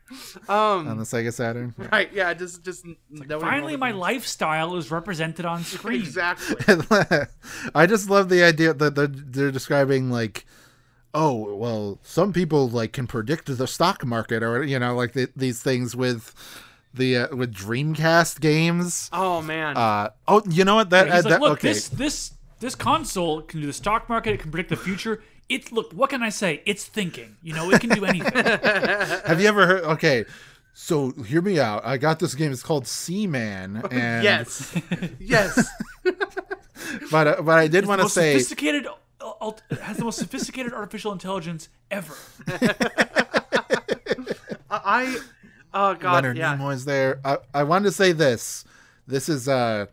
on 0.49 0.89
um, 0.89 0.99
the 0.99 1.05
Sega 1.05 1.33
Saturn. 1.33 1.75
right, 1.91 2.13
yeah, 2.13 2.33
just 2.35 2.63
just 2.63 2.85
nobody 3.11 3.41
Finally, 3.41 3.77
my 3.77 3.93
me. 3.93 3.99
lifestyle 3.99 4.77
is 4.77 4.91
represented 4.91 5.45
on 5.45 5.65
screen. 5.65 6.01
exactly. 6.01 6.57
I 7.75 7.87
just 7.87 8.09
love 8.09 8.29
the 8.29 8.43
idea 8.43 8.73
that 8.75 8.95
they're, 8.95 9.07
they're 9.07 9.51
describing 9.51 10.11
like, 10.11 10.47
oh 11.15 11.55
well, 11.57 11.99
some 12.03 12.33
people 12.33 12.69
like 12.69 12.93
can 12.93 13.07
predict 13.07 13.47
the 13.57 13.67
stock 13.67 14.05
market 14.05 14.43
or 14.43 14.63
you 14.63 14.79
know 14.79 14.95
like 14.95 15.13
the, 15.13 15.29
these 15.35 15.63
things 15.63 15.97
with 15.97 16.35
the 16.95 17.17
uh, 17.17 17.37
with 17.37 17.55
Dreamcast 17.55 18.41
games. 18.41 19.11
Oh 19.13 19.43
man, 19.43 19.77
Uh 19.77 20.11
oh, 20.29 20.43
you 20.49 20.65
know 20.65 20.77
what 20.77 20.91
that, 20.91 21.07
He's 21.07 21.15
uh, 21.15 21.17
like, 21.17 21.25
that 21.29 21.41
look, 21.41 21.53
okay. 21.59 21.69
this 21.69 21.89
this 21.89 22.33
this 22.61 22.75
console 22.75 23.43
can 23.43 23.61
do 23.61 23.67
the 23.67 23.73
stock 23.73 24.09
market. 24.09 24.35
It 24.35 24.41
can 24.41 24.51
predict 24.51 24.71
the 24.71 24.77
future. 24.77 25.23
It's 25.49 25.71
look. 25.71 25.93
What 25.93 26.11
can 26.11 26.23
I 26.23 26.29
say? 26.31 26.63
It's 26.67 26.85
thinking. 26.85 27.37
You 27.43 27.55
know, 27.55 27.71
it 27.71 27.81
can 27.81 27.91
do 27.91 28.05
anything. 28.05 28.33
Have 29.27 29.41
you 29.41 29.47
ever 29.49 29.67
heard? 29.67 29.85
Okay, 29.85 30.25
so 30.75 31.11
hear 31.13 31.41
me 31.41 31.61
out. 31.61 31.85
I 31.87 31.97
got 31.99 32.19
this 32.19 32.35
game. 32.35 32.51
It's 32.53 32.63
called 32.63 32.87
Seaman, 32.87 33.77
and 33.91 34.25
yes, 34.25 34.77
yes. 35.21 35.69
but 37.11 37.27
uh, 37.27 37.43
but 37.43 37.59
I 37.59 37.69
did 37.69 37.87
want 37.87 38.01
to 38.03 38.09
say 38.09 38.33
sophisticated. 38.35 38.87
uh, 39.21 39.33
ult- 39.41 39.63
has 39.81 39.97
the 39.99 40.05
most 40.05 40.19
sophisticated 40.19 40.73
artificial 40.73 41.13
intelligence 41.13 41.69
ever. 41.91 42.15
I, 44.71 45.17
oh 45.73 45.95
god, 45.95 46.15
Leonard 46.25 46.39
yeah. 46.39 46.57
Nimoy's 46.57 46.85
there. 46.85 47.21
I, 47.25 47.39
I 47.55 47.63
wanted 47.63 47.85
to 47.85 47.93
say 47.93 48.13
this. 48.13 48.65
This 49.07 49.29
is 49.29 49.49
uh 49.49 49.87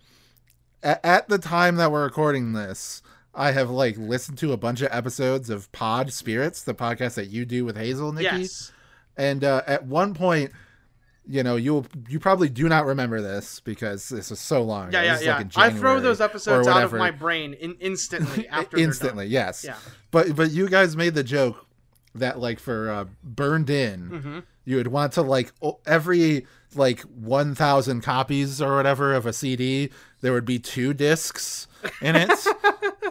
at, 0.82 1.00
at 1.06 1.30
the 1.30 1.38
time 1.38 1.76
that 1.78 1.92
we're 1.92 2.04
recording 2.04 2.54
this, 2.54 3.02
I 3.36 3.52
have 3.52 3.70
like 3.70 3.98
listened 3.98 4.38
to 4.40 4.54
a 4.54 4.58
bunch 4.58 4.82
of 4.82 4.90
episodes 4.92 5.50
of 5.50 5.72
Pod 5.72 6.12
Spirits, 6.14 6.64
the 6.64 6.76
podcast 6.76 7.16
that 7.16 7.30
you 7.30 7.46
do 7.46 7.66
with 7.66 7.76
Hazel 7.78 8.12
Nikki. 8.12 8.42
Yes. 8.42 8.72
And 9.18 9.44
uh, 9.44 9.62
at 9.68 9.86
one 9.86 10.14
point, 10.14 10.52
you 11.26 11.42
know, 11.42 11.56
you'll 11.56 11.86
you 12.10 12.20
probably 12.20 12.50
do 12.50 12.68
not 12.68 12.86
remember 12.86 13.22
this 13.22 13.60
because 13.60 14.10
this 14.10 14.30
was 14.30 14.40
so 14.40 14.62
long. 14.62 14.90
ago. 14.90 15.02
Yeah, 15.02 15.14
This 15.16 15.24
yeah, 15.26 15.30
yeah. 15.40 15.58
like 15.58 15.74
I 15.74 15.78
throw 15.78 16.00
those 16.00 16.20
episodes 16.22 16.68
out 16.68 16.84
of 16.84 16.94
my 16.94 17.12
brain 17.12 17.54
in, 17.54 17.76
instantly 17.80 18.48
after 18.50 18.78
instantly. 18.78 19.28
Yes. 19.28 19.64
Yeah. 19.64 19.76
But 20.12 20.36
but 20.36 20.52
you 20.52 20.68
guys 20.70 20.96
made 20.98 21.16
the 21.16 21.24
joke 21.24 21.66
that 22.16 22.40
like 22.40 22.60
for 22.60 22.90
uh, 22.92 23.06
burned 23.24 23.70
in, 23.70 24.10
Mm-hmm. 24.10 24.40
you 24.66 24.76
would 24.76 24.88
want 24.88 25.14
to 25.14 25.22
like 25.24 25.52
every 25.86 26.46
like 26.76 27.00
one 27.02 27.56
thousand 27.56 28.02
copies 28.02 28.62
or 28.62 28.76
whatever 28.76 29.14
of 29.14 29.26
a 29.26 29.34
CD, 29.34 29.90
there 30.22 30.34
would 30.34 30.46
be 30.46 30.60
two 30.60 30.94
discs 30.94 31.68
in 32.02 32.16
it, 32.16 32.30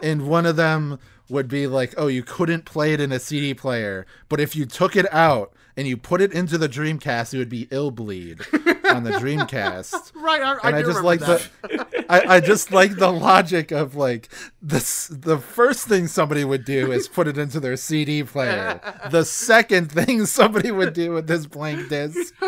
and 0.03 0.27
one 0.27 0.45
of 0.45 0.55
them 0.57 0.99
would 1.29 1.47
be 1.47 1.65
like, 1.65 1.93
oh, 1.97 2.07
you 2.07 2.21
couldn't 2.21 2.65
play 2.65 2.93
it 2.93 2.99
in 2.99 3.11
a 3.11 3.19
CD 3.19 3.53
player, 3.55 4.05
but 4.29 4.39
if 4.39 4.55
you 4.55 4.65
took 4.65 4.95
it 4.95 5.11
out 5.11 5.53
and 5.75 5.87
you 5.87 5.97
put 5.97 6.21
it 6.21 6.31
into 6.33 6.57
the 6.57 6.69
Dreamcast, 6.69 7.33
it 7.33 7.37
would 7.39 7.49
be 7.49 7.65
Illbleed 7.67 8.45
on 8.93 9.03
the 9.03 9.11
Dreamcast 9.13 10.11
Right, 10.13 10.41
I, 10.41 10.53
I 10.55 10.67
and 10.67 10.75
I, 10.75 10.81
do 10.81 10.87
just 10.89 11.03
like 11.03 11.21
that. 11.21 11.49
the 11.63 11.92
I, 12.09 12.35
I 12.35 12.39
just 12.39 12.71
like 12.71 12.95
the 12.95 13.11
logic 13.11 13.71
of 13.71 13.95
like 13.95 14.29
this 14.61 15.07
the 15.07 15.37
first 15.37 15.87
thing 15.87 16.07
somebody 16.07 16.43
would 16.43 16.65
do 16.65 16.91
is 16.91 17.07
put 17.07 17.27
it 17.27 17.37
into 17.37 17.59
their 17.59 17.75
CD 17.75 18.23
player. 18.23 18.79
The 19.11 19.25
second 19.25 19.91
thing 19.91 20.25
somebody 20.25 20.71
would 20.71 20.93
do 20.93 21.11
with 21.11 21.27
this 21.27 21.45
blank 21.45 21.89
disc 21.89 22.33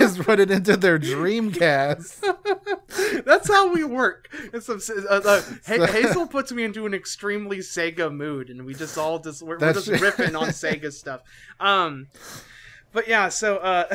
is 0.00 0.18
put 0.18 0.40
it 0.40 0.50
into 0.50 0.76
their 0.76 0.98
Dreamcast. 0.98 3.24
That's 3.24 3.48
how 3.48 3.72
we 3.72 3.84
work. 3.84 4.28
Some, 4.60 4.80
uh, 5.08 5.20
uh, 5.24 5.42
Ha- 5.66 5.86
Hazel 5.86 6.26
puts 6.26 6.52
me 6.52 6.64
into 6.64 6.86
an 6.86 6.94
extremely 6.94 7.58
Sega 7.58 8.12
mood, 8.12 8.50
and 8.50 8.64
we 8.64 8.74
just 8.74 8.96
all 8.98 9.18
just 9.18 9.42
we're, 9.42 9.58
we're 9.58 9.72
just 9.72 9.88
riffing 9.88 10.38
on 10.38 10.48
Sega 10.48 10.92
stuff. 10.92 11.22
Um, 11.58 12.08
but 12.92 13.08
yeah, 13.08 13.28
so 13.28 13.58
uh, 13.58 13.94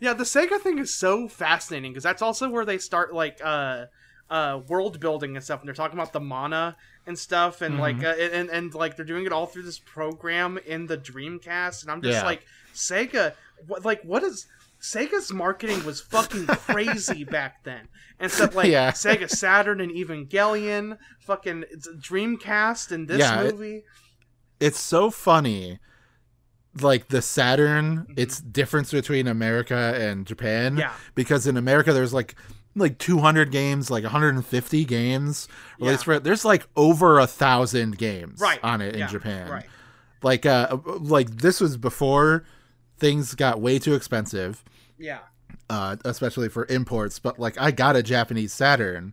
yeah, 0.00 0.12
the 0.12 0.24
Sega 0.24 0.60
thing 0.60 0.78
is 0.78 0.94
so 0.94 1.28
fascinating 1.28 1.92
because 1.92 2.04
that's 2.04 2.22
also 2.22 2.50
where 2.50 2.64
they 2.64 2.78
start 2.78 3.14
like 3.14 3.40
uh, 3.42 3.86
uh, 4.32 4.60
world 4.66 4.98
building 4.98 5.36
and 5.36 5.44
stuff, 5.44 5.60
and 5.60 5.68
they're 5.68 5.74
talking 5.74 5.98
about 5.98 6.12
the 6.12 6.20
mana 6.20 6.76
and 7.06 7.18
stuff, 7.18 7.60
and 7.62 7.78
like 7.78 8.02
uh, 8.02 8.08
and 8.18 8.48
and 8.48 8.72
like 8.74 8.96
they're 8.96 9.04
doing 9.04 9.26
it 9.26 9.32
all 9.32 9.46
through 9.46 9.62
this 9.64 9.78
program 9.78 10.58
in 10.66 10.86
the 10.86 10.96
Dreamcast, 10.96 11.82
and 11.82 11.90
I'm 11.92 12.00
just 12.02 12.18
Yeah. 12.20 12.24
like 12.24 12.44
Sega, 12.74 13.34
what 13.66 13.84
like 13.84 14.02
what 14.02 14.22
is 14.22 14.46
Sega's 14.80 15.32
marketing 15.32 15.84
was 15.84 16.00
fucking 16.00 16.46
crazy 16.46 17.24
back 17.38 17.62
then. 17.64 17.88
And 18.18 18.30
stuff 18.32 18.54
like 18.54 18.68
Yeah. 18.70 18.92
Sega 18.92 19.28
Saturn 19.28 19.80
and 19.80 19.92
Evangelion, 19.92 20.96
fucking 21.20 21.64
Dreamcast 21.98 22.90
and 22.92 23.06
this 23.08 23.18
Yeah, 23.18 23.42
it- 23.42 23.52
movie. 23.54 23.84
It's 24.60 24.80
so 24.80 25.10
funny. 25.10 25.78
Like 26.80 27.08
the 27.08 27.20
Saturn, 27.20 28.06
it's 28.16 28.40
difference 28.40 28.92
between 28.92 29.26
America 29.28 29.94
and 30.00 30.24
Japan. 30.26 30.72
Mm-hmm. 30.72 30.78
Yeah. 30.80 30.92
Because 31.14 31.46
in 31.46 31.56
America 31.56 31.92
there's 31.92 32.14
like 32.14 32.34
like 32.74 32.98
200 32.98 33.50
games, 33.50 33.90
like 33.90 34.02
150 34.04 34.84
games 34.84 35.48
released 35.78 36.00
Yeah. 36.00 36.04
for 36.04 36.12
it. 36.14 36.24
There's 36.24 36.44
like 36.44 36.66
over 36.76 37.18
a 37.18 37.26
thousand 37.26 37.98
games 37.98 38.40
Right. 38.40 38.58
on 38.62 38.80
it 38.80 38.94
in 38.94 39.00
Yeah, 39.00 39.06
Japan. 39.08 39.50
right. 39.50 39.66
Like 40.22 40.46
uh 40.46 40.78
like 40.86 41.28
this 41.30 41.60
was 41.60 41.76
before 41.76 42.44
things 42.98 43.34
got 43.34 43.60
way 43.60 43.78
too 43.78 43.94
expensive, 43.94 44.64
Yeah. 44.98 45.18
uh 45.68 45.96
especially 46.04 46.48
for 46.48 46.64
imports, 46.66 47.18
but 47.18 47.38
like 47.38 47.60
I 47.60 47.70
got 47.72 47.96
a 47.96 48.02
Japanese 48.02 48.52
Saturn 48.52 49.12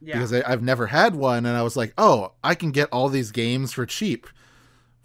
Yeah. 0.00 0.14
because 0.16 0.32
I, 0.32 0.42
I've 0.46 0.62
never 0.62 0.88
had 0.88 1.14
one 1.14 1.46
and 1.46 1.56
I 1.56 1.62
was 1.62 1.76
like, 1.76 1.92
"Oh, 1.96 2.32
I 2.44 2.54
can 2.54 2.72
get 2.72 2.88
all 2.92 3.08
these 3.08 3.30
games 3.30 3.72
for 3.72 3.86
cheap." 3.86 4.26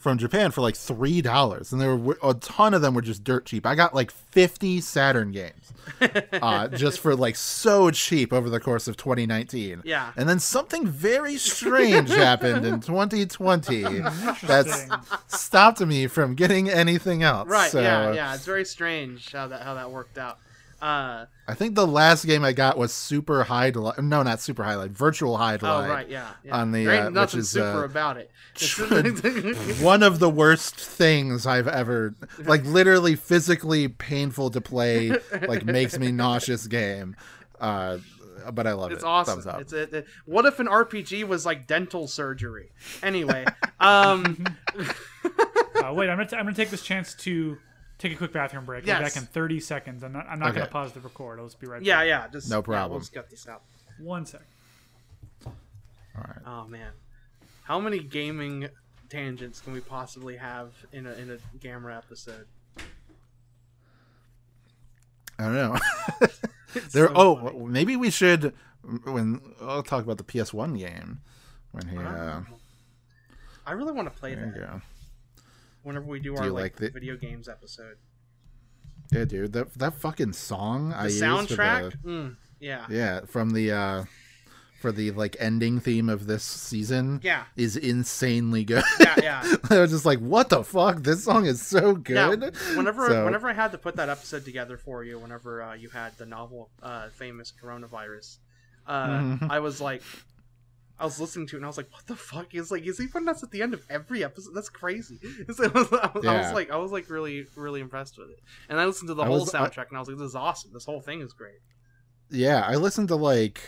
From 0.03 0.17
Japan 0.17 0.51
for 0.51 0.59
like 0.59 0.75
three 0.75 1.21
dollars, 1.21 1.71
and 1.71 1.79
there 1.79 1.95
were 1.95 2.17
a 2.21 2.33
ton 2.33 2.73
of 2.73 2.81
them 2.81 2.93
were 2.93 3.01
just 3.01 3.23
dirt 3.23 3.45
cheap. 3.45 3.65
I 3.65 3.73
got 3.73 3.95
like 3.95 4.11
fifty 4.11 4.81
Saturn 4.81 5.31
games, 5.31 5.71
uh, 6.33 6.67
just 6.67 6.99
for 6.99 7.15
like 7.15 7.37
so 7.37 7.89
cheap 7.89 8.33
over 8.33 8.49
the 8.49 8.59
course 8.59 8.89
of 8.89 8.97
2019. 8.97 9.81
Yeah. 9.85 10.11
and 10.17 10.27
then 10.27 10.39
something 10.39 10.85
very 10.85 11.37
strange 11.37 12.09
happened 12.27 12.65
in 12.65 12.81
2020 12.81 14.01
that's 14.43 14.87
stopped 15.27 15.79
me 15.79 16.07
from 16.07 16.35
getting 16.35 16.69
anything 16.69 17.23
else. 17.23 17.47
Right, 17.47 17.71
So, 17.71 17.79
yeah, 17.79 18.11
yeah. 18.11 18.35
It's 18.35 18.45
very 18.45 18.65
strange 18.65 19.31
how 19.31 19.47
that 19.47 19.61
how 19.61 19.75
that 19.75 19.89
worked 19.89 20.17
out. 20.17 20.37
Uh 20.83 21.25
I 21.47 21.53
think 21.53 21.75
the 21.75 21.87
last 21.87 22.25
game 22.25 22.43
I 22.43 22.51
got 22.53 22.77
was 22.77 22.93
Super 22.93 23.43
Hydlide. 23.45 24.03
No, 24.03 24.21
not 24.23 24.39
Super 24.41 24.63
Hydlide. 24.63 24.89
Virtual 24.91 25.37
High 25.37 25.57
oh 25.61 25.87
right, 25.87 26.07
yeah. 26.09 26.31
yeah. 26.43 26.59
On 26.59 26.71
the 26.71 26.85
there 26.85 27.05
ain't 27.05 27.17
uh, 27.17 27.21
which 27.21 27.35
is 27.35 27.49
super 27.49 27.83
uh, 27.83 27.85
about 27.85 28.17
it. 28.17 28.29
One 29.81 30.03
of 30.03 30.19
the 30.19 30.29
worst 30.29 30.75
things 30.75 31.45
I've 31.47 31.67
ever 31.67 32.15
like 32.39 32.65
literally 32.65 33.15
physically 33.15 33.87
painful 33.87 34.49
to 34.51 34.61
play 34.61 35.15
like 35.47 35.65
makes 35.65 35.97
me 35.97 36.11
nauseous 36.23 36.67
game. 36.67 37.15
Uh 37.59 37.99
but 38.53 38.67
I 38.67 38.73
love 38.73 38.91
It's 38.91 39.03
it. 39.03 39.07
awesome. 39.07 39.35
Thumbs 39.41 39.47
up. 39.47 39.61
It's 39.61 39.71
it, 39.73 39.93
it- 39.93 40.07
what 40.25 40.45
if 40.45 40.59
an 40.59 40.67
RPG 40.67 41.25
was 41.27 41.45
like 41.45 41.65
dental 41.65 42.07
surgery? 42.07 42.71
Anyway, 43.01 43.45
um, 43.79 44.45
Uh, 45.75 45.93
wait, 45.93 46.09
I'm 46.09 46.17
gonna, 46.17 46.25
t- 46.27 46.35
I'm 46.35 46.43
gonna 46.45 46.55
take 46.55 46.69
this 46.69 46.81
chance 46.83 47.13
to 47.15 47.57
take 48.03 48.13
a 48.13 48.15
quick 48.17 48.33
bathroom 48.33 48.65
break. 48.65 48.87
I'll 48.87 48.99
be 48.99 49.03
back 49.03 49.15
in 49.15 49.23
30 49.23 49.59
seconds. 49.61 50.03
I'm 50.03 50.11
not, 50.13 50.27
I'm 50.29 50.39
not 50.39 50.49
Okay. 50.49 50.59
gonna 50.59 50.69
pause 50.69 50.91
the 50.91 50.99
record. 50.99 51.39
I'll 51.39 51.45
just 51.45 51.59
be 51.59 51.67
right 51.67 51.81
yeah, 51.81 51.99
back. 51.99 52.07
yeah. 52.07 52.27
Just 52.27 52.49
No 52.49 52.57
yeah, 52.57 52.61
problem. 52.61 52.91
we'll 52.91 52.99
just 52.99 53.13
get 53.13 53.29
this 53.29 53.47
out. 53.47 53.63
One 53.99 54.25
sec. 54.25 54.41
All 55.45 55.53
right. 56.15 56.37
Oh 56.45 56.67
man, 56.67 56.91
how 57.63 57.79
many 57.79 57.99
gaming 57.99 58.67
tangents 59.09 59.61
can 59.61 59.73
we 59.73 59.79
possibly 59.79 60.35
have 60.37 60.73
in 60.91 61.07
a 61.07 61.13
in 61.13 61.31
a 61.31 61.37
Gamera 61.57 61.97
episode? 61.97 62.45
I 65.39 65.43
don't 65.45 65.53
know. 65.53 65.77
There 66.91 67.07
so 67.07 67.13
oh, 67.15 67.35
funny. 67.35 67.65
maybe 67.67 67.95
we 67.95 68.09
should 68.09 68.51
when 69.03 69.39
I'll 69.61 69.83
talk 69.83 70.03
about 70.03 70.17
the 70.17 70.23
PS1 70.23 70.75
game 70.79 71.21
when 71.71 71.87
he 71.87 71.97
uh 71.97 72.39
I 73.65 73.71
really 73.73 73.91
want 73.91 74.11
to 74.11 74.19
play 74.19 74.33
there 74.33 74.47
you 74.47 74.51
that 74.53 74.59
go. 74.71 74.81
Whenever 75.83 76.05
we 76.05 76.19
do, 76.19 76.35
Do 76.35 76.41
our 76.41 76.49
like, 76.49 76.63
like 76.63 76.75
the- 76.77 76.89
video 76.89 77.15
games 77.17 77.47
episode. 77.47 77.97
Yeah, 79.11 79.25
dude. 79.25 79.53
That 79.53 79.73
that 79.75 79.93
fucking 79.95 80.33
song 80.33 80.91
I 80.93 81.03
The 81.07 81.13
used 81.13 81.19
for 81.19 81.25
soundtrack, 81.55 82.01
the- 82.03 82.09
mm, 82.09 82.35
yeah, 82.59 82.85
Yeah, 82.89 83.21
from 83.27 83.51
the 83.51 83.71
uh 83.71 84.03
for 84.81 84.91
the 84.91 85.11
like 85.11 85.37
ending 85.39 85.79
theme 85.79 86.09
of 86.09 86.25
this 86.27 86.43
season. 86.43 87.19
Yeah. 87.23 87.43
Is 87.55 87.77
insanely 87.77 88.63
good. 88.65 88.83
Yeah, 88.99 89.15
yeah. 89.21 89.55
I 89.69 89.79
was 89.79 89.91
just 89.91 90.05
like, 90.05 90.19
what 90.19 90.49
the 90.49 90.63
fuck? 90.63 91.03
This 91.03 91.23
song 91.23 91.45
is 91.45 91.61
so 91.65 91.93
good. 91.95 92.41
Yeah, 92.41 92.75
whenever 92.75 93.07
So- 93.07 93.23
whenever 93.25 93.49
I 93.49 93.53
had 93.53 93.71
to 93.73 93.77
put 93.77 93.95
that 93.97 94.09
episode 94.09 94.43
together 94.45 94.77
for 94.77 95.03
you, 95.03 95.19
whenever 95.19 95.61
uh, 95.61 95.73
you 95.75 95.89
had 95.89 96.17
the 96.17 96.25
novel 96.25 96.69
uh, 96.81 97.09
famous 97.09 97.53
coronavirus, 97.63 98.37
uh, 98.87 99.07
Mhm. 99.07 99.47
I 99.49 99.59
was 99.59 99.79
like, 99.79 100.01
I 101.03 101.05
was 101.05 101.19
listening 101.19 101.47
to 101.47 101.55
it 101.55 101.59
and 101.59 101.65
I 101.65 101.67
was 101.67 101.77
like, 101.77 101.91
what 101.91 102.07
the 102.07 102.15
fuck? 102.15 102.47
He's 102.51 102.71
like, 102.71 102.87
is 102.87 102.97
he 102.97 103.07
putting 103.07 103.27
us 103.27 103.43
at 103.43 103.51
the 103.51 103.61
end 103.61 103.73
of 103.73 103.85
every 103.89 104.23
episode? 104.23 104.53
That's 104.55 104.69
crazy. 104.69 105.19
So 105.53 105.65
I, 105.65 105.67
was, 105.67 105.91
I, 105.91 106.11
was, 106.15 106.25
I 106.25 106.37
was 106.37 106.51
like, 106.53 106.71
I 106.71 106.77
was 106.77 106.91
like 106.91 107.09
really 107.09 107.45
really 107.55 107.81
impressed 107.81 108.17
with 108.17 108.29
it, 108.29 108.39
and 108.69 108.79
I 108.79 108.85
listened 108.85 109.09
to 109.09 109.13
the 109.13 109.23
I 109.23 109.27
whole 109.27 109.41
was- 109.41 109.53
I- 109.53 109.59
soundtrack 109.67 109.89
and 109.89 109.97
I 109.97 109.99
was 109.99 110.07
like, 110.07 110.17
this 110.17 110.27
is 110.29 110.35
awesome. 110.35 110.71
This 110.73 110.85
whole 110.85 111.01
thing 111.01 111.21
is 111.21 111.33
great. 111.33 111.59
Yeah, 112.31 112.61
I 112.65 112.75
listened 112.75 113.09
to 113.09 113.15
like 113.15 113.59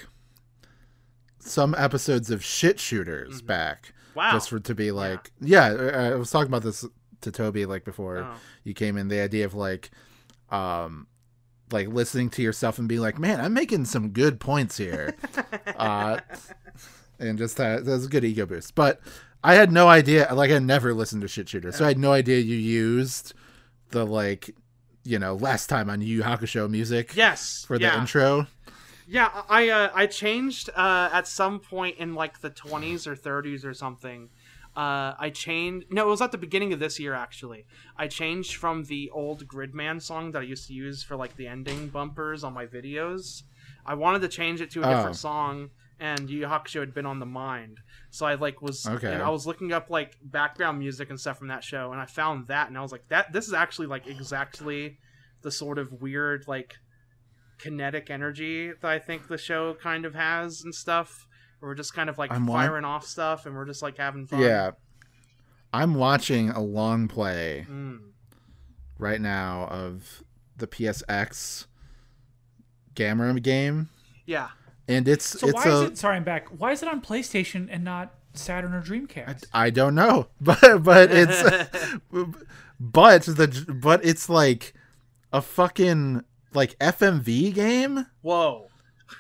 some 1.39 1.75
episodes 1.77 2.31
of 2.31 2.43
Shit 2.43 2.79
Shooters 2.79 3.41
back. 3.41 3.87
Mm-hmm. 3.87 4.19
Wow. 4.19 4.31
Just 4.31 4.49
for 4.49 4.59
to 4.59 4.73
be 4.75 4.91
like, 4.91 5.31
yeah, 5.41 5.65
I 5.65 6.11
I 6.11 6.15
was 6.15 6.31
talking 6.31 6.47
about 6.47 6.63
this 6.63 6.85
to 7.21 7.31
Toby 7.31 7.65
like 7.65 7.83
before 7.83 8.19
Oh. 8.19 8.35
you 8.63 8.73
came 8.73 8.97
in. 8.97 9.09
The 9.09 9.19
idea 9.19 9.45
of 9.45 9.53
like, 9.53 9.91
um, 10.49 11.07
like 11.71 11.87
listening 11.89 12.29
to 12.31 12.41
yourself 12.41 12.79
and 12.79 12.87
being 12.87 13.01
like, 13.01 13.19
man, 13.19 13.41
I'm 13.41 13.53
making 13.53 13.85
some 13.85 14.09
good 14.11 14.39
points 14.39 14.77
here. 14.77 15.15
uh, 15.75 16.19
and 17.25 17.37
just 17.37 17.57
that 17.57 17.85
was 17.85 18.05
a 18.05 18.09
good 18.09 18.23
ego 18.23 18.45
boost. 18.45 18.75
But 18.75 19.01
I 19.43 19.55
had 19.55 19.71
no 19.71 19.87
idea. 19.87 20.27
Like, 20.33 20.51
I 20.51 20.59
never 20.59 20.93
listened 20.93 21.21
to 21.23 21.27
Shit 21.27 21.49
Shooter, 21.49 21.71
so 21.71 21.85
I 21.85 21.89
had 21.89 21.99
no 21.99 22.11
idea 22.13 22.39
you 22.39 22.55
used 22.57 23.33
the 23.89 24.05
like, 24.05 24.55
you 25.03 25.19
know, 25.19 25.35
last 25.35 25.67
time 25.67 25.89
on 25.89 26.01
Yu 26.01 26.23
Hakusho 26.23 26.69
music. 26.69 27.15
Yes, 27.15 27.63
for 27.67 27.77
the 27.77 27.85
yeah. 27.85 27.99
intro. 27.99 28.47
Yeah, 29.07 29.29
I 29.49 29.69
uh, 29.69 29.91
I 29.93 30.07
changed 30.07 30.69
uh, 30.75 31.09
at 31.13 31.27
some 31.27 31.59
point 31.59 31.97
in 31.97 32.15
like 32.15 32.41
the 32.41 32.49
20s 32.49 33.05
or 33.05 33.15
30s 33.15 33.63
or 33.63 33.73
something. 33.73 34.29
Uh, 34.75 35.13
I 35.19 35.29
changed. 35.29 35.87
No, 35.91 36.07
it 36.07 36.09
was 36.09 36.21
at 36.21 36.31
the 36.31 36.37
beginning 36.39 36.73
of 36.73 36.79
this 36.79 36.99
year 36.99 37.13
actually. 37.13 37.65
I 37.97 38.07
changed 38.07 38.55
from 38.55 38.85
the 38.85 39.09
old 39.11 39.47
Gridman 39.47 40.01
song 40.01 40.31
that 40.31 40.39
I 40.39 40.45
used 40.45 40.67
to 40.67 40.73
use 40.73 41.03
for 41.03 41.15
like 41.15 41.37
the 41.37 41.47
ending 41.47 41.89
bumpers 41.89 42.43
on 42.43 42.53
my 42.53 42.65
videos. 42.65 43.43
I 43.85 43.93
wanted 43.93 44.21
to 44.23 44.27
change 44.27 44.59
it 44.59 44.71
to 44.71 44.81
a 44.81 44.87
Oh. 44.87 44.95
different 44.95 45.15
song, 45.17 45.69
and 45.99 46.29
Yu 46.29 46.41
Yu 46.41 46.45
Hakusho 46.47 46.79
had 46.81 46.93
been 46.93 47.05
on 47.05 47.19
the 47.19 47.25
mind. 47.25 47.79
So 48.09 48.25
I 48.25 48.35
like 48.35 48.61
was 48.61 48.85
Okay. 48.87 49.13
and 49.13 49.21
I 49.23 49.29
was 49.29 49.45
looking 49.47 49.71
up 49.71 49.89
like 49.89 50.17
background 50.23 50.79
music 50.79 51.09
and 51.09 51.19
stuff 51.19 51.37
from 51.37 51.47
that 51.49 51.63
show, 51.63 51.91
and 51.91 52.01
I 52.01 52.05
found 52.05 52.47
that, 52.47 52.67
and 52.67 52.77
I 52.77 52.81
was 52.81 52.91
like, 52.91 53.07
that 53.09 53.31
this 53.33 53.47
is 53.47 53.53
actually 53.53 53.87
like 53.87 54.07
exactly 54.07 54.97
the 55.41 55.51
sort 55.51 55.77
of 55.77 55.91
weird 56.01 56.45
like 56.47 56.75
kinetic 57.57 58.09
energy 58.09 58.71
that 58.81 58.91
I 58.91 58.99
think 58.99 59.27
the 59.27 59.37
show 59.37 59.73
kind 59.75 60.05
of 60.05 60.13
has 60.15 60.61
and 60.63 60.73
stuff. 60.75 61.27
We're 61.61 61.75
just 61.75 61.93
kind 61.93 62.09
of 62.09 62.17
like 62.17 62.31
I'm 62.31 62.45
wa- 62.47 62.55
firing 62.61 62.83
off 62.85 63.05
stuff 63.05 63.45
and 63.45 63.55
we're 63.55 63.65
just 63.65 63.81
like 63.81 63.97
having 63.97 64.27
fun. 64.27 64.41
Yeah. 64.41 64.71
I'm 65.73 65.95
watching 65.95 66.49
a 66.49 66.61
long 66.61 67.07
play 67.07 67.65
Mm. 67.69 67.99
right 68.97 69.19
now 69.21 69.67
of 69.67 70.23
the 70.57 70.67
PSX 70.67 71.65
Gamera 72.95 73.41
game, 73.41 73.89
Yeah. 74.25 74.49
And 74.87 75.07
it's 75.07 75.25
So 75.39 75.47
it's 75.47 75.55
why 75.55 75.63
a 75.71 75.75
is 75.75 75.81
it? 75.91 75.97
Sorry, 75.97 76.15
I'm 76.17 76.23
back. 76.23 76.47
Why 76.49 76.71
is 76.71 76.81
it 76.83 76.89
on 76.89 77.01
PlayStation 77.01 77.67
and 77.71 77.83
not 77.83 78.13
Saturn 78.33 78.73
or 78.73 78.81
Dreamcast? 78.81 79.45
I 79.53 79.69
don't 79.69 79.95
know, 79.95 80.27
but 80.41 80.83
but 80.83 81.09
it's 81.11 81.41
but 82.79 83.23
the 83.23 83.75
but 83.81 84.05
it's 84.05 84.29
like 84.29 84.73
a 85.33 85.41
fucking 85.41 86.23
like 86.53 86.77
FMV 86.79 87.53
game. 87.53 88.05
Whoa. 88.21 88.67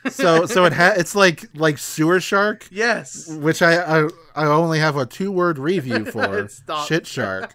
So 0.09 0.45
so 0.45 0.65
it 0.65 0.73
ha- 0.73 0.93
it's 0.97 1.15
like 1.15 1.45
like 1.55 1.77
Sewer 1.77 2.19
Shark, 2.19 2.67
Yes. 2.71 3.27
which 3.29 3.61
I 3.61 4.01
I, 4.03 4.09
I 4.35 4.45
only 4.45 4.79
have 4.79 4.97
a 4.97 5.05
two 5.05 5.31
word 5.31 5.57
review 5.59 6.05
for 6.11 6.47
Shit 6.87 7.05
Shark. 7.07 7.53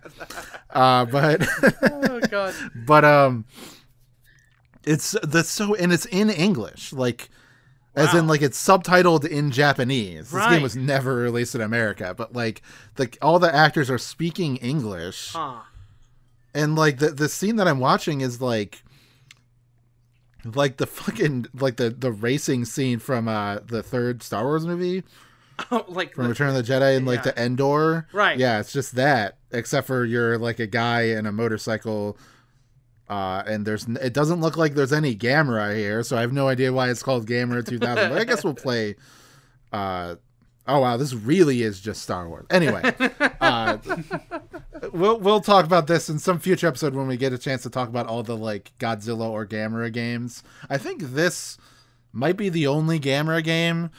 Uh, 0.71 1.05
but 1.07 1.47
Oh 1.91 2.21
god. 2.31 2.55
but 2.87 3.05
um, 3.05 3.45
it's 4.85 5.15
that's 5.23 5.51
so 5.51 5.75
and 5.75 5.93
it's 5.93 6.07
in 6.07 6.31
English, 6.31 6.93
like. 6.93 7.29
As 7.97 8.15
in, 8.15 8.27
like 8.29 8.41
it's 8.41 8.63
subtitled 8.65 9.27
in 9.27 9.51
Japanese. 9.51 10.31
This 10.31 10.33
Right. 10.33 10.53
game 10.55 10.63
was 10.63 10.77
never 10.77 11.17
released 11.17 11.55
in 11.57 11.61
America, 11.61 12.15
but 12.17 12.33
like 12.35 12.63
the 12.97 13.09
all 13.21 13.39
the 13.39 13.53
actors 13.55 13.91
are 13.91 13.99
speaking 13.99 14.57
English 14.59 15.33
Huh. 15.33 15.63
and 16.55 16.77
like 16.77 16.99
the 16.99 17.11
the 17.11 17.29
scene 17.29 17.57
that 17.57 17.67
I'm 17.67 17.81
watching 17.81 18.21
is 18.21 18.41
like 18.41 18.83
like 20.55 20.79
the 20.79 20.87
fucking 20.87 21.47
like 21.59 21.77
the 21.77 21.91
the 21.91 22.13
racing 22.13 22.65
scene 22.65 22.99
from 22.99 23.29
uh 23.29 23.59
the 23.67 23.83
third 23.83 24.23
Star 24.23 24.45
Wars 24.45 24.67
movie 24.67 25.03
like 25.89 26.15
from 26.15 26.25
the- 26.25 26.31
Return 26.31 26.49
of 26.49 26.55
the 26.55 26.63
Jedi 26.73 26.97
and 26.97 27.07
like 27.07 27.23
the 27.23 27.39
Endor. 27.43 28.07
Right. 28.13 28.39
Yeah, 28.39 28.61
it's 28.61 28.73
just 28.73 28.95
that 28.95 29.37
except 29.51 29.87
for 29.87 30.05
you're 30.05 30.39
like 30.39 30.59
a 30.59 30.67
guy 30.67 31.03
in 31.03 31.27
a 31.27 31.33
motorcycle 31.33 32.17
uh 33.11 33.43
and 33.47 33.67
there's 33.67 33.87
it 33.89 34.15
doesn't 34.15 34.41
look 34.41 34.57
like 34.57 34.75
there's 34.75 34.93
any 34.93 35.15
Gamera 35.15 35.77
here, 35.77 36.03
so 36.03 36.17
I 36.17 36.23
have 36.23 36.33
no 36.33 36.49
idea 36.49 36.73
why 36.73 36.89
it's 36.89 37.03
called 37.03 37.27
Gamera 37.27 37.67
2000. 37.69 38.09
but 38.11 38.19
I 38.19 38.25
guess 38.25 38.43
we'll 38.43 38.55
play 38.55 38.95
uh 39.73 40.15
Oh 40.67 40.79
wow, 40.81 40.97
this 40.97 41.15
really 41.15 41.63
is 41.63 41.81
just 41.81 42.01
Star 42.03 42.29
Wars. 42.29 42.47
Anyway, 42.51 42.83
uh, 43.41 43.79
we'll 44.93 45.19
we'll 45.19 45.41
talk 45.41 45.65
about 45.65 45.89
this 45.89 46.09
in 46.09 46.19
some 46.21 46.39
future 46.39 46.69
episode 46.69 46.95
when 46.95 47.09
we 47.09 47.17
get 47.17 47.33
a 47.33 47.39
chance 47.39 47.63
to 47.65 47.71
talk 47.71 47.89
about 47.89 48.07
all 48.07 48.23
the 48.23 48.37
like 48.37 48.71
Godzilla 48.79 49.29
or 49.29 49.45
Gamera 49.47 49.93
games. 49.93 50.45
I 50.69 50.79
think 50.79 51.03
this 51.03 51.59
might 52.13 52.37
be 52.37 52.51
the 52.51 52.69
only 52.69 53.01
Gamera 53.01 53.43
game, 53.43 53.91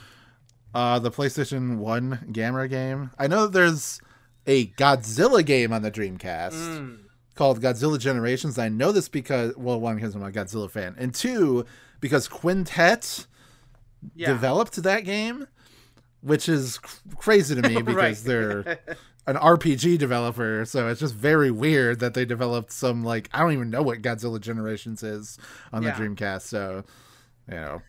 uh, 0.74 1.00
the 1.00 1.12
PlayStation 1.12 1.78
One 1.78 2.20
Gamera 2.32 2.70
game. 2.70 3.12
I 3.20 3.28
know 3.28 3.44
that 3.48 3.54
there's 3.54 4.00
a 4.48 4.68
Godzilla 4.68 5.46
game 5.46 5.74
on 5.74 5.82
the 5.82 5.92
Dreamcast 5.92 6.54
Mm. 6.54 6.98
Called 7.36 7.62
Godzilla 7.62 7.98
Generations. 8.00 8.58
I 8.60 8.70
know 8.70 8.92
this 8.92 9.08
because 9.10 9.56
well, 9.58 9.80
one 9.80 9.96
because 9.96 10.16
I'm 10.16 10.24
a 10.24 10.32
Godzilla 10.32 10.70
fan, 10.70 10.96
and 10.98 11.14
two 11.14 11.66
because 12.00 12.28
Quintet 12.28 13.26
Yeah. 14.16 14.28
developed 14.30 14.82
that 14.84 15.06
game, 15.06 15.48
which 16.22 16.50
is 16.50 16.78
cr- 16.80 16.98
crazy 17.16 17.56
to 17.60 17.62
me 17.68 17.82
because 17.82 17.96
Right. 17.96 18.18
they're 18.24 18.80
an 19.28 19.36
RPG 19.38 19.98
developer. 20.00 20.66
So 20.66 20.88
it's 20.88 21.00
just 21.00 21.14
very 21.16 21.52
weird 21.52 22.00
that 22.00 22.14
they 22.16 22.26
developed 22.26 22.72
some 22.72 23.04
like 23.04 23.30
I 23.34 23.40
don't 23.40 23.54
even 23.54 23.70
know 23.70 23.82
what 23.84 24.02
Godzilla 24.02 24.40
Generations 24.42 25.04
is 25.04 25.38
on 25.72 25.84
Yeah. 25.84 25.92
the 25.98 26.04
Dreamcast. 26.04 26.42
So 26.42 26.84
you 27.48 27.56
know, 27.56 27.82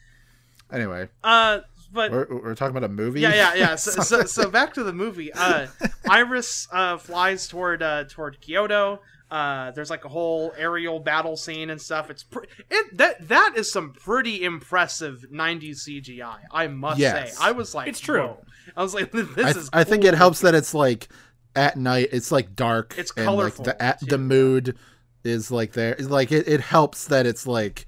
anyway, 0.72 1.08
Uh 1.24 1.60
but 1.94 2.10
we're, 2.10 2.26
we're 2.42 2.54
talking 2.54 2.74
about 2.74 2.88
a 2.88 2.92
movie. 2.92 3.20
yeah, 3.20 3.34
yeah, 3.34 3.54
yeah. 3.54 3.74
So, 3.76 3.90
so, 4.02 4.24
so 4.24 4.48
back 4.50 4.72
to 4.74 4.82
the 4.82 4.94
movie. 4.94 5.30
Uh, 5.30 5.66
Iris 6.08 6.66
uh, 6.72 6.96
flies 6.96 7.46
toward 7.48 7.82
uh, 7.82 8.04
toward 8.08 8.40
Kyoto. 8.40 9.00
Uh, 9.32 9.70
there's 9.70 9.88
like 9.88 10.04
a 10.04 10.08
whole 10.10 10.52
aerial 10.58 11.00
battle 11.00 11.38
scene 11.38 11.70
and 11.70 11.80
stuff. 11.80 12.10
It's 12.10 12.22
pre- 12.22 12.46
it 12.70 12.98
that 12.98 13.28
that 13.28 13.54
is 13.56 13.72
some 13.72 13.94
pretty 13.94 14.44
impressive 14.44 15.24
'90s 15.32 15.88
CGI. 15.88 16.36
I 16.50 16.66
must 16.66 16.98
Yes. 16.98 17.38
say. 17.38 17.42
I 17.42 17.52
was 17.52 17.74
like, 17.74 17.88
It's 17.88 17.98
true. 17.98 18.20
whoa. 18.26 18.44
I 18.76 18.82
was 18.82 18.92
like, 18.94 19.10
this 19.12 19.26
I, 19.38 19.58
is. 19.58 19.70
I 19.72 19.84
think 19.84 20.04
it 20.04 20.12
helps 20.12 20.40
that 20.42 20.54
it's 20.54 20.74
like 20.74 21.08
at 21.56 21.78
night. 21.78 22.10
It's 22.12 22.30
like 22.30 22.54
dark. 22.54 22.94
It's 22.98 23.10
and 23.16 23.24
like 23.24 23.34
colorful, 23.34 23.64
the 23.64 23.82
at, 23.82 24.00
the 24.00 24.18
mood 24.18 24.76
is 25.24 25.50
like 25.50 25.72
there. 25.72 25.96
Like 25.98 26.30
it, 26.30 26.46
it 26.46 26.60
helps 26.60 27.06
that 27.06 27.24
it's 27.24 27.46
like 27.46 27.86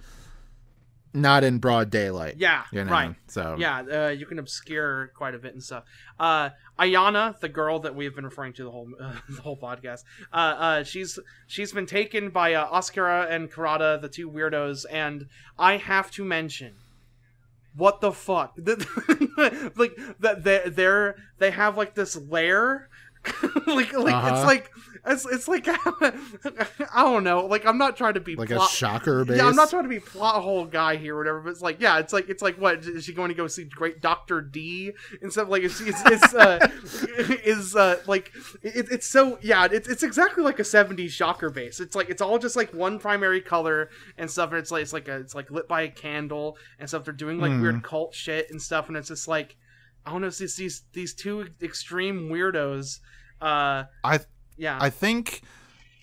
not 1.14 1.44
in 1.44 1.58
broad 1.58 1.90
daylight. 1.90 2.34
Yeah, 2.38 2.64
you 2.72 2.84
know? 2.84 2.90
right. 2.90 3.14
So 3.28 3.56
Yeah, 3.58 3.82
uh, 3.82 4.08
you 4.08 4.26
can 4.26 4.38
obscure 4.38 5.12
quite 5.16 5.34
a 5.34 5.38
bit 5.38 5.54
and 5.54 5.62
stuff. 5.62 5.84
Uh, 6.18 6.50
Ayana, 6.78 7.38
the 7.38 7.48
girl 7.48 7.78
that 7.80 7.94
we've 7.94 8.14
been 8.14 8.24
referring 8.24 8.52
to 8.54 8.64
the 8.64 8.70
whole 8.70 8.88
uh, 9.00 9.12
the 9.28 9.40
whole 9.40 9.56
podcast, 9.56 10.02
uh, 10.32 10.36
uh, 10.36 10.84
she's 10.84 11.18
she's 11.46 11.72
been 11.72 11.86
taken 11.86 12.30
by 12.30 12.54
uh, 12.54 12.68
Asakura 12.68 13.30
and 13.30 13.50
Kurata, 13.50 14.00
the 14.00 14.08
two 14.08 14.28
weirdos, 14.28 14.84
and 14.90 15.26
I 15.58 15.76
have 15.76 16.10
to 16.12 16.24
mention. 16.24 16.74
What 17.76 18.00
the 18.00 18.12
fuck? 18.12 18.56
like 18.56 19.98
that 20.20 20.42
they 20.44 20.62
they're 20.66 21.16
they 21.38 21.50
have 21.50 21.76
like 21.76 21.94
this 21.94 22.16
lair, 22.16 22.88
like 23.66 23.92
like 23.92 24.14
Uh-huh. 24.14 24.34
it's 24.34 24.44
like 24.44 24.70
it's 25.06 25.26
it's 25.26 25.48
like 25.48 25.66
I 25.68 27.02
don't 27.02 27.24
know. 27.24 27.46
Like 27.46 27.66
I'm 27.66 27.76
not 27.78 27.96
trying 27.96 28.14
to 28.14 28.20
be 28.20 28.36
like 28.36 28.48
plot- 28.48 28.70
a 28.70 28.74
shocker 28.74 29.24
base. 29.24 29.36
yeah, 29.38 29.46
I'm 29.46 29.54
not 29.56 29.68
trying 29.70 29.82
to 29.82 29.88
be 29.88 30.00
plot 30.00 30.42
hole 30.42 30.64
guy 30.64 30.96
here 30.96 31.14
or 31.14 31.18
whatever, 31.18 31.40
but 31.40 31.50
it's 31.50 31.60
like, 31.60 31.80
yeah, 31.80 31.98
it's 31.98 32.12
like, 32.12 32.28
it's 32.28 32.42
like, 32.42 32.56
what 32.56 32.78
is 32.78 33.04
she 33.04 33.12
going 33.12 33.28
to 33.28 33.34
go 33.34 33.46
see 33.46 33.64
Great 33.64 34.00
Doctor 34.00 34.40
D 34.40 34.92
and 35.20 35.30
stuff? 35.30 35.48
Like, 35.48 35.62
it's 35.62 35.80
it's, 35.80 36.00
it's 36.06 36.34
uh, 36.34 36.58
is 37.44 37.76
uh, 37.76 38.00
like, 38.06 38.32
it, 38.62 38.86
it's 38.90 39.06
so 39.06 39.38
yeah, 39.42 39.66
it's 39.70 39.88
it's 39.88 40.02
exactly 40.02 40.42
like 40.42 40.58
a 40.58 40.62
'70s 40.62 41.10
shocker 41.10 41.50
base. 41.50 41.80
It's 41.80 41.94
like 41.94 42.08
it's 42.08 42.22
all 42.22 42.38
just 42.38 42.56
like 42.56 42.72
one 42.72 42.98
primary 42.98 43.40
color 43.42 43.90
and 44.16 44.30
stuff, 44.30 44.50
and 44.50 44.58
it's 44.58 44.70
like 44.70 44.82
it's 44.84 44.92
like 44.94 45.08
a, 45.08 45.16
it's 45.16 45.34
like 45.34 45.50
lit 45.50 45.68
by 45.68 45.82
a 45.82 45.88
candle 45.88 46.56
and 46.78 46.88
stuff. 46.88 47.04
They're 47.04 47.12
doing 47.12 47.38
like 47.40 47.52
Hmm. 47.52 47.60
weird 47.62 47.82
cult 47.82 48.14
shit 48.14 48.50
and 48.50 48.60
stuff, 48.60 48.88
and 48.88 48.96
it's 48.96 49.08
just 49.08 49.28
like, 49.28 49.56
I 50.06 50.10
don't 50.12 50.20
know, 50.20 50.26
it's 50.28 50.38
these 50.38 50.56
these 50.56 50.82
these 50.92 51.14
two 51.14 51.46
extreme 51.62 52.28
weirdos. 52.28 53.00
Uh, 53.40 53.84
I 54.02 54.20
yeah, 54.56 54.78
I 54.80 54.90
think 54.90 55.42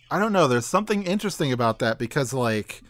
I 0.09 0.19
don't 0.19 0.33
know. 0.33 0.47
There's 0.47 0.65
something 0.65 1.03
interesting 1.03 1.51
about 1.51 1.79
that 1.79 1.97
because 1.99 2.33
like 2.33 2.81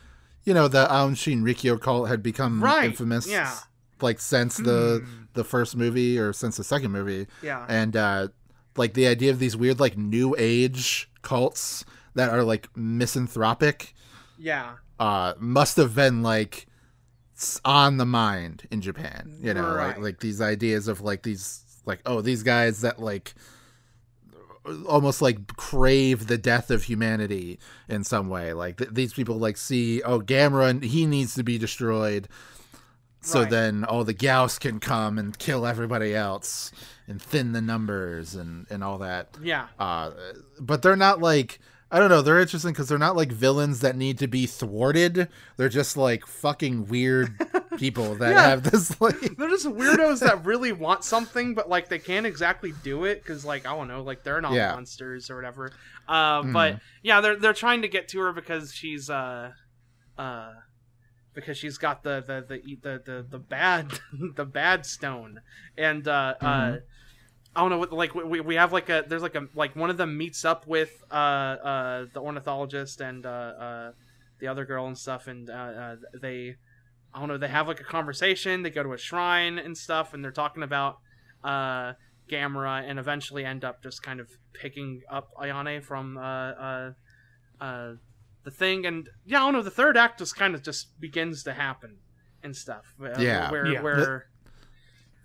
you 0.44 0.54
know 0.54 0.68
the 0.68 0.92
Aum 0.94 1.16
Shinrikyo 1.16 1.80
cult 1.80 2.08
had 2.10 2.24
become 2.24 2.64
Right, 2.64 2.86
infamous. 2.86 3.28
yeah. 3.28 3.54
Like 4.02 4.20
since 4.20 4.58
the 4.58 5.06
the 5.34 5.44
first 5.44 5.76
movie 5.76 6.18
or 6.18 6.34
since 6.34 6.58
the 6.58 6.64
second 6.64 6.92
movie. 6.92 7.28
Yeah. 7.44 7.66
And 7.70 7.96
uh 7.96 8.30
like 8.78 8.94
the 8.94 9.06
idea 9.08 9.32
of 9.32 9.38
these 9.40 9.56
weird 9.56 9.80
like 9.80 9.98
new 9.98 10.34
age 10.40 11.10
cults 11.22 11.86
that 12.16 12.30
are 12.32 12.44
like 12.44 12.70
misanthropic 12.76 13.94
yeah, 14.40 14.72
uh 15.00 15.34
must 15.40 15.78
have 15.78 15.94
been 15.94 16.24
like 16.24 16.66
s- 17.42 17.60
on 17.66 17.98
the 17.98 18.06
mind 18.06 18.68
in 18.72 18.82
Japan, 18.82 19.38
you 19.42 19.54
know, 19.54 19.68
like 19.74 19.78
Right. 19.96 20.02
like 20.02 20.20
these 20.20 20.40
ideas 20.42 20.88
of 20.88 21.02
like 21.02 21.24
these 21.24 21.64
like 21.86 22.00
oh 22.06 22.22
these 22.22 22.44
guys 22.44 22.82
that 22.82 23.00
like 23.00 23.34
almost 24.88 25.22
like 25.24 25.48
crave 25.58 26.28
the 26.28 26.38
death 26.38 26.70
of 26.70 26.84
humanity 26.84 27.58
in 27.90 28.04
some 28.04 28.30
way. 28.30 28.54
Like 28.54 28.78
th- 28.78 28.92
these 28.92 29.14
people 29.14 29.38
like 29.38 29.58
see 29.58 30.02
oh 30.04 30.20
Gamera 30.20 30.84
he 30.84 31.06
needs 31.06 31.34
to 31.36 31.44
be 31.44 31.58
destroyed. 31.58 32.28
So 33.22 33.42
Right. 33.42 33.50
then 33.50 33.84
all 33.84 34.04
the 34.04 34.14
Gyaos 34.14 34.60
can 34.60 34.80
come 34.80 35.18
and 35.18 35.38
kill 35.38 35.66
everybody 35.66 36.16
else 36.16 36.72
and 37.08 37.20
thin 37.22 37.54
the 37.54 37.62
numbers 37.62 38.36
and 38.36 38.68
and 38.70 38.84
all 38.84 39.00
that. 39.00 39.36
yeah. 39.42 39.68
Uh, 39.80 40.12
but 40.60 40.82
they're 40.84 40.96
not 40.96 41.20
like 41.22 41.60
I 41.94 42.00
don't 42.00 42.10
know. 42.10 42.22
They're 42.22 42.40
interesting 42.40 42.72
because 42.72 42.88
they're 42.88 42.98
not 42.98 43.18
like 43.18 43.32
villains 43.34 43.82
that 43.82 43.98
need 43.98 44.18
to 44.20 44.28
be 44.28 44.46
thwarted. 44.46 45.28
They're 45.58 45.68
just 45.70 45.98
like 45.98 46.26
fucking 46.26 46.88
weird 46.88 47.38
people 47.78 48.16
that 48.16 48.32
Yeah. 48.32 48.48
have 48.48 48.64
this 48.64 49.00
like. 49.02 49.20
they're 49.38 49.50
just 49.50 49.66
weirdos 49.66 50.20
that 50.22 50.46
really 50.46 50.72
want 50.72 51.04
something, 51.04 51.54
but 51.54 51.68
like 51.70 51.90
they 51.90 52.00
can't 52.00 52.26
exactly 52.26 52.74
do 52.84 53.04
it 53.04 53.22
because, 53.22 53.44
like, 53.44 53.66
I 53.68 53.76
don't 53.76 53.90
know, 53.90 54.04
like 54.04 54.24
they're 54.24 54.40
not 54.40 54.54
Yeah. 54.54 54.74
monsters 54.74 55.30
or 55.30 55.36
whatever. 55.36 55.72
Uh, 56.08 56.44
But 56.44 56.80
yeah, 57.04 57.20
they're 57.20 57.36
they're 57.36 57.54
trying 57.54 57.82
to 57.82 57.88
get 57.90 58.08
to 58.10 58.20
her 58.22 58.32
because 58.32 58.74
she's 58.74 59.10
uh, 59.10 59.52
uh, 60.18 60.52
because 61.34 61.58
she's 61.58 61.78
got 61.78 62.04
the 62.04 62.22
the 62.26 62.46
the 62.48 62.76
the 62.82 63.02
the, 63.06 63.26
the 63.32 63.40
bad 63.40 63.92
the 64.36 64.46
bad 64.46 64.86
stone, 64.86 65.42
and 65.78 66.08
uh, 66.08 66.36
uh, 66.42 66.78
I 67.56 67.62
don't 67.62 67.70
know 67.70 67.80
what 67.80 67.92
like 67.92 68.16
we, 68.16 68.40
we 68.40 68.56
have 68.56 68.72
like 68.72 68.90
a 68.90 69.04
there's 69.08 69.22
like 69.22 69.36
a 69.36 69.48
like 69.56 69.76
one 69.76 69.90
of 69.90 69.98
them 69.98 70.18
meets 70.18 70.46
up 70.46 70.66
with 70.68 70.92
uh 71.12 71.16
uh 71.16 72.06
the 72.14 72.22
ornithologist 72.22 73.02
and 73.02 73.26
uh 73.26 73.30
uh 73.30 73.92
the 74.40 74.48
other 74.48 74.66
girl 74.66 74.88
and 74.88 74.98
stuff 74.98 75.28
and 75.28 75.50
uh, 75.50 75.54
uh 75.54 75.96
they 76.22 76.56
I 77.14 77.20
don't 77.20 77.28
know 77.28 77.38
they 77.38 77.50
have 77.50 77.68
like 77.68 77.82
a 77.82 77.86
conversation 77.86 78.64
they 78.64 78.70
go 78.70 78.84
to 78.84 78.94
a 78.94 78.98
shrine 78.98 79.60
and 79.60 79.78
stuff 79.78 80.14
and 80.14 80.24
they're 80.24 80.32
talking 80.32 80.64
about 80.64 80.96
uh 81.44 81.94
Gamera 82.32 82.90
and 82.90 82.98
eventually 82.98 83.44
end 83.44 83.66
up 83.66 83.84
just 83.84 84.02
kind 84.02 84.22
of 84.22 84.30
picking 84.54 85.02
up 85.12 85.28
Ayana 85.38 85.84
from 85.84 86.18
uh 86.18 86.22
uh 86.22 86.92
uh 87.60 87.92
the 88.44 88.52
thing 88.52 88.86
and 88.86 89.10
yeah 89.26 89.40
I 89.40 89.42
don't 89.42 89.54
know 89.54 89.62
the 89.62 89.70
third 89.70 89.98
act 89.98 90.20
just 90.20 90.38
kind 90.38 90.56
of 90.56 90.64
just 90.64 91.00
begins 91.02 91.44
to 91.44 91.54
happen 91.54 91.98
and 92.42 92.56
stuff 92.56 92.86
uh, 93.04 93.22
Yeah. 93.22 93.52
where 93.52 93.66
Yeah. 93.66 93.82
where 93.82 94.26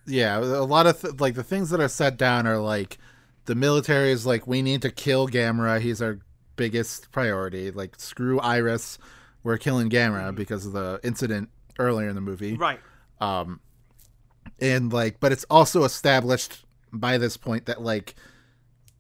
Yeah, 0.07 0.39
a 0.39 0.65
lot 0.65 0.87
of 0.87 1.01
th- 1.01 1.21
like 1.21 1.35
the 1.35 1.43
things 1.43 1.71
that 1.71 1.81
are 1.81 1.89
set 1.89 2.17
down 2.17 2.47
are 2.47 2.59
like 2.59 2.99
the 3.47 3.55
military 3.55 4.11
is 4.13 4.25
like 4.27 4.47
we 4.47 4.63
need 4.63 4.83
to 4.83 4.91
kill 4.91 5.29
Gamera. 5.29 5.81
He's 5.81 6.01
our 6.01 6.19
biggest 6.57 7.11
priority. 7.11 7.71
Like 7.71 7.97
screw 7.99 8.41
Iris, 8.41 8.99
we're 9.43 9.59
killing 9.59 9.91
Gamera 9.91 10.35
because 10.35 10.67
of 10.67 10.73
the 10.73 11.01
incident 11.03 11.51
earlier 11.79 12.09
in 12.09 12.15
the 12.15 12.21
movie. 12.21 12.57
Right. 12.57 12.81
Um, 13.21 13.61
and 14.61 14.93
like, 14.93 15.21
but 15.21 15.33
it's 15.33 15.45
also 15.51 15.85
established 15.85 16.65
by 16.93 17.19
this 17.19 17.37
point 17.37 17.67
that 17.67 17.83
like 17.83 18.15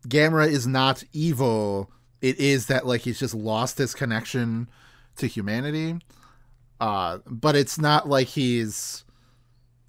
Gamera 0.08 0.48
is 0.48 0.66
not 0.66 1.02
evil. 1.12 1.90
It 2.20 2.38
is 2.38 2.66
that 2.66 2.86
like 2.86 3.02
he's 3.02 3.18
just 3.18 3.34
lost 3.34 3.78
his 3.78 3.94
connection 3.94 4.68
to 5.16 5.26
humanity. 5.26 5.98
Uh, 6.80 7.18
but 7.26 7.56
it's 7.56 7.78
not 7.78 8.08
like 8.08 8.28
he's, 8.28 9.04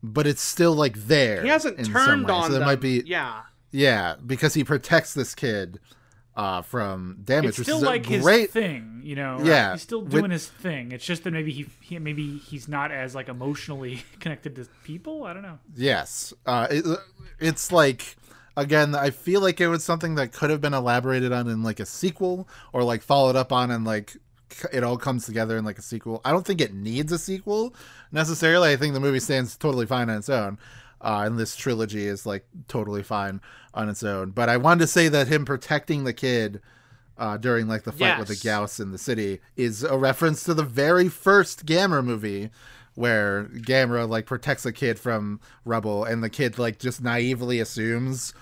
but 0.03 0.27
it's 0.27 0.41
still 0.41 0.73
like 0.73 0.95
there. 0.95 1.41
He 1.43 1.49
hasn't 1.49 1.77
in 1.79 1.85
some 1.85 1.93
turned 1.93 2.27
way. 2.27 2.33
on 2.33 2.43
So 2.43 2.49
there 2.49 2.59
them. 2.59 2.67
might 2.67 2.81
be, 2.81 3.03
Yeah. 3.05 3.41
yeah, 3.71 4.15
because 4.25 4.53
he 4.53 4.63
protects 4.63 5.13
this 5.13 5.33
kid 5.35 5.79
uh, 6.35 6.61
from 6.61 7.17
damage. 7.23 7.49
It's 7.49 7.57
which 7.59 7.65
still 7.65 7.77
is 7.77 7.83
a 7.83 7.85
like 7.87 8.05
his 8.05 8.21
great 8.23 8.51
thing, 8.51 9.01
you 9.03 9.15
know. 9.15 9.39
Yeah, 9.43 9.71
he's 9.73 9.81
still 9.81 10.01
with- 10.03 10.11
doing 10.11 10.29
his 10.31 10.47
thing. 10.47 10.91
It's 10.91 11.03
just 11.05 11.23
that 11.23 11.31
maybe 11.31 11.51
he, 11.51 11.65
he 11.81 11.97
maybe 11.99 12.37
he's 12.37 12.67
not 12.67 12.91
as 12.91 13.15
like 13.15 13.27
emotionally 13.27 14.03
connected 14.19 14.55
to 14.57 14.67
people. 14.83 15.23
I 15.23 15.33
don't 15.33 15.41
know. 15.43 15.57
Yes. 15.75 16.33
Uh, 16.45 16.67
it, 16.69 16.85
it's 17.39 17.71
like, 17.71 18.15
again, 18.55 18.93
I 18.93 19.09
feel 19.09 19.41
like 19.41 19.59
it 19.59 19.67
was 19.67 19.83
something 19.83 20.13
that 20.15 20.31
could 20.31 20.51
have 20.51 20.61
been 20.61 20.75
elaborated 20.75 21.31
on 21.31 21.47
in 21.47 21.63
like 21.63 21.79
a 21.79 21.85
sequel 21.87 22.47
or 22.71 22.83
like 22.83 23.01
followed 23.01 23.35
up 23.35 23.51
on 23.51 23.71
and 23.71 23.83
like 23.83 24.11
c- 24.11 24.19
it 24.71 24.83
all 24.83 24.97
comes 24.97 25.25
together 25.25 25.57
in 25.57 25.65
like 25.65 25.79
a 25.79 25.81
sequel. 25.81 26.21
I 26.25 26.31
don't 26.31 26.45
think 26.45 26.61
it 26.61 26.73
needs 26.73 27.11
a 27.11 27.19
sequel 27.19 27.73
necessarily. 28.11 28.71
I 28.71 28.75
think 28.75 28.93
the 28.93 28.99
movie 28.99 29.19
stands 29.19 29.55
totally 29.57 29.85
fine 29.85 30.09
on 30.09 30.17
its 30.17 30.29
own. 30.29 30.57
Uh, 30.99 31.23
and 31.25 31.37
this 31.37 31.55
trilogy 31.55 32.07
is 32.07 32.25
like 32.25 32.45
totally 32.67 33.03
fine 33.03 33.39
on 33.73 33.87
its 33.89 34.03
own. 34.03 34.31
But 34.31 34.49
I 34.49 34.57
wanted 34.57 34.81
to 34.81 34.87
say 34.87 35.09
that 35.09 35.27
him 35.27 35.45
protecting 35.45 36.03
the 36.03 36.13
kid 36.13 36.61
uh, 37.17 37.37
during 37.37 37.67
like 37.67 37.83
the 37.83 37.91
fight 37.91 38.19
with 38.19 38.27
the 38.27 38.33
Gyaos 38.35 38.79
in 38.79 38.91
the 38.91 38.97
city 38.97 39.39
is 39.55 39.83
a 39.83 39.97
reference 39.97 40.43
to 40.43 40.53
the 40.53 40.63
very 40.63 41.09
first 41.09 41.65
Gamera 41.65 42.03
movie 42.03 42.49
where 42.95 43.45
Gamera 43.45 44.09
like 44.09 44.25
protects 44.25 44.65
a 44.65 44.71
kid 44.71 44.97
from 44.99 45.39
rubble 45.65 46.03
and 46.03 46.23
the 46.23 46.29
kid 46.29 46.57
like 46.57 46.79
just 46.79 47.01
naively 47.01 47.59
assumes 47.59 48.33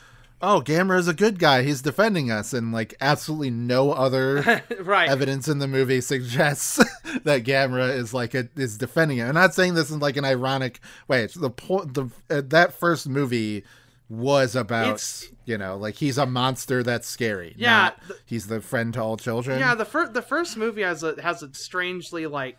oh 0.42 0.62
Gamera 0.62 1.00
is 1.00 1.08
a 1.08 1.14
good 1.14 1.40
guy 1.40 1.64
he's 1.64 1.82
defending 1.82 2.30
us 2.30 2.54
and 2.54 2.72
like 2.72 2.94
absolutely 3.02 3.50
no 3.52 3.92
other 3.92 4.64
Right. 4.82 5.10
evidence 5.10 5.48
in 5.48 5.60
the 5.60 5.68
movie 5.68 6.02
suggests 6.02 6.76
that 7.24 7.44
Gamera 7.44 7.96
is 7.96 8.14
like 8.14 8.34
a, 8.36 8.50
is 8.56 8.78
defending 8.78 9.20
it. 9.20 9.24
I'm 9.24 9.34
not 9.34 9.54
saying 9.54 9.74
this 9.76 9.90
in 9.92 10.00
like 10.00 10.18
an 10.18 10.26
ironic 10.26 10.80
way. 11.08 11.24
It's 11.24 11.36
the 11.36 11.50
point 11.50 11.94
the 11.94 12.10
uh, 12.30 12.42
that 12.48 12.74
first 12.74 13.08
movie 13.08 13.64
was 14.10 14.56
about 14.56 14.86
It's- 14.88 15.28
you 15.46 15.58
know 15.58 15.78
like 15.78 15.96
he's 15.96 16.18
a 16.18 16.26
monster 16.26 16.84
that's 16.84 17.08
scary. 17.08 17.54
Yeah, 17.58 17.70
not 17.78 18.08
the- 18.08 18.18
he's 18.26 18.48
the 18.48 18.62
friend 18.62 18.94
to 18.96 19.02
all 19.02 19.18
children. 19.18 19.58
Yeah, 19.60 19.74
the 19.76 19.86
first 19.86 20.14
the 20.14 20.22
first 20.22 20.58
movie 20.58 20.82
has 20.84 21.02
a 21.04 21.20
has 21.22 21.42
a 21.44 21.54
strangely 21.54 22.28
like. 22.28 22.58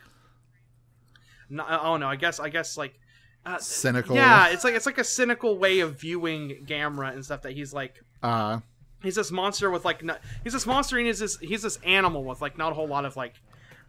No, 1.48 1.64
oh 1.68 1.96
no, 1.98 2.08
I 2.08 2.16
guess 2.16 2.40
I 2.40 2.48
guess 2.48 2.76
like. 2.76 2.98
Uh, 3.46 3.58
Cynical. 3.58 4.16
Yeah, 4.16 4.48
it's 4.48 4.64
like 4.64 4.74
it's 4.74 4.86
like 4.86 4.98
a 4.98 5.04
cynical 5.04 5.56
way 5.56 5.78
of 5.80 6.00
viewing 6.00 6.64
Gamera 6.66 7.12
and 7.12 7.24
stuff 7.24 7.42
that 7.42 7.52
he's 7.52 7.72
like 7.72 8.02
uh 8.22 8.58
he's 9.02 9.14
this 9.14 9.30
monster 9.30 9.70
with 9.70 9.84
like 9.84 10.02
he's 10.42 10.52
this 10.52 10.66
monster 10.66 10.98
and 10.98 11.06
he's 11.06 11.20
this 11.20 11.38
he's 11.38 11.62
this 11.62 11.78
animal 11.84 12.24
with 12.24 12.40
like 12.42 12.58
not 12.58 12.72
a 12.72 12.74
whole 12.74 12.88
lot 12.88 13.04
of 13.04 13.16
like 13.16 13.34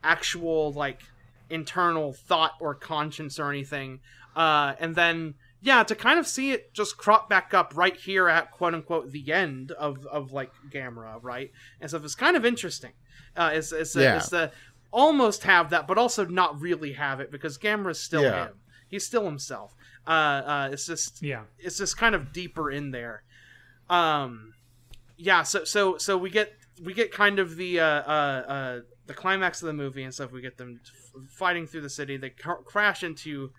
actual 0.04 0.72
like 0.74 1.02
internal 1.50 2.14
thought 2.14 2.52
or 2.60 2.76
conscience 2.76 3.40
or 3.40 3.50
anything 3.50 4.00
uh 4.36 4.74
and 4.80 4.96
then 4.96 5.34
yeah 5.62 5.82
to 5.82 5.96
kind 5.96 6.20
of 6.20 6.28
see 6.28 6.52
it 6.52 6.72
just 6.74 6.98
crop 6.98 7.30
back 7.30 7.54
up 7.54 7.72
right 7.76 7.96
here 7.96 8.28
at 8.28 8.52
quote 8.52 8.74
unquote 8.76 9.12
the 9.12 9.32
end 9.32 9.72
of 9.72 10.06
of 10.08 10.32
like 10.34 10.52
Gamera 10.70 11.18
right 11.24 11.52
and 11.82 11.90
so 11.90 11.98
it's 11.98 12.16
kind 12.16 12.36
of 12.36 12.46
interesting 12.46 12.92
uh 13.36 13.52
it's 13.54 13.72
it's, 13.72 13.96
Yeah. 13.96 14.18
it's 14.18 14.30
the 14.30 14.52
almost 14.92 15.44
have 15.44 15.70
that 15.72 15.88
but 15.88 15.98
also 15.98 16.26
not 16.26 16.62
really 16.62 16.94
have 16.94 17.20
it 17.22 17.32
because 17.32 17.58
Gamera's 17.58 18.00
still 18.00 18.22
Yeah. 18.24 18.48
him 18.48 18.54
he's 18.88 19.06
still 19.06 19.26
himself. 19.26 19.74
Uh 20.06 20.10
uh 20.12 20.70
it's 20.72 20.86
just 20.86 21.22
Yeah. 21.22 21.44
it's 21.60 21.78
just 21.78 21.98
kind 21.98 22.16
of 22.16 22.32
deeper 22.34 22.70
in 22.72 22.92
there. 22.92 23.24
Um 23.90 24.54
yeah 25.18 25.44
so 25.44 25.64
so 25.64 25.98
so 25.98 26.18
we 26.18 26.30
get 26.30 26.54
we 26.84 26.94
get 26.94 27.12
kind 27.12 27.40
of 27.40 27.56
the 27.56 27.80
uh 27.80 27.86
uh, 27.86 28.44
uh 28.48 28.80
the 29.08 29.14
climax 29.14 29.62
of 29.62 29.68
the 29.68 29.74
movie 29.74 30.04
and 30.04 30.14
stuff. 30.14 30.32
We 30.32 30.42
get 30.42 30.58
them 30.58 30.80
f- 30.84 31.22
fighting 31.32 31.66
through 31.66 31.82
the 31.82 31.90
city. 31.90 32.18
They 32.18 32.30
cr- 32.32 32.64
crash 32.66 33.04
into 33.04 33.52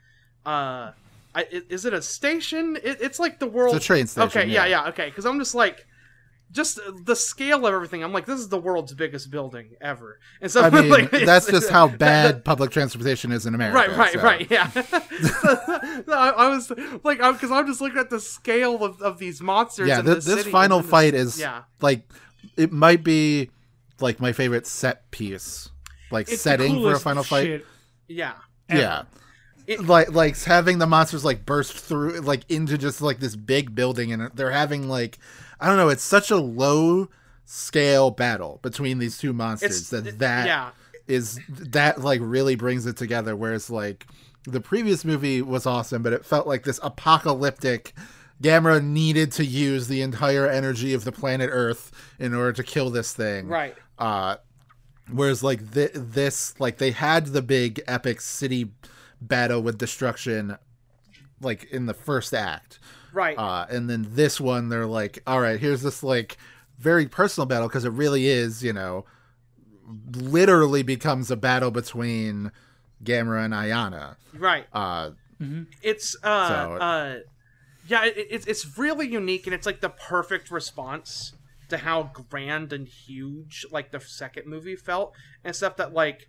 uh 0.46 0.92
I, 1.34 1.42
i- 1.42 1.62
is 1.68 1.84
it 1.84 1.92
a 1.92 2.00
station? 2.02 2.76
It, 2.76 2.98
it's 3.00 3.18
like 3.18 3.38
the 3.38 3.46
world 3.46 3.74
It's 3.76 3.84
a 3.84 3.86
train 3.86 4.06
station, 4.06 4.28
okay 4.28 4.44
yeah 4.46 4.64
yeah. 4.64 4.82
yeah 4.84 4.88
okay 4.90 5.06
because 5.09 5.26
i'm 5.26 5.38
just 5.38 5.55
like 5.55 5.86
just 6.50 6.80
the 7.04 7.14
scale 7.14 7.66
of 7.66 7.74
everything 7.74 8.02
i'm 8.02 8.12
like 8.12 8.24
this 8.26 8.40
is 8.40 8.48
the 8.48 8.58
world's 8.58 8.94
biggest 8.94 9.30
building 9.30 9.70
ever 9.80 10.18
and 10.40 10.50
so 10.50 10.62
I 10.62 10.70
mean, 10.80 10.88
like, 10.88 11.10
that's 11.10 11.46
just 11.46 11.70
how 11.70 11.88
bad 11.88 12.44
public 12.44 12.70
transportation 12.70 13.32
is 13.32 13.46
in 13.46 13.54
America. 13.54 13.76
Right, 13.76 13.96
right, 13.96 14.12
so. 14.12 14.22
right. 14.22 14.50
Yeah. 14.50 14.70
I, 16.08 16.32
I 16.36 16.48
was 16.48 16.70
like, 17.04 17.18
because 17.18 17.50
I'm 17.50 17.66
just 17.66 17.80
looking 17.80 17.98
at 17.98 18.10
the 18.10 18.20
scale 18.20 18.84
of, 18.84 19.00
of 19.02 19.18
these 19.18 19.40
monsters. 19.40 19.88
Yeah, 19.88 20.00
this 20.00 20.24
city 20.24 20.50
final 20.50 20.80
this- 20.80 20.90
fight 20.90 21.14
is 21.14 21.38
yeah. 21.40 21.62
like 21.80 22.08
it 22.56 22.72
might 22.72 23.02
be 23.04 23.50
like 24.00 24.20
my 24.20 24.32
favorite 24.32 24.66
set 24.66 25.10
piece, 25.10 25.70
like 26.10 26.30
It's 26.30 26.40
setting 26.40 26.80
for 26.80 26.92
a 26.92 26.98
final 27.00 27.22
fight. 27.24 27.44
shit 27.44 27.66
Yeah. 28.06 28.34
Yeah. 28.70 29.04
like 29.80 30.12
like 30.12 30.40
having 30.42 30.78
the 30.78 30.86
monsters 30.86 31.24
like 31.24 31.44
burst 31.44 31.76
through 31.76 32.20
like 32.20 32.42
into 32.48 32.78
just 32.78 33.02
like 33.02 33.18
this 33.20 33.36
big 33.36 33.74
building 33.74 34.12
and 34.12 34.30
they're 34.34 34.50
having 34.50 34.88
like 34.88 35.18
I 35.60 35.66
don't 35.66 35.76
know, 35.76 35.89
it's 35.89 36.02
such 36.02 36.30
a 36.30 36.36
low 36.36 37.09
scale 37.44 38.10
battle 38.10 38.60
between 38.62 38.98
these 38.98 39.18
two 39.18 39.32
monsters 39.32 39.90
It's- 39.93 40.05
that 40.05 40.18
that 40.18 40.47
yeah. 40.47 40.70
is 41.06 41.40
that 41.48 42.01
like 42.02 42.20
really 42.22 42.56
brings 42.56 42.85
it 42.85 42.97
together 42.98 43.35
whereas 43.35 43.70
like 43.70 44.06
the 44.44 44.60
previous 44.60 45.02
movie 45.05 45.40
was 45.40 45.64
awesome 45.64 46.02
but 46.02 46.12
it 46.12 46.26
felt 46.26 46.47
like 46.47 46.64
this 46.64 46.78
apocalyptic 46.82 47.94
Gamera 48.43 48.85
needed 48.85 49.32
to 49.32 49.44
use 49.47 49.89
the 49.89 50.01
entire 50.02 50.47
energy 50.47 50.93
of 50.94 51.05
the 51.05 51.10
planet 51.10 51.48
Earth 51.52 51.90
in 52.20 52.35
order 52.35 52.52
to 52.52 52.62
kill 52.62 52.89
this 52.90 53.12
thing. 53.12 53.48
Right. 53.48 53.74
Uh 53.98 54.36
whereas 55.10 55.43
like 55.43 55.72
th- 55.72 55.90
this 55.94 56.55
like 56.60 56.76
they 56.78 56.90
had 56.93 57.26
the 57.28 57.43
big 57.43 57.80
epic 57.89 58.20
city 58.20 58.70
battle 59.20 59.60
with 59.62 59.78
destruction 59.78 60.56
like 61.40 61.64
in 61.72 61.86
the 61.86 61.94
first 61.94 62.32
act. 62.35 62.78
Right. 63.12 63.36
Uh 63.39 63.66
and 63.70 63.89
then 63.89 64.06
this 64.10 64.40
one 64.40 64.68
they're 64.68 64.86
like 64.86 65.22
all 65.26 65.40
right, 65.40 65.59
here's 65.59 65.82
this 65.82 66.02
like 66.02 66.36
very 66.78 67.06
personal 67.09 67.47
battle 67.47 67.68
because 67.68 67.85
it 67.85 67.93
really 67.93 68.28
is, 68.28 68.62
you 68.62 68.72
know, 68.72 69.05
literally 70.12 70.82
becomes 70.82 71.30
a 71.30 71.36
battle 71.36 71.70
between 71.70 72.52
Gamera 73.02 73.44
and 73.44 73.55
Ayana. 73.55 74.16
Right. 74.35 74.66
Uh 74.72 75.10
It's 75.82 76.16
uh 76.22 76.48
So- 76.48 76.72
uh 76.74 77.18
yeah, 77.86 78.05
it, 78.05 78.26
it's 78.30 78.47
it's 78.47 78.76
really 78.78 79.09
unique 79.09 79.47
and 79.47 79.55
it's 79.55 79.64
like 79.64 79.80
the 79.80 79.89
perfect 79.89 80.51
response 80.51 81.32
to 81.70 81.78
how 81.78 82.10
grand 82.30 82.72
and 82.72 82.86
huge 82.89 83.64
like 83.70 83.90
the 83.93 84.01
second 84.01 84.47
movie 84.47 84.76
felt 84.76 85.14
and 85.44 85.55
stuff 85.56 85.76
that 85.76 85.93
like 85.94 86.28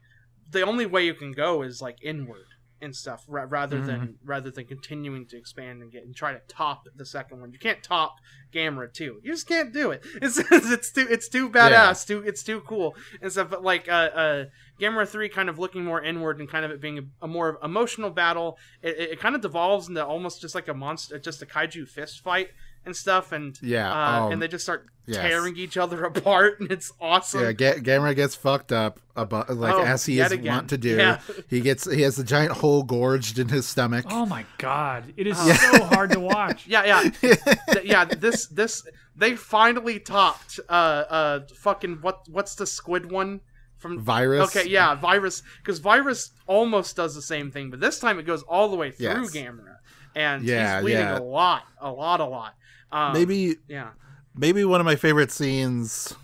the 0.52 0.62
only 0.62 0.86
way 0.86 1.06
you 1.06 1.14
can 1.14 1.32
go 1.34 1.62
is 1.62 1.82
like 1.82 1.98
inward 2.02 2.46
and 2.82 2.96
stuff 2.96 3.24
ra- 3.28 3.46
rather 3.48 3.78
than 3.86 4.16
rather 4.24 4.52
than 4.52 4.66
continuing 4.66 5.26
to 5.28 5.38
expand 5.38 5.82
and 5.82 5.92
get 5.92 6.04
and 6.04 6.16
try 6.16 6.34
to 6.34 6.42
top 6.48 6.88
the 6.96 7.06
second 7.06 7.40
one. 7.42 7.52
You 7.52 7.60
can't 7.60 7.84
top 7.84 8.16
Gamera 8.54 8.92
2. 8.92 9.22
You 9.24 9.32
just 9.32 9.48
can't 9.48 9.74
do 9.74 9.92
it. 9.92 10.04
It's 10.22 10.38
it's 10.52 10.92
too 10.92 11.08
it's 11.10 11.28
too 11.30 11.50
badass, 11.50 12.06
too 12.08 12.24
it's 12.26 12.44
too 12.44 12.62
cool 12.62 12.96
and 13.22 13.32
stuff. 13.32 13.50
But 13.50 13.64
like 13.64 13.88
uh 13.88 13.92
uh 13.92 14.46
Gamera 14.80 15.08
3 15.08 15.30
kind 15.30 15.50
of 15.50 15.60
looking 15.60 15.84
more 15.84 16.02
inward 16.02 16.40
and 16.40 16.50
kind 16.50 16.66
of 16.66 16.72
it 16.72 16.82
being 16.82 17.00
a, 17.00 17.26
a 17.26 17.28
more 17.28 17.60
emotional 17.64 18.10
battle. 18.10 18.58
It, 18.82 18.98
it, 18.98 19.10
it 19.12 19.20
kind 19.20 19.36
of 19.36 19.42
devolves 19.42 19.90
into 19.90 20.06
almost 20.06 20.42
just 20.42 20.56
like 20.56 20.68
a 20.68 20.74
monster, 20.74 21.20
just 21.20 21.42
a 21.42 21.46
kaiju 21.46 21.88
fist 21.88 22.22
fight 22.22 22.50
and 22.90 22.96
stuff. 22.96 23.32
And 23.32 23.58
Yeah, 23.62 23.90
uh, 23.92 24.26
um, 24.26 24.32
and 24.34 24.42
they 24.42 24.48
just 24.48 24.64
start 24.66 24.88
yes. 25.06 25.18
tearing 25.22 25.56
each 25.56 25.78
other 25.78 26.04
apart, 26.12 26.60
and 26.60 26.72
it's 26.72 26.92
awesome. 27.00 27.42
Yeah, 27.42 27.52
Ga- 27.54 27.80
Gamera 27.80 28.16
gets 28.16 28.36
fucked 28.36 28.72
up 28.72 29.00
about 29.16 29.50
like 29.56 29.74
Oh, 29.76 29.84
as 29.84 30.06
he 30.06 30.16
yet 30.16 30.28
is 30.28 30.32
again. 30.34 30.54
want 30.54 30.70
to 30.70 30.78
do. 30.78 30.96
Yeah. 30.98 31.20
He 31.48 31.62
gets 31.62 31.90
he 31.90 32.02
has 32.02 32.18
a 32.20 32.24
giant 32.24 32.52
hole 32.54 32.84
gorged 32.84 33.40
in 33.40 33.50
his 33.50 33.66
stomach. 33.68 34.06
Oh 34.10 34.26
my 34.26 34.46
god, 34.58 35.14
it 35.18 35.28
is 35.28 35.38
so 35.38 35.84
hard 35.86 36.12
to 36.12 36.20
watch. 36.20 36.66
Yeah, 36.68 36.84
yeah, 36.86 37.10
Th- 37.22 37.86
yeah. 37.86 38.06
This, 38.06 38.48
this, 38.48 38.84
they 39.16 39.36
finally 39.36 40.00
topped. 40.00 40.60
Uh, 40.70 40.72
uh, 40.72 41.40
fucking 41.56 42.00
what? 42.02 42.28
What's 42.30 42.56
the 42.56 42.66
squid 42.66 43.12
one 43.12 43.42
from 43.78 44.04
Viras? 44.04 44.44
Okay, 44.56 44.68
yeah, 44.70 44.96
Viras. 44.96 45.42
Because 45.58 45.80
Viras 45.80 46.32
almost 46.48 46.96
does 46.96 47.16
the 47.16 47.22
same 47.22 47.50
thing, 47.52 47.70
but 47.70 47.80
this 47.80 48.00
time 48.00 48.20
it 48.20 48.24
goes 48.24 48.44
all 48.44 48.70
the 48.70 48.76
way 48.78 48.92
through 48.92 49.06
Yes. 49.08 49.32
Gamera, 49.32 49.76
and 50.16 50.44
Yeah, 50.44 50.76
he's 50.78 50.82
bleeding 50.84 51.02
yeah. 51.02 51.20
a 51.20 51.22
lot, 51.22 51.64
a 51.80 51.92
lot, 51.92 52.20
a 52.20 52.26
lot. 52.26 52.56
Um, 52.92 53.14
maybe 53.14 53.58
yeah, 53.68 53.90
maybe 54.36 54.64
one 54.66 54.80
of 54.82 54.86
my 54.86 54.96
favorite 54.96 55.32
scenes 55.32 56.16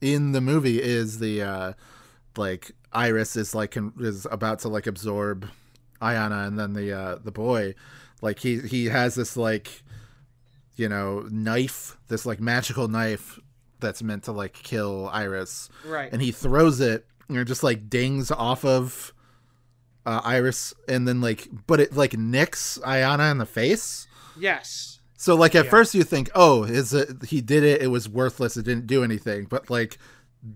in 0.00 0.32
the 0.32 0.40
movie 0.40 0.80
is 0.82 1.18
the 1.18 1.42
uh 1.42 1.72
like 2.36 2.72
Iris 2.92 3.36
is 3.36 3.54
like 3.54 3.76
is 4.00 4.26
about 4.30 4.60
to 4.60 4.68
like 4.68 4.86
absorb 4.86 5.48
Ayana 6.00 6.46
and 6.46 6.58
then 6.58 6.72
the 6.74 6.92
uh 6.92 7.16
the 7.22 7.32
boy 7.32 7.74
like 8.22 8.38
he 8.40 8.60
he 8.60 8.86
has 8.86 9.14
this 9.16 9.36
like 9.36 9.82
you 10.76 10.88
know 10.88 11.26
knife 11.30 11.96
this 12.08 12.24
like 12.24 12.40
magical 12.40 12.86
knife 12.88 13.38
that's 13.80 14.02
meant 14.02 14.24
to 14.24 14.32
like 14.32 14.52
kill 14.54 15.08
Iris 15.12 15.68
Right. 15.84 16.12
and 16.12 16.22
he 16.22 16.30
throws 16.32 16.80
it 16.80 17.06
and 17.28 17.36
it 17.36 17.44
just 17.44 17.62
like 17.62 17.90
dings 17.90 18.30
off 18.30 18.64
of 18.64 19.12
uh, 20.06 20.22
Iris, 20.24 20.72
and 20.88 21.06
then 21.06 21.20
like, 21.20 21.48
but 21.66 21.80
it 21.80 21.94
like 21.94 22.16
nicks 22.16 22.78
Ayana 22.82 23.30
in 23.30 23.36
the 23.36 23.44
face. 23.44 24.06
Yes. 24.38 24.97
So 25.20 25.34
like 25.34 25.56
at 25.56 25.66
first 25.66 25.96
you 25.96 26.04
think, 26.04 26.30
oh, 26.36 26.62
is 26.62 26.94
it 26.94 27.24
he 27.24 27.40
did 27.40 27.64
it? 27.64 27.82
It 27.82 27.88
was 27.88 28.08
worthless. 28.08 28.56
It 28.56 28.64
didn't 28.64 28.86
do 28.86 29.02
anything. 29.02 29.46
But 29.46 29.68
like 29.68 29.98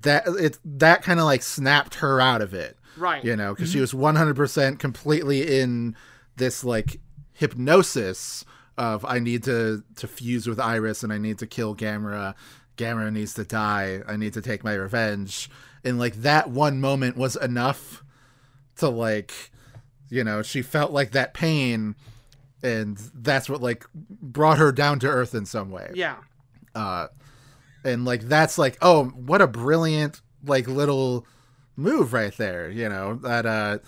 that, 0.03 0.23
it 0.29 0.57
that 0.65 1.03
kind 1.03 1.19
of 1.19 1.27
like 1.27 1.43
snapped 1.43 1.97
her 1.97 2.21
out 2.21 2.41
of 2.41 2.55
it. 2.55 2.79
Right. 2.97 3.25
You 3.25 3.35
know, 3.35 3.55
because 3.55 3.71
she 3.71 3.79
mm-hmm. 3.79 3.83
was 3.83 3.93
one 3.93 4.15
hundred 4.15 4.37
percent 4.37 4.79
completely 4.79 5.61
in 5.61 5.97
this 6.37 6.63
like 6.63 7.01
hypnosis 7.33 8.45
of 8.79 9.05
I 9.05 9.19
need 9.19 9.43
to 9.45 9.83
to 9.97 10.07
fuse 10.07 10.47
with 10.47 10.61
Iris 10.61 11.03
and 11.03 11.13
I 11.13 11.19
need 11.19 11.39
to 11.41 11.47
kill 11.49 11.75
Gamera. 11.75 12.35
Gamera 12.77 13.13
needs 13.13 13.35
to 13.35 13.45
die. 13.45 14.03
I 14.07 14.17
need 14.17 14.33
to 14.35 14.41
take 14.41 14.63
my 14.63 14.75
revenge. 14.75 15.51
And 15.83 15.99
like 15.99 16.15
that 16.23 16.51
one 16.51 16.81
moment 16.81 17.17
was 17.17 17.35
enough 17.35 18.05
to 18.77 18.89
like, 18.89 19.51
you 20.09 20.23
know, 20.23 20.43
she 20.43 20.63
felt 20.63 20.93
like 20.93 21.11
that 21.11 21.35
pain 21.35 21.97
and 22.63 22.97
that's 23.15 23.49
what 23.49 23.61
like 23.61 23.87
brought 23.93 24.59
her 24.59 24.73
down 24.73 24.99
to 25.01 25.07
earth 25.09 25.35
in 25.35 25.47
some 25.47 25.71
way. 25.71 25.91
Yeah. 25.95 26.17
uh 26.75 27.09
and 27.85 28.05
like 28.05 28.23
that's 28.23 28.59
like 28.59 28.79
oh 28.81 29.07
what 29.07 29.43
a 29.43 29.47
brilliant 29.47 30.21
like 30.45 30.69
little 30.69 31.27
move 31.77 32.13
right 32.13 32.37
there 32.37 32.71
you 32.71 32.89
know 32.89 33.17
that 33.17 33.45
uh 33.47 33.79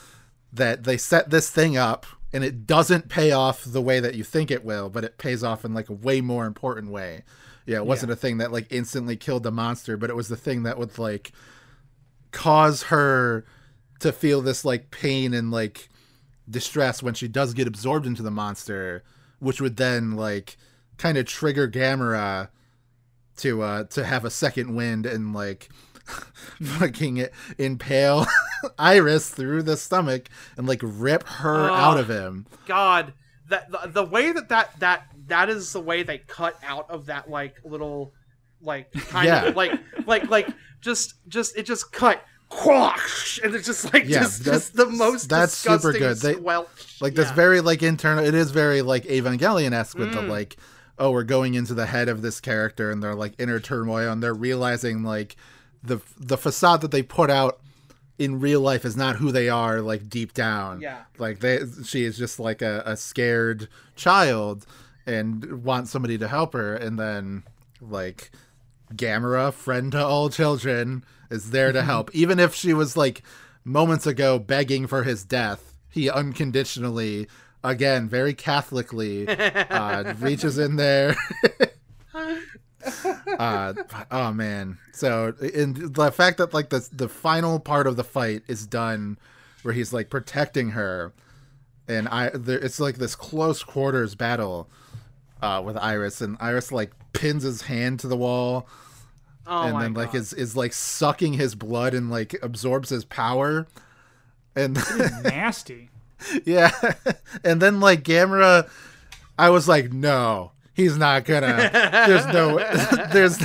that 0.53 0.85
they 0.85 0.97
set 0.97 1.31
this 1.31 1.49
thing 1.51 1.77
up 1.77 2.07
and 2.33 2.43
it 2.43 2.67
doesn't 2.67 3.09
pay 3.09 3.31
off 3.31 3.63
the 3.65 3.81
way 3.81 4.01
that 4.01 4.15
you 4.15 4.25
think 4.25 4.51
it 4.51 4.65
will 4.65 4.89
but 4.91 5.05
it 5.05 5.19
pays 5.19 5.45
off 5.45 5.65
in 5.65 5.73
like 5.75 5.89
a 5.89 5.93
way 5.93 6.21
more 6.21 6.47
important 6.47 6.91
way. 6.91 7.23
Yeah 7.67 7.77
it 7.79 7.87
wasn't 7.87 8.13
a 8.13 8.17
thing 8.17 8.39
that 8.39 8.53
like 8.53 8.67
instantly 8.71 9.17
killed 9.17 9.45
the 9.45 9.53
monster 9.53 9.97
but 9.97 10.11
it 10.11 10.17
was 10.17 10.29
the 10.29 10.37
thing 10.37 10.65
that 10.65 10.77
would 10.79 10.99
like 10.99 11.33
cause 12.33 12.85
her 12.85 13.45
to 14.01 14.13
feel 14.13 14.43
this 14.43 14.65
like 14.65 14.91
pain 14.91 15.33
and 15.33 15.51
like 15.51 15.89
distress 16.49 17.03
when 17.03 17.15
she 17.15 17.29
does 17.29 17.55
get 17.55 17.67
absorbed 17.67 18.07
into 18.07 18.23
the 18.23 18.31
monster, 18.31 19.03
which 19.39 19.61
would 19.61 19.77
then 19.77 20.13
like 20.13 20.57
kind 20.99 21.19
of 21.19 21.27
trigger 21.27 21.69
Gamera 21.69 22.49
to 23.39 23.63
uh 23.63 23.85
to 23.85 24.05
have 24.05 24.25
a 24.25 24.31
second 24.31 24.75
wind 24.77 25.07
and 25.07 25.33
like 25.35 25.69
fucking 26.63 27.17
it, 27.19 27.33
impale 27.59 28.27
Iris 28.79 29.31
through 29.31 29.63
the 29.63 29.77
stomach 29.77 30.29
and 30.57 30.67
like 30.67 30.81
rip 30.83 31.25
her 31.25 31.71
Oh. 31.71 31.75
out 31.75 31.99
of 31.99 32.09
him. 32.09 32.47
God, 32.67 33.13
that 33.49 33.71
the, 33.71 33.89
the 33.89 34.05
way 34.05 34.33
that 34.33 34.49
that 34.51 34.79
that 34.81 35.07
that 35.27 35.49
is 35.49 35.73
the 35.73 35.81
way 35.81 36.03
they 36.03 36.19
cut 36.19 36.59
out 36.63 36.89
of 36.91 37.07
that 37.07 37.29
like 37.31 37.57
little 37.65 38.13
like 38.61 38.93
kind 38.93 39.27
Yeah. 39.27 39.45
of 39.47 39.57
like 39.57 39.73
like 40.07 40.29
like 40.29 40.49
just 40.81 41.15
just 41.29 41.57
it 41.57 41.65
just 41.65 41.91
cut 41.93 42.23
quash 42.49 43.41
and 43.43 43.55
it's 43.55 43.67
just 43.67 43.93
like 43.93 44.05
Yeah, 44.07 44.21
just, 44.21 44.45
just 44.45 44.77
the 44.77 44.87
most 44.87 45.29
that's 45.29 45.55
super 45.55 45.93
good. 45.93 46.17
They- 46.19 46.35
squelch. 46.35 47.01
Like 47.01 47.15
this 47.15 47.29
Yeah. 47.29 47.35
very 47.35 47.61
like 47.61 47.83
internal 47.83 48.25
it 48.25 48.35
is 48.35 48.51
very 48.51 48.83
like 48.83 49.05
Evangelion 49.05 49.73
esque 49.73 49.99
with 49.99 50.13
the 50.13 50.21
Mm. 50.21 50.29
like 50.29 50.57
oh 50.99 51.11
we're 51.11 51.25
going 51.25 51.55
into 51.55 51.75
the 51.75 51.87
head 51.87 52.09
of 52.09 52.23
this 52.23 52.41
character 52.41 52.91
and 52.91 53.03
their 53.03 53.15
like 53.15 53.35
inner 53.39 53.59
turmoil 53.59 54.13
and 54.13 54.23
they're 54.23 54.35
realizing 54.35 55.03
like 55.03 55.37
the 55.83 56.01
the 56.19 56.37
facade 56.39 56.81
that 56.83 56.91
they 56.93 57.03
put 57.03 57.31
out 57.31 57.59
in 58.19 58.39
real 58.39 58.61
life 58.61 58.85
is 58.85 58.97
not 58.97 59.17
who 59.17 59.33
they 59.33 59.49
are 59.49 59.81
like 59.81 60.09
deep 60.09 60.33
down. 60.33 60.81
Yeah. 60.81 61.01
Like 61.19 61.41
they 61.41 61.61
she 61.85 62.05
is 62.05 62.17
just 62.17 62.39
like 62.39 62.63
a, 62.63 62.83
a 62.87 62.97
scared 62.97 63.69
child 63.97 64.67
and 65.07 65.65
wants 65.65 65.91
somebody 65.91 66.17
to 66.19 66.29
help 66.29 66.53
her 66.53 66.77
and 66.77 66.99
then 66.99 67.43
like 67.81 68.31
Gamera, 68.95 69.53
friend 69.53 69.91
to 69.93 70.05
all 70.05 70.29
children, 70.31 71.05
is 71.31 71.51
there 71.51 71.73
to 71.73 71.83
help. 71.83 72.15
Even 72.15 72.39
if 72.39 72.55
she 72.55 72.73
was 72.73 72.97
like 72.97 73.23
moments 73.65 74.07
ago 74.07 74.39
begging 74.39 74.87
for 74.87 75.03
his 75.03 75.25
death, 75.25 75.75
he 75.91 76.11
unconditionally, 76.11 77.29
again, 77.63 78.09
very 78.09 78.35
Catholically, 78.35 79.29
uh, 79.71 80.15
reaches 80.19 80.59
in 80.59 80.77
there. 80.77 81.17
uh, 83.39 83.75
oh 84.11 84.33
man! 84.33 84.79
So, 84.93 85.35
in 85.41 85.93
the 85.93 86.11
fact 86.11 86.39
that 86.39 86.53
like 86.53 86.71
the 86.71 86.87
the 86.93 87.09
final 87.09 87.59
part 87.61 87.87
of 87.87 87.97
the 87.97 88.05
fight 88.05 88.43
is 88.49 88.67
done, 88.67 89.19
where 89.63 89.75
he's 89.75 89.93
like 89.93 90.11
protecting 90.11 90.71
her, 90.71 91.13
and 91.89 92.09
I, 92.09 92.31
there, 92.31 92.59
it's 92.59 92.81
like 92.81 92.97
this 92.97 93.15
close 93.15 93.63
quarters 93.63 94.15
battle 94.15 94.69
uh, 95.43 95.63
with 95.65 95.77
Iris, 95.77 96.21
and 96.21 96.37
Iris 96.41 96.73
like 96.73 96.93
pins 97.13 97.43
his 97.43 97.63
hand 97.63 98.01
to 98.01 98.09
the 98.09 98.17
wall, 98.17 98.67
Oh 99.47 99.63
and 99.65 99.81
then 99.81 99.95
like 99.95 100.15
is 100.15 100.33
is 100.33 100.57
like 100.57 100.73
sucking 100.73 101.35
his 101.35 101.55
blood 101.55 101.93
and 101.95 102.11
like 102.11 102.35
absorbs 102.43 102.89
his 102.89 103.05
power, 103.05 103.67
and 104.57 104.75
Nasty. 105.25 105.91
yeah, 106.45 106.71
and 107.45 107.61
then 107.61 107.81
like 107.81 108.03
Gamera, 108.05 108.69
I 109.39 109.51
was 109.51 109.69
like, 109.69 109.93
no, 109.93 110.53
he's 110.73 110.97
not 110.97 111.25
gonna. 111.25 111.71
There's 112.07 112.27
no, 112.27 112.57
there's, 113.13 113.39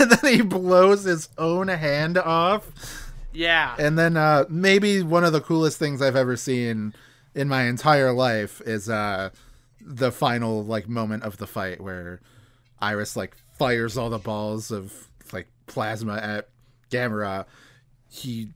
and 0.00 0.10
then 0.12 0.32
he 0.34 0.40
blows 0.42 1.04
his 1.04 1.28
own 1.36 1.68
hand 1.68 2.16
off. 2.16 3.12
yeah. 3.32 3.74
And 3.78 3.98
then 3.98 4.16
uh, 4.16 4.44
maybe 4.48 5.02
one 5.02 5.24
of 5.24 5.32
the 5.32 5.40
coolest 5.42 5.78
things 5.78 6.00
I've 6.00 6.16
ever 6.16 6.36
seen 6.36 6.94
in 7.34 7.48
my 7.48 7.64
entire 7.64 8.12
life 8.12 8.62
is 8.62 8.88
uh, 8.88 9.30
the 9.80 10.10
final 10.10 10.64
like 10.64 10.88
moment 10.88 11.22
of 11.24 11.36
the 11.36 11.46
fight 11.46 11.80
where 11.80 12.20
Iris 12.80 13.16
like 13.16 13.36
fires 13.58 13.98
all 13.98 14.08
the 14.08 14.18
balls 14.18 14.70
of 14.70 15.07
plasma 15.68 16.16
at 16.16 16.48
Gamera. 16.90 17.44
He 18.10 18.50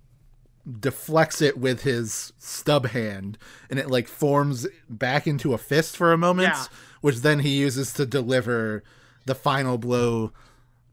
deflects 0.80 1.42
it 1.42 1.58
with 1.58 1.82
his 1.82 2.32
stub 2.38 2.86
hand 2.88 3.36
and 3.68 3.78
it 3.80 3.90
like 3.90 4.06
forms 4.06 4.66
back 4.88 5.26
into 5.26 5.52
a 5.54 5.58
fist 5.58 5.96
for 5.96 6.12
a 6.12 6.18
moment 6.18 6.50
Yeah. 6.50 6.64
which 7.00 7.16
then 7.18 7.40
he 7.40 7.48
uses 7.58 7.92
to 7.94 8.06
deliver 8.06 8.84
the 9.26 9.34
final 9.34 9.76
blow 9.76 10.32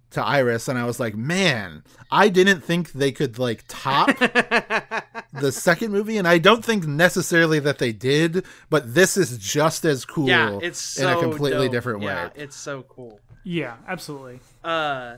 to 0.09 0.23
Iris 0.25 0.67
and 0.67 0.79
I 0.79 0.85
was 0.85 0.99
like, 0.99 1.15
"Man, 1.15 1.83
I 2.09 2.29
didn't 2.29 2.61
think 2.61 2.93
they 2.93 3.11
could 3.11 3.37
like 3.37 3.63
top 3.67 4.07
the 5.33 5.51
second 5.51 5.91
movie 5.91 6.17
and 6.17 6.27
I 6.27 6.39
don't 6.39 6.65
think 6.65 6.87
necessarily 6.87 7.59
that 7.59 7.77
they 7.77 7.91
did, 7.91 8.43
but 8.71 8.95
this 8.95 9.17
is 9.17 9.37
just 9.37 9.85
as 9.85 10.03
cool 10.05 10.27
yeah, 10.27 10.57
it's 10.63 10.79
so 10.79 11.07
in 11.11 11.15
a 11.15 11.21
completely 11.21 11.67
dope. 11.67 11.71
different 11.71 12.01
yeah, 12.01 12.25
way." 12.25 12.31
It's 12.37 12.55
so 12.55 12.81
cool. 12.89 13.19
Yeah, 13.43 13.75
absolutely. 13.87 14.39
uh 14.63 15.17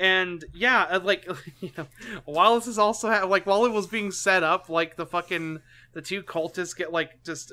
and 0.00 0.44
yeah 0.54 0.82
uh, 0.90 1.00
like 1.02 1.26
you 1.60 1.70
know 1.76 1.86
while 2.24 2.54
this 2.56 2.66
is 2.66 2.78
also 2.78 3.08
ha- 3.10 3.24
like 3.24 3.44
while 3.46 3.64
it 3.66 3.72
was 3.72 3.86
being 3.86 4.10
set 4.10 4.42
up 4.42 4.68
like 4.68 4.96
the 4.96 5.06
fucking 5.06 5.60
the 5.92 6.02
two 6.02 6.22
cultists 6.22 6.76
get 6.76 6.90
like 6.92 7.22
just 7.24 7.52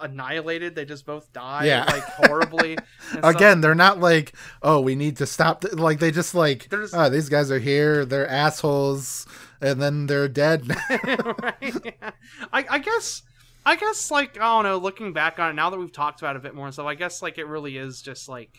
annihilated 0.00 0.74
they 0.74 0.84
just 0.84 1.06
both 1.06 1.32
die 1.32 1.66
Yeah. 1.66 1.84
like 1.84 2.02
horribly. 2.02 2.76
Again, 3.22 3.60
they're 3.60 3.74
not 3.74 4.00
like, 4.00 4.32
"Oh, 4.62 4.80
we 4.80 4.94
need 4.96 5.16
to 5.18 5.26
stop." 5.26 5.60
th-" 5.60 5.74
Like 5.74 6.00
they 6.00 6.10
just 6.10 6.34
like, 6.34 6.68
just- 6.70 6.94
"Oh, 6.94 7.08
these 7.08 7.28
guys 7.28 7.50
are 7.52 7.58
here. 7.60 8.04
They're 8.04 8.26
assholes." 8.26 9.26
And 9.60 9.80
then 9.80 10.06
they're 10.06 10.26
dead. 10.28 10.68
right? 10.90 11.74
Yeah. 11.84 12.10
I, 12.52 12.64
I 12.68 12.78
guess 12.80 13.22
I 13.64 13.76
guess 13.76 14.10
like 14.10 14.36
I 14.40 14.44
don't 14.44 14.64
know 14.64 14.78
looking 14.78 15.12
back 15.12 15.38
on 15.38 15.50
it 15.50 15.54
now 15.54 15.70
that 15.70 15.78
we've 15.78 15.92
talked 15.92 16.20
about 16.20 16.34
it 16.34 16.40
a 16.40 16.42
bit 16.42 16.54
more 16.54 16.66
and 16.66 16.74
stuff 16.74 16.86
I 16.86 16.96
guess 16.96 17.22
like 17.22 17.38
it 17.38 17.46
really 17.46 17.76
is 17.76 18.02
just 18.02 18.28
like 18.28 18.58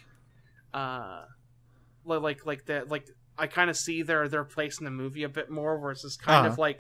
uh 0.74 1.24
like 2.06 2.46
like 2.46 2.66
the 2.66 2.86
like 2.90 3.08
I 3.38 3.48
kind 3.48 3.70
of 3.70 3.78
see 3.78 4.02
their 4.02 4.28
their 4.28 4.44
place 4.44 4.80
in 4.80 4.86
the 4.86 4.92
movie 4.92 5.24
a 5.24 5.30
bit 5.30 5.50
more 5.50 5.80
where 5.80 5.92
it's 5.92 6.02
just 6.04 6.22
kind 6.22 6.46
of 6.46 6.54
Uh-huh. 6.54 6.62
like 6.62 6.80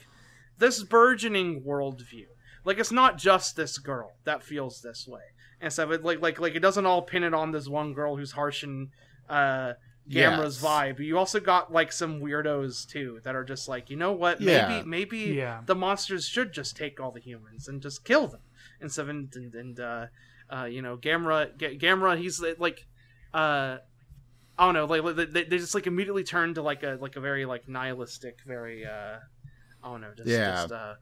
this 0.57 0.83
burgeoning 0.83 1.63
worldview 1.63 2.27
like 2.65 2.77
it's 2.77 2.91
not 2.91 3.17
just 3.17 3.55
this 3.55 3.77
girl 3.77 4.11
that 4.23 4.43
feels 4.43 4.81
this 4.81 5.07
way 5.07 5.21
and 5.59 5.73
stuff 5.73 5.91
it 5.91 6.03
like 6.03 6.21
like 6.21 6.39
like 6.39 6.55
it 6.55 6.59
doesn't 6.59 6.85
all 6.85 7.01
pin 7.01 7.23
it 7.23 7.33
on 7.33 7.51
this 7.51 7.67
one 7.67 7.93
girl 7.93 8.15
who's 8.17 8.31
harsh 8.33 8.63
and 8.63 8.89
uh 9.29 9.73
Gamera's 10.09 10.61
Yes. 10.61 10.63
vibe. 10.69 10.99
You 10.99 11.17
also 11.17 11.39
got 11.39 11.71
like 11.71 11.93
some 11.93 12.19
weirdos 12.19 12.85
too 12.85 13.21
that 13.23 13.37
are 13.37 13.45
just 13.45 13.69
like, 13.69 13.89
you 13.89 13.95
know 13.95 14.11
what? 14.11 14.41
Yeah. 14.41 14.67
Maybe 14.67 14.85
maybe 14.89 15.17
Yeah. 15.35 15.61
the 15.65 15.75
monsters 15.75 16.27
should 16.27 16.51
just 16.51 16.75
take 16.75 16.99
all 16.99 17.11
the 17.11 17.21
humans 17.21 17.69
and 17.69 17.81
just 17.81 18.03
kill 18.03 18.27
them 18.27 18.41
instead 18.81 19.03
of 19.03 19.09
and, 19.09 19.33
and, 19.33 19.55
and 19.55 19.79
uh, 19.79 20.05
uh, 20.53 20.65
you 20.65 20.81
know, 20.81 20.97
Gamera, 20.97 21.57
Ga- 21.57 21.77
Gamera, 21.77 22.17
he's 22.17 22.41
like, 22.59 22.85
uh, 23.33 23.77
I 24.57 24.65
don't 24.65 24.73
know, 24.75 24.85
like 24.85 25.03
like, 25.03 25.31
they, 25.31 25.43
they 25.43 25.57
just 25.57 25.73
like 25.75 25.87
immediately 25.87 26.23
turn 26.23 26.53
to 26.55 26.61
like 26.61 26.83
a 26.83 26.97
like 27.01 27.15
a 27.15 27.19
very 27.21 27.45
like 27.45 27.67
nihilistic, 27.67 28.35
very 28.45 28.85
uh, 28.85 29.17
I 29.83 29.89
don't 29.91 30.01
know, 30.01 30.11
just 30.15 30.29
Yeah. 30.29 30.51
just 30.51 30.71
uh, 30.71 30.93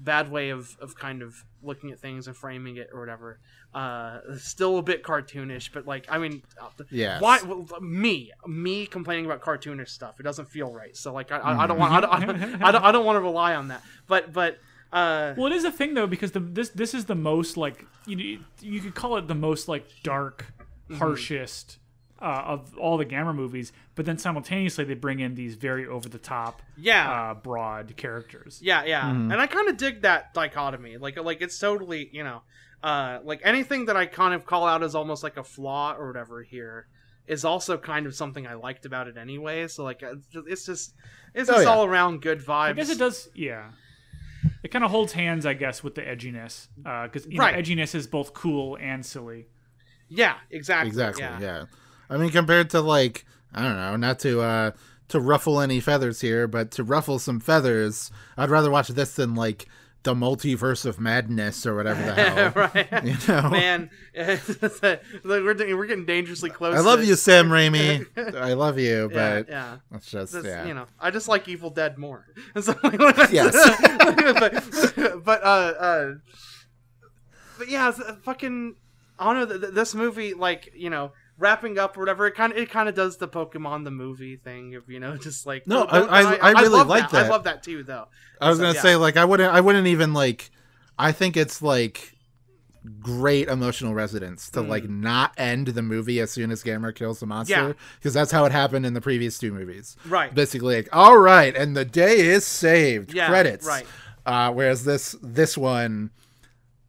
bad 0.00 0.30
way 0.30 0.50
of 0.50 0.68
of 0.80 0.94
kind 0.96 1.22
of 1.22 1.34
looking 1.62 1.90
at 1.90 2.00
things 2.00 2.26
and 2.26 2.36
framing 2.36 2.76
it 2.76 2.88
or 2.92 3.00
whatever. 3.00 3.38
Uh, 3.72 4.18
still 4.38 4.78
a 4.78 4.82
bit 4.82 5.02
cartoonish, 5.02 5.70
but 5.72 5.86
like 5.86 6.06
I 6.08 6.18
mean, 6.18 6.42
yeah, 6.90 7.20
why 7.20 7.38
well, 7.46 7.66
me 7.80 8.32
me 8.46 8.86
complaining 8.86 9.26
about 9.26 9.40
cartoonish 9.40 9.88
stuff? 9.88 10.18
It 10.18 10.24
doesn't 10.24 10.48
feel 10.48 10.72
right. 10.72 10.96
So 10.96 11.12
like 11.12 11.30
I, 11.30 11.38
I, 11.38 11.64
I 11.64 11.66
don't 11.66 11.78
want 11.78 11.92
I 11.92 12.00
don't, 12.00 12.10
I 12.12 12.20
don't, 12.26 12.62
I 12.64 12.72
don't, 12.72 12.84
I 12.84 12.92
don't 12.92 13.04
want 13.04 13.16
to 13.16 13.20
rely 13.20 13.54
on 13.54 13.68
that. 13.68 13.82
But 14.08 14.32
but 14.32 14.58
uh, 14.92 15.34
Well, 15.36 15.46
it 15.46 15.52
is 15.52 15.64
a 15.64 15.70
thing 15.72 15.94
though 15.94 16.06
because 16.06 16.32
the 16.32 16.40
this 16.40 16.70
this 16.70 16.92
is 16.94 17.04
the 17.04 17.14
most 17.14 17.56
like 17.56 17.84
you 18.06 18.40
you 18.60 18.80
could 18.80 18.94
call 18.94 19.16
it 19.16 19.28
the 19.28 19.34
most 19.34 19.68
like 19.68 19.84
dark, 20.02 20.46
Mm-hmm. 20.90 20.98
harshest 20.98 21.78
uh, 22.20 22.24
of 22.46 22.76
all 22.78 22.96
the 22.96 23.04
Gamera 23.06 23.34
movies, 23.34 23.72
but 23.94 24.06
then 24.06 24.16
simultaneously 24.18 24.84
they 24.84 24.94
bring 24.94 25.20
in 25.20 25.34
these 25.34 25.54
very 25.54 25.86
over 25.86 26.08
the 26.08 26.18
top, 26.18 26.62
Yeah. 26.76 27.10
uh, 27.30 27.34
broad 27.34 27.94
characters. 27.96 28.58
Yeah, 28.62 28.84
yeah, 28.84 29.02
Mhm. 29.02 29.32
and 29.32 29.40
I 29.40 29.46
kind 29.46 29.68
of 29.68 29.76
dig 29.76 30.02
that 30.02 30.32
dichotomy. 30.34 30.96
Like, 30.96 31.16
like 31.22 31.42
it's 31.42 31.58
totally, 31.58 32.08
you 32.12 32.24
know, 32.24 32.42
uh, 32.82 33.18
like 33.24 33.40
anything 33.44 33.86
that 33.86 33.96
I 33.96 34.06
kind 34.06 34.32
of 34.34 34.46
call 34.46 34.66
out 34.66 34.82
as 34.82 34.94
almost 34.94 35.22
like 35.22 35.36
a 35.36 35.44
flaw 35.44 35.94
or 35.94 36.06
whatever 36.06 36.42
here 36.42 36.86
is 37.26 37.44
also 37.44 37.76
kind 37.76 38.06
of 38.06 38.14
something 38.14 38.46
I 38.46 38.54
liked 38.54 38.86
about 38.86 39.08
it 39.08 39.16
anyway. 39.18 39.66
So 39.68 39.82
like, 39.84 40.02
it's 40.02 40.64
just- 40.64 40.94
it's 41.34 41.48
just, 41.48 41.58
Oh, 41.58 41.60
yeah. 41.60 41.68
all 41.68 41.84
around 41.84 42.22
good 42.22 42.40
vibes. 42.40 42.68
I 42.70 42.72
guess 42.72 42.88
it 42.90 42.98
does. 42.98 43.28
Yeah, 43.34 43.72
it 44.62 44.68
kind 44.68 44.84
of 44.84 44.90
holds 44.90 45.12
hands, 45.12 45.44
I 45.44 45.52
guess, 45.54 45.82
with 45.82 45.96
the 45.96 46.02
edginess, 46.02 46.68
because 46.76 47.26
Right. 47.26 47.54
know, 47.54 47.60
edginess 47.60 47.94
is 47.94 48.06
both 48.06 48.32
cool 48.32 48.78
and 48.80 49.04
silly. 49.04 49.48
Yeah, 50.08 50.36
exactly. 50.50 50.88
Exactly. 50.88 51.24
Yeah. 51.24 51.40
Yeah. 51.40 51.64
I 52.10 52.16
mean, 52.16 52.30
compared 52.30 52.70
to 52.70 52.80
like 52.80 53.24
I 53.54 53.62
don't 53.62 53.76
know, 53.76 53.96
not 53.96 54.18
to 54.20 54.40
uh 54.40 54.70
to 55.08 55.20
ruffle 55.20 55.60
any 55.60 55.80
feathers 55.80 56.20
here, 56.20 56.48
but 56.48 56.70
to 56.72 56.84
ruffle 56.84 57.18
some 57.18 57.38
feathers, 57.40 58.10
I'd 58.36 58.50
rather 58.50 58.70
watch 58.70 58.88
this 58.88 59.14
than 59.14 59.34
like 59.34 59.66
the 60.02 60.14
multiverse 60.14 60.84
of 60.86 61.00
madness 61.00 61.66
or 61.66 61.74
whatever 61.74 62.00
the 62.02 62.14
hell. 62.14 62.52
right. 62.54 63.04
You 63.04 63.16
know? 63.26 63.50
Man, 63.50 63.90
look, 65.24 65.44
we're, 65.44 65.76
we're 65.76 65.86
getting 65.86 66.06
dangerously 66.06 66.48
close. 66.50 66.76
I 66.76 66.80
love 66.80 67.00
to- 67.00 67.06
you, 67.06 67.16
Sam 67.16 67.48
Raimi. 67.48 68.06
I 68.36 68.52
love 68.52 68.78
you, 68.78 69.10
but 69.12 69.48
yeah. 69.48 69.78
it's 69.92 70.08
just 70.10 70.34
yeah. 70.44 70.64
You 70.64 70.74
know, 70.74 70.86
I 71.00 71.10
just 71.10 71.26
like 71.26 71.48
Evil 71.48 71.70
Dead 71.70 71.98
more. 71.98 72.24
So, 72.60 72.72
Yes. 73.30 73.52
but, 74.38 75.24
but 75.24 75.42
uh, 75.42 75.46
uh, 75.46 76.14
but 77.58 77.68
yeah, 77.68 77.90
fucking. 78.22 78.76
I 79.18 79.24
don't 79.24 79.34
know. 79.40 79.46
th- 79.46 79.60
th- 79.60 79.74
This 79.74 79.94
movie, 79.94 80.34
like 80.34 80.72
you 80.74 80.90
know, 80.90 81.12
wrapping 81.38 81.78
up 81.78 81.96
or 81.96 82.00
whatever, 82.00 82.26
it 82.26 82.34
kind 82.34 82.52
of 82.52 82.58
it 82.58 82.70
kind 82.70 82.88
of 82.88 82.94
does 82.94 83.16
the 83.18 83.28
Pokemon 83.28 83.84
the 83.84 83.90
movie 83.90 84.36
thing 84.36 84.74
of 84.74 84.88
you 84.88 85.00
know 85.00 85.16
just 85.28 85.46
like 85.46 85.66
No, 85.66 85.86
but- 85.86 86.10
I- 86.10 86.36
I- 86.36 86.52
I 86.52 86.60
really 86.62 86.82
like 86.84 87.04
I 87.04 87.08
that. 87.08 87.26
I 87.26 87.28
love 87.28 87.44
that 87.44 87.62
too, 87.62 87.82
though. 87.82 88.08
I 88.40 88.48
was 88.48 88.58
So, 88.58 88.64
gonna 88.64 88.74
yeah. 88.74 88.82
say 88.82 88.96
like 88.96 89.16
I 89.16 89.24
wouldn't 89.24 89.52
I 89.52 89.60
wouldn't 89.60 89.86
even 89.86 90.12
like 90.14 90.50
I 90.98 91.12
think 91.12 91.36
it's 91.36 91.60
like 91.62 92.12
great 93.00 93.48
emotional 93.48 93.94
resonance 93.94 94.48
to 94.50 94.60
like 94.60 94.84
Mm. 94.84 95.00
not 95.00 95.32
end 95.36 95.66
the 95.68 95.82
movie 95.82 96.20
as 96.20 96.30
soon 96.30 96.52
as 96.52 96.62
Gamera 96.62 96.94
kills 96.94 97.18
the 97.18 97.26
monster 97.26 97.74
because 97.98 98.14
that's 98.14 98.30
how 98.30 98.44
it 98.44 98.52
happened 98.52 98.86
in 98.86 98.94
the 98.94 99.00
previous 99.00 99.38
two 99.38 99.52
movies. 99.52 99.96
Right. 100.06 100.32
Basically 100.32 100.76
like 100.76 100.88
all 100.92 101.18
right 101.18 101.54
and 101.56 101.76
the 101.76 101.84
day 101.84 102.20
is 102.20 102.44
saved 102.46 103.12
Yeah, 103.12 103.26
credits. 103.28 103.66
right. 103.66 103.84
Uh 104.24 104.52
whereas 104.52 104.84
this 104.84 105.16
this 105.20 105.58
one 105.58 106.10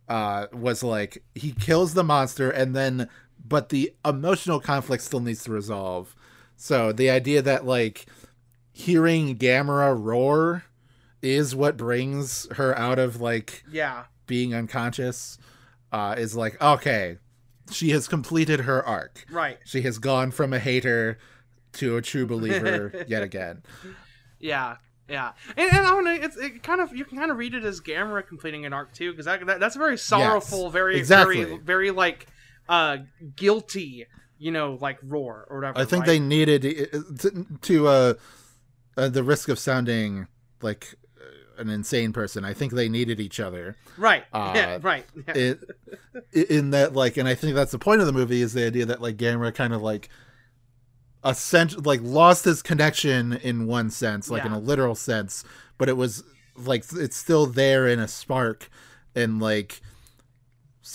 uh 0.08 0.46
was 0.54 0.84
like 0.84 1.24
he 1.34 1.52
kills 1.52 1.96
the 1.96 2.04
monster 2.04 2.52
and 2.52 2.76
then 2.76 3.10
but 3.48 3.70
the 3.70 3.94
emotional 4.06 4.60
conflict 4.60 5.04
still 5.04 5.20
needs 5.20 5.44
to 5.46 5.52
resolve. 5.52 6.16
So 6.56 6.92
the 6.92 7.10
idea 7.10 7.42
that 7.42 7.66
like 7.66 8.06
hearing 8.72 9.38
Gamera 9.38 9.96
roar 9.98 10.64
is 11.22 11.56
what 11.56 11.78
brings 11.78 12.48
her 12.54 12.78
out 12.78 13.00
of 13.00 13.20
like 13.22 13.64
Yeah. 13.72 14.04
being 14.28 14.54
unconscious 14.54 15.38
uh 15.92 16.16
is 16.18 16.36
like 16.36 16.62
okay 16.62 17.18
she 17.72 17.90
has 17.90 18.08
completed 18.08 18.62
her 18.62 18.86
arc 18.86 19.26
Right. 19.32 19.58
she 19.66 19.82
has 19.82 19.98
gone 19.98 20.32
from 20.32 20.54
a 20.54 20.60
hater 20.60 21.18
to 21.74 21.98
a 21.98 22.02
true 22.02 22.26
believer 22.28 22.94
yet 23.08 23.24
again 23.24 23.64
Yeah, 24.40 24.78
yeah, 25.10 25.32
and, 25.56 25.70
and 25.74 25.88
I 25.88 25.90
don't 25.92 26.04
know. 26.04 26.12
It's 26.14 26.36
it 26.38 26.62
kind 26.62 26.82
of 26.82 26.94
you 26.96 27.06
can 27.06 27.18
kind 27.18 27.32
of 27.32 27.38
read 27.38 27.54
it 27.56 27.64
as 27.64 27.80
Gamera 27.80 28.28
completing 28.28 28.66
an 28.66 28.74
arc 28.74 28.94
too, 28.94 29.12
because 29.12 29.26
that, 29.26 29.46
that 29.48 29.60
that's 29.60 29.76
very 29.78 29.98
sorrowful, 29.98 30.70
very 30.70 30.98
exactly. 30.98 31.44
very 31.46 31.58
very 31.60 31.92
like 31.92 32.28
uh 32.70 32.98
guilty, 33.36 34.06
you 34.38 34.52
know, 34.52 34.78
like 34.80 34.98
roar 35.04 35.48
or 35.50 35.58
whatever. 35.58 35.80
i 35.80 35.86
think 35.86 36.02
right? 36.02 36.08
they 36.08 36.20
needed 36.20 36.66
uh, 36.66 37.00
to, 37.20 37.46
to 37.62 37.88
uh, 37.88 38.14
uh 38.98 39.10
the 39.10 39.24
risk 39.24 39.50
of 39.50 39.60
sounding 39.60 40.28
like 40.62 40.96
uh, 41.20 41.62
an 41.62 41.70
insane 41.70 42.14
person 42.14 42.44
i 42.44 42.54
think 42.54 42.74
they 42.74 42.90
needed 42.90 43.20
each 43.20 43.40
other 43.40 43.76
right, 43.98 44.24
uh, 44.34 44.52
yeah, 44.56 44.78
right, 44.82 45.06
yeah. 45.28 45.54
it 46.32 46.50
in 46.50 46.72
that 46.72 46.94
like 46.94 47.18
and 47.18 47.28
i 47.28 47.36
think 47.36 47.56
that's 47.56 47.72
the 47.72 47.80
point 47.80 48.02
of 48.02 48.08
the 48.08 48.14
movie 48.14 48.42
is 48.42 48.54
the 48.54 48.66
idea 48.66 48.86
that 48.86 49.02
like 49.02 49.18
Gamera 49.18 49.54
kind 49.54 49.74
of 49.74 49.82
like 49.82 50.10
essentially 51.26 51.84
like 51.84 52.00
lost 52.04 52.46
his 52.46 52.62
connection 52.62 53.34
in 53.34 53.68
one 53.68 53.90
sense 53.90 54.30
like 54.30 54.46
in 54.46 54.52
a 54.52 54.60
literal 54.60 54.96
sense 54.96 55.44
but 55.78 55.90
it 55.90 55.98
was 55.98 56.24
like 56.56 56.84
it's 56.94 57.18
still 57.18 57.46
there 57.46 57.88
in 57.88 58.00
a 58.00 58.08
spark 58.08 58.70
and 59.16 59.42
like 59.42 59.82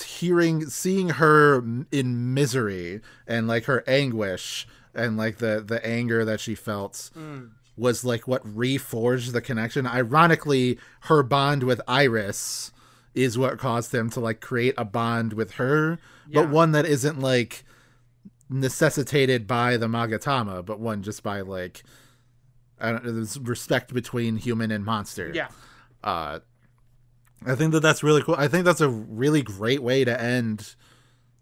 hearing 0.01 0.67
seeing 0.67 1.11
her 1.11 1.63
in 1.91 2.33
misery 2.35 3.01
and 3.27 3.47
like 3.47 3.65
her 3.67 3.85
anguish 3.87 4.67
and 4.95 5.17
like 5.17 5.39
the 5.39 5.63
the 5.67 5.85
anger 5.87 6.25
that 6.25 6.41
she 6.41 6.55
felt 6.55 7.11
Mm. 7.17 7.51
was 7.77 8.05
like 8.05 8.27
what 8.29 8.43
reforged 8.47 9.33
the 9.33 9.41
connection 9.41 9.87
ironically 9.87 10.79
her 11.03 11.23
bond 11.23 11.63
with 11.65 11.81
iris 11.89 12.73
is 13.15 13.37
what 13.37 13.59
caused 13.59 13.95
him 13.95 14.09
to 14.11 14.21
like 14.21 14.41
create 14.41 14.75
a 14.79 14.85
bond 14.85 15.33
with 15.35 15.53
her 15.53 15.99
Yeah. 16.29 16.43
but 16.43 16.51
one 16.51 16.73
that 16.73 16.87
isn't 16.87 17.21
like 17.21 17.65
necessitated 18.49 19.47
by 19.47 19.77
the 19.77 19.87
magatama 19.89 20.65
but 20.65 20.79
one 20.81 21.03
just 21.03 21.23
by 21.23 21.41
like 21.41 21.83
I 22.81 22.91
don't 22.93 23.05
know, 23.05 23.13
there's 23.13 23.39
respect 23.39 23.95
between 23.95 24.37
human 24.37 24.71
and 24.71 24.85
monster 24.85 25.31
Yeah. 25.35 25.49
uh 26.05 26.41
i 27.47 27.55
think 27.55 27.73
that 27.73 27.81
that's 27.81 28.03
really 28.03 28.23
cool 28.23 28.35
i 28.39 28.49
think 28.49 28.65
that's 28.65 28.81
a 28.81 28.89
really 28.89 29.43
great 29.43 29.83
way 29.83 30.05
to 30.05 30.21
end 30.21 30.75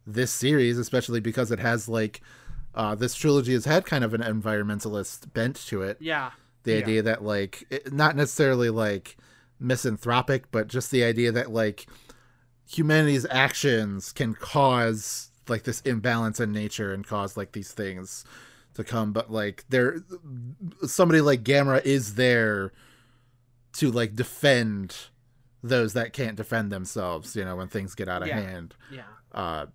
this 0.07 0.31
series 0.31 0.79
especially 0.79 1.21
because 1.21 1.51
it 1.51 1.59
has 1.59 1.89
like 1.89 2.21
uh 2.75 2.95
this 2.95 3.15
trilogy 3.15 3.53
has 3.53 3.65
had 3.65 3.85
kind 3.87 4.05
of 4.05 4.15
an 4.15 4.21
environmentalist 4.23 5.33
bent 5.33 5.57
to 5.57 5.83
it 5.83 5.97
Yeah. 6.01 6.31
the 6.65 6.73
Yeah. 6.73 6.79
idea 6.79 7.03
that 7.03 7.23
like 7.23 7.65
it, 7.71 7.93
not 7.93 8.17
necessarily 8.17 8.71
like 8.71 9.17
misanthropic 9.59 10.51
but 10.51 10.69
just 10.69 10.91
the 10.91 11.05
idea 11.05 11.31
that 11.33 11.51
like 11.51 11.87
humanity's 12.69 13.27
actions 13.31 14.13
can 14.13 14.35
cause 14.35 15.31
like 15.49 15.65
this 15.65 15.81
imbalance 15.83 16.39
in 16.41 16.53
nature 16.53 16.93
and 16.93 17.07
cause 17.07 17.37
like 17.37 17.53
these 17.53 17.73
things 17.73 18.25
to 18.75 18.85
come 18.85 19.13
but 19.13 19.31
like 19.31 19.65
there 19.69 19.97
somebody 20.87 21.21
like 21.21 21.43
Gamera 21.43 21.85
is 21.85 22.15
there 22.15 22.73
to 23.75 23.91
like 23.91 24.15
defend 24.15 24.97
those 25.63 25.93
that 25.93 26.13
can't 26.13 26.37
defend 26.37 26.71
themselves 26.73 27.37
you 27.37 27.45
know 27.45 27.57
when 27.57 27.69
things 27.69 27.95
get 27.95 28.09
out 28.09 28.23
of 28.23 28.29
Yeah. 28.29 28.41
hand 28.41 28.75
Yeah. 28.91 29.03
uh 29.33 29.67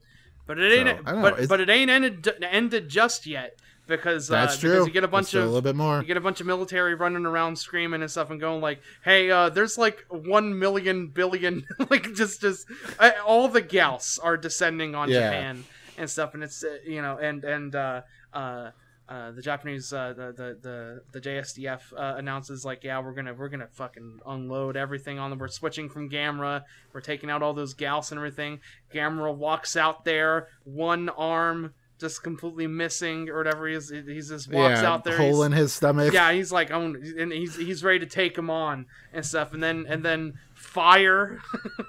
But 0.48 0.60
it 0.60 0.72
ain't. 0.72 0.88
So, 0.90 1.04
don't 1.04 1.16
know, 1.16 1.22
but 1.22 1.50
but 1.50 1.60
it 1.60 1.70
ain't 1.70 1.90
ended 1.92 2.28
ended 2.42 2.90
just 2.90 3.26
yet 3.26 3.58
because 3.88 4.32
uh, 4.32 4.34
That's 4.36 4.58
because 4.58 4.88
you 4.88 4.94
get 4.94 5.04
a 5.04 5.08
bunch 5.08 5.34
of 5.34 5.44
a 5.44 5.46
little 5.46 5.62
bit 5.62 5.76
more. 5.76 6.00
You 6.02 6.06
get 6.08 6.18
a 6.18 6.22
bunch 6.22 6.42
of 6.42 6.48
military 6.48 6.96
running 6.96 7.26
around 7.26 7.58
screaming 7.58 8.02
and 8.02 8.10
stuff 8.10 8.30
and 8.32 8.40
going 8.40 8.62
like, 8.62 8.82
"Hey, 9.04 9.30
uh, 9.30 9.50
there's 9.50 9.78
like 9.78 10.06
one 10.10 10.58
million 10.58 11.08
billion 11.08 11.66
like 11.90 12.14
just 12.14 12.42
just 12.42 12.68
uh, 13.00 13.12
all 13.26 13.48
the 13.48 13.62
Gyaos 13.62 14.20
are 14.24 14.38
descending 14.38 14.96
on 14.96 15.10
Yeah. 15.10 15.30
Japan 15.30 15.66
and 15.98 16.10
stuff, 16.10 16.34
and 16.34 16.44
it's 16.44 16.64
uh, 16.64 16.78
you 16.86 17.02
know 17.02 17.18
and 17.18 17.44
and 17.44 17.76
uh, 17.76 18.02
uh, 18.34 18.72
uh, 19.08 19.32
the 19.32 19.42
Japanese 19.42 19.94
uh, 19.94 20.14
the, 20.16 20.34
the 20.34 20.58
the 20.62 21.02
the 21.12 21.22
JSDF 21.22 21.82
uh, 21.96 22.16
announces 22.18 22.66
like, 22.66 22.84
yeah, 22.84 23.00
we're 23.00 23.14
gonna 23.14 23.34
we're 23.34 23.50
gonna 23.50 23.68
fucking 23.72 24.20
unload 24.26 24.76
everything 24.76 25.20
on 25.20 25.30
them. 25.30 25.38
We're 25.38 25.48
switching 25.48 25.90
from 25.90 26.10
Gamera. 26.10 26.64
We're 26.92 27.02
taking 27.02 27.30
out 27.30 27.44
all 27.44 27.54
those 27.54 27.76
Gyaos 27.76 28.12
and 28.12 28.18
everything. 28.18 28.62
Gamera 28.94 29.36
walks 29.36 29.78
out 29.78 30.06
there, 30.06 30.48
one 30.64 31.10
arm 31.10 31.74
just 32.00 32.24
completely 32.24 32.68
missing 32.68 33.30
or 33.30 33.38
whatever. 33.38 33.68
He's 33.68 33.90
he's 33.90 34.30
just 34.30 34.52
walks 34.52 34.82
Yeah, 34.82 34.92
out 34.92 35.04
there. 35.04 35.18
hole 35.18 35.44
in 35.44 35.52
his 35.52 35.72
stomach. 35.74 36.14
Yeah, 36.14 36.32
he's 36.34 36.52
like, 36.52 36.72
oh, 36.72 36.94
and 37.18 37.32
he's 37.32 37.56
he's 37.56 37.84
ready 37.84 38.00
to 38.00 38.06
take 38.06 38.38
him 38.38 38.50
on 38.50 38.86
and 39.14 39.26
stuff, 39.26 39.54
and 39.54 39.64
then 39.64 39.86
and 39.88 40.04
then 40.04 40.34
fire, 40.54 41.40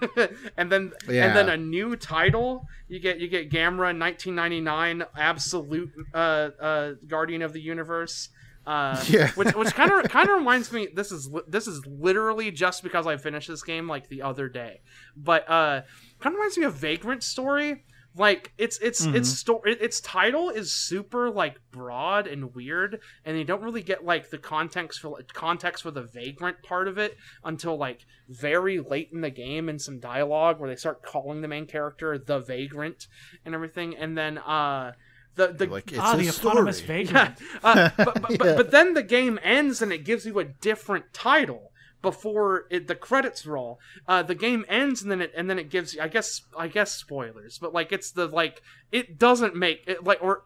and 0.56 0.70
then 0.70 0.92
Yeah. 1.08 1.26
and 1.26 1.36
then 1.36 1.48
a 1.48 1.56
new 1.56 1.96
title. 1.96 2.66
You 2.88 3.00
get 3.00 3.18
you 3.18 3.28
get 3.28 3.50
Gamera 3.50 3.90
in 3.90 3.98
1999, 3.98 5.04
absolute 5.16 5.90
uh, 6.14 6.16
uh, 6.60 6.92
Guardian 7.06 7.42
of 7.42 7.52
the 7.52 7.60
Universe. 7.60 8.28
Uh, 8.66 9.00
Yeah. 9.08 9.30
which 9.32 9.54
which 9.54 9.74
kind 9.74 9.90
of 9.92 10.08
kind 10.10 10.28
of 10.28 10.36
reminds 10.38 10.72
me. 10.72 10.88
This 10.94 11.12
is 11.12 11.30
this 11.48 11.66
is 11.66 11.84
literally 11.86 12.50
just 12.50 12.82
because 12.82 13.06
I 13.06 13.16
finished 13.16 13.48
this 13.48 13.62
game 13.62 13.88
like 13.88 14.08
the 14.08 14.22
other 14.22 14.48
day, 14.48 14.80
but 15.16 15.48
uh, 15.48 15.82
kind 16.20 16.34
of 16.34 16.38
reminds 16.38 16.58
me 16.58 16.64
of 16.64 16.74
Vagrant 16.74 17.22
Story. 17.22 17.84
Like 18.16 18.52
it's 18.56 18.78
it's 18.78 19.04
its 19.04 19.30
Mhm. 19.30 19.36
sto- 19.36 19.62
it- 19.66 19.82
its 19.82 20.00
title 20.00 20.48
is 20.48 20.72
super 20.72 21.28
like 21.30 21.60
broad 21.70 22.26
and 22.26 22.54
weird, 22.54 23.00
and 23.24 23.36
you 23.36 23.44
don't 23.44 23.62
really 23.62 23.82
get 23.82 24.04
like 24.04 24.30
the 24.30 24.38
context 24.38 25.00
for 25.00 25.18
context 25.34 25.82
for 25.82 25.90
the 25.90 26.02
vagrant 26.02 26.62
part 26.62 26.88
of 26.88 26.96
it 26.98 27.16
until 27.44 27.76
like 27.76 28.06
very 28.28 28.80
late 28.80 29.10
in 29.12 29.20
the 29.20 29.30
game 29.30 29.68
in 29.68 29.78
some 29.78 29.98
dialogue 30.00 30.58
where 30.58 30.70
they 30.70 30.76
start 30.76 31.02
calling 31.02 31.42
the 31.42 31.48
main 31.48 31.66
character 31.66 32.16
the 32.16 32.38
vagrant 32.40 33.06
and 33.44 33.54
everything, 33.54 33.94
and 33.96 34.16
then 34.16 34.38
uh 34.38 34.92
the 35.34 35.48
the 35.48 35.66
Like, 35.66 35.90
it's 35.92 36.00
Ah, 36.00 36.14
a 36.14 36.16
the 36.16 36.28
autonomous 36.30 36.78
story. 36.78 37.04
vagrant. 37.04 37.38
uh, 37.62 37.90
but, 37.98 38.22
but, 38.22 38.30
Yeah. 38.30 38.36
but, 38.38 38.56
but 38.56 38.70
then 38.70 38.94
the 38.94 39.02
game 39.02 39.38
ends 39.42 39.82
and 39.82 39.92
it 39.92 40.04
gives 40.04 40.24
you 40.24 40.38
a 40.38 40.44
different 40.44 41.12
title 41.12 41.72
before 42.10 42.66
it, 42.70 42.86
the 42.86 42.94
credits 42.94 43.44
roll. 43.46 43.78
Uh, 44.06 44.22
the 44.22 44.34
game 44.46 44.64
ends 44.68 45.02
and 45.02 45.10
then 45.10 45.20
it 45.20 45.32
and 45.36 45.48
then 45.50 45.58
it 45.58 45.68
gives 45.70 45.94
you 45.94 46.00
I 46.02 46.08
guess 46.08 46.28
I 46.56 46.68
guess 46.68 46.92
spoilers, 46.92 47.58
but 47.58 47.72
like 47.78 47.90
it's 47.96 48.10
the 48.12 48.26
like 48.28 48.62
it 48.92 49.18
doesn't 49.18 49.54
make 49.56 49.78
it 49.86 50.04
like 50.04 50.22
or 50.22 50.44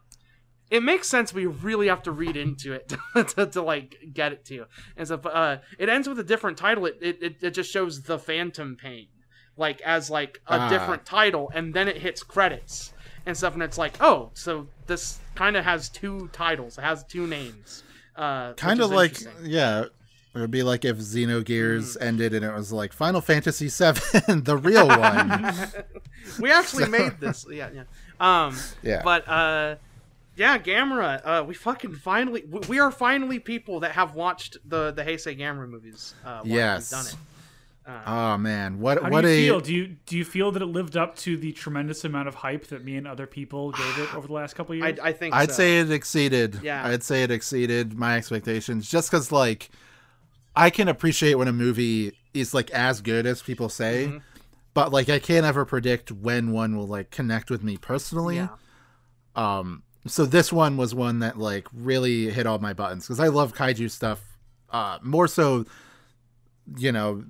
it 0.71 0.83
makes 0.83 1.09
sense, 1.09 1.33
but 1.33 1.43
you 1.43 1.51
really 1.51 1.89
have 1.89 2.03
to 2.05 2.13
read 2.13 2.37
into 2.37 2.73
it 2.73 2.85
to, 3.15 3.25
to, 3.25 3.47
to 3.47 3.63
like 3.63 3.97
get 4.15 4.33
it 4.33 4.45
to 4.47 4.55
you. 4.55 4.65
And 4.97 5.07
so, 5.09 5.17
uh, 5.17 5.59
it 5.79 5.89
ends 5.89 6.09
with 6.09 6.19
a 6.19 6.25
different 6.33 6.57
title. 6.57 6.87
It, 6.87 6.99
it 7.03 7.17
it 7.23 7.37
it 7.43 7.51
just 7.51 7.71
shows 7.71 8.03
the 8.03 8.19
Phantom 8.19 8.77
Pain, 8.77 9.09
like 9.57 9.81
as 9.83 10.11
like 10.11 10.41
a 10.47 10.55
Ah. 10.61 10.69
different 10.69 11.05
title, 11.05 11.51
and 11.55 11.75
then 11.75 11.89
it 11.89 11.99
hits 11.99 12.23
credits 12.23 12.95
and 13.27 13.37
stuff, 13.37 13.53
and 13.55 13.63
it's 13.63 13.77
like, 13.79 14.01
oh, 14.01 14.31
so 14.35 14.67
this 14.87 15.19
kind 15.35 15.57
of 15.57 15.65
has 15.65 15.89
two 15.91 16.29
titles. 16.33 16.79
It 16.79 16.85
has 16.85 17.05
two 17.05 17.27
names. 17.27 17.83
Uh, 18.17 18.53
kind 18.55 18.81
of 18.81 18.91
like 18.91 19.17
yeah 19.43 19.87
it 20.35 20.39
would 20.39 20.51
be 20.51 20.63
like 20.63 20.85
if 20.85 20.97
xenogears 20.99 21.97
Mm. 21.99 22.03
ended 22.03 22.35
and 22.35 22.45
it 22.45 22.53
was 22.55 22.73
like 22.73 22.93
final 22.93 23.21
fantasy 23.21 23.69
VII, 23.69 24.35
the 24.41 24.57
real 24.63 24.87
one 24.89 25.55
we 26.41 26.51
actually 26.53 26.89
made 26.89 27.19
this. 27.21 27.45
Yeah, 27.51 27.71
yeah. 27.75 27.83
Um, 28.21 28.57
Yeah. 28.83 29.03
But 29.05 29.27
uh, 29.29 29.77
yeah, 30.37 30.57
Gamera. 30.59 31.21
Uh, 31.25 31.45
we 31.47 31.55
fucking 31.55 31.95
finally. 31.97 32.45
We, 32.49 32.61
we 32.69 32.79
are 32.79 32.91
finally 32.91 33.39
people 33.41 33.81
that 33.81 33.93
have 33.93 34.15
watched 34.15 34.57
the 34.65 34.91
the 34.93 35.03
Heisei 35.03 35.39
Gamera 35.39 35.69
movies. 35.69 36.15
Uh, 36.25 36.43
yes 36.45 36.91
done 36.91 37.07
it. 37.07 37.17
oh 38.07 38.39
man 38.39 38.79
what 38.79 39.03
How 39.03 39.11
what 39.11 39.23
do 39.23 39.29
you 39.29 39.35
a 39.35 39.47
feel? 39.49 39.61
Do 39.61 39.75
you 39.75 39.97
do 40.07 40.17
you 40.17 40.25
feel 40.25 40.53
that 40.53 40.63
it 40.63 40.67
lived 40.67 40.97
up 40.97 41.17
to 41.17 41.37
the 41.37 41.51
tremendous 41.53 42.05
amount 42.05 42.29
of 42.29 42.37
hype 42.37 42.69
that 42.69 42.85
me 42.85 42.97
and 42.97 43.07
other 43.09 43.27
people 43.27 43.73
gave 43.73 43.99
it 43.99 44.15
over 44.15 44.27
the 44.29 44.33
last 44.33 44.55
couple 44.55 44.77
of 44.77 44.83
I, 44.83 44.89
years? 44.89 44.99
I 45.03 45.13
think. 45.13 45.35
I'd 45.35 45.51
so. 45.51 45.57
say 45.57 45.81
it 45.81 45.91
exceeded. 45.91 46.61
Yeah. 46.63 46.87
I'd 46.87 47.03
say 47.03 47.23
it 47.25 47.31
exceeded 47.33 47.95
my 47.99 48.17
expectations 48.17 48.89
just 48.89 49.11
because, 49.11 49.33
like, 49.33 49.71
I 50.57 50.71
can 50.71 50.89
appreciate 50.89 51.35
when 51.35 51.49
a 51.49 51.53
movie 51.53 52.13
is, 52.35 52.53
like, 52.55 52.71
as 52.71 53.01
good 53.01 53.27
as 53.27 53.43
people 53.43 53.69
say, 53.69 54.07
Mm-hmm. 54.07 54.19
but, 54.75 54.93
like, 54.93 55.09
I 55.09 55.19
can't 55.19 55.47
ever 55.47 55.65
predict 55.65 56.11
when 56.13 56.53
one 56.53 56.77
will, 56.77 56.87
like, 56.87 57.11
connect 57.11 57.51
with 57.51 57.63
me 57.63 57.77
personally. 57.77 58.37
Yeah. 58.37 58.49
Um, 59.37 59.83
so 60.07 60.25
this 60.27 60.53
one 60.53 60.77
was 60.77 60.95
one 60.95 61.21
that, 61.21 61.39
like, 61.39 61.67
really 61.73 62.31
hit 62.31 62.47
all 62.47 62.59
my 62.59 62.73
buttons 62.73 63.07
because 63.07 63.21
I 63.21 63.29
love 63.29 63.55
kaiju 63.55 63.91
stuff 63.91 64.21
uh, 64.71 64.99
more 65.03 65.29
so, 65.29 65.65
you 66.77 66.93
know, 66.93 67.25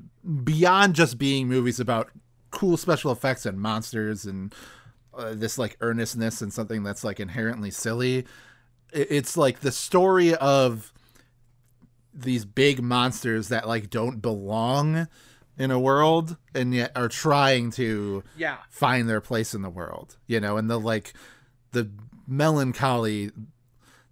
beyond 0.45 0.95
just 0.95 1.19
being 1.19 1.49
movies 1.49 1.81
about 1.81 2.11
cool 2.51 2.77
special 2.77 3.11
effects 3.13 3.47
and 3.47 3.59
monsters 3.59 4.27
and 4.27 4.55
uh, 5.15 5.33
this 5.35 5.57
like 5.57 5.77
earnestness 5.81 6.43
and 6.43 6.53
something 6.53 6.83
that's 6.83 7.03
like 7.05 7.19
inherently 7.21 7.71
silly. 7.71 8.27
It's 8.93 9.37
like 9.37 9.61
the 9.61 9.73
story 9.73 10.35
of 10.35 10.93
these 12.13 12.45
big 12.45 12.83
monsters 12.83 13.49
that 13.49 13.67
like 13.69 13.91
don't 13.91 14.21
belong 14.21 15.07
in 15.59 15.71
a 15.71 15.79
world 15.79 16.37
and 16.55 16.75
yet 16.75 16.91
are 16.97 17.09
trying 17.09 17.71
to 17.73 18.23
Yeah. 18.37 18.57
find 18.71 19.09
their 19.09 19.21
place 19.21 19.55
in 19.55 19.63
the 19.63 19.71
world, 19.71 20.17
you 20.27 20.41
know, 20.41 20.57
and 20.57 20.71
the 20.71 20.79
like 20.81 21.13
the 21.73 21.91
melancholy 22.27 23.31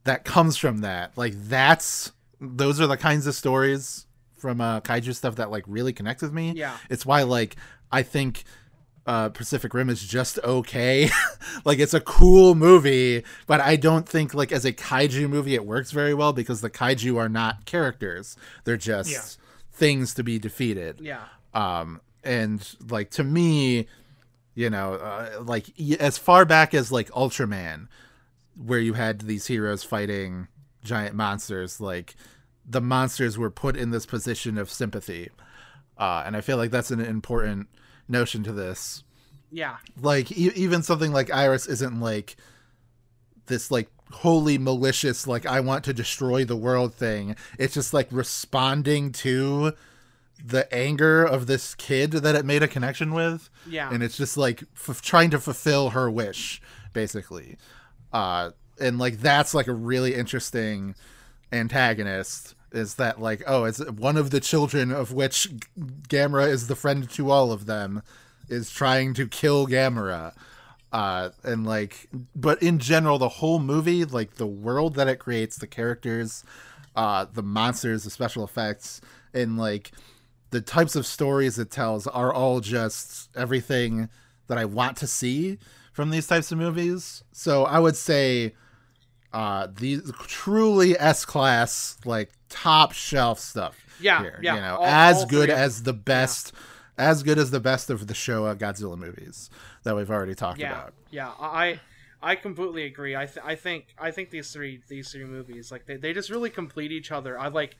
that 0.05 0.25
comes 0.25 0.57
from 0.57 0.79
that. 0.83 1.17
Like 1.17 1.35
that's 1.37 2.13
those 2.41 2.81
are 2.81 2.87
the 2.87 2.97
kinds 2.97 3.27
of 3.27 3.35
stories 3.35 4.07
from 4.37 4.61
uh 4.61 4.81
kaiju 4.81 5.15
stuff 5.15 5.37
that 5.37 5.51
like 5.51 5.65
really 5.67 5.93
connect 5.93 6.23
with 6.23 6.33
me. 6.33 6.53
Yeah. 6.55 6.77
It's 6.89 7.05
why 7.05 7.23
like 7.25 7.57
I 7.91 8.03
think 8.03 8.45
uh 9.09 9.31
Pacific 9.31 9.73
Rim 9.75 9.89
is 9.89 10.07
just 10.07 10.39
okay. 10.45 11.09
like 11.65 11.79
it's 11.81 11.95
a 11.95 12.01
cool 12.01 12.55
movie, 12.55 13.25
but 13.47 13.61
I 13.61 13.75
don't 13.77 14.07
think 14.09 14.35
like 14.35 14.53
as 14.53 14.65
a 14.65 14.73
kaiju 14.73 15.29
movie 15.31 15.55
it 15.55 15.65
works 15.67 15.91
very 15.93 16.13
well 16.15 16.33
because 16.33 16.61
the 16.61 16.71
kaiju 16.71 17.17
are 17.17 17.29
not 17.29 17.65
characters. 17.65 18.37
They're 18.65 18.77
just 18.77 19.11
Yeah. 19.11 19.45
things 19.73 20.13
to 20.15 20.23
be 20.23 20.39
defeated 20.39 21.01
Yeah. 21.01 21.23
um 21.55 22.01
and 22.25 22.69
like 22.91 23.11
to 23.13 23.25
me 23.25 23.87
you 24.55 24.69
know 24.69 24.95
uh, 24.95 25.41
like 25.43 25.67
y- 25.79 25.97
as 26.01 26.19
far 26.19 26.45
back 26.45 26.75
as 26.75 26.91
like 26.93 27.09
ultraman 27.13 27.87
where 28.57 28.81
you 28.81 28.95
had 28.95 29.21
these 29.23 29.47
heroes 29.47 29.85
fighting 29.85 30.49
giant 30.85 31.15
monsters 31.15 31.81
like 31.81 32.17
the 32.69 32.81
monsters 32.81 33.39
were 33.39 33.51
put 33.51 33.77
in 33.77 33.91
this 33.91 34.05
position 34.05 34.59
of 34.59 34.69
sympathy 34.69 35.31
uh 35.97 36.25
and 36.27 36.37
i 36.37 36.41
feel 36.41 36.57
like 36.57 36.73
that's 36.73 36.91
an 36.91 36.99
important 37.01 37.69
notion 38.09 38.43
to 38.45 38.53
this. 38.53 39.05
Yeah. 39.51 39.77
like 40.01 40.31
e- 40.33 40.53
even 40.55 40.83
something 40.83 41.11
like 41.11 41.33
iris 41.33 41.67
isn't 41.67 42.01
like 42.01 42.37
this 43.47 43.71
like 43.71 43.89
wholly 44.11 44.59
malicious 44.59 45.27
like 45.27 45.47
i 45.47 45.59
want 45.61 45.85
to 45.85 45.95
destroy 45.95 46.45
the 46.45 46.57
world 46.57 46.93
thing. 46.95 47.35
It's 47.59 47.73
just 47.75 47.95
like 47.95 48.09
responding 48.11 49.11
to 49.13 49.73
the 50.45 50.73
anger 50.73 51.25
of 51.25 51.47
this 51.47 51.75
kid 51.75 52.13
that 52.13 52.35
it 52.35 52.45
made 52.45 52.63
a 52.63 52.69
connection 52.69 53.13
with. 53.15 53.49
Yeah. 53.67 53.91
and 53.93 54.03
it's 54.03 54.17
just 54.19 54.37
like 54.37 54.63
f- 54.77 55.01
trying 55.03 55.31
to 55.31 55.39
fulfill 55.41 55.91
her 55.91 56.11
wish 56.11 56.61
basically. 56.93 57.57
Uh 58.13 58.51
and 58.79 58.99
like 58.99 59.19
that's 59.21 59.55
like 59.55 59.67
a 59.67 59.73
really 59.73 60.15
interesting 60.15 60.95
antagonist 61.53 62.55
is 62.73 62.95
that 62.95 63.21
like 63.21 63.43
oh 63.47 63.65
it's 63.65 63.85
one 63.91 64.17
of 64.17 64.31
the 64.31 64.41
children 64.41 64.93
of 64.93 65.13
which 65.13 65.45
G- 65.51 65.59
Gamera 66.09 66.49
is 66.49 66.67
the 66.67 66.77
friend 66.77 67.09
to 67.11 67.31
all 67.31 67.53
of 67.53 67.67
them 67.67 68.03
is 68.49 68.71
trying 68.71 69.15
to 69.15 69.27
kill 69.27 69.67
Gamera 69.67 70.35
uh 70.93 71.31
and 71.43 71.67
like 71.67 72.09
but 72.35 72.63
in 72.63 72.79
general 72.79 73.19
the 73.19 73.29
whole 73.29 73.59
movie 73.59 74.05
like 74.05 74.35
the 74.35 74.47
world 74.47 74.95
that 74.95 75.09
it 75.09 75.19
creates 75.19 75.57
the 75.57 75.67
characters 75.67 76.45
uh 76.97 77.27
the 77.33 77.43
monsters 77.43 78.05
the 78.05 78.11
special 78.11 78.43
effects 78.45 79.01
and 79.35 79.59
like 79.59 79.93
the 80.51 80.61
types 80.61 80.97
of 80.97 81.07
stories 81.07 81.59
it 81.59 81.71
tells 81.71 82.07
are 82.07 82.33
all 82.33 82.61
just 82.61 83.29
everything 83.37 84.09
that 84.47 84.59
I 84.59 84.65
want 84.65 84.97
to 84.99 85.07
see 85.07 85.59
from 85.93 86.11
these 86.11 86.27
types 86.27 86.51
of 86.51 86.59
movies. 86.59 87.23
So 87.33 87.65
I 87.65 87.79
would 87.79 87.97
say 87.97 88.55
uh 89.33 89.69
these 89.77 90.11
truly 90.27 90.99
S 90.99 91.25
class 91.25 91.99
like 92.05 92.31
top 92.49 92.93
shelf 92.93 93.39
stuff. 93.39 93.77
Yeah, 94.01 94.21
here, 94.23 94.39
yeah, 94.43 94.55
You 94.55 94.61
know, 94.61 94.77
all- 94.77 94.87
as 94.87 95.17
all 95.19 95.27
good 95.27 95.51
as 95.51 95.83
the 95.83 95.93
best 95.93 96.53
as 96.97 97.23
good 97.23 97.39
as 97.39 97.51
the 97.51 97.61
best 97.61 97.91
of 97.91 98.07
the 98.07 98.15
Showa 98.15 98.57
Godzilla 98.57 98.97
movies 98.99 99.51
that 99.85 99.95
we've 99.97 100.11
already 100.11 100.35
talked 100.35 100.59
Yeah. 100.61 100.73
about. 100.73 100.95
Yeah. 101.11 101.29
I. 101.39 101.81
I 102.21 102.35
completely 102.35 102.83
agree. 102.83 103.15
I, 103.15 103.27
th- 103.27 103.45
I 103.47 103.55
think 103.55 103.95
I 103.97 104.11
think 104.11 104.31
these 104.31 104.51
three 104.53 104.81
these 104.89 105.13
three 105.13 105.25
movies 105.25 105.71
like 105.71 105.87
they, 105.87 105.95
they 105.97 106.13
just 106.13 106.31
really 106.31 106.51
complete 106.51 106.91
each 106.91 107.13
other. 107.13 107.39
I 107.39 107.47
like 107.47 107.77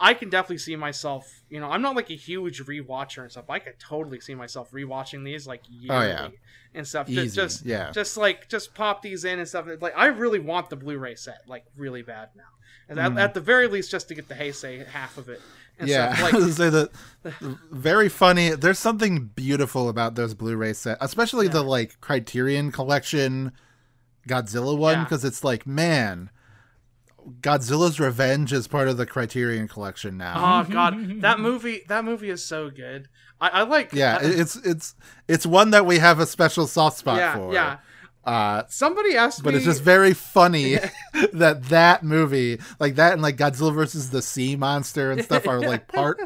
I, 0.00 0.14
can 0.14 0.28
definitely 0.28 0.58
see 0.58 0.76
myself. 0.76 1.42
You 1.48 1.60
know, 1.60 1.70
I'm 1.70 1.80
not 1.82 1.96
like 1.96 2.10
a 2.10 2.14
huge 2.16 2.62
rewatcher 2.64 3.22
and 3.22 3.30
stuff. 3.30 3.46
But 3.46 3.52
I 3.54 3.58
could 3.60 3.78
totally 3.78 4.20
see 4.20 4.34
myself 4.34 4.70
rewatching 4.72 5.24
these 5.24 5.46
like 5.46 5.62
yearly 5.68 6.06
Oh, 6.06 6.08
yeah. 6.08 6.28
and 6.74 6.86
stuff. 6.86 7.08
Easy, 7.08 7.22
Just, 7.22 7.34
just 7.36 7.64
yeah. 7.66 7.90
just 7.90 8.16
like 8.16 8.48
just 8.48 8.74
pop 8.74 9.02
these 9.02 9.24
in 9.24 9.38
and 9.38 9.48
stuff. 9.48 9.66
Like 9.80 9.94
I 9.96 10.06
really 10.06 10.38
want 10.40 10.68
the 10.70 10.76
Blu-ray 10.76 11.14
set 11.14 11.38
like 11.46 11.64
really 11.76 12.02
bad 12.02 12.28
now. 12.36 12.42
And 12.90 12.98
at, 12.98 13.12
Mhm. 13.12 13.20
at 13.20 13.34
the 13.34 13.40
very 13.40 13.66
least, 13.68 13.90
just 13.90 14.08
to 14.08 14.14
get 14.14 14.28
the 14.28 14.34
Heisei 14.34 14.86
half 14.86 15.18
of 15.18 15.28
it. 15.28 15.40
And 15.78 15.88
yeah, 15.88 16.14
stuff. 16.14 16.18
I 16.20 16.22
like 16.24 16.32
was 16.34 16.58
gonna 16.58 16.70
say 16.70 16.70
that 16.70 17.56
very 17.70 18.08
funny. 18.08 18.50
There's 18.50 18.78
something 18.78 19.26
beautiful 19.34 19.88
about 19.88 20.14
those 20.16 20.34
Blu-ray 20.34 20.72
sets, 20.72 20.98
especially 21.02 21.48
the 21.48 21.62
like 21.62 22.00
Criterion 22.00 22.72
Collection 22.72 23.52
Godzilla 24.28 24.76
one, 24.76 24.94
Yeah. 24.98 25.04
because 25.04 25.24
it's 25.24 25.42
like, 25.44 25.66
man, 25.66 26.30
Godzilla's 27.40 28.00
Revenge 28.00 28.52
is 28.52 28.66
part 28.66 28.88
of 28.88 28.96
the 28.96 29.06
Criterion 29.06 29.68
Collection 29.68 30.16
now. 30.16 30.34
Oh 30.36 30.62
mm-hmm, 30.62 30.72
god, 30.72 30.94
mm-hmm, 30.94 31.20
that 31.20 31.34
mm-hmm. 31.34 31.42
movie 31.42 31.82
that 31.88 32.04
movie 32.04 32.30
is 32.30 32.44
so 32.44 32.70
good. 32.70 33.08
I, 33.40 33.48
I 33.48 33.62
like 33.62 33.92
yeah, 33.92 34.22
it- 34.22 34.38
it's 34.38 34.56
it's 34.56 34.94
it's 35.26 35.46
one 35.46 35.70
that 35.70 35.86
we 35.86 35.98
have 35.98 36.20
a 36.20 36.26
special 36.26 36.66
soft 36.66 36.98
spot 36.98 37.18
Yeah, 37.18 37.36
for. 37.36 37.52
yeah. 37.52 37.78
Uh, 38.24 38.64
Somebody 38.68 39.16
asked 39.16 39.40
me. 39.40 39.44
but 39.44 39.54
me 39.54 39.56
it's 39.56 39.64
just 39.64 39.82
very 39.82 40.12
funny 40.12 40.74
that 41.32 41.64
that 41.64 42.02
movie, 42.02 42.60
like 42.78 42.96
that, 42.96 43.14
and 43.14 43.22
like 43.22 43.36
Godzilla 43.36 43.74
versus 43.74 44.10
the 44.10 44.20
Sea 44.20 44.56
Monster 44.56 45.10
and 45.10 45.24
stuff, 45.24 45.46
are 45.46 45.60
like 45.60 45.88
part 45.92 46.20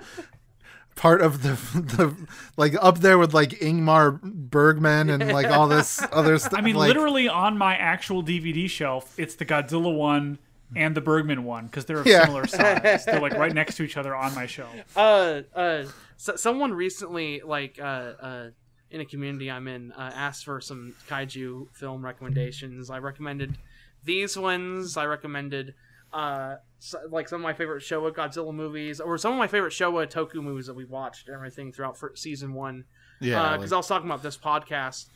part 0.94 1.20
of 1.22 1.42
the 1.42 1.50
the 1.80 2.16
like 2.56 2.74
up 2.80 2.98
there 2.98 3.18
with 3.18 3.34
like 3.34 3.50
Ingmar 3.50 4.20
Bergman 4.20 5.10
and 5.10 5.32
like 5.32 5.46
all 5.46 5.68
this 5.68 6.02
other 6.12 6.38
stuff. 6.38 6.58
I 6.58 6.60
mean, 6.60 6.74
like, 6.74 6.88
literally 6.88 7.28
on 7.28 7.56
my 7.56 7.76
actual 7.76 8.22
DVD 8.22 8.68
shelf, 8.68 9.14
it's 9.18 9.36
the 9.36 9.44
Godzilla 9.44 9.94
one 9.94 10.38
and 10.76 10.94
the 10.94 11.00
Bergman 11.00 11.44
one 11.44 11.66
because 11.66 11.84
they're 11.84 11.98
of 12.00 12.06
Yeah. 12.06 12.24
similar 12.24 12.46
size. 12.46 13.04
they're 13.06 13.20
like 13.20 13.34
right 13.34 13.52
next 13.52 13.76
to 13.76 13.82
each 13.82 13.96
other 13.96 14.14
on 14.16 14.34
my 14.34 14.46
shelf. 14.46 14.74
uh 14.96 15.42
uh 15.54 15.84
so, 16.16 16.36
someone 16.36 16.72
recently 16.72 17.40
like 17.44 17.78
uh 17.80 17.82
uh 17.84 18.50
in 18.90 19.00
a 19.00 19.04
community 19.04 19.50
I'm 19.50 19.68
in 19.68 19.92
uh, 19.92 20.10
asked 20.14 20.44
for 20.44 20.60
some 20.60 20.94
kaiju 21.08 21.68
film 21.74 22.04
recommendations. 22.04 22.90
I 22.90 22.98
recommended 22.98 23.56
these 24.04 24.36
ones. 24.36 24.96
I 24.96 25.06
recommended 25.06 25.74
uh 26.12 26.56
so, 26.78 26.98
like 27.10 27.28
some 27.28 27.40
of 27.40 27.42
my 27.42 27.54
favorite 27.54 27.82
Showa 27.82 28.12
Godzilla 28.12 28.52
movies 28.54 29.00
or 29.00 29.16
some 29.18 29.32
of 29.32 29.38
my 29.38 29.46
favorite 29.46 29.72
Showa 29.72 30.06
Toku 30.10 30.42
movies 30.42 30.66
that 30.66 30.74
we 30.74 30.84
watched 30.84 31.28
and 31.28 31.34
everything 31.34 31.72
throughout 31.72 31.96
for 31.96 32.12
season 32.16 32.54
1. 32.54 32.84
Yeah, 33.20 33.52
because 33.56 33.70
like- 33.70 33.76
I 33.76 33.78
was 33.78 33.86
talking 33.86 34.08
about 34.08 34.22
this 34.22 34.36
podcast. 34.36 35.06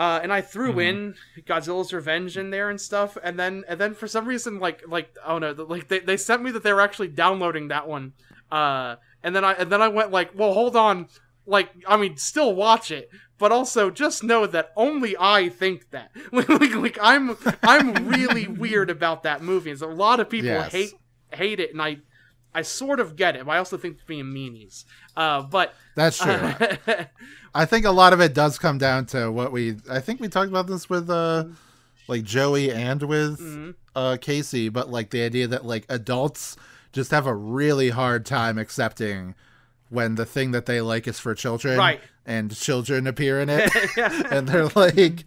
Uh, 0.00 0.18
and 0.22 0.32
I 0.32 0.40
threw 0.40 0.72
Mhm. 0.72 0.88
in 0.88 1.14
Godzilla's 1.46 1.92
Revenge 1.92 2.38
in 2.38 2.48
there 2.48 2.70
and 2.70 2.80
stuff, 2.80 3.18
and 3.22 3.38
then 3.38 3.64
and 3.68 3.78
then 3.78 3.92
for 3.94 4.08
some 4.08 4.24
reason 4.26 4.58
like 4.58 4.82
like 4.88 5.14
oh 5.26 5.38
no 5.38 5.52
like 5.52 5.88
they, 5.88 5.98
they 5.98 6.16
sent 6.16 6.42
me 6.42 6.50
that 6.52 6.62
they 6.62 6.72
were 6.72 6.80
actually 6.80 7.08
downloading 7.08 7.68
that 7.68 7.86
one, 7.86 8.14
uh, 8.50 8.96
and 9.22 9.36
then 9.36 9.44
I 9.44 9.52
and 9.52 9.70
then 9.70 9.82
I 9.82 9.88
went 9.88 10.10
like 10.10 10.30
well 10.34 10.54
hold 10.54 10.74
on 10.74 11.08
like 11.46 11.68
I 11.86 11.96
mean, 11.98 12.16
still 12.16 12.54
watch 12.54 12.90
it, 12.90 13.10
but 13.38 13.52
also 13.52 13.90
just 13.90 14.22
know 14.24 14.46
that 14.46 14.72
only 14.74 15.16
I 15.20 15.48
think 15.50 15.90
that. 15.90 16.10
like, 16.32 16.48
like, 16.48 16.74
like 16.74 16.98
I'm 17.02 17.36
I'm 17.62 18.08
really 18.08 18.46
weird 18.64 18.88
about 18.88 19.24
that 19.24 19.42
movie. 19.42 19.70
And 19.70 19.78
so 19.80 19.90
a 19.90 19.92
lot 19.92 20.18
of 20.20 20.30
people 20.30 20.48
Yes. 20.48 20.72
hate 20.72 20.92
hate 21.32 21.60
it, 21.60 21.72
and 21.72 21.82
I 21.82 21.98
I 22.54 22.62
sort 22.62 23.00
of 23.00 23.16
get 23.16 23.36
it. 23.36 23.44
But 23.46 23.52
I 23.52 23.58
also 23.58 23.76
think 23.76 23.94
it's 23.96 24.04
being 24.04 24.26
meanies. 24.26 24.84
Uh, 25.16 25.42
but 25.42 25.74
That's 25.94 26.18
true. 26.18 26.32
I 27.54 27.64
think 27.64 27.84
a 27.84 27.90
lot 27.90 28.12
of 28.12 28.20
it 28.20 28.32
does 28.34 28.58
come 28.58 28.78
down 28.78 29.06
to 29.06 29.30
what 29.30 29.52
we. 29.52 29.76
I 29.90 30.00
think 30.00 30.20
we 30.20 30.28
talked 30.28 30.48
about 30.50 30.66
this 30.66 30.88
with 30.88 31.10
uh, 31.10 31.44
like 32.08 32.22
Joey 32.24 32.72
and 32.72 33.02
with 33.02 33.40
Mm-hmm. 33.40 33.70
uh 33.96 34.16
Casey, 34.20 34.68
but 34.68 34.90
like 34.90 35.10
the 35.10 35.22
idea 35.22 35.46
that 35.48 35.64
like 35.64 35.84
adults 35.88 36.56
just 36.92 37.10
have 37.12 37.26
a 37.26 37.34
really 37.34 37.90
hard 37.90 38.26
time 38.26 38.58
accepting 38.58 39.34
when 39.88 40.14
the 40.16 40.26
thing 40.26 40.52
that 40.52 40.66
they 40.66 40.80
like 40.80 41.08
is 41.08 41.18
for 41.18 41.34
children, 41.34 41.76
Right. 41.78 42.00
And 42.26 42.54
children 42.54 43.06
appear 43.08 43.40
in 43.40 43.48
it, 43.48 43.70
and 44.30 44.46
they're 44.46 44.68
like, 44.68 45.24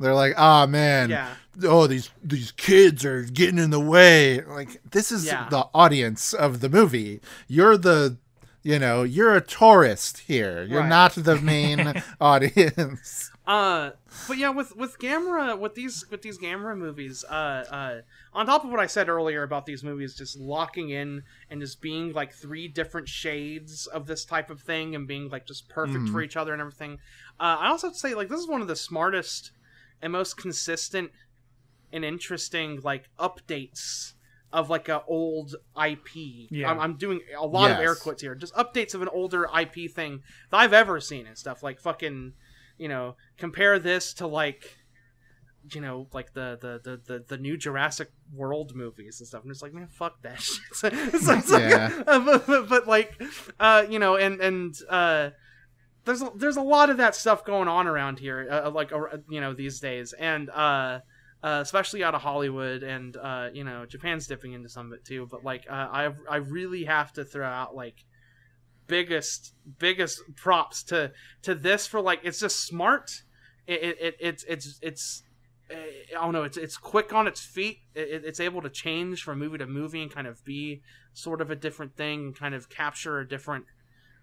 they're 0.00 0.14
like, 0.14 0.34
ah 0.38 0.64
man, 0.66 1.10
Yeah. 1.10 1.34
Oh 1.64 1.86
these 1.86 2.10
these 2.22 2.52
kids 2.52 3.04
are 3.04 3.22
getting 3.24 3.58
in 3.58 3.70
the 3.70 3.80
way. 3.80 4.40
Like 4.42 4.80
this 4.90 5.10
is 5.12 5.24
Yeah. 5.26 5.48
the 5.50 5.66
audience 5.74 6.32
of 6.32 6.60
the 6.60 6.68
movie. 6.68 7.20
You're 7.48 7.76
the 7.76 8.16
you 8.62 8.80
know, 8.80 9.04
you're 9.04 9.32
a 9.32 9.40
tourist 9.40 10.18
here. 10.26 10.64
You're 10.64 10.80
Right. 10.80 10.88
not 10.88 11.12
the 11.14 11.40
main 11.40 12.02
audience. 12.20 13.30
Uh, 13.46 13.90
but 14.26 14.38
yeah, 14.38 14.48
with 14.50 14.74
with 14.76 14.98
Gamera, 14.98 15.56
with 15.56 15.74
these 15.76 16.04
with 16.10 16.22
these 16.22 16.36
Gamera 16.36 16.76
movies, 16.76 17.24
uh, 17.30 17.32
uh, 17.70 18.00
on 18.32 18.46
top 18.46 18.64
of 18.64 18.70
what 18.70 18.80
I 18.80 18.86
said 18.86 19.08
earlier 19.08 19.44
about 19.44 19.66
these 19.66 19.84
movies 19.84 20.16
just 20.16 20.36
locking 20.36 20.90
in 20.90 21.22
and 21.48 21.60
just 21.60 21.80
being 21.80 22.12
like 22.12 22.32
three 22.32 22.66
different 22.66 23.08
shades 23.08 23.86
of 23.86 24.06
this 24.08 24.24
type 24.24 24.50
of 24.50 24.60
thing 24.60 24.96
and 24.96 25.06
being 25.06 25.28
like 25.28 25.46
just 25.46 25.68
perfect 25.68 26.08
for 26.08 26.20
each 26.22 26.36
other 26.36 26.52
and 26.52 26.60
everything. 26.60 26.94
Uh, 27.38 27.56
I 27.60 27.68
also 27.68 27.86
have 27.86 27.94
to 27.94 28.00
say 28.00 28.14
like 28.14 28.28
this 28.28 28.40
is 28.40 28.48
one 28.48 28.62
of 28.62 28.66
the 28.68 28.74
smartest 28.74 29.52
and 30.02 30.12
most 30.12 30.36
consistent 30.36 31.10
and 31.96 32.04
interesting 32.04 32.80
like 32.82 33.08
updates 33.18 34.12
of 34.52 34.70
like 34.70 34.88
a 34.88 35.02
old 35.08 35.56
IP. 35.82 36.14
Yeah. 36.50 36.70
I'm, 36.70 36.78
I'm 36.80 36.96
doing 36.96 37.20
a 37.36 37.44
lot 37.46 37.70
of 37.72 37.78
air 37.82 37.94
quotes 37.96 38.22
here. 38.22 38.34
Just 38.34 38.54
updates 38.54 38.94
of 38.94 39.02
an 39.02 39.08
older 39.08 39.46
IP 39.58 39.90
thing 39.90 40.22
that 40.50 40.56
I've 40.58 40.72
ever 40.72 41.00
seen 41.00 41.26
and 41.26 41.36
stuff. 41.36 41.62
Like 41.62 41.80
fucking, 41.80 42.32
you 42.78 42.88
know, 42.88 43.16
compare 43.38 43.78
this 43.80 44.14
to 44.14 44.26
like, 44.28 44.76
you 45.72 45.80
know, 45.80 46.06
like 46.12 46.32
the 46.32 46.56
the 46.60 46.80
the 46.82 47.00
the, 47.04 47.24
the 47.26 47.38
new 47.38 47.56
Jurassic 47.56 48.10
World 48.32 48.74
movies 48.76 49.18
and 49.20 49.26
stuff. 49.26 49.42
And 49.42 49.50
it's 49.50 49.62
like, 49.62 49.74
man, 49.74 49.88
fuck 49.88 50.22
that 50.22 50.40
shit. 50.40 50.62
So- 50.74 50.90
so 50.90 51.32
it's 51.34 51.50
like- 51.50 51.70
Yeah. 51.70 52.02
uh, 52.06 52.20
but, 52.20 52.46
but, 52.46 52.68
but 52.68 52.86
like, 52.86 53.20
uh, 53.58 53.84
you 53.90 53.98
know, 53.98 54.16
and 54.16 54.40
and 54.40 54.74
uh. 54.88 55.30
There's 56.04 56.22
a, 56.22 56.30
there's 56.36 56.56
a 56.56 56.62
lot 56.62 56.88
of 56.88 56.98
that 56.98 57.16
stuff 57.16 57.44
going 57.44 57.66
on 57.66 57.88
around 57.88 58.20
here, 58.20 58.46
uh, 58.48 58.70
like 58.70 58.92
uh, 58.92 59.16
you 59.28 59.40
know 59.40 59.54
these 59.54 59.80
days, 59.80 60.12
and 60.12 60.48
uh, 60.50 61.00
uh, 61.46 61.60
especially 61.60 62.02
out 62.02 62.12
of 62.12 62.22
Hollywood, 62.22 62.82
and 62.82 63.16
uh, 63.16 63.50
you 63.52 63.62
know 63.62 63.86
Japan's 63.86 64.26
dipping 64.26 64.52
into 64.52 64.68
some 64.68 64.86
of 64.86 64.92
it 64.94 65.04
too. 65.04 65.28
But 65.30 65.44
like, 65.44 65.64
uh, 65.70 65.88
I 65.92 66.12
I 66.28 66.36
really 66.38 66.86
have 66.86 67.12
to 67.12 67.24
throw 67.24 67.46
out 67.46 67.76
like 67.76 68.04
biggest 68.88 69.54
biggest 69.78 70.22
props 70.34 70.82
to 70.84 71.12
to 71.42 71.54
this 71.54 71.86
for 71.86 72.00
like 72.00 72.18
it's 72.24 72.40
just 72.40 72.66
smart. 72.66 73.22
It, 73.68 73.80
it, 73.80 73.98
it 74.00 74.16
it's 74.18 74.44
it's 74.48 74.78
it's 74.82 75.22
uh, 75.70 75.76
I 76.18 76.24
don't 76.24 76.32
know. 76.32 76.42
It's 76.42 76.56
it's 76.56 76.76
quick 76.76 77.12
on 77.12 77.28
its 77.28 77.40
feet. 77.40 77.78
It, 77.94 78.24
it's 78.24 78.40
able 78.40 78.60
to 78.62 78.68
change 78.68 79.22
from 79.22 79.38
movie 79.38 79.58
to 79.58 79.68
movie 79.68 80.02
and 80.02 80.10
kind 80.10 80.26
of 80.26 80.44
be 80.44 80.82
sort 81.12 81.40
of 81.40 81.52
a 81.52 81.56
different 81.56 81.96
thing, 81.96 82.24
and 82.24 82.36
kind 82.36 82.56
of 82.56 82.68
capture 82.68 83.20
a 83.20 83.28
different 83.28 83.66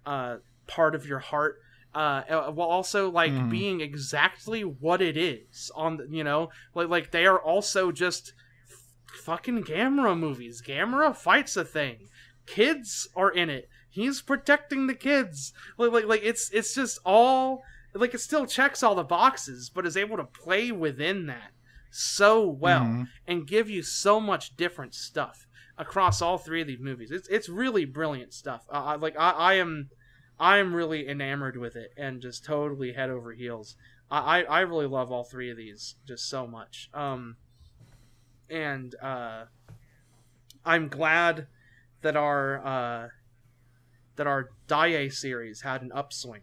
uh, 0.06 0.40
part 0.68 0.94
of 0.94 1.08
your 1.08 1.20
heart. 1.20 1.60
Uh, 1.96 2.24
uh, 2.30 2.52
while 2.52 2.68
also 2.70 3.10
like 3.12 3.32
Mhm. 3.32 3.50
being 3.52 3.82
exactly 3.82 4.62
what 4.64 5.00
it 5.02 5.16
is 5.16 5.72
on 5.76 5.98
the, 5.98 6.08
you 6.10 6.24
know 6.24 6.50
like 6.74 6.90
like 6.90 7.12
they 7.12 7.26
are 7.26 7.40
also 7.40 7.92
just 7.92 8.34
f- 8.68 9.18
fucking 9.24 9.64
Gamera 9.64 10.18
movies. 10.18 10.62
Gamera 10.62 11.16
fights 11.16 11.56
a 11.56 11.64
thing. 11.64 12.10
Kids 12.48 13.08
are 13.16 13.30
in 13.32 13.50
it. 13.50 13.70
He's 13.90 14.22
protecting 14.24 14.88
the 14.88 14.96
kids. 14.96 15.54
Like 15.78 15.92
like 15.92 16.06
like 16.06 16.22
it's 16.24 16.50
it's 16.52 16.74
just 16.74 16.98
all 17.06 17.62
like 17.94 18.16
it 18.16 18.20
still 18.22 18.48
checks 18.48 18.82
all 18.82 18.96
the 18.96 19.04
boxes, 19.04 19.70
but 19.70 19.86
is 19.86 19.96
able 19.96 20.18
to 20.18 20.24
play 20.24 20.72
within 20.72 21.28
that 21.28 21.52
so 21.92 22.44
well 22.48 22.86
Mhm. 22.86 23.08
and 23.28 23.46
give 23.48 23.70
you 23.70 23.84
so 23.84 24.20
much 24.20 24.56
different 24.58 24.96
stuff 24.96 25.46
across 25.78 26.24
all 26.24 26.40
three 26.40 26.62
of 26.62 26.68
these 26.68 26.80
movies. 26.80 27.12
It's 27.12 27.28
it's 27.28 27.50
really 27.50 27.86
brilliant 27.86 28.34
stuff. 28.34 28.66
Uh, 28.68 28.98
like 29.00 29.16
I, 29.16 29.30
I 29.30 29.54
am 29.56 29.92
I 30.40 30.58
am 30.58 30.74
really 30.74 31.08
enamored 31.08 31.58
with 31.58 31.76
it 31.76 31.92
and 31.98 32.22
just 32.22 32.44
totally 32.46 32.94
head 32.94 33.10
over 33.10 33.34
heels. 33.34 33.76
I, 34.10 34.42
I, 34.42 34.44
I 34.44 34.60
really 34.62 34.88
love 34.88 35.12
all 35.12 35.24
three 35.24 35.50
of 35.52 35.58
these 35.58 35.96
just 36.06 36.28
so 36.30 36.48
much. 36.48 36.90
Um, 36.94 37.38
and 38.50 38.96
uh, 39.02 39.46
I'm 40.66 40.88
glad 40.90 41.48
that 42.02 42.16
our 42.16 42.66
uh, 42.66 43.08
that 44.16 44.28
our 44.28 44.50
Daiei 44.68 45.12
series 45.12 45.62
had 45.62 45.82
an 45.82 45.92
upswing. 45.94 46.42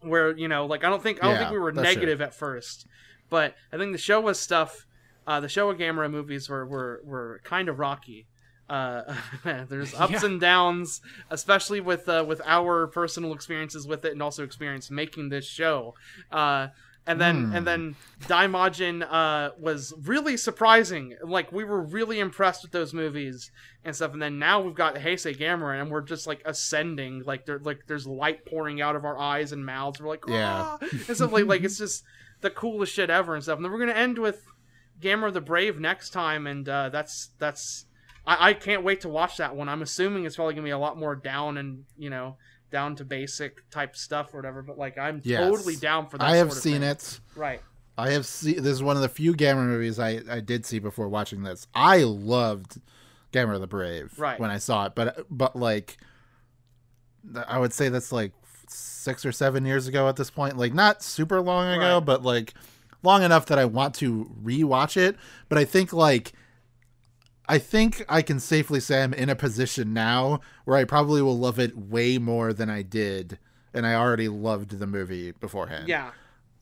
Where 0.00 0.36
you 0.36 0.48
know, 0.48 0.66
like 0.66 0.82
I 0.82 0.90
don't 0.90 1.02
think 1.02 1.22
I 1.22 1.26
don't 1.26 1.34
Yeah, 1.34 1.38
think 1.38 1.50
we 1.52 1.58
were 1.58 1.72
negative 1.72 2.20
at 2.20 2.34
first, 2.34 2.86
but 3.30 3.54
I 3.72 3.76
think 3.78 3.92
the 3.92 3.98
Showa 3.98 4.34
stuff, 4.34 4.86
uh, 5.26 5.38
the 5.38 5.46
Showa 5.46 5.78
Gamera 5.78 6.10
movies 6.10 6.48
were 6.48 6.66
were, 6.66 7.00
were 7.04 7.40
kind 7.44 7.68
of 7.68 7.78
rocky. 7.78 8.26
Uh, 8.72 9.14
there's 9.68 9.92
ups 10.04 10.12
Yeah. 10.12 10.24
and 10.26 10.40
downs, 10.40 11.00
especially 11.30 11.80
with 11.80 12.08
uh, 12.08 12.24
with 12.26 12.40
our 12.46 12.86
personal 12.86 13.32
experiences 13.34 13.86
with 13.86 14.04
it, 14.04 14.12
and 14.12 14.22
also 14.22 14.42
experience 14.44 14.90
making 14.90 15.28
this 15.28 15.44
show. 15.46 15.94
Uh, 16.30 16.68
and 17.04 17.20
then 17.20 17.36
Hmm. 17.46 17.56
and 17.56 17.66
then 17.66 17.96
Daimajin 18.28 19.02
uh, 19.10 19.50
was 19.58 19.92
really 20.04 20.36
surprising. 20.36 21.16
Like 21.24 21.50
we 21.52 21.64
were 21.64 21.82
really 21.82 22.20
impressed 22.20 22.62
with 22.62 22.70
those 22.72 22.94
movies 22.94 23.50
and 23.84 23.94
stuff. 23.94 24.12
And 24.12 24.22
then 24.22 24.38
now 24.38 24.60
we've 24.60 24.74
got 24.74 24.94
Heisei 24.94 25.36
Gamera, 25.36 25.80
and 25.80 25.90
we're 25.90 26.00
just 26.02 26.26
like 26.28 26.42
ascending. 26.44 27.24
Like 27.26 27.44
there 27.44 27.58
like 27.58 27.80
there's 27.88 28.06
light 28.06 28.46
pouring 28.46 28.80
out 28.80 28.94
of 28.96 29.04
our 29.04 29.18
eyes 29.18 29.50
and 29.52 29.66
mouths. 29.66 30.00
We're 30.00 30.08
like 30.08 30.24
Yeah. 30.28 30.62
"Ah," 30.62 30.78
and 30.80 31.16
stuff 31.16 31.32
like 31.32 31.46
like 31.46 31.62
it's 31.64 31.76
just 31.78 32.04
the 32.40 32.50
coolest 32.50 32.92
shit 32.94 33.10
ever 33.10 33.34
and 33.34 33.42
stuff. 33.42 33.56
And 33.56 33.64
then 33.64 33.72
we're 33.72 33.80
gonna 33.80 33.92
end 34.08 34.18
with 34.18 34.40
Gamera 35.00 35.32
the 35.32 35.40
Brave 35.40 35.80
next 35.80 36.10
time, 36.10 36.46
and 36.46 36.68
uh, 36.68 36.88
that's 36.90 37.30
that's 37.38 37.86
I, 38.26 38.50
I 38.50 38.52
can't 38.54 38.84
wait 38.84 39.00
to 39.02 39.08
watch 39.08 39.36
that 39.38 39.56
one. 39.56 39.68
I'm 39.68 39.82
assuming 39.82 40.24
it's 40.24 40.36
probably 40.36 40.54
gonna 40.54 40.64
be 40.64 40.70
a 40.70 40.78
lot 40.78 40.96
more 40.98 41.16
down 41.16 41.58
and 41.58 41.84
you 41.96 42.10
know 42.10 42.36
down 42.70 42.96
to 42.96 43.04
basic 43.04 43.68
type 43.70 43.96
stuff 43.96 44.32
or 44.32 44.38
whatever. 44.38 44.62
But 44.62 44.78
like 44.78 44.96
I'm 44.98 45.20
Yes. 45.24 45.40
totally 45.40 45.76
down 45.76 46.08
for 46.08 46.18
that. 46.18 46.24
I 46.26 46.36
have 46.36 46.52
seen 46.52 46.80
thing. 46.80 46.90
it. 46.90 47.20
Right. 47.36 47.60
I 47.98 48.10
have 48.12 48.24
seen. 48.24 48.56
This 48.62 48.72
is 48.72 48.82
one 48.82 48.96
of 48.96 49.02
the 49.02 49.08
few 49.08 49.34
Gamera 49.34 49.66
movies 49.66 49.98
I 49.98 50.20
I 50.30 50.40
did 50.40 50.64
see 50.64 50.78
before 50.78 51.08
watching 51.08 51.42
this. 51.42 51.66
I 51.74 51.98
loved 51.98 52.80
Gamera 53.32 53.60
the 53.60 53.66
Brave 53.66 54.18
Right. 54.18 54.38
when 54.40 54.50
I 54.50 54.58
saw 54.58 54.86
it, 54.86 54.94
but 54.94 55.26
but 55.30 55.54
like 55.56 55.98
I 57.46 57.58
would 57.58 57.72
say 57.72 57.88
that's 57.88 58.12
like 58.12 58.32
six 58.68 59.24
or 59.26 59.32
seven 59.32 59.64
years 59.66 59.86
ago 59.86 60.08
at 60.08 60.16
this 60.16 60.30
point. 60.30 60.56
Like 60.56 60.74
not 60.74 61.02
super 61.02 61.40
long 61.40 61.68
ago, 61.68 61.96
Right. 61.98 62.04
but 62.04 62.22
like 62.22 62.54
long 63.02 63.22
enough 63.22 63.46
that 63.46 63.58
I 63.58 63.64
want 63.64 63.94
to 63.96 64.30
rewatch 64.42 64.96
it. 64.96 65.16
But 65.48 65.58
I 65.58 65.64
think 65.64 65.92
like 65.92 66.32
I 67.52 67.58
think 67.58 68.04
I 68.08 68.22
can 68.22 68.40
safely 68.40 68.80
say 68.80 69.02
I'm 69.02 69.12
in 69.12 69.28
a 69.28 69.36
position 69.36 69.92
now 69.92 70.40
where 70.64 70.76
I 70.78 70.84
probably 70.84 71.20
will 71.20 71.38
love 71.38 71.58
it 71.58 71.76
way 71.76 72.16
more 72.18 72.52
than 72.54 72.70
I 72.70 72.80
did, 72.82 73.38
and 73.74 73.86
I 73.86 73.94
already 73.94 74.28
loved 74.28 74.78
the 74.78 74.86
movie 74.86 75.32
beforehand. 75.32 75.86
Yeah. 75.88 76.12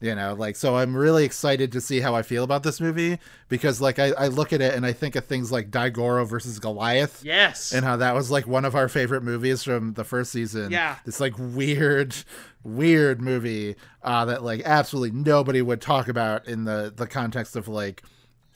You 0.03 0.15
know, 0.15 0.33
like 0.33 0.55
so 0.55 0.75
I'm 0.77 0.97
really 0.97 1.23
excited 1.23 1.71
to 1.73 1.79
see 1.79 1.99
how 2.01 2.15
I 2.15 2.23
feel 2.23 2.43
about 2.43 2.63
this 2.63 2.81
movie 2.81 3.19
because 3.49 3.79
like 3.79 3.99
I, 3.99 4.07
I 4.17 4.27
look 4.29 4.51
at 4.51 4.59
it 4.59 4.73
and 4.73 4.83
I 4.83 4.93
think 4.93 5.15
of 5.15 5.25
things 5.25 5.51
like 5.51 5.69
Daigoro 5.69 6.27
versus 6.27 6.57
Goliath 6.57 7.23
Yes. 7.23 7.71
and 7.71 7.85
how 7.85 7.97
that 7.97 8.15
was 8.15 8.31
like 8.31 8.47
one 8.47 8.65
of 8.65 8.73
our 8.75 8.89
favorite 8.89 9.21
movies 9.21 9.63
from 9.63 9.93
the 9.93 10.03
first 10.03 10.31
season. 10.31 10.71
Yeah. 10.71 10.95
This 11.05 11.19
like 11.19 11.35
weird, 11.37 12.15
weird 12.63 13.21
movie 13.21 13.75
uh, 14.03 14.25
that 14.25 14.41
like 14.43 14.61
absolutely 14.65 15.11
nobody 15.17 15.61
would 15.61 15.81
talk 15.81 16.07
about 16.07 16.47
in 16.47 16.63
the 16.63 16.91
the 16.95 17.05
context 17.07 17.55
of 17.55 17.67
like 17.67 18.01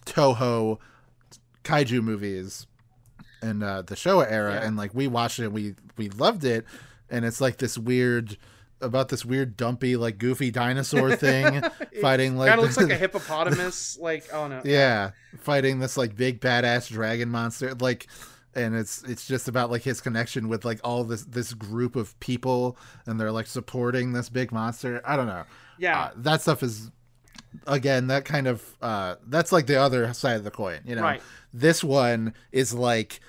Toho 0.07 0.80
kaiju 1.65 2.01
movies 2.01 2.67
and 3.41 3.61
uh, 3.63 3.81
the 3.81 3.95
Showa 3.95 4.31
era. 4.31 4.53
Yeah. 4.53 4.65
And 4.65 4.77
like 4.77 4.93
we 4.95 5.07
watched 5.07 5.39
it, 5.39 5.45
and 5.45 5.53
we 5.53 5.75
we 5.97 6.09
loved 6.09 6.45
it, 6.45 6.65
and 7.09 7.25
it's 7.25 7.41
like 7.41 7.57
this 7.57 7.77
weird 7.77 8.37
about 8.81 9.07
this 9.09 9.23
weird 9.25 9.55
dumpy 9.55 9.95
like 9.95 10.17
goofy 10.17 10.51
dinosaur 10.51 11.15
thing 11.15 11.61
fighting 12.01 12.35
like 12.37 12.49
kind 12.49 12.59
of 12.59 12.65
looks 12.65 12.75
like 12.77 12.89
a 12.91 12.95
hippopotamus. 12.97 13.97
like 13.99 14.25
oh 14.33 14.49
no. 14.49 14.61
yeah 14.65 15.11
fighting 15.39 15.79
this 15.79 15.95
like 15.95 16.13
big 16.15 16.41
badass 16.41 16.89
dragon 16.89 17.29
monster 17.29 17.73
like 17.75 18.05
and 18.53 18.75
it's 18.75 19.01
it's 19.03 19.25
just 19.25 19.47
about 19.47 19.71
like 19.71 19.81
his 19.81 20.01
connection 20.01 20.49
with 20.49 20.65
like 20.65 20.79
all 20.83 21.05
this 21.05 21.23
this 21.23 21.53
group 21.53 21.95
of 21.95 22.19
people 22.19 22.77
and 23.05 23.17
they're 23.17 23.31
like 23.31 23.47
supporting 23.47 24.11
this 24.11 24.27
big 24.27 24.51
monster 24.51 25.01
i 25.05 25.15
don't 25.15 25.27
know 25.27 25.45
Yeah. 25.79 26.01
Uh, 26.01 26.11
that 26.17 26.41
stuff 26.41 26.61
is 26.61 26.91
again 27.67 28.07
that 28.07 28.25
kind 28.25 28.45
of 28.45 28.61
uh 28.81 29.15
that's 29.27 29.53
like 29.53 29.67
the 29.67 29.77
other 29.79 30.13
side 30.13 30.35
of 30.35 30.43
the 30.43 30.51
coin 30.51 30.81
you 30.85 30.95
know 30.95 31.01
Right. 31.01 31.21
This 31.60 31.84
one 31.84 32.34
is 32.52 32.73
like 32.73 33.19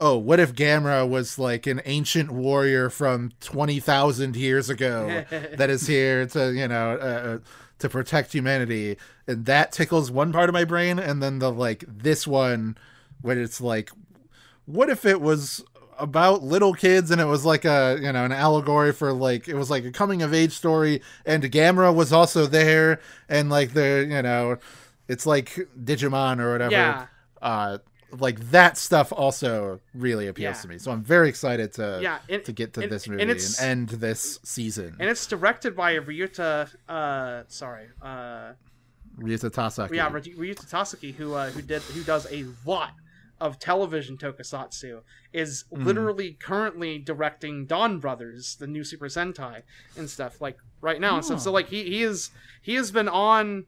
oh, 0.00 0.16
what 0.16 0.40
if 0.40 0.54
Gamera 0.54 1.06
was 1.06 1.38
like 1.38 1.66
an 1.66 1.82
ancient 1.84 2.30
warrior 2.30 2.88
from 2.88 3.32
20,000 3.40 4.34
years 4.34 4.70
ago 4.70 5.24
that 5.30 5.68
is 5.68 5.86
here 5.86 6.24
to, 6.28 6.54
you 6.54 6.66
know, 6.66 6.92
uh, 6.96 7.38
to 7.80 7.88
protect 7.88 8.32
humanity? 8.32 8.96
And 9.26 9.44
that 9.44 9.72
tickles 9.72 10.10
one 10.10 10.32
part 10.32 10.48
of 10.48 10.54
my 10.54 10.64
brain. 10.64 10.98
And 10.98 11.22
then 11.22 11.38
the 11.38 11.52
like 11.52 11.84
this 11.86 12.26
one, 12.26 12.78
when 13.20 13.38
it's 13.38 13.60
like, 13.60 13.90
what 14.64 14.88
if 14.88 15.04
it 15.04 15.20
was 15.20 15.62
about 15.98 16.42
little 16.42 16.72
kids 16.72 17.10
and 17.10 17.20
it 17.20 17.26
was 17.26 17.44
like 17.44 17.66
a 17.66 17.98
you 18.00 18.10
know 18.10 18.24
an 18.24 18.32
allegory 18.32 18.90
for 18.90 19.12
like 19.12 19.48
it 19.48 19.54
was 19.54 19.68
like 19.68 19.84
a 19.84 19.90
coming 19.90 20.22
of 20.22 20.32
age 20.32 20.52
story 20.52 21.02
and 21.26 21.42
Gamera 21.42 21.94
was 21.94 22.10
also 22.10 22.46
there 22.46 23.00
and 23.28 23.50
like 23.50 23.74
the 23.74 24.06
you 24.08 24.22
know 24.22 24.56
it's 25.08 25.26
like 25.26 25.58
Digimon 25.78 26.40
or 26.40 26.52
whatever 26.52 26.72
Yeah. 26.72 27.06
Uh 27.40 27.78
like 28.18 28.40
that 28.50 28.76
stuff 28.76 29.12
also 29.12 29.78
really 29.94 30.26
appeals 30.26 30.56
Yeah. 30.56 30.62
to 30.62 30.68
me 30.68 30.78
so 30.78 30.90
I'm 30.90 31.02
very 31.04 31.28
excited 31.28 31.72
to 31.74 32.00
Yeah, 32.02 32.18
and- 32.28 32.44
to 32.44 32.52
get 32.52 32.72
to 32.74 32.80
and- 32.82 32.90
this 32.90 33.06
movie 33.06 33.22
and, 33.22 33.30
it's- 33.30 33.60
end 33.62 33.88
this 33.90 34.40
season 34.42 34.96
and 34.98 35.08
it's 35.08 35.26
directed 35.28 35.76
by 35.76 35.94
Ryuta. 35.96 36.68
Uh, 36.88 37.44
sorry. 37.46 37.86
Uh, 38.02 38.54
Ryuta 39.16 39.50
Tasaki 39.50 39.94
yeah, 39.94 40.08
Ry- 40.10 40.20
Ryuta 40.22 40.66
Tasaki, 40.68 41.14
who 41.14 41.34
uh, 41.34 41.50
who 41.50 41.62
did 41.62 41.82
who 41.82 42.02
does 42.02 42.26
a 42.32 42.46
lot 42.66 42.94
of 43.40 43.58
television 43.58 44.16
tokusatsu, 44.18 45.02
is 45.32 45.64
Mhm. 45.72 45.84
literally 45.84 46.32
currently 46.32 46.98
directing 46.98 47.66
Donbrothers, 47.66 48.58
the 48.58 48.66
new 48.66 48.82
Super 48.84 49.06
Sentai 49.06 49.62
and 49.96 50.10
stuff 50.10 50.40
like 50.40 50.58
right 50.80 51.00
now. 51.00 51.14
And 51.16 51.24
stuff. 51.24 51.40
So 51.40 51.50
Oh. 51.50 51.52
like 51.54 51.68
he 51.68 51.84
he 51.84 52.02
is 52.02 52.30
he 52.60 52.74
has 52.74 52.90
been 52.90 53.08
on. 53.08 53.66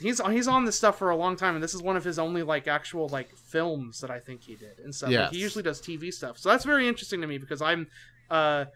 He's 0.00 0.20
he's 0.26 0.48
on 0.48 0.64
this 0.64 0.76
stuff 0.76 0.98
for 0.98 1.10
a 1.10 1.16
long 1.16 1.36
time, 1.36 1.54
and 1.54 1.62
this 1.62 1.74
is 1.74 1.82
one 1.82 1.96
of 1.96 2.04
his 2.04 2.18
only 2.18 2.42
like 2.42 2.68
actual 2.68 3.08
like 3.08 3.36
films 3.36 4.00
that 4.00 4.10
I 4.10 4.20
think 4.20 4.42
he 4.42 4.54
did 4.54 4.78
and 4.82 4.94
stuff. 4.94 5.10
Like, 5.10 5.30
he 5.32 5.38
usually 5.38 5.62
does 5.62 5.80
TV 5.80 6.12
stuff, 6.12 6.38
so 6.38 6.48
that's 6.48 6.64
very 6.64 6.86
interesting 6.86 7.20
to 7.20 7.26
me 7.26 7.38
because 7.38 7.60
I'm, 7.60 7.88
uh, 8.30 8.66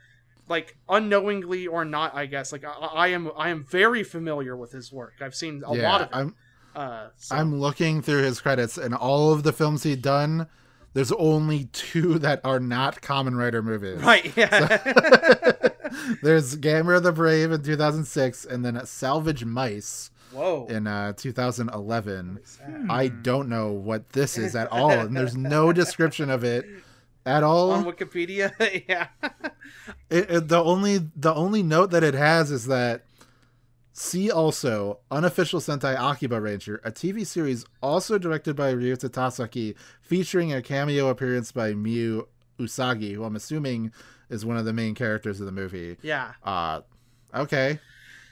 like 0.49 0.77
unknowingly 0.89 1.67
or 1.67 1.85
not, 1.85 2.15
I 2.15 2.27
guess. 2.27 2.53
Like 2.53 2.65
I, 2.65 2.71
I 2.71 3.09
am 3.09 3.31
I 3.37 3.51
am 3.51 3.65
very 3.65 4.03
familiar 4.03 4.57
with 4.57 4.73
his 4.73 4.93
work. 4.93 5.15
I've 5.21 5.35
seen 5.35 5.63
a 5.67 5.77
yeah 5.77 5.91
lot 5.91 6.01
of 6.03 6.09
it. 6.09 6.17
I'm 6.17 6.35
uh, 6.75 7.09
so- 7.17 7.37
I'm 7.37 7.61
looking 7.61 8.03
through 8.03 8.23
his 8.23 8.41
credits 8.41 8.77
and 8.79 8.95
all 8.95 9.33
of 9.33 9.43
the 9.43 9.53
films 9.53 9.83
he'd 9.83 10.03
done 10.03 10.47
there's 10.95 11.13
only 11.13 11.65
two 11.73 12.19
that 12.19 12.41
are 12.45 12.61
not 12.61 13.01
Kamen 13.01 13.37
Rider 13.37 13.63
movies 13.63 14.03
Right, 14.03 14.31
yeah. 14.37 14.77
There's 16.23 16.57
Gamera 16.57 17.03
the 17.03 17.13
Brave 17.13 17.53
in 17.53 17.63
2006, 17.63 18.45
and 18.45 18.65
then 18.65 18.85
Salvage 18.87 19.45
Mice 19.45 20.11
Whoa. 20.33 20.67
in 20.69 20.87
uh, 20.87 21.13
2011. 21.15 22.41
Hmm. 22.65 22.91
I 22.91 23.09
don't 23.09 23.49
know 23.49 23.73
what 23.73 24.11
this 24.11 24.39
is 24.39 24.55
at 24.57 24.71
all, 24.73 24.91
and 24.91 25.17
there's 25.17 25.37
no 25.37 25.73
description 25.83 26.31
of 26.31 26.43
it 26.45 26.67
at 27.27 27.43
all. 27.43 27.71
on 27.73 27.85
Wikipedia. 27.85 28.53
yeah. 28.89 29.09
It, 30.11 30.31
it- 30.31 30.49
the 30.49 30.63
only 30.63 30.99
the 31.17 31.35
only 31.35 31.63
note 31.63 31.91
that 31.91 32.03
it 32.05 32.15
has 32.15 32.51
is 32.51 32.67
that 32.67 33.05
see 33.93 34.31
also 34.31 34.99
unofficial 35.11 35.61
Sentai 35.61 35.95
Akiba 35.99 36.41
Ranger, 36.41 36.81
a 36.85 36.91
TV 36.91 37.27
series 37.27 37.65
also 37.83 38.17
directed 38.19 38.57
by 38.57 38.73
Ryuta 38.73 39.09
Tasaki, 39.11 39.75
featuring 40.01 40.53
a 40.53 40.63
cameo 40.63 41.09
appearance 41.09 41.53
by 41.53 41.73
Miyu 41.75 42.27
Usagi, 42.59 43.15
who 43.15 43.25
I'm 43.25 43.37
assuming 43.37 43.93
is 44.31 44.47
one 44.47 44.57
of 44.57 44.65
the 44.65 44.73
main 44.73 44.95
characters 44.95 45.41
of 45.41 45.47
the 45.47 45.53
movie. 45.53 45.99
Yeah. 46.03 46.33
Uh 46.43 46.81
okay. 47.35 47.79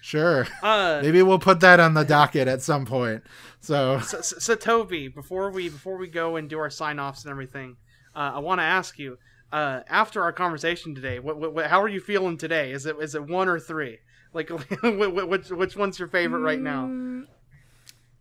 Sure. 0.03 0.47
Uh, 0.63 1.01
Maybe 1.03 1.23
we'll 1.23 1.39
put 1.39 1.61
that 1.61 1.79
on 1.81 1.95
the 1.95 2.05
docket 2.05 2.49
at 2.49 2.63
some 2.63 2.87
point. 2.87 3.23
So 3.61 4.01
So, 4.01 4.21
so, 4.21 4.39
so 4.39 4.55
Toby, 4.55 5.09
before 5.09 5.51
we 5.51 5.69
before 5.69 5.97
we 5.99 6.09
go 6.09 6.37
and 6.37 6.49
do 6.49 6.59
our 6.59 6.71
sign 6.71 6.99
offs 6.99 7.25
and 7.25 7.31
everything, 7.31 7.77
uh, 8.15 8.33
I 8.35 8.39
want 8.39 8.61
to 8.61 8.65
ask 8.65 8.99
you. 8.99 9.19
Uh, 9.53 9.81
after 9.89 10.23
our 10.23 10.33
conversation 10.33 10.95
today, 10.95 11.19
what, 11.19 11.37
what, 11.37 11.53
what, 11.53 11.67
how 11.67 11.83
are 11.83 11.89
you 11.89 11.99
feeling 12.01 12.39
today? 12.39 12.71
Is 12.71 12.87
it 12.87 12.95
is 13.01 13.17
it 13.17 13.27
one 13.27 13.49
or 13.49 13.59
three? 13.59 13.99
Like, 14.33 14.49
which 14.83 15.51
which 15.51 15.77
one's 15.77 15.99
your 15.99 16.07
favorite 16.07 16.39
right 16.41 16.61
now? 16.61 16.85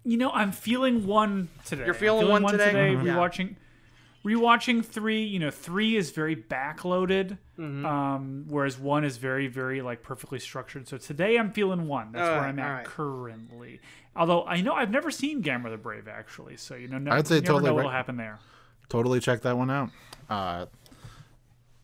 You 0.04 0.18
know, 0.18 0.32
I'm 0.32 0.52
feeling 0.52 1.06
one 1.06 1.50
today. 1.66 1.86
You're 1.86 1.94
I'm 1.94 2.00
feeling 2.00 2.28
one 2.42 2.52
today? 2.52 2.74
Mhm. 2.74 3.06
Yeah. 3.06 3.14
Rewatching, 3.16 3.56
rewatching 4.26 4.84
three. 4.86 5.24
You 5.24 5.40
know, 5.40 5.52
three 5.52 5.96
is 5.96 6.12
very 6.12 6.36
backloaded, 6.36 7.38
Mhm. 7.58 7.86
um, 7.86 8.46
whereas 8.48 8.78
one 8.78 9.04
is 9.04 9.18
very, 9.18 9.48
very 9.48 9.82
like 9.82 10.04
perfectly 10.04 10.40
structured. 10.40 10.88
So 10.88 10.98
today 10.98 11.38
I'm 11.38 11.52
feeling 11.52 11.88
one. 11.88 12.12
That's 12.12 12.28
where 12.30 12.40
I'm 12.42 12.60
at 12.60 12.66
alright. 12.70 12.86
currently. 12.86 13.80
Although 14.16 14.46
I 14.46 14.62
know 14.62 14.74
I've 14.74 14.92
never 14.92 15.12
seen 15.12 15.42
Gamera 15.44 15.70
the 15.72 15.78
Brave 15.78 16.08
actually, 16.08 16.58
so 16.58 16.76
you 16.76 16.88
know, 16.88 16.98
no, 16.98 17.12
I'd 17.12 17.28
say 17.28 17.36
never 17.36 17.46
totally 17.48 17.70
know 17.70 17.76
what'll 17.76 17.92
happen 17.92 18.18
there. 18.18 18.40
totally 18.90 19.20
check 19.20 19.42
that 19.42 19.58
one 19.58 19.70
out. 19.70 19.90
Uh, 20.30 20.66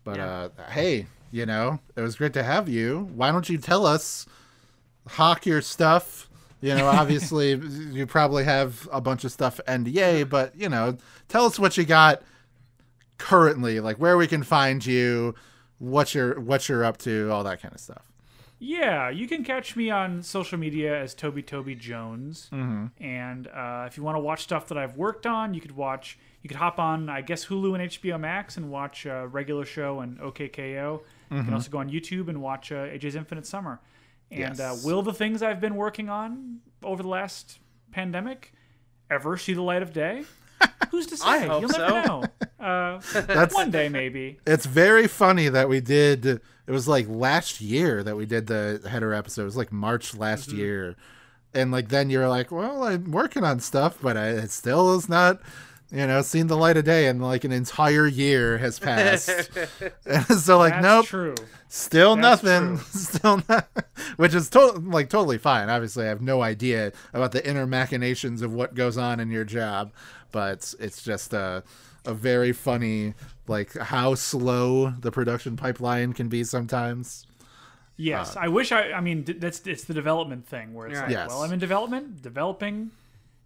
but 0.03 0.19
uh, 0.19 0.49
hey, 0.69 1.07
you 1.31 1.45
know, 1.45 1.79
it 1.95 2.01
was 2.01 2.15
great 2.15 2.33
to 2.33 2.43
have 2.43 2.67
you. 2.69 3.09
Why 3.15 3.31
don't 3.31 3.47
you 3.49 3.57
tell 3.57 3.85
us, 3.85 4.25
hawk 5.09 5.45
your 5.45 5.61
stuff? 5.61 6.29
You 6.61 6.73
know, 6.75 6.87
obviously, 6.87 7.51
you 7.51 8.05
probably 8.07 8.43
have 8.45 8.87
a 8.91 9.01
bunch 9.01 9.23
of 9.23 9.31
stuff 9.31 9.59
NDA, 9.67 10.27
but 10.29 10.55
you 10.55 10.69
know, 10.69 10.97
tell 11.27 11.45
us 11.45 11.59
what 11.59 11.77
you 11.77 11.83
got 11.85 12.21
currently, 13.17 13.79
like 13.79 13.97
where 13.97 14.17
we 14.17 14.27
can 14.27 14.43
find 14.43 14.85
you, 14.85 15.35
what 15.79 16.13
you're 16.15 16.39
what 16.39 16.67
you're 16.69 16.83
up 16.83 16.97
to, 16.99 17.29
all 17.31 17.43
that 17.43 17.61
kind 17.61 17.73
of 17.73 17.79
stuff. 17.79 18.11
Yeah, 18.57 19.09
you 19.09 19.27
can 19.27 19.43
catch 19.43 19.75
me 19.75 19.89
on 19.89 20.23
social 20.23 20.57
media 20.57 20.99
as 20.99 21.13
Toby 21.13 21.43
Toby 21.43 21.75
Jones. 21.75 22.49
Mhm. 22.53 22.91
And 22.99 23.47
uh, 23.47 23.83
if 23.87 23.97
you 23.97 24.03
want 24.03 24.15
to 24.15 24.19
watch 24.21 24.43
stuff 24.43 24.67
that 24.69 24.77
I've 24.77 24.95
worked 24.97 25.25
on, 25.25 25.53
you 25.53 25.61
could 25.61 25.75
watch. 25.75 26.17
You 26.41 26.47
could 26.47 26.57
hop 26.57 26.79
on, 26.79 27.09
I 27.09 27.21
guess, 27.21 27.45
Hulu 27.47 27.73
and 27.73 27.83
HBO 27.83 28.19
Max 28.19 28.55
and 28.55 28.69
watch 28.69 29.05
uh, 29.07 29.27
regular 29.29 29.65
show 29.65 29.99
and 29.99 30.19
OKKO. 30.19 31.01
You 31.31 31.37
Mhm. 31.37 31.45
can 31.45 31.53
also 31.53 31.69
go 31.71 31.79
on 31.79 31.89
YouTube 31.89 32.27
and 32.29 32.41
watch 32.41 32.71
uh, 32.71 32.85
AJ's 32.85 33.15
Infinite 33.15 33.45
Summer. 33.47 33.79
And 34.35 34.59
uh, 34.59 34.75
will 34.83 35.01
the 35.01 35.13
things 35.13 35.41
I've 35.41 35.61
been 35.61 35.75
working 35.75 36.09
on 36.09 36.59
over 36.83 37.01
the 37.03 37.09
last 37.09 37.59
pandemic 37.91 38.51
ever 39.09 39.37
see 39.37 39.53
the 39.53 39.61
light 39.61 39.81
of 39.81 39.93
day? 39.93 40.23
Who's 40.91 41.07
to 41.07 41.17
say? 41.17 41.25
I 41.27 41.39
hope 41.39 41.61
You'll 41.61 41.71
never 41.71 42.07
know. 42.07 42.23
Uh, 42.59 43.47
one 43.51 43.71
day, 43.71 43.89
maybe. 43.89 44.39
It's 44.47 44.65
very 44.65 45.07
funny 45.07 45.49
that 45.49 45.67
we 45.69 45.79
did. 45.81 46.25
It 46.25 46.41
was 46.67 46.87
like 46.87 47.07
last 47.07 47.61
year 47.61 48.03
that 48.03 48.15
we 48.15 48.25
did 48.25 48.47
the 48.47 48.81
Hedorah 48.85 49.17
episode. 49.17 49.43
It 49.43 49.45
was 49.45 49.57
like 49.57 49.71
March 49.71 50.15
last 50.15 50.49
Mm-hmm. 50.49 50.57
year, 50.59 50.95
and 51.53 51.71
like 51.71 51.89
then 51.89 52.09
you're 52.09 52.27
like, 52.29 52.51
"Well, 52.51 52.83
I'm 52.83 53.11
working 53.11 53.43
on 53.43 53.59
stuff, 53.59 53.97
but 54.01 54.17
I, 54.17 54.29
it 54.29 54.51
still 54.51 54.95
is 54.95 55.07
not, 55.09 55.41
you 55.95 56.05
know, 56.05 56.21
seen 56.21 56.47
the 56.47 56.57
light 56.57 56.77
of 56.77 56.83
day." 56.85 57.07
And 57.07 57.21
like 57.21 57.43
an 57.43 57.51
entire 57.51 58.05
year 58.07 58.57
has 58.57 58.77
passed. 58.79 59.29
so 60.39 60.57
like, 60.57 60.73
That's 60.73 60.83
nope, 60.83 61.05
true. 61.05 61.35
still 61.69 62.15
That's 62.15 62.43
nothing, 62.43 62.77
still 62.93 63.41
not. 63.49 63.67
Which 64.17 64.33
is 64.33 64.49
to- 64.49 64.79
like 64.83 65.09
totally 65.09 65.37
fine. 65.37 65.69
Obviously, 65.69 66.05
I 66.05 66.09
have 66.09 66.21
no 66.21 66.41
idea 66.41 66.91
about 67.13 67.31
the 67.31 67.47
inner 67.47 67.65
machinations 67.65 68.41
of 68.41 68.53
what 68.53 68.75
goes 68.75 68.97
on 68.97 69.19
in 69.19 69.31
your 69.31 69.45
job, 69.45 69.91
but 70.31 70.73
it's 70.79 71.01
just 71.01 71.33
a 71.33 71.63
a 72.07 72.13
very 72.13 72.51
funny 72.51 73.15
like 73.47 73.75
how 73.77 74.13
slow 74.15 74.89
the 74.91 75.11
production 75.11 75.55
pipeline 75.57 76.13
can 76.13 76.27
be 76.29 76.43
sometimes. 76.43 77.25
Yes, 77.97 78.35
Uh, 78.35 78.41
I 78.41 78.47
wish 78.49 78.71
I. 78.71 78.91
I 78.91 78.99
mean, 78.99 79.23
d- 79.23 79.33
that's 79.33 79.61
it's 79.65 79.85
the 79.85 79.93
development 79.93 80.45
thing 80.45 80.73
where 80.73 80.87
it's 80.87 80.95
Yeah. 80.95 81.01
like, 81.03 81.11
Yes. 81.11 81.29
well, 81.29 81.43
I'm 81.43 81.53
in 81.53 81.59
development, 81.59 82.21
developing, 82.21 82.91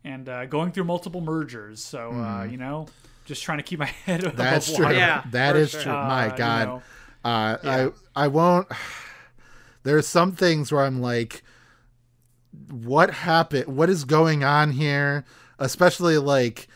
and 0.03 0.27
uh, 0.29 0.45
going 0.45 0.71
through 0.71 0.85
multiple 0.85 1.21
mergers. 1.21 1.83
So 1.83 2.11
uh, 2.11 2.43
you 2.43 2.57
know, 2.57 2.87
just 3.25 3.43
trying 3.43 3.57
to 3.59 3.63
keep 3.63 3.79
my 3.79 3.85
head 4.05 4.21
above 4.23 4.33
Mm-hmm. 4.33 4.41
That's 4.41 4.73
true. 4.75 4.85
water. 4.85 4.97
Yeah, 4.97 5.23
that 5.31 5.53
for 5.53 5.57
is 5.59 5.69
sure. 5.71 5.81
true. 5.83 5.91
Uh, 5.91 6.07
My 6.07 6.25
you 6.31 6.37
God, 6.37 6.67
know. 6.67 6.81
uh, 7.25 7.57
Yeah. 7.63 7.89
I 8.15 8.23
I 8.23 8.27
won't. 8.27 8.67
There's 9.83 10.07
some 10.07 10.33
things 10.33 10.71
where 10.71 10.83
I'm 10.83 11.01
like, 11.01 11.41
what 12.69 13.11
happened? 13.11 13.67
What 13.67 13.89
is 13.89 14.03
going 14.03 14.43
on 14.43 14.71
here? 14.73 15.23
Especially 15.57 16.17
like, 16.17 16.67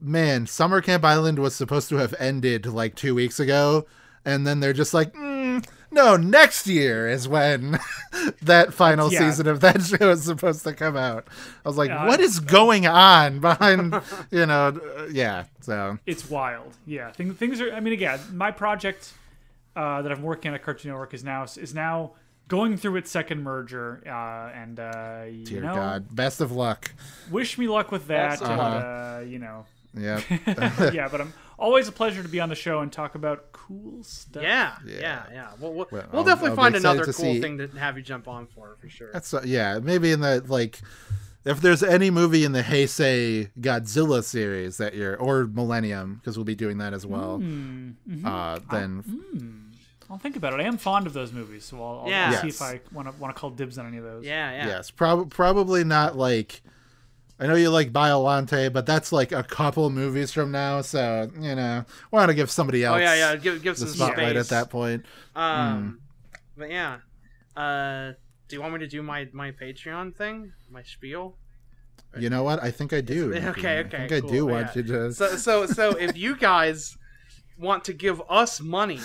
man, 0.00 0.46
Summer 0.46 0.80
Camp 0.82 1.04
Island 1.04 1.38
was 1.38 1.54
supposed 1.54 1.88
to 1.88 1.96
have 1.96 2.14
ended 2.18 2.66
like 2.66 2.94
two 2.96 3.14
weeks 3.14 3.40
ago, 3.40 3.86
and 4.24 4.46
then 4.46 4.60
they're 4.60 4.72
just 4.74 4.92
like, 4.94 5.14
mm, 5.14 5.31
no, 5.92 6.16
next 6.16 6.66
year 6.66 7.08
is 7.08 7.28
when 7.28 7.78
that 8.42 8.74
final 8.74 9.12
Yeah. 9.12 9.20
season 9.20 9.46
of 9.46 9.60
that 9.60 9.82
show 9.82 10.10
is 10.10 10.22
supposed 10.24 10.64
to 10.64 10.72
come 10.72 10.96
out. 10.96 11.26
I 11.64 11.68
was 11.68 11.76
like, 11.76 11.90
Yeah, 11.90 12.06
what 12.06 12.20
is 12.20 12.40
going 12.40 12.86
on 12.86 13.38
behind? 13.40 13.94
You 14.30 14.46
know, 14.46 14.68
uh, 14.98 15.06
yeah. 15.12 15.44
So 15.60 15.98
It's 16.06 16.28
wild. 16.28 16.74
Yeah, 16.86 17.12
things 17.12 17.36
things 17.36 17.60
are. 17.60 17.72
I 17.72 17.80
mean, 17.80 17.92
again, 17.92 18.18
my 18.32 18.50
project 18.50 19.12
uh, 19.76 20.02
that 20.02 20.10
I'm 20.12 20.22
working 20.22 20.48
on 20.50 20.54
at 20.54 20.62
Cartoon 20.62 20.90
Network 20.90 21.14
is 21.14 21.22
now 21.24 21.44
is 21.44 21.74
now 21.74 22.12
going 22.48 22.76
through 22.76 22.96
its 22.96 23.10
second 23.10 23.42
merger, 23.42 24.02
uh, 24.06 24.50
and 24.54 24.78
uh, 24.80 25.22
you 25.30 25.44
dear 25.44 25.62
know, 25.62 25.74
God, 25.74 26.14
best 26.14 26.40
of 26.40 26.52
luck. 26.52 26.90
wish 27.30 27.56
me 27.56 27.68
luck 27.68 27.90
with 27.92 28.08
that. 28.08 28.42
Uh-huh. 28.42 28.60
uh, 28.60 29.24
you 29.26 29.38
know, 29.38 29.64
Yeah. 29.94 30.20
yeah, 30.92 31.08
but 31.08 31.20
I'm 31.20 31.32
always 31.58 31.88
a 31.88 31.92
pleasure 31.92 32.22
to 32.22 32.28
be 32.28 32.40
on 32.40 32.48
the 32.48 32.54
show 32.54 32.80
and 32.80 32.90
talk 32.92 33.14
about 33.14 33.52
cool 33.52 34.02
stuff. 34.02 34.42
Yeah, 34.42 34.76
Yeah. 34.86 34.98
yeah, 35.00 35.22
yeah. 35.32 35.48
We'll, 35.60 35.72
we'll, 35.74 35.88
Well, 35.90 36.04
we'll 36.12 36.20
I'll- 36.20 36.24
definitely 36.26 36.50
I'll 36.50 36.56
find 36.56 36.76
another 36.76 37.04
cool 37.04 37.12
see- 37.12 37.40
thing 37.40 37.58
to 37.58 37.68
have 37.78 37.96
you 37.96 38.02
jump 38.02 38.28
on 38.28 38.46
for 38.46 38.76
for 38.80 38.88
sure. 38.88 39.10
That's 39.12 39.32
uh, 39.34 39.42
yeah, 39.44 39.78
maybe 39.80 40.12
in 40.12 40.20
the 40.20 40.42
like 40.46 40.80
if 41.44 41.60
there's 41.60 41.82
any 41.82 42.10
movie 42.10 42.44
in 42.44 42.52
the 42.52 42.62
Heisei 42.62 43.50
Godzilla 43.60 44.22
series 44.22 44.76
that 44.78 44.94
you're 44.94 45.16
or 45.16 45.44
Millennium 45.46 46.14
because 46.16 46.38
we'll 46.38 46.44
be 46.44 46.54
doing 46.54 46.78
that 46.78 46.94
as 46.94 47.04
well, 47.04 47.38
Mm, 47.38 47.94
mhm. 48.08 48.24
uh, 48.26 48.60
then 48.70 49.02
Mm. 49.02 49.58
I'll 50.10 50.18
think 50.18 50.36
about 50.36 50.52
it. 50.52 50.60
I 50.60 50.64
am 50.64 50.76
fond 50.76 51.06
of 51.06 51.14
those 51.14 51.32
movies, 51.32 51.64
so 51.64 51.82
I'll, 51.82 52.00
I'll, 52.00 52.08
Yeah. 52.08 52.26
I'll 52.34 52.40
see 52.42 52.46
Yes. 52.48 52.56
if 52.56 52.62
I 52.62 52.80
want 52.92 53.08
to 53.12 53.20
want 53.20 53.34
to 53.34 53.40
call 53.40 53.50
dibs 53.50 53.78
on 53.78 53.86
any 53.86 53.96
of 53.96 54.04
those. 54.04 54.24
Yeah, 54.26 54.52
yeah. 54.52 54.66
yes, 54.66 54.90
prob- 54.90 55.30
probably 55.30 55.84
not 55.84 56.16
like. 56.16 56.62
I 57.40 57.46
know 57.46 57.54
you 57.56 57.70
like 57.70 57.92
Biolante, 57.92 58.72
but 58.72 58.86
that's 58.86 59.10
like 59.12 59.32
a 59.32 59.42
couple 59.42 59.90
movies 59.90 60.32
from 60.32 60.52
now, 60.52 60.80
so 60.82 61.30
you 61.40 61.54
know, 61.54 61.84
want 62.10 62.28
to 62.28 62.34
give 62.34 62.50
somebody 62.50 62.84
else. 62.84 62.96
Oh 62.96 63.00
yeah, 63.00 63.14
yeah. 63.14 63.36
Give 63.36 63.60
give 63.62 63.76
the 63.76 63.86
some 63.86 63.94
spotlight 63.96 64.30
space. 64.36 64.38
at 64.44 64.48
that 64.48 64.70
point. 64.70 65.04
Um, 65.34 66.00
but 66.56 66.70
yeah. 66.70 66.98
Uh, 67.56 68.12
do 68.48 68.56
you 68.56 68.60
want 68.62 68.74
me 68.74 68.80
to 68.80 68.86
do 68.86 69.02
my 69.02 69.28
my 69.32 69.50
Patreon 69.50 70.14
thing, 70.14 70.52
my 70.70 70.82
spiel? 70.82 71.36
You 72.18 72.28
know 72.30 72.42
what? 72.42 72.62
I 72.62 72.70
think 72.70 72.92
I 72.92 73.00
do. 73.00 73.30
Okay, 73.32 73.40
Nikki. 73.46 73.50
okay. 73.60 73.78
I 73.80 73.82
think 73.84 74.12
I 74.12 74.20
cool, 74.20 74.30
do 74.30 74.36
yeah. 74.36 74.42
want 74.52 74.76
you 74.76 74.82
to. 74.84 75.12
So 75.12 75.36
so 75.36 75.66
so 75.66 75.90
if 75.96 76.16
you 76.16 76.36
guys 76.50 76.96
want 77.58 77.84
to 77.84 77.92
give 77.92 78.22
us 78.28 78.60
money 78.60 79.00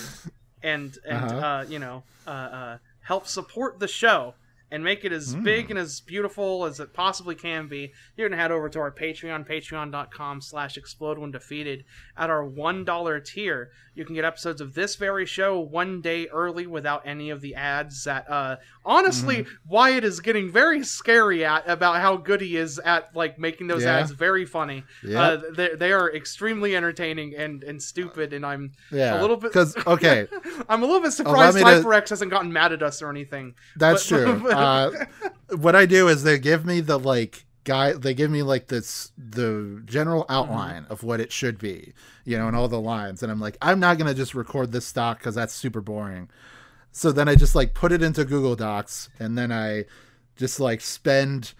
and 0.62 0.96
and 1.08 1.24
Uh-huh. 1.24 1.46
uh, 1.46 1.64
you 1.68 1.78
know 1.78 2.02
uh, 2.26 2.30
uh, 2.30 2.78
help 3.00 3.26
support 3.26 3.78
the 3.80 3.88
show 3.88 4.34
and 4.70 4.84
make 4.84 5.04
it 5.04 5.12
as 5.12 5.32
Hmm. 5.34 5.42
big 5.42 5.70
and 5.70 5.78
as 5.78 6.00
beautiful 6.00 6.64
as 6.64 6.78
it 6.80 6.92
possibly 6.92 7.34
can 7.34 7.66
be, 7.68 7.92
you're 8.16 8.28
gonna 8.28 8.40
head 8.40 8.52
over 8.52 8.68
to 8.68 8.78
our 8.78 8.92
Patreon, 8.92 9.46
patreon.com 9.48 10.40
slash 10.40 10.76
explode 10.76 11.18
when 11.18 11.30
defeated. 11.30 11.84
At 12.16 12.30
our 12.30 12.44
one 12.44 12.84
dollar 12.84 13.20
tier, 13.20 13.70
you 13.94 14.04
can 14.04 14.14
get 14.14 14.24
episodes 14.24 14.60
of 14.60 14.74
this 14.74 14.94
very 14.96 15.26
show 15.26 15.58
one 15.58 16.00
day 16.00 16.28
early 16.28 16.66
without 16.66 17.02
any 17.06 17.30
of 17.30 17.40
the 17.40 17.54
ads 17.54 18.04
that 18.04 18.28
uh 18.30 18.56
honestly 18.84 19.38
Mm-hmm. 19.38 19.68
Wyatt 19.68 20.04
is 20.04 20.20
getting 20.20 20.50
very 20.50 20.82
scary 20.84 21.44
at 21.44 21.68
about 21.68 21.96
how 22.00 22.16
good 22.16 22.40
he 22.40 22.56
is 22.56 22.78
at 22.78 23.14
like 23.14 23.38
making 23.38 23.66
those 23.66 23.82
Yeah. 23.82 23.98
ads 23.98 24.10
very 24.12 24.44
funny. 24.46 24.84
Yeah. 25.02 25.20
Uh, 25.22 25.40
they, 25.54 25.74
they 25.74 25.92
are 25.92 26.10
extremely 26.14 26.74
entertaining 26.76 27.34
and, 27.36 27.62
and 27.64 27.82
stupid, 27.82 28.32
and 28.32 28.44
I'm 28.46 28.72
Yeah, 28.90 29.18
a 29.18 29.20
little 29.20 29.36
bit 29.36 29.52
'cause- 29.52 29.76
okay. 29.86 30.26
I'm 30.68 30.82
a 30.82 30.86
little 30.86 31.00
bit 31.02 31.12
surprised 31.12 31.56
me 31.56 31.62
to- 31.62 31.90
hasn't 32.08 32.30
gotten 32.30 32.52
mad 32.52 32.72
at 32.72 32.82
us 32.82 33.02
or 33.02 33.10
anything. 33.10 33.54
That's 33.76 34.08
But- 34.08 34.24
true. 34.24 34.50
Uh, 34.58 34.90
what 35.56 35.74
I 35.76 35.86
do 35.86 36.08
is 36.08 36.22
they 36.22 36.38
give 36.38 36.64
me 36.64 36.80
the 36.80 36.98
like 36.98 37.44
guy. 37.64 37.92
They 37.92 38.14
give 38.14 38.30
me 38.30 38.42
like 38.42 38.66
this 38.68 39.12
the 39.16 39.82
general 39.84 40.22
Mm-hmm. 40.24 40.32
outline 40.32 40.86
of 40.88 41.02
what 41.02 41.20
it 41.20 41.32
should 41.32 41.58
be, 41.58 41.92
you 42.24 42.36
know, 42.38 42.46
and 42.48 42.56
all 42.56 42.68
the 42.68 42.80
lines. 42.80 43.22
And 43.22 43.30
I'm 43.32 43.40
like, 43.40 43.56
I'm 43.62 43.80
not 43.80 43.98
gonna 43.98 44.14
just 44.14 44.34
record 44.34 44.72
this 44.72 44.86
stock 44.86 45.18
because 45.18 45.34
that's 45.34 45.54
super 45.54 45.80
boring. 45.80 46.28
So 46.92 47.12
then 47.12 47.28
I 47.28 47.34
just 47.34 47.54
like 47.54 47.74
put 47.74 47.92
it 47.92 48.02
into 48.02 48.24
Google 48.24 48.56
Docs, 48.56 49.08
and 49.18 49.36
then 49.38 49.52
I 49.52 49.84
just 50.36 50.58
like 50.60 50.80
spend 50.80 51.52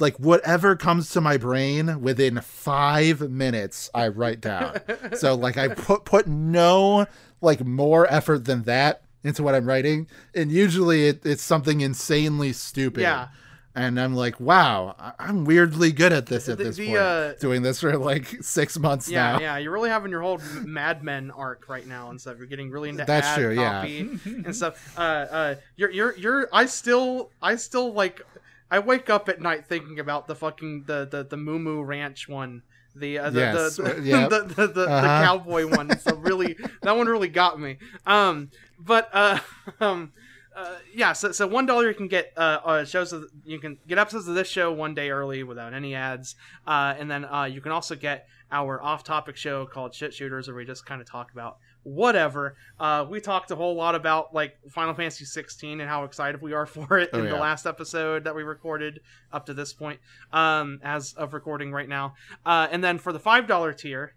like 0.00 0.18
whatever 0.18 0.74
comes 0.74 1.10
to 1.10 1.20
my 1.20 1.36
brain 1.36 2.00
within 2.00 2.40
five 2.40 3.20
minutes 3.30 3.88
I 3.94 4.08
write 4.08 4.40
down. 4.40 4.80
so 5.16 5.34
like 5.36 5.56
I 5.56 5.68
put 5.74 6.04
put 6.04 6.26
no 6.26 7.06
like 7.40 7.64
more 7.64 8.12
effort 8.12 8.44
than 8.44 8.64
that 8.64 9.02
into 9.24 9.42
what 9.42 9.54
I'm 9.54 9.66
writing, 9.66 10.06
and 10.34 10.52
usually 10.52 11.08
it, 11.08 11.24
it's 11.26 11.42
something 11.42 11.80
insanely 11.80 12.52
stupid. 12.52 13.00
Yeah. 13.00 13.28
And 13.76 13.98
I'm 13.98 14.14
like, 14.14 14.38
wow, 14.38 14.94
I'm 15.18 15.44
weirdly 15.44 15.90
good 15.90 16.12
at 16.12 16.26
this 16.26 16.48
at 16.48 16.58
The- 16.58 16.64
this 16.64 16.76
the, 16.76 16.86
point. 16.86 16.98
uh, 16.98 17.32
Doing 17.40 17.62
this 17.62 17.80
for 17.80 17.98
like 17.98 18.26
six 18.40 18.78
months 18.78 19.08
yeah, 19.10 19.32
now. 19.32 19.40
yeah, 19.40 19.58
you're 19.58 19.72
really 19.72 19.90
having 19.90 20.12
your 20.12 20.22
whole 20.22 20.40
Mad 20.62 21.02
Men 21.02 21.32
arc 21.32 21.68
right 21.68 21.84
now 21.84 22.10
and 22.10 22.20
stuff. 22.20 22.38
You're 22.38 22.46
getting 22.46 22.70
really 22.70 22.90
into 22.90 23.04
That's 23.04 23.26
ad 23.26 23.36
true, 23.36 23.52
yeah. 23.52 23.80
copy 23.80 24.20
and 24.24 24.54
stuff. 24.54 24.94
Uh, 24.96 25.00
uh, 25.00 25.54
you're, 25.74 25.90
you're, 25.90 26.16
you're. 26.16 26.48
I 26.52 26.66
still, 26.66 27.30
I 27.42 27.56
still 27.56 27.92
like. 27.92 28.22
I 28.70 28.78
wake 28.78 29.10
up 29.10 29.28
at 29.28 29.40
night 29.40 29.66
thinking 29.66 29.98
about 29.98 30.28
the 30.28 30.36
fucking 30.36 30.84
the 30.86 31.08
the 31.10 31.24
the 31.24 31.36
Moo 31.36 31.58
Moo 31.58 31.82
Ranch 31.82 32.28
one. 32.28 32.62
The 32.94 33.18
uh, 33.18 33.30
the, 33.30 33.40
Yes, 33.40 33.76
the, 33.76 33.82
uh, 33.84 33.94
the, 33.94 34.02
yep. 34.04 34.30
the, 34.30 34.40
the, 34.42 34.66
the, 34.68 34.82
Uh-huh. 34.84 35.00
the 35.02 35.26
cowboy 35.26 35.66
one. 35.68 35.98
So 35.98 36.14
really, 36.16 36.56
that 36.82 36.96
one 36.96 37.06
really 37.06 37.28
got 37.28 37.58
me. 37.60 37.78
Um, 38.06 38.50
but 38.78 39.08
uh, 39.12 39.40
um, 39.80 40.12
uh, 40.54 40.76
yeah. 40.94 41.12
So 41.12 41.32
so 41.32 41.46
one 41.46 41.66
dollar 41.66 41.88
you 41.88 41.94
can 41.94 42.08
get 42.08 42.32
uh, 42.36 42.60
uh 42.64 42.84
shows 42.84 43.12
of 43.12 43.24
you 43.44 43.58
can 43.58 43.78
get 43.88 43.98
episodes 43.98 44.28
of 44.28 44.34
this 44.34 44.48
show 44.48 44.72
one 44.72 44.94
day 44.94 45.10
early 45.10 45.42
without 45.42 45.74
any 45.74 45.94
ads. 45.94 46.36
Uh, 46.66 46.94
and 46.98 47.10
then 47.10 47.24
uh, 47.24 47.44
you 47.44 47.60
can 47.60 47.72
also 47.72 47.94
get 47.96 48.28
our 48.52 48.80
off-topic 48.80 49.36
show 49.36 49.66
called 49.66 49.94
Shit 49.94 50.14
Shooters, 50.14 50.46
where 50.46 50.56
we 50.56 50.64
just 50.64 50.86
kind 50.86 51.00
of 51.00 51.08
talk 51.10 51.32
about 51.32 51.58
whatever. 51.84 52.56
Uh, 52.80 53.06
we 53.08 53.20
talked 53.20 53.50
a 53.50 53.56
whole 53.56 53.74
lot 53.76 53.94
about 53.94 54.34
like 54.34 54.56
Final 54.70 54.94
Fantasy 54.94 55.24
16 55.24 55.80
and 55.80 55.88
how 55.88 56.04
excited 56.04 56.42
we 56.42 56.52
are 56.52 56.66
for 56.76 56.98
it 56.98 57.10
Oh, 57.12 57.18
in 57.18 57.26
the 57.26 57.36
last 57.36 57.66
episode 57.66 58.24
that 58.24 58.34
we 58.34 58.42
recorded 58.42 59.00
up 59.32 59.46
to 59.46 59.54
this 59.54 59.72
point, 59.72 60.00
um, 60.32 60.80
as 60.82 61.12
of 61.14 61.32
recording 61.34 61.72
right 61.72 61.88
now. 61.88 62.14
Uh, 62.44 62.66
and 62.70 62.82
then 62.82 62.98
for 62.98 63.12
the 63.12 63.20
five 63.20 63.46
dollar 63.46 63.72
tier. 63.72 64.14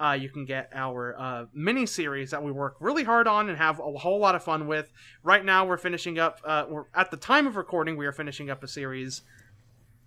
Uh, 0.00 0.10
you 0.10 0.28
can 0.28 0.44
get 0.44 0.68
our 0.74 1.14
uh, 1.16 1.44
mini 1.54 1.86
series 1.86 2.32
that 2.32 2.42
we 2.42 2.50
work 2.50 2.74
really 2.80 3.04
hard 3.04 3.28
on 3.28 3.48
and 3.48 3.56
have 3.56 3.78
a 3.78 3.92
whole 3.92 4.18
lot 4.18 4.34
of 4.34 4.42
fun 4.42 4.66
with. 4.66 4.90
Right 5.22 5.44
now, 5.44 5.64
we're 5.64 5.76
finishing 5.76 6.18
up. 6.18 6.40
Uh, 6.44 6.64
we're 6.68 6.86
at 6.96 7.12
the 7.12 7.16
time 7.16 7.46
of 7.46 7.54
recording, 7.54 7.96
we 7.96 8.04
are 8.04 8.12
finishing 8.12 8.50
up 8.50 8.64
a 8.64 8.68
series 8.68 9.22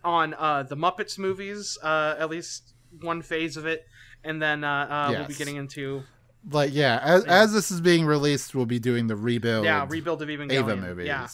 on 0.04 0.34
uh, 0.34 0.64
the 0.64 0.76
Muppets 0.76 1.18
movies, 1.18 1.78
uh, 1.82 2.16
at 2.20 2.30
least 2.30 2.74
one 3.02 3.22
phase 3.22 3.56
of 3.56 3.66
it, 3.66 3.86
and 4.26 4.42
then 4.42 4.66
uh, 4.66 4.88
uh, 4.90 5.08
we'll 5.12 5.28
be 5.28 5.34
getting 5.34 5.56
into 5.56 6.04
Like 6.50 6.74
yeah, 6.74 7.00
as, 7.04 7.26
Yeah. 7.26 7.42
as 7.44 7.54
this 7.54 7.72
is 7.72 7.82
being 7.82 8.06
released, 8.06 8.56
we'll 8.56 8.66
be 8.66 8.80
doing 8.80 9.08
the 9.08 9.16
rebuild. 9.16 9.66
yeah 9.66 9.86
rebuild 9.90 10.22
of 10.22 10.30
Evangelion. 10.30 10.52
Eva 10.52 10.76
movies. 10.78 11.08
Yeah. 11.08 11.28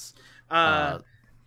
Uh, 0.50 0.54
Uh, 0.56 1.00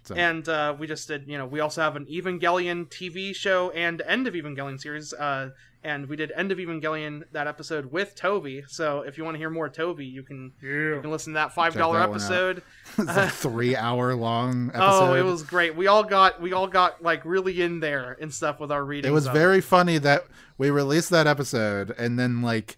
so- 0.05 0.15
and 0.15 0.49
uh, 0.49 0.75
we 0.79 0.87
just 0.87 1.09
did, 1.09 1.25
you 1.27 1.37
know, 1.37 1.47
we 1.47 1.59
also 1.61 1.81
have 1.83 1.97
an 1.97 2.07
Evangelion 2.07 2.87
TV 2.89 3.35
show 3.35 3.71
and 3.71 4.01
End 4.07 4.29
of 4.29 4.35
Evangelion 4.35 4.81
series. 4.81 5.13
Uh, 5.13 5.51
and 5.83 6.09
we 6.09 6.17
did 6.17 6.33
End 6.37 6.51
of 6.53 6.59
Evangelion 6.59 7.23
that 7.33 7.47
episode 7.47 7.93
with 7.93 8.15
Toby. 8.17 8.65
So 8.69 9.03
if 9.03 9.19
you 9.19 9.25
want 9.25 9.35
to 9.37 9.39
hear 9.39 9.51
more 9.51 9.69
Toby, 9.69 10.05
you 10.07 10.23
can 10.25 10.53
you 10.61 10.99
can 11.01 11.11
listen 11.13 11.33
to 11.33 11.39
that 11.39 11.55
five 11.55 11.75
dollar 11.75 11.99
that 12.01 12.09
episode. 12.11 12.63
it's 12.99 13.17
a 13.17 13.29
three 13.29 13.77
hour 13.77 14.15
long 14.15 14.69
episode. 14.69 14.83
Oh, 15.11 15.15
it 15.15 15.23
was 15.25 15.43
great. 15.45 15.77
We 15.77 15.87
all 15.87 16.03
got 16.03 16.41
we 16.41 16.53
all 16.53 16.67
got 16.67 17.03
like 17.03 17.25
really 17.25 17.61
in 17.63 17.79
there 17.81 18.17
and 18.21 18.33
stuff 18.35 18.59
with 18.61 18.73
our 18.73 18.85
reading. 18.85 19.11
It 19.11 19.15
was 19.15 19.27
very 19.29 19.61
funny 19.61 19.99
that 19.99 20.25
we 20.59 20.71
released 20.71 21.11
that 21.11 21.27
episode 21.29 21.95
and 21.99 22.19
then 22.19 22.43
like 22.43 22.77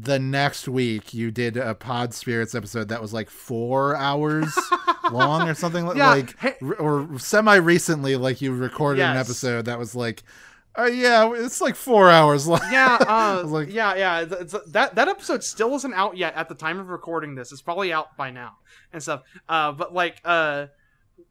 the 0.00 0.18
next 0.18 0.68
week 0.68 1.12
you 1.12 1.30
did 1.30 1.56
a 1.56 1.74
Pod 1.74 2.14
Spirits 2.14 2.54
episode 2.54 2.88
that 2.88 3.02
was 3.02 3.12
like 3.12 3.28
four 3.28 3.94
hours 3.96 4.56
long 5.12 5.48
or 5.48 5.54
something 5.54 5.84
Yeah, 5.96 6.08
like 6.10 6.36
r- 6.62 6.74
or 6.76 7.18
semi 7.18 7.56
recently 7.56 8.16
like 8.16 8.40
you 8.40 8.54
recorded 8.54 9.02
an 9.02 9.16
episode 9.18 9.66
that 9.66 9.78
was 9.78 9.94
like 9.94 10.22
oh 10.76 10.86
yeah 10.86 11.30
it's 11.34 11.60
like 11.60 11.76
four 11.76 12.08
hours 12.10 12.46
long 12.46 12.60
yeah, 12.70 12.96
uh, 13.06 13.42
like- 13.46 13.70
yeah, 13.70 13.94
yeah. 13.94 14.24
th- 14.24 14.50
th- 14.50 14.62
that 14.68 14.94
that 14.94 15.08
episode 15.08 15.44
still 15.44 15.74
isn't 15.74 15.92
out 15.94 16.16
yet 16.16 16.34
at 16.36 16.48
the 16.48 16.54
time 16.54 16.78
of 16.78 16.88
recording 16.88 17.34
this. 17.34 17.52
It's 17.52 17.60
probably 17.60 17.92
out 17.92 18.16
by 18.16 18.30
now 18.30 18.52
and 18.92 19.02
stuff. 19.02 19.22
Uh, 19.48 19.72
but 19.72 19.92
like, 19.92 20.20
uh, 20.24 20.66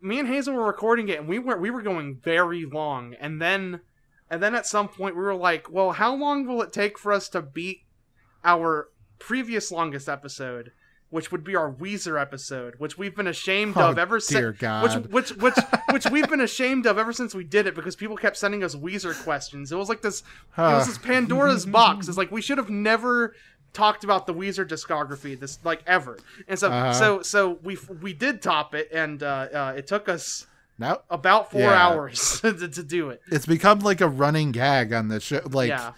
me 0.02 0.20
and 0.20 0.28
Hazel 0.28 0.54
were 0.54 0.66
recording 0.66 1.10
it, 1.10 1.20
and 1.20 1.28
we 1.28 1.40
were 1.40 1.58
we 1.58 1.72
were 1.72 1.82
going 1.82 2.20
very 2.24 2.66
long, 2.66 3.16
and 3.20 3.42
then 3.42 3.82
and 4.30 4.44
then 4.44 4.54
at 4.54 4.68
some 4.68 4.88
point 4.88 5.16
we 5.16 5.22
were 5.24 5.36
like, 5.36 5.72
well, 5.72 5.92
how 5.92 6.16
long 6.16 6.46
will 6.46 6.62
it 6.62 6.72
take 6.72 7.00
for 7.00 7.12
us 7.12 7.28
to 7.30 7.42
beat 7.42 7.82
our 8.43 8.89
previous 9.19 9.72
longest 9.72 10.09
episode? 10.09 10.72
Which 11.09 11.30
would 11.30 11.43
be 11.43 11.57
our 11.57 11.69
Weezer 11.69 12.18
episode, 12.22 12.76
which 12.77 12.97
we've 12.97 13.13
been 13.13 13.27
ashamed 13.27 13.73
Oh, 13.76 13.89
of 13.89 13.97
ever 13.99 14.22
since. 14.22 14.61
Which 14.61 14.93
which 15.09 15.30
which 15.35 15.55
which 15.91 16.05
we've 16.09 16.30
been 16.30 16.39
ashamed 16.39 16.85
of 16.85 16.97
ever 16.97 17.11
since 17.11 17.35
we 17.35 17.43
did 17.43 17.68
it 17.68 17.76
because 17.76 17.97
people 17.97 18.15
kept 18.15 18.38
sending 18.38 18.63
us 18.63 18.76
Weezer 18.76 19.22
questions. 19.26 19.73
It 19.73 19.76
was 19.76 19.89
like 19.89 20.01
this. 20.01 20.22
It 20.57 20.61
was 20.61 20.88
this 20.88 20.97
Pandora's 20.97 21.65
box. 21.80 22.07
It's 22.07 22.18
like 22.18 22.31
we 22.31 22.41
should 22.41 22.57
have 22.57 22.69
never 22.69 23.35
talked 23.73 24.05
about 24.05 24.26
the 24.26 24.34
Weezer 24.34 24.65
discography 24.65 25.38
this 25.38 25.59
like 25.65 25.81
ever. 25.85 26.18
And 26.47 26.57
so 26.57 26.72
Uh-huh. 26.72 26.93
so 26.93 27.22
so 27.23 27.59
we 27.61 27.77
we 28.01 28.13
did 28.13 28.41
top 28.41 28.73
it, 28.73 28.88
and 28.93 29.22
uh, 29.22 29.26
uh, 29.53 29.73
it 29.76 29.88
took 29.88 30.07
us 30.07 30.47
now 30.80 31.01
about 31.09 31.51
four 31.51 31.59
Yeah. 31.59 31.88
hours 31.88 32.39
to, 32.41 32.53
to 32.53 32.84
do 32.84 33.09
it. 33.09 33.22
it's 33.30 33.45
become 33.45 33.80
like 33.80 33.99
a 33.99 34.07
running 34.07 34.53
gag 34.53 34.93
on 34.93 35.09
the 35.09 35.19
show 35.19 35.41
like 35.51 35.68
yeah. 35.68 35.91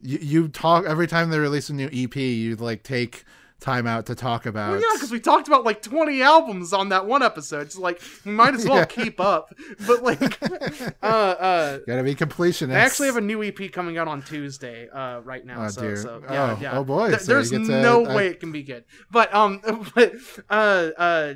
You, 0.00 0.18
you 0.20 0.48
talk 0.48 0.84
every 0.84 1.06
time 1.06 1.30
they 1.30 1.38
release 1.38 1.68
a 1.70 1.74
new 1.74 1.88
ep 1.92 2.16
you 2.16 2.56
like 2.56 2.82
take 2.82 3.24
time 3.60 3.88
out 3.88 4.06
to 4.06 4.14
talk 4.14 4.46
about 4.46 4.70
Well, 4.70 4.80
yeah, 4.80 4.86
because 4.94 5.10
we 5.10 5.18
talked 5.18 5.48
about 5.48 5.64
like 5.64 5.82
20 5.82 6.22
albums 6.22 6.72
on 6.72 6.90
that 6.90 7.06
one 7.06 7.24
episode. 7.24 7.72
So, 7.72 7.80
like, 7.80 8.00
we 8.24 8.30
might 8.30 8.54
as 8.54 8.64
well 8.64 8.76
Yeah. 8.76 8.84
keep 8.84 9.18
up. 9.20 9.52
But, 9.84 10.04
like, 10.04 10.40
uh, 11.02 11.04
uh, 11.06 11.78
gotta 11.84 12.04
be 12.04 12.14
completionist 12.14 12.74
I 12.76 12.78
actually 12.78 13.06
have 13.08 13.16
a 13.16 13.20
new 13.20 13.42
EP 13.42 13.72
coming 13.72 13.98
out 13.98 14.06
on 14.06 14.22
Tuesday, 14.22 14.88
uh, 14.88 15.22
right 15.24 15.44
now. 15.44 15.64
Oh, 15.64 15.68
so, 15.70 15.80
dear. 15.80 15.96
so 15.96 16.22
yeah, 16.30 16.54
Oh, 16.56 16.58
yeah. 16.62 16.78
oh, 16.78 16.84
boy, 16.84 17.08
Th- 17.08 17.20
so 17.20 17.32
there's 17.32 17.50
to- 17.50 17.58
no 17.58 18.06
I- 18.06 18.14
way 18.14 18.28
it 18.28 18.38
can 18.38 18.52
be 18.52 18.62
good. 18.62 18.84
But 19.10 19.34
um, 19.34 19.60
but 19.96 20.12
uh, 20.48 20.90
uh, 20.96 21.34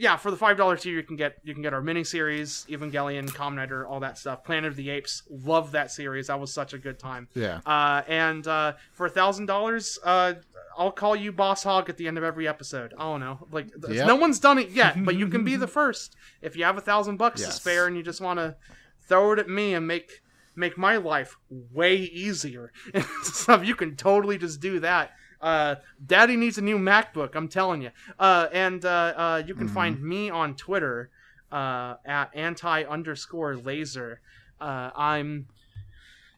yeah, 0.00 0.16
for 0.16 0.30
the 0.30 0.36
five 0.36 0.56
dollar 0.56 0.76
tier, 0.76 0.94
you 0.94 1.02
can 1.02 1.14
get 1.16 1.36
you 1.44 1.52
can 1.52 1.62
get 1.62 1.74
our 1.74 1.82
miniseries, 1.82 2.66
Evangelion, 2.68 3.28
Kamen 3.28 3.58
Rider, 3.58 3.86
all 3.86 4.00
that 4.00 4.16
stuff. 4.16 4.42
Planet 4.42 4.70
of 4.70 4.76
the 4.76 4.88
Apes, 4.88 5.22
love 5.30 5.72
that 5.72 5.90
series. 5.92 6.28
That 6.28 6.40
was 6.40 6.52
such 6.52 6.72
a 6.72 6.78
good 6.78 6.98
time. 6.98 7.28
Yeah. 7.34 7.60
Uh, 7.66 8.02
and 8.08 8.46
uh, 8.46 8.72
for 8.92 9.04
a 9.06 9.10
thousand 9.10 9.46
dollars, 9.46 9.98
uh, 10.02 10.34
I'll 10.78 10.90
call 10.90 11.14
you 11.14 11.32
Boss 11.32 11.62
Hog 11.62 11.90
at 11.90 11.98
the 11.98 12.08
end 12.08 12.16
of 12.16 12.24
every 12.24 12.48
episode. 12.48 12.94
I 12.96 13.02
don't 13.02 13.20
know, 13.20 13.46
like 13.52 13.68
Yep. 13.88 14.06
no 14.06 14.16
one's 14.16 14.40
done 14.40 14.58
it 14.58 14.70
yet, 14.70 15.04
but 15.04 15.16
you 15.16 15.28
can 15.28 15.44
be 15.44 15.56
the 15.64 15.66
first 15.68 16.16
if 16.40 16.56
you 16.56 16.64
have 16.64 16.78
a 16.78 16.80
thousand 16.80 17.18
bucks 17.18 17.42
to 17.42 17.52
spare 17.52 17.86
and 17.86 17.94
you 17.94 18.02
just 18.02 18.22
want 18.22 18.38
to 18.38 18.56
throw 19.02 19.32
it 19.32 19.38
at 19.38 19.48
me 19.50 19.74
and 19.74 19.86
make 19.86 20.22
make 20.56 20.78
my 20.78 20.96
life 20.96 21.36
way 21.50 21.96
easier 21.96 22.72
stuff, 23.22 23.64
you 23.66 23.74
can 23.74 23.96
totally 23.96 24.38
just 24.38 24.60
do 24.60 24.80
that. 24.80 25.12
Uh, 25.40 25.76
Daddy 26.04 26.36
needs 26.36 26.58
a 26.58 26.62
new 26.62 26.78
MacBook. 26.78 27.34
I'm 27.34 27.48
telling 27.48 27.82
you. 27.82 27.90
Uh, 28.18 28.48
and 28.52 28.84
uh, 28.84 28.88
uh, 29.16 29.42
you 29.46 29.54
can 29.54 29.68
find 29.68 30.02
me 30.02 30.30
on 30.30 30.54
Twitter 30.54 31.10
uh, 31.50 31.94
at 32.04 32.30
anti 32.34 32.82
underscore 32.84 33.56
laser. 33.56 34.20
Uh, 34.60 34.90
I'm, 34.94 35.46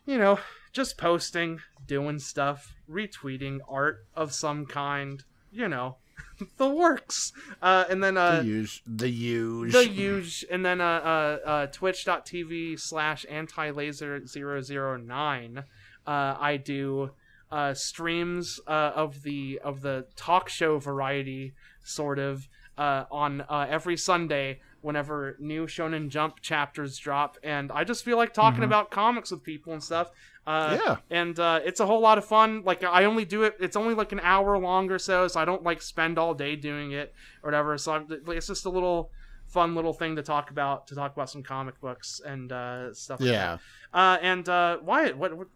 you 0.07 0.19
know, 0.19 0.39
just 0.73 0.97
posting, 0.97 1.61
doing 1.87 2.19
stuff, 2.19 2.75
retweeting 2.89 3.59
art 3.69 4.07
of 4.15 4.33
some 4.33 4.67
kind. 4.67 5.23
You 5.51 5.69
know, 5.69 5.97
the 6.57 6.69
works. 6.69 7.33
Uh, 7.61 7.85
and 7.89 8.03
then 8.03 8.17
uh, 8.17 8.37
the 8.37 8.43
huge, 8.43 8.83
the 8.87 9.09
huge, 9.09 9.73
the 9.73 9.85
huge, 9.85 10.45
and 10.51 10.65
then 10.65 10.81
uh, 10.81 10.85
uh, 10.85 11.49
uh 11.49 11.67
twitch.tv 11.67 12.79
slash 12.81 13.27
anti 13.29 13.71
laser 13.71 14.21
009. 14.25 15.65
Uh, 16.05 16.37
I 16.39 16.57
do 16.57 17.11
uh, 17.53 17.75
streams 17.75 18.59
uh, 18.67 18.93
of 18.97 19.23
the 19.23 19.61
of 19.63 19.83
the 19.83 20.07
talk 20.17 20.49
show 20.49 20.79
variety, 20.79 21.53
sort 21.85 22.19
of, 22.19 22.49
uh, 22.79 23.05
on 23.11 23.43
uh, 23.43 23.67
every 23.69 23.97
Sunday 23.97 24.61
whenever 24.81 25.37
new 25.39 25.67
Shonen 25.67 26.09
Jump 26.09 26.41
chapters 26.41 26.99
drop, 26.99 27.37
and 27.45 27.71
I 27.71 27.85
just 27.85 28.05
feel 28.05 28.17
like 28.17 28.33
talking 28.35 28.63
Mhm. 28.63 28.65
about 28.73 28.91
comics 28.91 29.31
with 29.31 29.43
people 29.45 29.73
and 29.73 29.83
stuff. 29.83 30.11
Uh, 30.45 30.77
Yeah. 30.85 30.97
and 31.09 31.39
uh, 31.39 31.61
it's 31.65 31.79
a 31.79 31.87
whole 31.87 32.01
lot 32.01 32.19
of 32.19 32.25
fun. 32.25 32.63
Like 32.65 32.83
I 32.83 33.05
only 33.05 33.25
do 33.25 33.45
it; 33.45 33.55
it's 33.61 33.77
only 33.77 33.95
like 33.95 34.11
an 34.11 34.21
hour 34.25 34.59
long 34.59 34.91
or 34.91 34.99
so, 34.99 35.29
so 35.29 35.39
I 35.39 35.45
don't 35.45 35.63
like 35.63 35.81
spend 35.83 36.19
all 36.19 36.35
day 36.35 36.57
doing 36.57 36.91
it 36.93 37.15
or 37.43 37.49
whatever. 37.49 37.79
So 37.79 37.93
I'm, 37.93 38.07
it's 38.29 38.49
just 38.49 38.65
a 38.65 38.71
little 38.71 39.11
fun 39.47 39.75
little 39.77 39.93
thing 39.93 40.17
to 40.17 40.23
talk 40.23 40.51
about 40.51 40.87
to 40.89 40.95
talk 40.97 41.13
about 41.13 41.29
some 41.31 41.43
comic 41.45 41.79
books 41.81 42.21
and 42.25 42.51
uh, 42.51 42.93
stuff. 42.95 43.21
Like 43.21 43.29
Yeah. 43.31 43.59
That. 43.93 43.99
Uh, 43.99 44.19
and 44.23 44.49
uh, 44.49 44.79
Wyatt, 44.83 45.17
what, 45.19 45.37
what? 45.37 45.47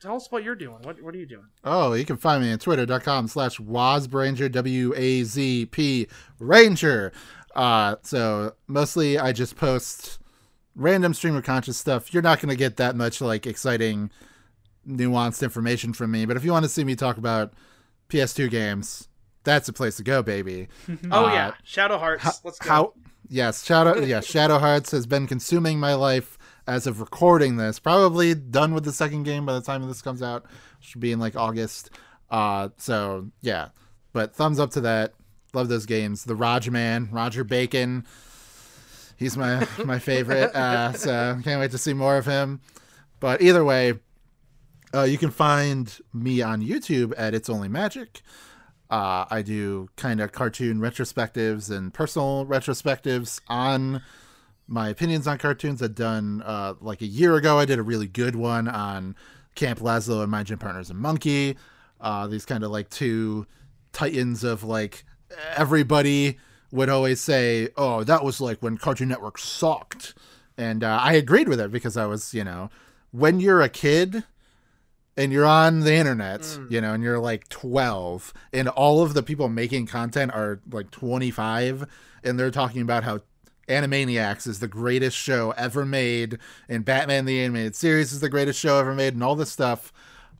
Tell 0.00 0.16
us 0.16 0.30
what 0.30 0.44
you're 0.44 0.54
doing. 0.54 0.78
What 0.82 1.02
What 1.02 1.14
are 1.14 1.18
you 1.18 1.26
doing? 1.26 1.46
Oh, 1.64 1.92
you 1.94 2.04
can 2.04 2.16
find 2.16 2.42
me 2.42 2.52
on 2.52 2.58
twitter.com 2.58 3.28
slash 3.28 3.58
wazbranger, 3.58 4.50
W 4.50 4.92
A 4.96 5.22
Z 5.24 5.66
P 5.66 6.06
Ranger. 6.38 7.12
Uh, 7.54 7.96
so 8.02 8.52
mostly 8.66 9.18
I 9.18 9.32
just 9.32 9.56
post 9.56 10.18
random 10.76 11.12
stream 11.14 11.34
of 11.36 11.44
conscious 11.44 11.76
stuff. 11.76 12.12
You're 12.14 12.22
not 12.22 12.40
going 12.40 12.50
to 12.50 12.56
get 12.56 12.76
that 12.76 12.94
much 12.94 13.20
like 13.20 13.46
exciting, 13.46 14.10
nuanced 14.86 15.42
information 15.42 15.92
from 15.92 16.10
me. 16.12 16.24
But 16.24 16.36
if 16.36 16.44
you 16.44 16.52
want 16.52 16.64
to 16.64 16.68
see 16.68 16.84
me 16.84 16.94
talk 16.94 17.16
about 17.18 17.52
PS2 18.08 18.48
games, 18.50 19.08
that's 19.44 19.68
a 19.68 19.72
place 19.72 19.96
to 19.96 20.02
go, 20.04 20.22
baby. 20.22 20.68
Oh 21.10 21.26
Uh, 21.26 21.32
yeah, 21.32 21.52
Shadow 21.64 21.98
Hearts. 21.98 22.40
Let's 22.44 22.58
go. 22.58 22.68
How? 22.68 22.92
Yes, 23.28 23.64
Shadow. 23.64 23.98
yes, 24.00 24.24
Shadow 24.24 24.58
Hearts 24.58 24.90
has 24.92 25.06
been 25.06 25.26
consuming 25.26 25.78
my 25.80 25.94
life 25.94 26.37
as 26.68 26.86
of 26.86 27.00
recording 27.00 27.56
this. 27.56 27.80
Probably 27.80 28.34
done 28.34 28.74
with 28.74 28.84
the 28.84 28.92
second 28.92 29.24
game 29.24 29.46
by 29.46 29.54
the 29.54 29.62
time 29.62 29.86
this 29.88 30.02
comes 30.02 30.22
out. 30.22 30.44
Should 30.80 31.00
be 31.00 31.10
in 31.10 31.18
like 31.18 31.34
August. 31.34 31.90
Uh, 32.30 32.68
so 32.76 33.30
yeah, 33.40 33.68
but 34.12 34.34
thumbs 34.34 34.60
up 34.60 34.70
to 34.72 34.82
that. 34.82 35.14
Love 35.54 35.68
those 35.68 35.86
games. 35.86 36.24
The 36.24 36.36
Roger 36.36 36.70
Man, 36.70 37.08
Roger 37.10 37.42
Bacon. 37.42 38.06
He's 39.16 39.36
my 39.36 39.66
my 39.84 39.98
favorite. 39.98 40.54
Uh, 40.54 40.92
so 40.92 41.40
can't 41.42 41.58
wait 41.58 41.70
to 41.72 41.78
see 41.78 41.94
more 41.94 42.18
of 42.18 42.26
him. 42.26 42.60
But 43.18 43.40
either 43.42 43.64
way, 43.64 43.94
uh, 44.94 45.02
you 45.02 45.18
can 45.18 45.30
find 45.30 45.98
me 46.12 46.42
on 46.42 46.62
YouTube 46.62 47.14
at 47.16 47.34
It's 47.34 47.48
Only 47.48 47.68
Magic. 47.68 48.20
Uh, 48.90 49.24
I 49.30 49.42
do 49.42 49.88
kind 49.96 50.20
of 50.20 50.32
cartoon 50.32 50.78
retrospectives 50.78 51.74
and 51.74 51.92
personal 51.92 52.46
retrospectives 52.46 53.40
on 53.48 54.02
my 54.68 54.88
opinions 54.88 55.26
on 55.26 55.38
cartoons. 55.38 55.82
I've 55.82 55.94
done 55.94 56.42
uh, 56.44 56.74
like 56.80 57.00
a 57.00 57.06
year 57.06 57.34
ago. 57.36 57.58
I 57.58 57.64
did 57.64 57.78
a 57.78 57.82
really 57.82 58.06
good 58.06 58.36
one 58.36 58.68
on 58.68 59.16
Camp 59.54 59.80
Lazlo 59.80 60.22
and 60.22 60.30
My 60.30 60.44
Gym 60.44 60.58
Partner's 60.58 60.90
a 60.90 60.94
Monkey. 60.94 61.56
Uh, 62.00 62.26
these 62.28 62.44
kind 62.44 62.62
of 62.62 62.70
like 62.70 62.90
two 62.90 63.46
titans 63.92 64.44
of 64.44 64.62
like 64.62 65.04
everybody 65.56 66.38
would 66.70 66.88
always 66.88 67.20
say, 67.20 67.70
"Oh, 67.76 68.04
that 68.04 68.22
was 68.22 68.40
like 68.40 68.62
when 68.62 68.76
Cartoon 68.76 69.08
Network 69.08 69.38
sucked," 69.38 70.14
and 70.56 70.84
uh, 70.84 70.98
I 71.02 71.14
agreed 71.14 71.48
with 71.48 71.60
it 71.60 71.72
because 71.72 71.96
I 71.96 72.06
was, 72.06 72.34
you 72.34 72.44
know, 72.44 72.70
when 73.10 73.40
you're 73.40 73.62
a 73.62 73.68
kid 73.68 74.22
and 75.16 75.32
you're 75.32 75.46
on 75.46 75.80
the 75.80 75.94
internet, 75.94 76.58
you 76.70 76.80
know, 76.80 76.92
and 76.92 77.02
you're 77.02 77.18
like 77.18 77.48
12, 77.48 78.32
and 78.52 78.68
all 78.68 79.02
of 79.02 79.14
the 79.14 79.22
people 79.22 79.48
making 79.48 79.86
content 79.86 80.32
are 80.32 80.60
like 80.70 80.90
25, 80.92 81.86
and 82.22 82.38
they're 82.38 82.52
talking 82.52 82.82
about 82.82 83.02
how 83.02 83.20
Animaniacs 83.68 84.46
is 84.46 84.60
the 84.60 84.68
greatest 84.68 85.16
show 85.16 85.52
ever 85.56 85.84
made, 85.84 86.38
and 86.68 86.84
Batman 86.84 87.24
the 87.24 87.40
Animated 87.40 87.76
Series 87.76 88.12
is 88.12 88.20
the 88.20 88.28
greatest 88.28 88.58
show 88.58 88.78
ever 88.78 88.94
made, 88.94 89.14
and 89.14 89.22
all 89.22 89.36
this 89.36 89.52
stuff. 89.52 89.92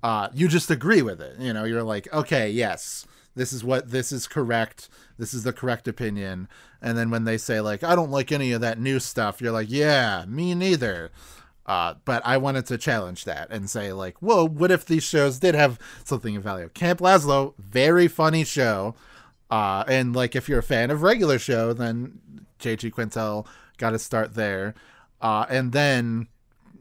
Uh, 0.03 0.29
you 0.33 0.49
just 0.49 0.71
agree 0.71 1.03
with 1.03 1.21
it. 1.21 1.39
You 1.39 1.53
know, 1.53 1.65
you're 1.65 1.83
like, 1.83 2.13
okay, 2.13 2.49
yes, 2.49 3.07
this 3.35 3.53
is 3.53 3.65
what 3.65 3.91
this 3.91 4.13
is 4.13 4.27
correct. 4.27 4.89
This 5.19 5.35
is 5.35 5.43
the 5.43 5.53
correct 5.53 5.89
opinion. 5.89 6.49
And 6.81 6.97
then 6.97 7.11
when 7.11 7.25
they 7.25 7.39
say 7.39 7.61
like, 7.61 7.83
I 7.83 7.95
don't 7.95 8.11
like 8.11 8.31
any 8.31 8.53
of 8.53 8.61
that 8.61 8.79
new 8.79 9.01
stuff, 9.01 9.41
you're 9.41 9.53
like, 9.53 9.71
yeah, 9.71 10.25
me 10.29 10.55
neither. 10.55 11.11
Uh, 11.67 11.95
but 12.05 12.23
I 12.25 12.39
wanted 12.39 12.65
to 12.67 12.79
challenge 12.79 13.25
that 13.25 13.49
and 13.51 13.69
say 13.69 13.93
like, 13.93 14.17
whoa, 14.23 14.47
what 14.47 14.71
if 14.71 14.87
these 14.87 15.03
shows 15.03 15.39
did 15.39 15.55
have 15.55 15.79
something 16.05 16.37
of 16.37 16.43
value? 16.43 16.71
Camp 16.71 17.01
Lazlo, 17.01 17.55
very 17.59 18.09
funny 18.09 18.45
show. 18.45 18.95
Uh, 19.51 19.85
and 19.87 20.15
like 20.15 20.35
if 20.37 20.49
you're 20.49 20.61
a 20.61 20.63
fan 20.63 20.91
of 20.91 21.03
regular 21.03 21.39
show, 21.39 21.73
then 21.73 22.21
JG 22.59 22.93
Quintel 22.93 23.47
got 23.79 23.91
to 23.91 23.99
start 23.99 24.35
there. 24.35 24.75
Uh, 25.21 25.47
and 25.49 25.73
then 25.73 26.29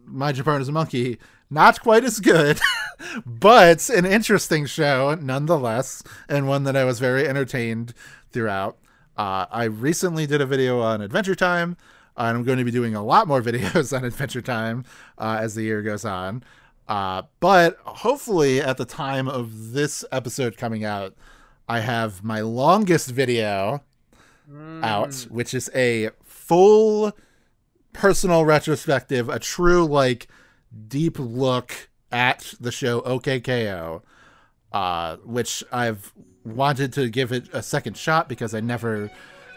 My 0.06 0.32
Japan 0.32 0.62
is 0.62 0.70
a 0.70 0.72
Monkey, 0.72 1.18
not 1.50 1.82
quite 1.82 2.04
as 2.04 2.20
good, 2.20 2.60
but 3.26 3.90
an 3.90 4.06
interesting 4.06 4.66
show 4.66 5.16
nonetheless, 5.16 6.04
and 6.28 6.48
one 6.48 6.64
that 6.66 6.76
I 6.76 6.84
was 6.84 7.00
very 7.00 7.28
entertained 7.28 7.94
throughout. 8.32 8.78
Uh, 9.18 9.46
I 9.50 9.64
recently 9.64 10.28
did 10.28 10.42
a 10.42 10.46
video 10.46 10.80
on 10.82 11.02
Adventure 11.02 11.36
Time, 11.36 11.78
and 12.16 12.38
I'm 12.38 12.44
going 12.44 12.60
to 12.60 12.64
be 12.64 12.72
doing 12.72 12.96
a 12.96 13.04
lot 13.04 13.28
more 13.28 13.42
videos 13.44 13.96
on 13.96 14.04
Adventure 14.04 14.42
Time 14.42 14.86
uh, 15.18 15.40
as 15.42 15.56
the 15.56 15.64
year 15.64 15.82
goes 15.82 16.06
on. 16.06 16.44
Uh, 16.88 17.24
but 17.40 17.78
hopefully, 17.84 18.62
at 18.62 18.78
the 18.78 18.86
time 18.86 19.28
of 19.28 19.74
this 19.74 20.06
episode 20.12 20.58
coming 20.58 20.86
out, 20.86 21.16
I 21.68 21.82
have 21.82 22.24
my 22.24 22.40
longest 22.42 23.10
video 23.10 23.84
out, 24.84 25.28
which 25.30 25.54
is 25.54 25.70
a 25.76 26.10
full 26.24 27.16
personal 27.94 28.46
retrospective, 28.46 29.30
a 29.30 29.40
true 29.40 29.86
like 29.86 30.28
deep 30.88 31.18
look 31.20 31.90
at 32.12 32.54
the 32.60 32.72
show 32.72 33.02
OKKO, 33.02 34.02
uh, 34.72 35.16
which 35.18 35.64
I've 35.72 36.14
wanted 36.46 36.94
to 36.94 37.10
give 37.10 37.32
it 37.32 37.50
a 37.54 37.62
second 37.62 37.98
shot 37.98 38.30
because 38.30 38.54
I 38.54 38.62
never, 38.62 39.12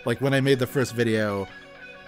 like 0.04 0.20
when 0.20 0.34
I 0.34 0.40
made 0.40 0.58
the 0.58 0.66
first 0.66 0.94
video, 0.94 1.46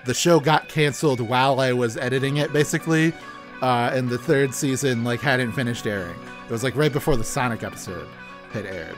the 0.04 0.14
show 0.14 0.40
got 0.40 0.68
canceled 0.68 1.20
while 1.20 1.60
I 1.60 1.72
was 1.72 1.96
editing 1.96 2.38
it, 2.38 2.52
basically, 2.52 3.12
uh, 3.60 3.90
and 3.92 4.08
the 4.08 4.18
third 4.18 4.52
season 4.52 5.04
like 5.04 5.20
hadn't 5.20 5.52
finished 5.52 5.86
airing. 5.86 6.16
It 6.46 6.50
was 6.50 6.64
like 6.64 6.74
right 6.74 6.92
before 6.92 7.16
the 7.16 7.24
Sonic 7.24 7.62
episode 7.62 8.08
had 8.52 8.66
aired. 8.66 8.96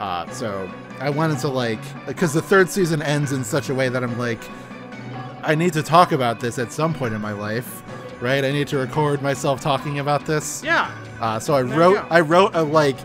Uh, 0.00 0.28
so 0.30 0.70
I 1.00 1.10
wanted 1.10 1.38
to 1.40 1.48
like 1.48 1.80
because 2.06 2.32
the 2.32 2.42
third 2.42 2.68
season 2.68 3.02
ends 3.02 3.32
in 3.32 3.44
such 3.44 3.68
a 3.68 3.74
way 3.74 3.88
that 3.88 4.02
I'm 4.02 4.18
like, 4.18 4.40
I 5.42 5.54
need 5.54 5.72
to 5.74 5.82
talk 5.82 6.12
about 6.12 6.40
this 6.40 6.58
at 6.58 6.72
some 6.72 6.94
point 6.94 7.14
in 7.14 7.20
my 7.20 7.32
life, 7.32 7.82
right? 8.20 8.44
I 8.44 8.52
need 8.52 8.68
to 8.68 8.78
record 8.78 9.22
myself 9.22 9.60
talking 9.60 9.98
about 9.98 10.26
this. 10.26 10.62
Yeah. 10.62 10.90
Uh, 11.20 11.38
so 11.38 11.54
I 11.54 11.62
There 11.62 11.78
wrote. 11.78 12.06
I 12.10 12.20
wrote 12.20 12.54
a 12.54 12.62
like 12.62 12.96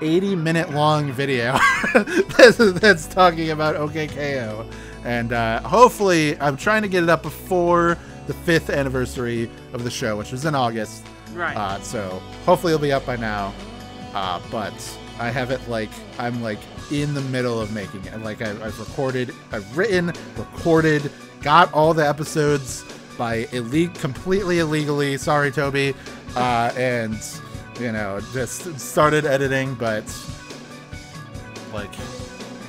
80 0.00 0.36
minute 0.36 0.70
long 0.70 1.12
video 1.12 1.58
that's, 2.36 2.56
that's 2.56 3.06
talking 3.06 3.50
about 3.50 3.76
OKKO, 3.76 4.70
and 5.04 5.32
uh, 5.32 5.60
hopefully 5.62 6.38
I'm 6.40 6.56
trying 6.56 6.82
to 6.82 6.88
get 6.88 7.02
it 7.02 7.08
up 7.08 7.22
before 7.22 7.98
the 8.26 8.34
fifth 8.34 8.70
anniversary 8.70 9.50
of 9.72 9.84
the 9.84 9.90
show, 9.90 10.16
which 10.16 10.32
was 10.32 10.44
in 10.44 10.54
August. 10.54 11.04
Right. 11.34 11.56
Uh, 11.56 11.80
so 11.80 12.20
hopefully 12.44 12.72
it'll 12.74 12.82
be 12.82 12.92
up 12.92 13.06
by 13.06 13.16
now. 13.16 13.54
Uh, 14.14 14.40
but 14.50 14.72
I 15.18 15.30
have 15.30 15.50
it 15.50 15.66
like 15.68 15.90
I'm 16.18 16.42
like 16.42 16.58
in 16.90 17.14
the 17.14 17.20
middle 17.22 17.60
of 17.60 17.72
making 17.72 18.04
it. 18.04 18.20
Like 18.22 18.42
I, 18.42 18.50
I've 18.50 18.78
recorded, 18.78 19.34
I've 19.52 19.76
written, 19.76 20.12
recorded, 20.36 21.10
got 21.42 21.72
all 21.72 21.94
the 21.94 22.06
episodes 22.06 22.84
by 23.16 23.46
ille- 23.52 23.94
completely 24.00 24.60
illegally. 24.60 25.16
Sorry, 25.18 25.50
Toby. 25.50 25.94
Uh, 26.36 26.72
and 26.76 27.18
you 27.80 27.92
know, 27.92 28.20
just 28.32 28.78
started 28.78 29.24
editing, 29.24 29.74
but 29.74 30.04
like 31.72 31.92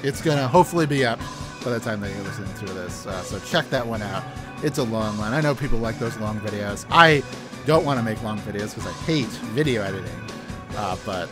it's 0.04 0.22
gonna 0.22 0.48
hopefully 0.48 0.86
be 0.86 1.06
up 1.06 1.20
by 1.64 1.72
the 1.72 1.80
time 1.80 2.00
that 2.02 2.14
you're 2.14 2.24
listening 2.24 2.54
to 2.56 2.74
this. 2.74 3.06
Uh, 3.06 3.22
so 3.22 3.40
check 3.40 3.70
that 3.70 3.86
one 3.86 4.02
out. 4.02 4.24
It's 4.64 4.78
a 4.78 4.84
long 4.84 5.18
one. 5.18 5.34
I 5.34 5.42
know 5.42 5.56
people 5.56 5.80
like 5.80 6.00
those 6.00 6.18
long 6.18 6.40
videos. 6.40 6.86
I 6.90 7.24
don't 7.66 7.86
want 7.86 8.00
to 8.00 8.04
make 8.04 8.22
long 8.24 8.40
videos 8.40 8.74
because 8.76 8.88
I 8.88 8.94
hate 9.04 9.28
video 9.54 9.82
editing. 9.84 10.10
Uh, 10.76 10.98
but 11.06 11.30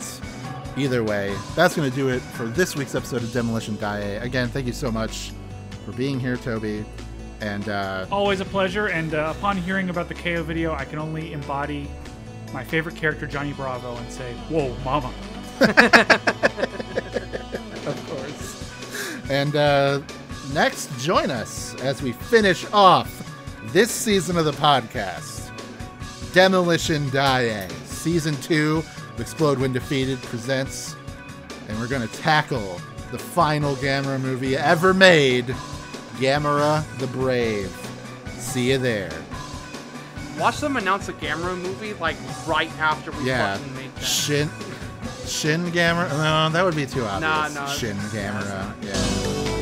either 0.78 1.04
way, 1.04 1.36
that's 1.56 1.76
going 1.76 1.90
to 1.90 1.95
do 1.95 2.10
it 2.10 2.20
for 2.20 2.45
this 2.45 2.76
week's 2.76 2.95
episode 2.95 3.24
of 3.24 3.34
Demolition 3.34 3.78
Die. 3.78 3.99
Again, 3.99 4.48
thank 4.48 4.68
you 4.68 4.74
so 4.74 4.91
much 4.91 5.32
for 5.86 5.91
being 5.94 6.20
here, 6.20 6.38
Toby. 6.38 6.86
And 7.41 7.68
uh, 7.70 8.06
Always 8.12 8.40
a 8.40 8.45
pleasure. 8.45 8.88
And 8.88 9.14
uh, 9.14 9.34
upon 9.38 9.58
hearing 9.58 9.90
about 9.90 10.08
the 10.08 10.16
KO 10.16 10.44
video, 10.44 10.74
I 10.74 10.86
can 10.86 10.99
only 10.99 11.34
embody 11.34 11.90
my 12.54 12.64
favorite 12.64 12.95
character, 12.95 13.28
Johnny 13.28 13.54
Bravo, 13.54 13.95
and 13.95 14.12
say, 14.12 14.34
"Whoa, 14.49 14.76
mama." 14.84 15.14
of 17.88 18.10
course. 18.10 19.30
And 19.30 19.56
uh, 19.56 20.02
next, 20.54 20.90
join 20.99 21.30
us 21.30 21.76
as 21.82 22.02
we 22.02 22.14
finish 22.14 22.66
off 22.72 23.12
this 23.68 23.91
season 23.91 24.38
of 24.38 24.45
the 24.45 24.52
podcast. 24.52 25.52
Demolition 26.34 27.10
Die, 27.10 27.68
Season 27.86 28.36
2 28.41 28.84
Explode 29.19 29.60
When 29.60 29.73
Defeated 29.73 30.22
presents, 30.23 30.95
and 31.68 31.80
we're 31.80 31.88
going 31.88 32.07
to 32.07 32.14
tackle 32.18 32.80
the 33.11 33.18
final 33.19 33.76
Gamera 33.77 34.19
movie 34.22 34.56
ever 34.57 34.94
made, 34.94 35.45
Gamera 36.18 36.84
the 36.99 37.07
Brave. 37.07 37.72
See 38.38 38.72
you 38.72 38.77
there. 38.77 39.11
Watch 40.39 40.60
them 40.60 40.77
announce 40.77 41.10
a 41.10 41.14
Gamera 41.14 41.57
movie 41.60 41.94
like 41.95 42.15
right 42.45 42.72
after 42.80 43.11
we 43.11 43.26
Yeah. 43.26 43.57
fucking 43.57 43.76
make 43.76 43.95
that. 43.95 44.03
Shin 44.03 44.49
Shin 45.26 45.72
Gamera? 45.72 46.10
No, 46.10 46.49
that 46.52 46.64
would 46.64 46.76
be 46.76 46.85
too 46.85 47.03
obvious. 47.03 47.56
no. 47.56 47.68
Shin 47.68 47.98
Gamera. 47.98 48.72
Yeah. 48.81 49.57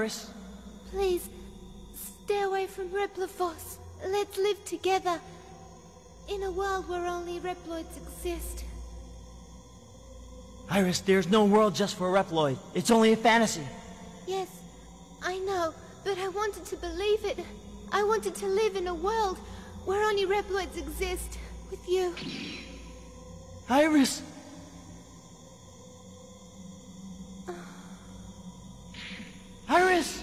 Iris. 0.00 0.30
please, 0.90 1.28
stay 2.24 2.40
away 2.40 2.66
from 2.66 2.88
Repliforce. 2.88 3.76
Let's 4.08 4.38
live 4.38 4.64
together. 4.64 5.20
In 6.26 6.42
a 6.42 6.50
world 6.50 6.88
where 6.88 7.04
only 7.06 7.38
Reploids 7.38 7.94
exist. 7.98 8.64
Iris, 10.70 11.00
there's 11.00 11.28
no 11.28 11.44
world 11.44 11.74
just 11.74 11.96
for 11.96 12.16
a 12.16 12.24
Reploid. 12.24 12.56
It's 12.72 12.90
only 12.90 13.12
a 13.12 13.16
fantasy. 13.16 13.66
Yes, 14.26 14.48
I 15.22 15.38
know, 15.40 15.74
but 16.02 16.16
I 16.16 16.28
wanted 16.28 16.64
to 16.64 16.76
believe 16.76 17.22
it. 17.26 17.38
I 17.92 18.02
wanted 18.02 18.34
to 18.36 18.46
live 18.46 18.76
in 18.76 18.86
a 18.86 18.94
world 18.94 19.36
where 19.84 20.02
only 20.02 20.24
Reploids 20.24 20.78
exist. 20.78 21.38
With 21.70 21.86
you. 21.86 22.14
Iris! 23.68 24.22
Iris! 29.70 30.20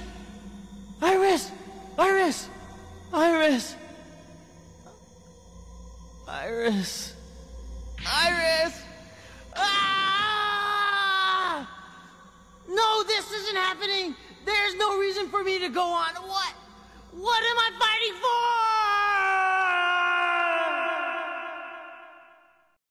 Iris! 1.02 1.52
Iris! 1.98 2.50
Iris! 3.14 3.76
Iris! 6.28 7.07